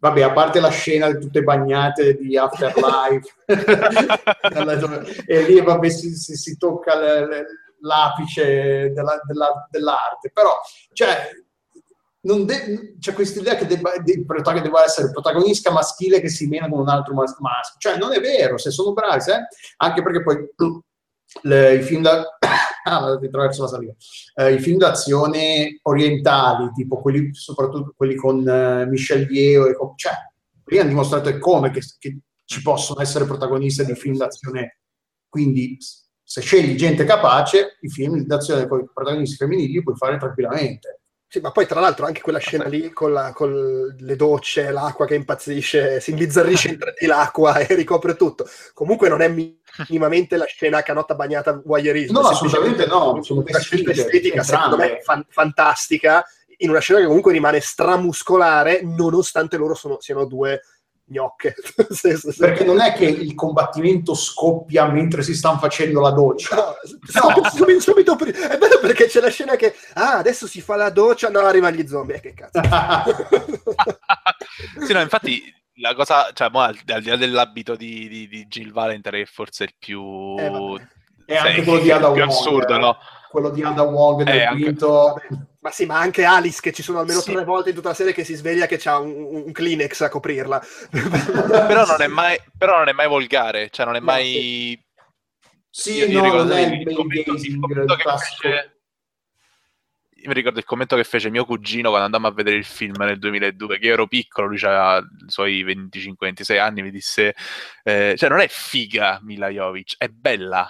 vabbè, 0.00 0.22
a 0.22 0.32
parte 0.32 0.60
la 0.60 0.70
scena 0.70 1.10
di 1.10 1.20
tutte 1.20 1.42
bagnate 1.42 2.16
di 2.16 2.36
Afterlife, 2.36 3.34
e 5.26 5.42
lì 5.42 5.60
vabbè, 5.60 5.88
si, 5.88 6.14
si, 6.14 6.34
si 6.36 6.56
tocca 6.56 6.94
l'apice 7.80 8.92
della, 8.92 9.20
della, 9.26 9.66
dell'arte, 9.70 10.30
però 10.32 10.58
cioè, 10.92 11.30
de- 12.20 12.96
c'è 12.98 13.12
questa 13.12 13.40
idea 13.40 13.54
che 13.54 13.66
debba, 13.66 13.96
de- 13.98 14.24
debba 14.24 14.84
essere 14.84 15.06
il 15.06 15.12
protagonista 15.12 15.70
maschile 15.70 16.20
che 16.20 16.28
si 16.28 16.46
mena 16.46 16.68
con 16.68 16.80
un 16.80 16.88
altro 16.88 17.14
mas- 17.14 17.38
maschio. 17.38 17.78
Cioè, 17.78 17.98
non 17.98 18.12
è 18.12 18.20
vero, 18.20 18.58
se 18.58 18.70
sono 18.70 18.92
bravi, 18.92 19.30
eh? 19.30 19.46
anche 19.78 20.02
perché 20.02 20.22
poi 20.22 20.48
le, 21.42 21.74
i 21.74 21.82
film 21.82 22.02
da... 22.02 22.24
ah. 22.84 23.18
Eh, 24.34 24.54
I 24.54 24.58
film 24.58 24.78
d'azione 24.78 25.78
orientali, 25.82 26.70
tipo 26.74 27.00
quelli, 27.00 27.34
soprattutto 27.34 27.92
quelli 27.96 28.14
con 28.14 28.38
uh, 28.38 28.88
Michel 28.88 29.30
Yeo, 29.30 29.66
e 29.66 29.74
con, 29.74 29.92
cioè, 29.96 30.12
lì 30.64 30.78
hanno 30.78 30.88
dimostrato 30.88 31.36
come 31.38 31.70
che, 31.70 31.80
che 31.98 32.18
ci 32.44 32.62
possono 32.62 33.00
essere 33.00 33.26
protagonisti 33.26 33.84
di 33.84 33.94
film 33.94 34.16
d'azione. 34.16 34.80
Quindi, 35.28 35.76
se 36.28 36.42
scegli 36.42 36.74
gente 36.74 37.04
capace, 37.04 37.78
i 37.80 37.88
film 37.88 38.22
d'azione 38.26 38.66
con 38.66 38.80
i 38.80 38.88
protagonisti 38.92 39.36
femminili 39.36 39.72
li 39.72 39.82
puoi 39.82 39.96
fare 39.96 40.18
tranquillamente. 40.18 41.00
Sì, 41.26 41.40
ma 41.40 41.52
poi 41.52 41.66
tra 41.66 41.80
l'altro 41.80 42.04
anche 42.04 42.20
quella 42.20 42.38
scena 42.38 42.66
lì 42.68 42.92
con, 42.92 43.14
la, 43.14 43.32
con 43.32 43.96
le 43.98 44.14
docce, 44.14 44.70
l'acqua 44.70 45.06
che 45.06 45.14
impazzisce, 45.14 46.00
si 46.00 46.10
imbizzarrisce 46.10 46.76
in 46.98 47.08
l'acqua 47.08 47.56
e 47.56 47.74
ricopre 47.74 48.14
tutto. 48.14 48.46
Comunque 48.74 49.08
non 49.08 49.22
è 49.22 49.28
minimamente 49.28 50.36
la 50.36 50.44
scena 50.44 50.82
canotta 50.82 51.14
bagnata 51.14 51.62
voyeurismo. 51.64 52.20
No, 52.20 52.28
assolutamente 52.28 52.84
no. 52.84 53.22
Sono 53.22 53.42
una 53.46 53.58
scelta 53.58 53.92
estetica, 53.92 54.42
secondo 54.42 54.76
me, 54.76 55.00
fan, 55.00 55.24
fantastica, 55.30 56.22
in 56.58 56.68
una 56.68 56.80
scena 56.80 57.00
che 57.00 57.06
comunque 57.06 57.32
rimane 57.32 57.60
stramuscolare, 57.60 58.82
nonostante 58.82 59.56
loro 59.56 59.74
sono, 59.74 59.96
siano 59.98 60.26
due 60.26 60.60
gnocche. 61.08 61.54
Perché 62.38 62.64
non 62.64 62.80
è 62.80 62.92
che 62.92 63.06
il 63.06 63.34
combattimento 63.34 64.14
scoppia 64.14 64.86
mentre 64.86 65.22
si 65.22 65.34
stanno 65.34 65.58
facendo 65.58 66.00
la 66.00 66.10
doccia. 66.10 66.56
No, 66.56 67.30
no. 67.34 67.48
Subito, 67.58 67.80
subito, 67.80 68.16
è 68.18 68.58
bello 68.58 68.78
perché 68.80 69.06
c'è 69.06 69.20
la 69.20 69.30
scena 69.30 69.56
che 69.56 69.74
ah, 69.94 70.18
adesso 70.18 70.46
si 70.46 70.60
fa 70.60 70.76
la 70.76 70.90
doccia, 70.90 71.28
no, 71.28 71.40
arrivano 71.40 71.76
gli 71.76 71.86
zombie, 71.86 72.16
eh, 72.16 72.20
che 72.20 72.34
cazzo. 72.34 72.60
sì, 74.84 74.92
no, 74.92 75.00
infatti 75.00 75.42
la 75.80 75.94
cosa, 75.94 76.30
cioè, 76.32 76.48
mo, 76.50 76.60
al, 76.60 76.78
al, 76.86 77.02
di 77.02 77.08
là 77.08 77.16
dell'abito 77.16 77.74
di, 77.76 78.08
di, 78.08 78.28
di 78.28 78.46
Jill 78.46 78.72
Valentine, 78.72 79.22
è 79.22 79.24
forse 79.24 79.64
il 79.64 79.74
più... 79.78 80.34
Eh, 80.38 80.86
e 81.26 81.36
anche 81.36 81.62
quello 81.62 81.80
di 81.80 81.90
Ada 81.90 82.08
Wong. 82.08 82.20
assurdo, 82.20 82.74
eh. 82.74 82.78
no? 82.78 82.96
Quello 83.30 83.50
di 83.50 83.62
Ada 83.62 83.82
Wong 83.82 84.22
del 84.22 84.40
eh, 84.40 84.48
quinto... 84.48 85.14
Anche... 85.14 85.28
Ma 85.60 85.70
sì, 85.70 85.86
ma 85.86 85.98
anche 85.98 86.24
Alice, 86.24 86.60
che 86.60 86.72
ci 86.72 86.82
sono 86.82 87.00
almeno 87.00 87.20
sì. 87.20 87.32
tre 87.32 87.44
volte 87.44 87.70
in 87.70 87.74
tutta 87.74 87.88
la 87.88 87.94
serie 87.94 88.12
che 88.12 88.24
si 88.24 88.34
sveglia 88.34 88.66
che 88.66 88.78
c'ha 88.78 88.98
un, 88.98 89.44
un 89.44 89.52
Kleenex 89.52 90.00
a 90.02 90.08
coprirla. 90.08 90.62
però, 90.90 91.84
non 91.84 92.00
è 92.00 92.06
mai, 92.06 92.40
però 92.56 92.78
non 92.78 92.88
è 92.88 92.92
mai 92.92 93.08
volgare, 93.08 93.68
cioè 93.70 93.84
non 93.84 93.96
è 93.96 94.00
mai... 94.00 94.80
Sì, 95.68 95.94
io, 95.94 96.06
io 96.06 96.18
no, 96.20 96.24
ricordo 96.24 96.56
il, 96.56 96.80
il, 96.80 96.94
commento, 96.94 97.32
il 97.32 97.58
commento 97.58 97.94
che 97.96 98.04
fece... 98.18 98.72
Io 100.20 100.28
mi 100.28 100.34
ricordo 100.34 100.58
il 100.58 100.64
commento 100.64 100.96
che 100.96 101.04
fece 101.04 101.30
mio 101.30 101.44
cugino 101.44 101.90
quando 101.90 102.06
andammo 102.06 102.26
a 102.26 102.32
vedere 102.32 102.56
il 102.56 102.64
film 102.64 102.96
nel 102.98 103.18
2002, 103.18 103.78
che 103.78 103.86
io 103.86 103.92
ero 103.92 104.08
piccolo, 104.08 104.48
lui 104.48 104.58
aveva 104.62 104.98
i 104.98 105.30
suoi 105.30 105.64
25-26 105.64 106.58
anni, 106.58 106.82
mi 106.82 106.90
disse, 106.90 107.36
eh, 107.84 108.14
cioè 108.16 108.28
non 108.28 108.40
è 108.40 108.48
figa 108.48 109.20
Mila 109.22 109.48
Jovic, 109.48 109.94
è 109.96 110.08
bella, 110.08 110.68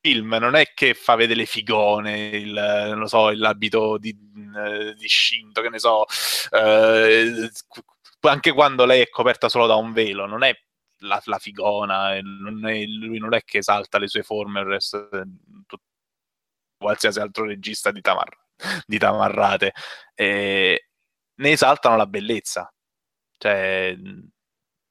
film 0.00 0.36
non 0.40 0.54
è 0.56 0.72
che 0.74 0.94
fa 0.94 1.14
vedere 1.14 1.44
figone, 1.46 2.28
il, 2.28 2.92
non 2.96 3.06
so, 3.06 3.30
l'abito 3.30 3.98
di, 3.98 4.10
eh, 4.56 4.94
di 4.94 5.08
Shinto, 5.08 5.60
che 5.60 5.68
ne 5.68 5.78
so, 5.78 6.06
eh, 6.50 7.50
anche 8.20 8.52
quando 8.52 8.84
lei 8.84 9.02
è 9.02 9.08
coperta 9.08 9.48
solo 9.48 9.66
da 9.66 9.74
un 9.76 9.92
velo, 9.92 10.26
non 10.26 10.42
è 10.42 10.54
la, 11.00 11.20
la 11.24 11.38
figona, 11.38 12.18
non 12.20 12.66
è, 12.66 12.84
lui 12.84 13.18
non 13.18 13.34
è 13.34 13.42
che 13.44 13.58
esalta 13.58 13.98
le 13.98 14.08
sue 14.08 14.22
forme, 14.22 14.60
il 14.60 14.66
resto, 14.66 15.08
tutto, 15.66 15.80
qualsiasi 16.78 17.20
altro 17.20 17.44
regista 17.44 17.90
di, 17.90 18.00
tamar, 18.00 18.36
di 18.86 18.98
tamarrate, 18.98 19.72
e 20.14 20.88
ne 21.34 21.50
esaltano 21.50 21.96
la 21.96 22.06
bellezza. 22.06 22.72
Cioè, 23.38 23.96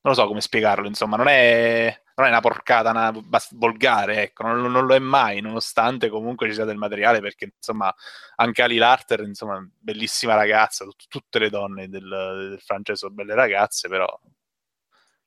non 0.01 0.15
so 0.15 0.27
come 0.27 0.41
spiegarlo, 0.41 0.87
insomma, 0.87 1.17
non 1.17 1.27
è 1.27 2.01
non 2.19 2.27
è 2.27 2.31
una 2.31 2.41
porcata 2.41 2.89
una 2.91 3.11
bas- 3.11 3.55
volgare, 3.55 4.23
ecco, 4.23 4.43
non, 4.43 4.71
non, 4.71 4.85
lo 4.85 4.93
è 4.95 4.99
mai, 4.99 5.41
nonostante 5.41 6.09
comunque 6.09 6.47
ci 6.47 6.53
sia 6.53 6.65
del 6.65 6.77
materiale, 6.77 7.19
perché 7.21 7.53
insomma 7.55 7.93
anche 8.35 8.61
Ali 8.61 8.77
Larter, 8.77 9.21
insomma, 9.21 9.65
bellissima 9.77 10.35
ragazza, 10.35 10.85
tut- 10.85 11.07
tutte 11.07 11.39
le 11.39 11.49
donne 11.49 11.87
del, 11.89 12.07
del 12.07 12.59
francese 12.61 12.99
sono 12.99 13.13
belle 13.13 13.35
ragazze, 13.35 13.87
però 13.87 14.07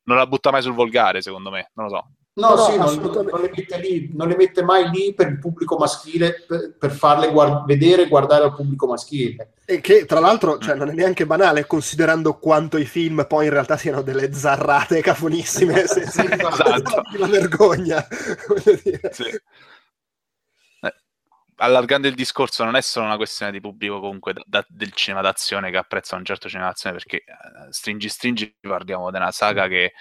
non 0.04 0.16
la 0.16 0.26
butta 0.26 0.50
mai 0.50 0.62
sul 0.62 0.74
volgare, 0.74 1.22
secondo 1.22 1.50
me, 1.50 1.70
non 1.74 1.86
lo 1.86 1.92
so. 1.92 2.10
No, 2.34 2.54
no, 2.54 2.64
sì, 2.64 2.78
non, 2.78 2.96
non, 2.96 3.42
le 3.42 3.50
mette 3.54 3.78
lì, 3.78 4.10
non 4.14 4.26
le 4.26 4.36
mette 4.36 4.62
mai 4.62 4.88
lì 4.88 5.12
per 5.12 5.28
il 5.28 5.38
pubblico 5.38 5.76
maschile, 5.76 6.44
per, 6.46 6.74
per 6.78 6.90
farle 6.90 7.30
guard- 7.30 7.66
vedere 7.66 8.02
e 8.02 8.08
guardare 8.08 8.44
al 8.44 8.54
pubblico 8.54 8.86
maschile. 8.86 9.50
E 9.66 9.82
che 9.82 10.06
tra 10.06 10.18
l'altro 10.18 10.56
cioè, 10.56 10.74
non 10.74 10.88
è 10.88 10.94
neanche 10.94 11.26
banale, 11.26 11.66
considerando 11.66 12.38
quanto 12.38 12.78
i 12.78 12.86
film 12.86 13.26
poi 13.28 13.44
in 13.44 13.52
realtà 13.52 13.76
siano 13.76 14.00
delle 14.00 14.32
zarrate 14.32 15.02
cafonissime, 15.02 15.84
senza 15.86 16.24
esatto. 16.24 17.02
la 17.18 17.26
vergogna. 17.26 18.06
Sì. 19.12 19.24
Allargando 21.62 22.08
il 22.08 22.14
discorso, 22.14 22.64
non 22.64 22.74
è 22.74 22.80
solo 22.80 23.06
una 23.06 23.16
questione 23.16 23.52
di 23.52 23.60
pubblico 23.60 24.00
comunque 24.00 24.32
da, 24.32 24.42
da, 24.44 24.66
del 24.68 24.92
cinema 24.92 25.22
d'azione 25.22 25.70
che 25.70 25.76
apprezza 25.76 26.16
un 26.16 26.24
certo 26.24 26.48
cinema 26.48 26.68
d'azione, 26.68 26.96
perché 26.96 27.18
eh, 27.18 27.24
stringi 27.70 28.08
stringi 28.08 28.56
parliamo 28.58 29.10
di 29.12 29.16
una 29.16 29.30
saga 29.30 29.68
che 29.68 29.92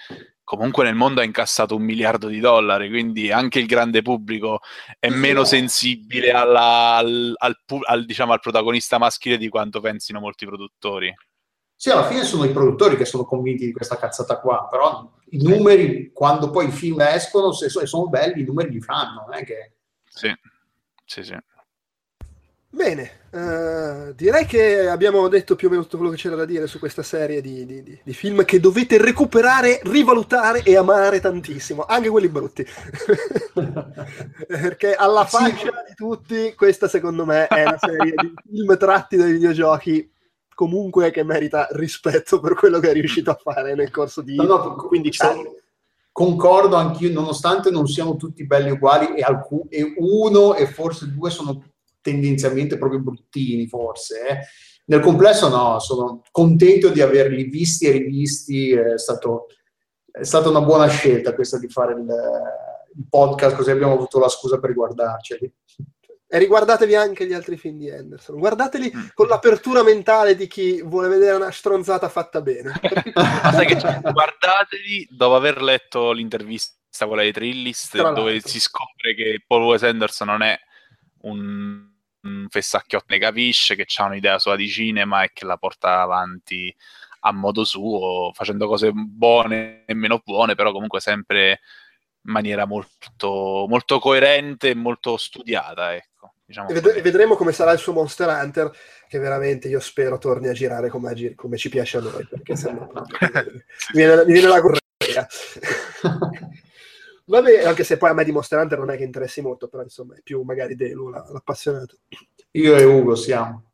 comunque 0.42 0.82
nel 0.82 0.96
mondo 0.96 1.20
ha 1.20 1.24
incassato 1.24 1.76
un 1.76 1.82
miliardo 1.82 2.26
di 2.26 2.40
dollari, 2.40 2.88
quindi 2.88 3.30
anche 3.30 3.60
il 3.60 3.66
grande 3.66 4.02
pubblico 4.02 4.60
è 4.98 5.08
meno 5.08 5.44
sensibile 5.44 6.32
alla, 6.32 6.96
al, 6.96 7.32
al, 7.36 7.56
al, 7.84 8.04
diciamo, 8.06 8.32
al 8.32 8.40
protagonista 8.40 8.98
maschile 8.98 9.38
di 9.38 9.48
quanto 9.48 9.80
pensino 9.80 10.18
molti 10.18 10.44
produttori. 10.46 11.14
Sì, 11.76 11.90
alla 11.90 12.06
fine 12.06 12.24
sono 12.24 12.44
i 12.44 12.50
produttori 12.50 12.96
che 12.96 13.04
sono 13.04 13.24
convinti 13.24 13.66
di 13.66 13.72
questa 13.72 13.96
cazzata 13.96 14.40
qua, 14.40 14.66
però 14.68 15.12
i 15.30 15.42
numeri, 15.42 16.10
quando 16.12 16.50
poi 16.50 16.66
i 16.66 16.72
film 16.72 17.00
escono, 17.02 17.52
se 17.52 17.68
sono 17.68 18.08
belli, 18.08 18.42
i 18.42 18.44
numeri 18.44 18.70
li 18.70 18.80
fanno, 18.80 19.24
non 19.26 19.34
è 19.34 19.44
che... 19.44 19.76
Sì, 20.08 20.34
sì, 21.04 21.22
sì. 21.22 21.36
Bene, 22.74 23.10
uh, 23.32 24.14
direi 24.14 24.46
che 24.46 24.88
abbiamo 24.88 25.28
detto 25.28 25.56
più 25.56 25.68
o 25.68 25.70
meno 25.70 25.82
tutto 25.82 25.98
quello 25.98 26.10
che 26.10 26.16
c'era 26.16 26.36
da 26.36 26.46
dire 26.46 26.66
su 26.66 26.78
questa 26.78 27.02
serie 27.02 27.42
di, 27.42 27.66
di, 27.66 28.00
di, 28.02 28.14
film 28.14 28.46
che 28.46 28.60
dovete 28.60 28.96
recuperare, 28.96 29.80
rivalutare 29.84 30.62
e 30.62 30.74
amare 30.74 31.20
tantissimo, 31.20 31.84
anche 31.84 32.08
quelli 32.08 32.28
brutti. 32.28 32.64
Perché 34.48 34.94
alla 34.94 35.26
faccia 35.26 35.84
di 35.86 35.94
tutti, 35.94 36.54
questa 36.54 36.88
secondo 36.88 37.26
me 37.26 37.46
è 37.46 37.62
una 37.62 37.76
serie 37.78 38.14
di 38.16 38.34
film 38.50 38.78
tratti 38.78 39.16
dai 39.16 39.32
videogiochi 39.32 40.10
comunque 40.54 41.10
che 41.10 41.24
merita 41.24 41.68
rispetto 41.72 42.40
per 42.40 42.54
quello 42.54 42.78
che 42.78 42.88
è 42.88 42.94
riuscito 42.94 43.30
a 43.30 43.38
fare 43.40 43.74
nel 43.74 43.90
corso 43.90 44.22
di 44.22 44.34
no, 44.36 44.44
no, 44.44 44.76
15 44.76 45.22
anni. 45.22 45.44
Concordo 46.10 46.76
anch'io, 46.76 47.12
nonostante 47.12 47.70
non 47.70 47.86
siano 47.86 48.16
tutti 48.16 48.46
belli 48.46 48.70
uguali 48.70 49.14
e, 49.14 49.22
alcun, 49.22 49.66
e 49.68 49.94
uno 49.98 50.54
e 50.54 50.66
forse 50.66 51.10
due 51.10 51.28
sono 51.28 51.71
tendenzialmente 52.02 52.76
proprio 52.76 53.00
bruttini, 53.00 53.66
forse. 53.66 54.28
Eh. 54.28 54.38
Nel 54.86 55.00
complesso 55.00 55.48
no, 55.48 55.78
sono 55.78 56.22
contento 56.30 56.90
di 56.90 57.00
averli 57.00 57.44
visti 57.44 57.86
e 57.86 57.92
rivisti, 57.92 58.72
è, 58.72 58.98
stato, 58.98 59.46
è 60.10 60.24
stata 60.24 60.50
una 60.50 60.60
buona 60.60 60.88
scelta 60.88 61.34
questa 61.34 61.58
di 61.58 61.68
fare 61.68 61.92
il, 61.92 62.00
il 62.00 63.06
podcast, 63.08 63.56
così 63.56 63.70
abbiamo 63.70 63.94
avuto 63.94 64.18
la 64.18 64.28
scusa 64.28 64.58
per 64.58 64.70
riguardarceli. 64.70 65.54
E 66.34 66.38
riguardatevi 66.38 66.94
anche 66.94 67.26
gli 67.26 67.34
altri 67.34 67.58
film 67.58 67.76
di 67.76 67.90
Anderson. 67.90 68.38
Guardateli 68.38 68.90
mm. 68.94 69.00
con 69.12 69.26
l'apertura 69.26 69.82
mentale 69.82 70.34
di 70.34 70.46
chi 70.46 70.80
vuole 70.80 71.08
vedere 71.08 71.36
una 71.36 71.50
stronzata 71.50 72.08
fatta 72.08 72.40
bene. 72.40 72.72
guardateli 74.00 75.06
dopo 75.10 75.34
aver 75.34 75.60
letto 75.60 76.12
l'intervista 76.12 77.06
quella 77.06 77.22
di 77.22 77.32
Trillist, 77.32 78.00
dove 78.14 78.40
si 78.40 78.60
scopre 78.60 79.14
che 79.14 79.42
Paul 79.46 79.64
Wes 79.64 79.82
Anderson 79.82 80.28
non 80.28 80.42
è 80.42 80.58
un, 81.22 81.91
un 82.22 82.46
fessacchiotto, 82.48 83.06
ne 83.08 83.18
capisce 83.18 83.74
che 83.74 83.86
ha 83.96 84.04
un'idea 84.04 84.38
sua 84.38 84.56
di 84.56 84.68
cinema 84.68 85.22
e 85.22 85.30
che 85.32 85.44
la 85.44 85.56
porta 85.56 86.00
avanti 86.00 86.74
a 87.24 87.32
modo 87.32 87.64
suo, 87.64 88.32
facendo 88.34 88.66
cose 88.66 88.90
buone 88.92 89.84
e 89.86 89.94
meno 89.94 90.20
buone, 90.24 90.54
però 90.54 90.72
comunque 90.72 91.00
sempre 91.00 91.60
in 92.24 92.32
maniera 92.32 92.66
molto, 92.66 93.66
molto 93.68 93.98
coerente 93.98 94.70
e 94.70 94.74
molto 94.74 95.16
studiata. 95.16 95.94
Ecco. 95.94 96.34
Diciamo 96.44 96.68
e, 96.68 96.80
ved- 96.80 97.00
vedremo 97.00 97.36
come 97.36 97.52
sarà 97.52 97.72
il 97.72 97.78
suo 97.78 97.92
Monster 97.92 98.28
Hunter, 98.28 98.70
che 99.08 99.18
veramente 99.18 99.68
io 99.68 99.80
spero 99.80 100.18
torni 100.18 100.48
a 100.48 100.52
girare 100.52 100.88
come, 100.88 101.10
a 101.10 101.34
come 101.34 101.56
ci 101.56 101.68
piace 101.68 101.98
a 101.98 102.00
noi, 102.00 102.26
perché 102.28 102.56
sennò 102.56 102.88
mi, 102.90 103.52
viene, 103.92 104.24
mi 104.24 104.32
viene 104.32 104.48
la 104.48 104.60
correa. 104.60 105.28
Vabbè, 107.24 107.64
anche 107.64 107.84
se 107.84 107.96
poi 107.96 108.10
a 108.10 108.14
me 108.14 108.24
di 108.24 108.32
Monster 108.32 108.58
Hunter 108.58 108.78
non 108.78 108.90
è 108.90 108.96
che 108.96 109.04
interessi 109.04 109.40
molto, 109.40 109.68
però 109.68 109.82
insomma 109.82 110.14
è 110.14 110.20
più 110.22 110.42
magari 110.42 110.74
Delu 110.74 111.10
l'appassionato. 111.10 111.96
Io 112.52 112.76
e 112.76 112.84
Ugo 112.84 113.14
siamo. 113.14 113.64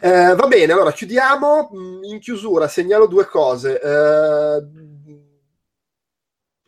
Eh, 0.00 0.34
va 0.34 0.46
bene, 0.46 0.72
allora 0.72 0.92
chiudiamo. 0.92 1.70
In 2.02 2.18
chiusura 2.20 2.68
segnalo 2.68 3.06
due 3.06 3.26
cose. 3.26 3.80
Eh, 3.80 4.66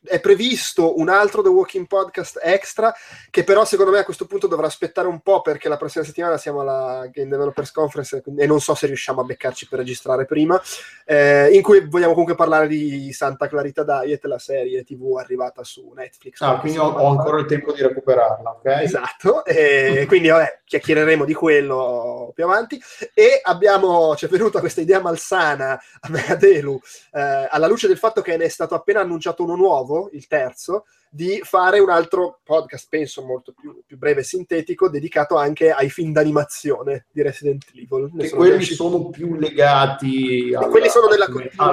è 0.09 0.21
previsto 0.21 0.99
un 0.99 1.09
altro 1.09 1.43
The 1.43 1.49
Walking 1.49 1.87
Podcast 1.87 2.41
extra 2.43 2.95
che 3.31 3.45
però 3.45 3.65
secondo 3.65 3.93
me 3.93 3.99
a 3.99 4.05
questo 4.05 4.27
punto 4.27 4.47
dovrà 4.47 4.67
aspettare 4.67 5.07
un 5.07 5.21
po' 5.21 5.43
perché 5.43 5.69
la 5.69 5.77
prossima 5.77 6.05
settimana 6.05 6.37
siamo 6.39 6.61
alla 6.61 7.09
Game 7.13 7.29
Developers 7.29 7.71
Conference 7.71 8.23
e 8.37 8.47
non 8.47 8.61
so 8.61 8.75
se 8.75 8.87
riusciamo 8.87 9.21
a 9.21 9.25
beccarci 9.25 9.69
per 9.69 9.79
registrare 9.79 10.25
prima 10.25 10.61
eh, 11.05 11.51
in 11.53 11.63
cui 11.63 11.87
vogliamo 11.87 12.13
comunque 12.13 12.35
parlare 12.35 12.67
di 12.67 13.13
Santa 13.13 13.49
Clarita 13.49 13.85
Diet 13.85 14.25
la 14.25 14.39
serie 14.39 14.85
tv 14.85 15.17
arrivata 15.19 15.63
su 15.63 15.93
Netflix 15.95 16.41
ah 16.41 16.59
quindi 16.59 16.79
ho, 16.79 16.87
ho 16.87 17.11
ancora 17.11 17.39
il 17.39 17.47
tempo 17.47 17.73
di 17.73 17.83
recuperarla 17.83 18.51
ok? 18.51 18.67
esatto 18.83 19.45
e 19.45 20.05
quindi 20.09 20.29
vabbè 20.29 20.61
chiacchiereremo 20.65 21.25
di 21.25 21.35
quello 21.35 22.33
più 22.35 22.45
avanti 22.45 22.81
e 23.15 23.41
abbiamo 23.43 24.15
ci 24.17 24.27
è 24.27 24.29
venuta 24.29 24.61
questa 24.61 24.81
idea 24.81 25.01
malsana 25.01 25.73
a 26.01 26.09
me 26.11 26.27
a 26.27 26.35
Delu 26.35 26.79
eh, 27.13 27.49
alla 27.51 27.67
luce 27.67 27.87
del 27.89 27.99
fatto 27.99 28.21
che 28.21 28.37
ne 28.37 28.45
è 28.45 28.49
stato 28.49 28.75
appena 28.75 29.01
annunciato 29.01 29.43
uno 29.43 29.57
nuovo 29.57 29.98
il 30.13 30.27
terzo, 30.27 30.85
di 31.11 31.41
fare 31.43 31.79
un 31.79 31.91
altro 31.91 32.41
podcast, 32.45 32.87
penso 32.89 33.25
molto 33.25 33.53
più, 33.59 33.83
più 33.87 33.97
breve 33.97 34.21
e 34.21 34.25
sintetico, 34.25 34.89
dedicato 34.89 35.37
anche 35.37 35.71
ai 35.71 35.89
film 35.89 36.13
d'animazione 36.13 37.07
di 37.11 37.23
Resident 37.23 37.65
Evil. 37.75 38.11
Ne 38.13 38.27
sono 38.27 38.41
quelli 38.41 38.65
sono 38.65 39.09
più 39.09 39.35
legati 39.35 40.53
a 40.55 40.67
quelli 40.67 40.89
sono 40.89 41.09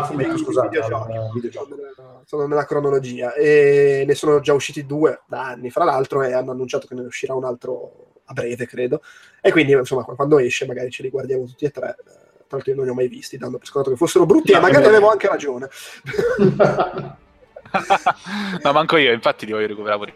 fumetto, 0.03 0.37
scusate, 0.37 0.79
videogiochi, 1.33 1.73
sono 2.25 2.47
nella 2.47 2.65
cronologia 2.65 3.33
e 3.33 4.03
ne 4.07 4.15
sono 4.15 4.39
già 4.39 4.53
usciti 4.53 4.85
due 4.85 5.21
da 5.27 5.45
anni, 5.45 5.69
fra 5.69 5.83
l'altro, 5.83 6.23
e 6.23 6.33
hanno 6.33 6.51
annunciato 6.51 6.87
che 6.87 6.95
ne 6.95 7.01
uscirà 7.01 7.33
un 7.33 7.43
altro 7.43 8.13
a 8.25 8.33
breve, 8.33 8.65
credo. 8.65 9.01
E 9.41 9.51
quindi, 9.51 9.73
insomma, 9.73 10.03
quando 10.03 10.39
esce 10.39 10.65
magari 10.65 10.89
ce 10.89 11.03
li 11.03 11.09
guardiamo 11.09 11.45
tutti 11.45 11.65
e 11.65 11.71
tre. 11.71 11.95
Tra 12.47 12.57
l'altro 12.57 12.71
io 12.71 12.77
non 12.77 12.85
li 12.85 12.91
ho 12.91 12.95
mai 12.95 13.07
visti, 13.07 13.37
dando 13.37 13.57
per 13.57 13.67
scontato 13.67 13.91
che 13.91 13.97
fossero 13.99 14.25
brutti, 14.25 14.51
e 14.53 14.59
magari 14.59 14.85
avevo 14.85 15.09
anche 15.09 15.27
ragione. 15.27 15.67
no, 18.63 18.71
manco 18.71 18.97
io, 18.97 19.11
infatti 19.11 19.45
li 19.45 19.51
voglio 19.51 19.67
recuperare 19.67 19.97
pure. 19.99 20.13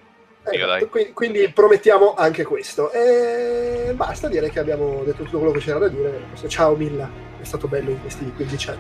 Eh, 0.52 0.88
quindi, 0.88 1.14
quindi, 1.14 1.49
promettiamo 1.49 2.15
anche 2.15 2.44
questo. 2.44 2.91
E 2.91 3.91
basta, 3.94 4.27
direi 4.27 4.49
che 4.49 4.60
abbiamo 4.60 5.03
detto 5.03 5.23
tutto 5.23 5.38
quello 5.38 5.53
che 5.53 5.60
c'era 5.60 5.80
da 5.80 5.88
dire. 5.88 6.22
Ciao 6.48 6.76
Milla, 6.76 7.10
è 7.40 7.44
stato 7.44 7.68
bello 7.68 7.91
in 7.91 8.02
questi 8.02 8.31
15 8.36 8.69
anni. 8.69 8.80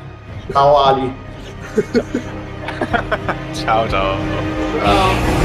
Ciao 0.51 0.77
Ali. 0.81 1.13
ciao 3.53 3.87
ciao. 3.89 4.17
ciao. 4.79 5.38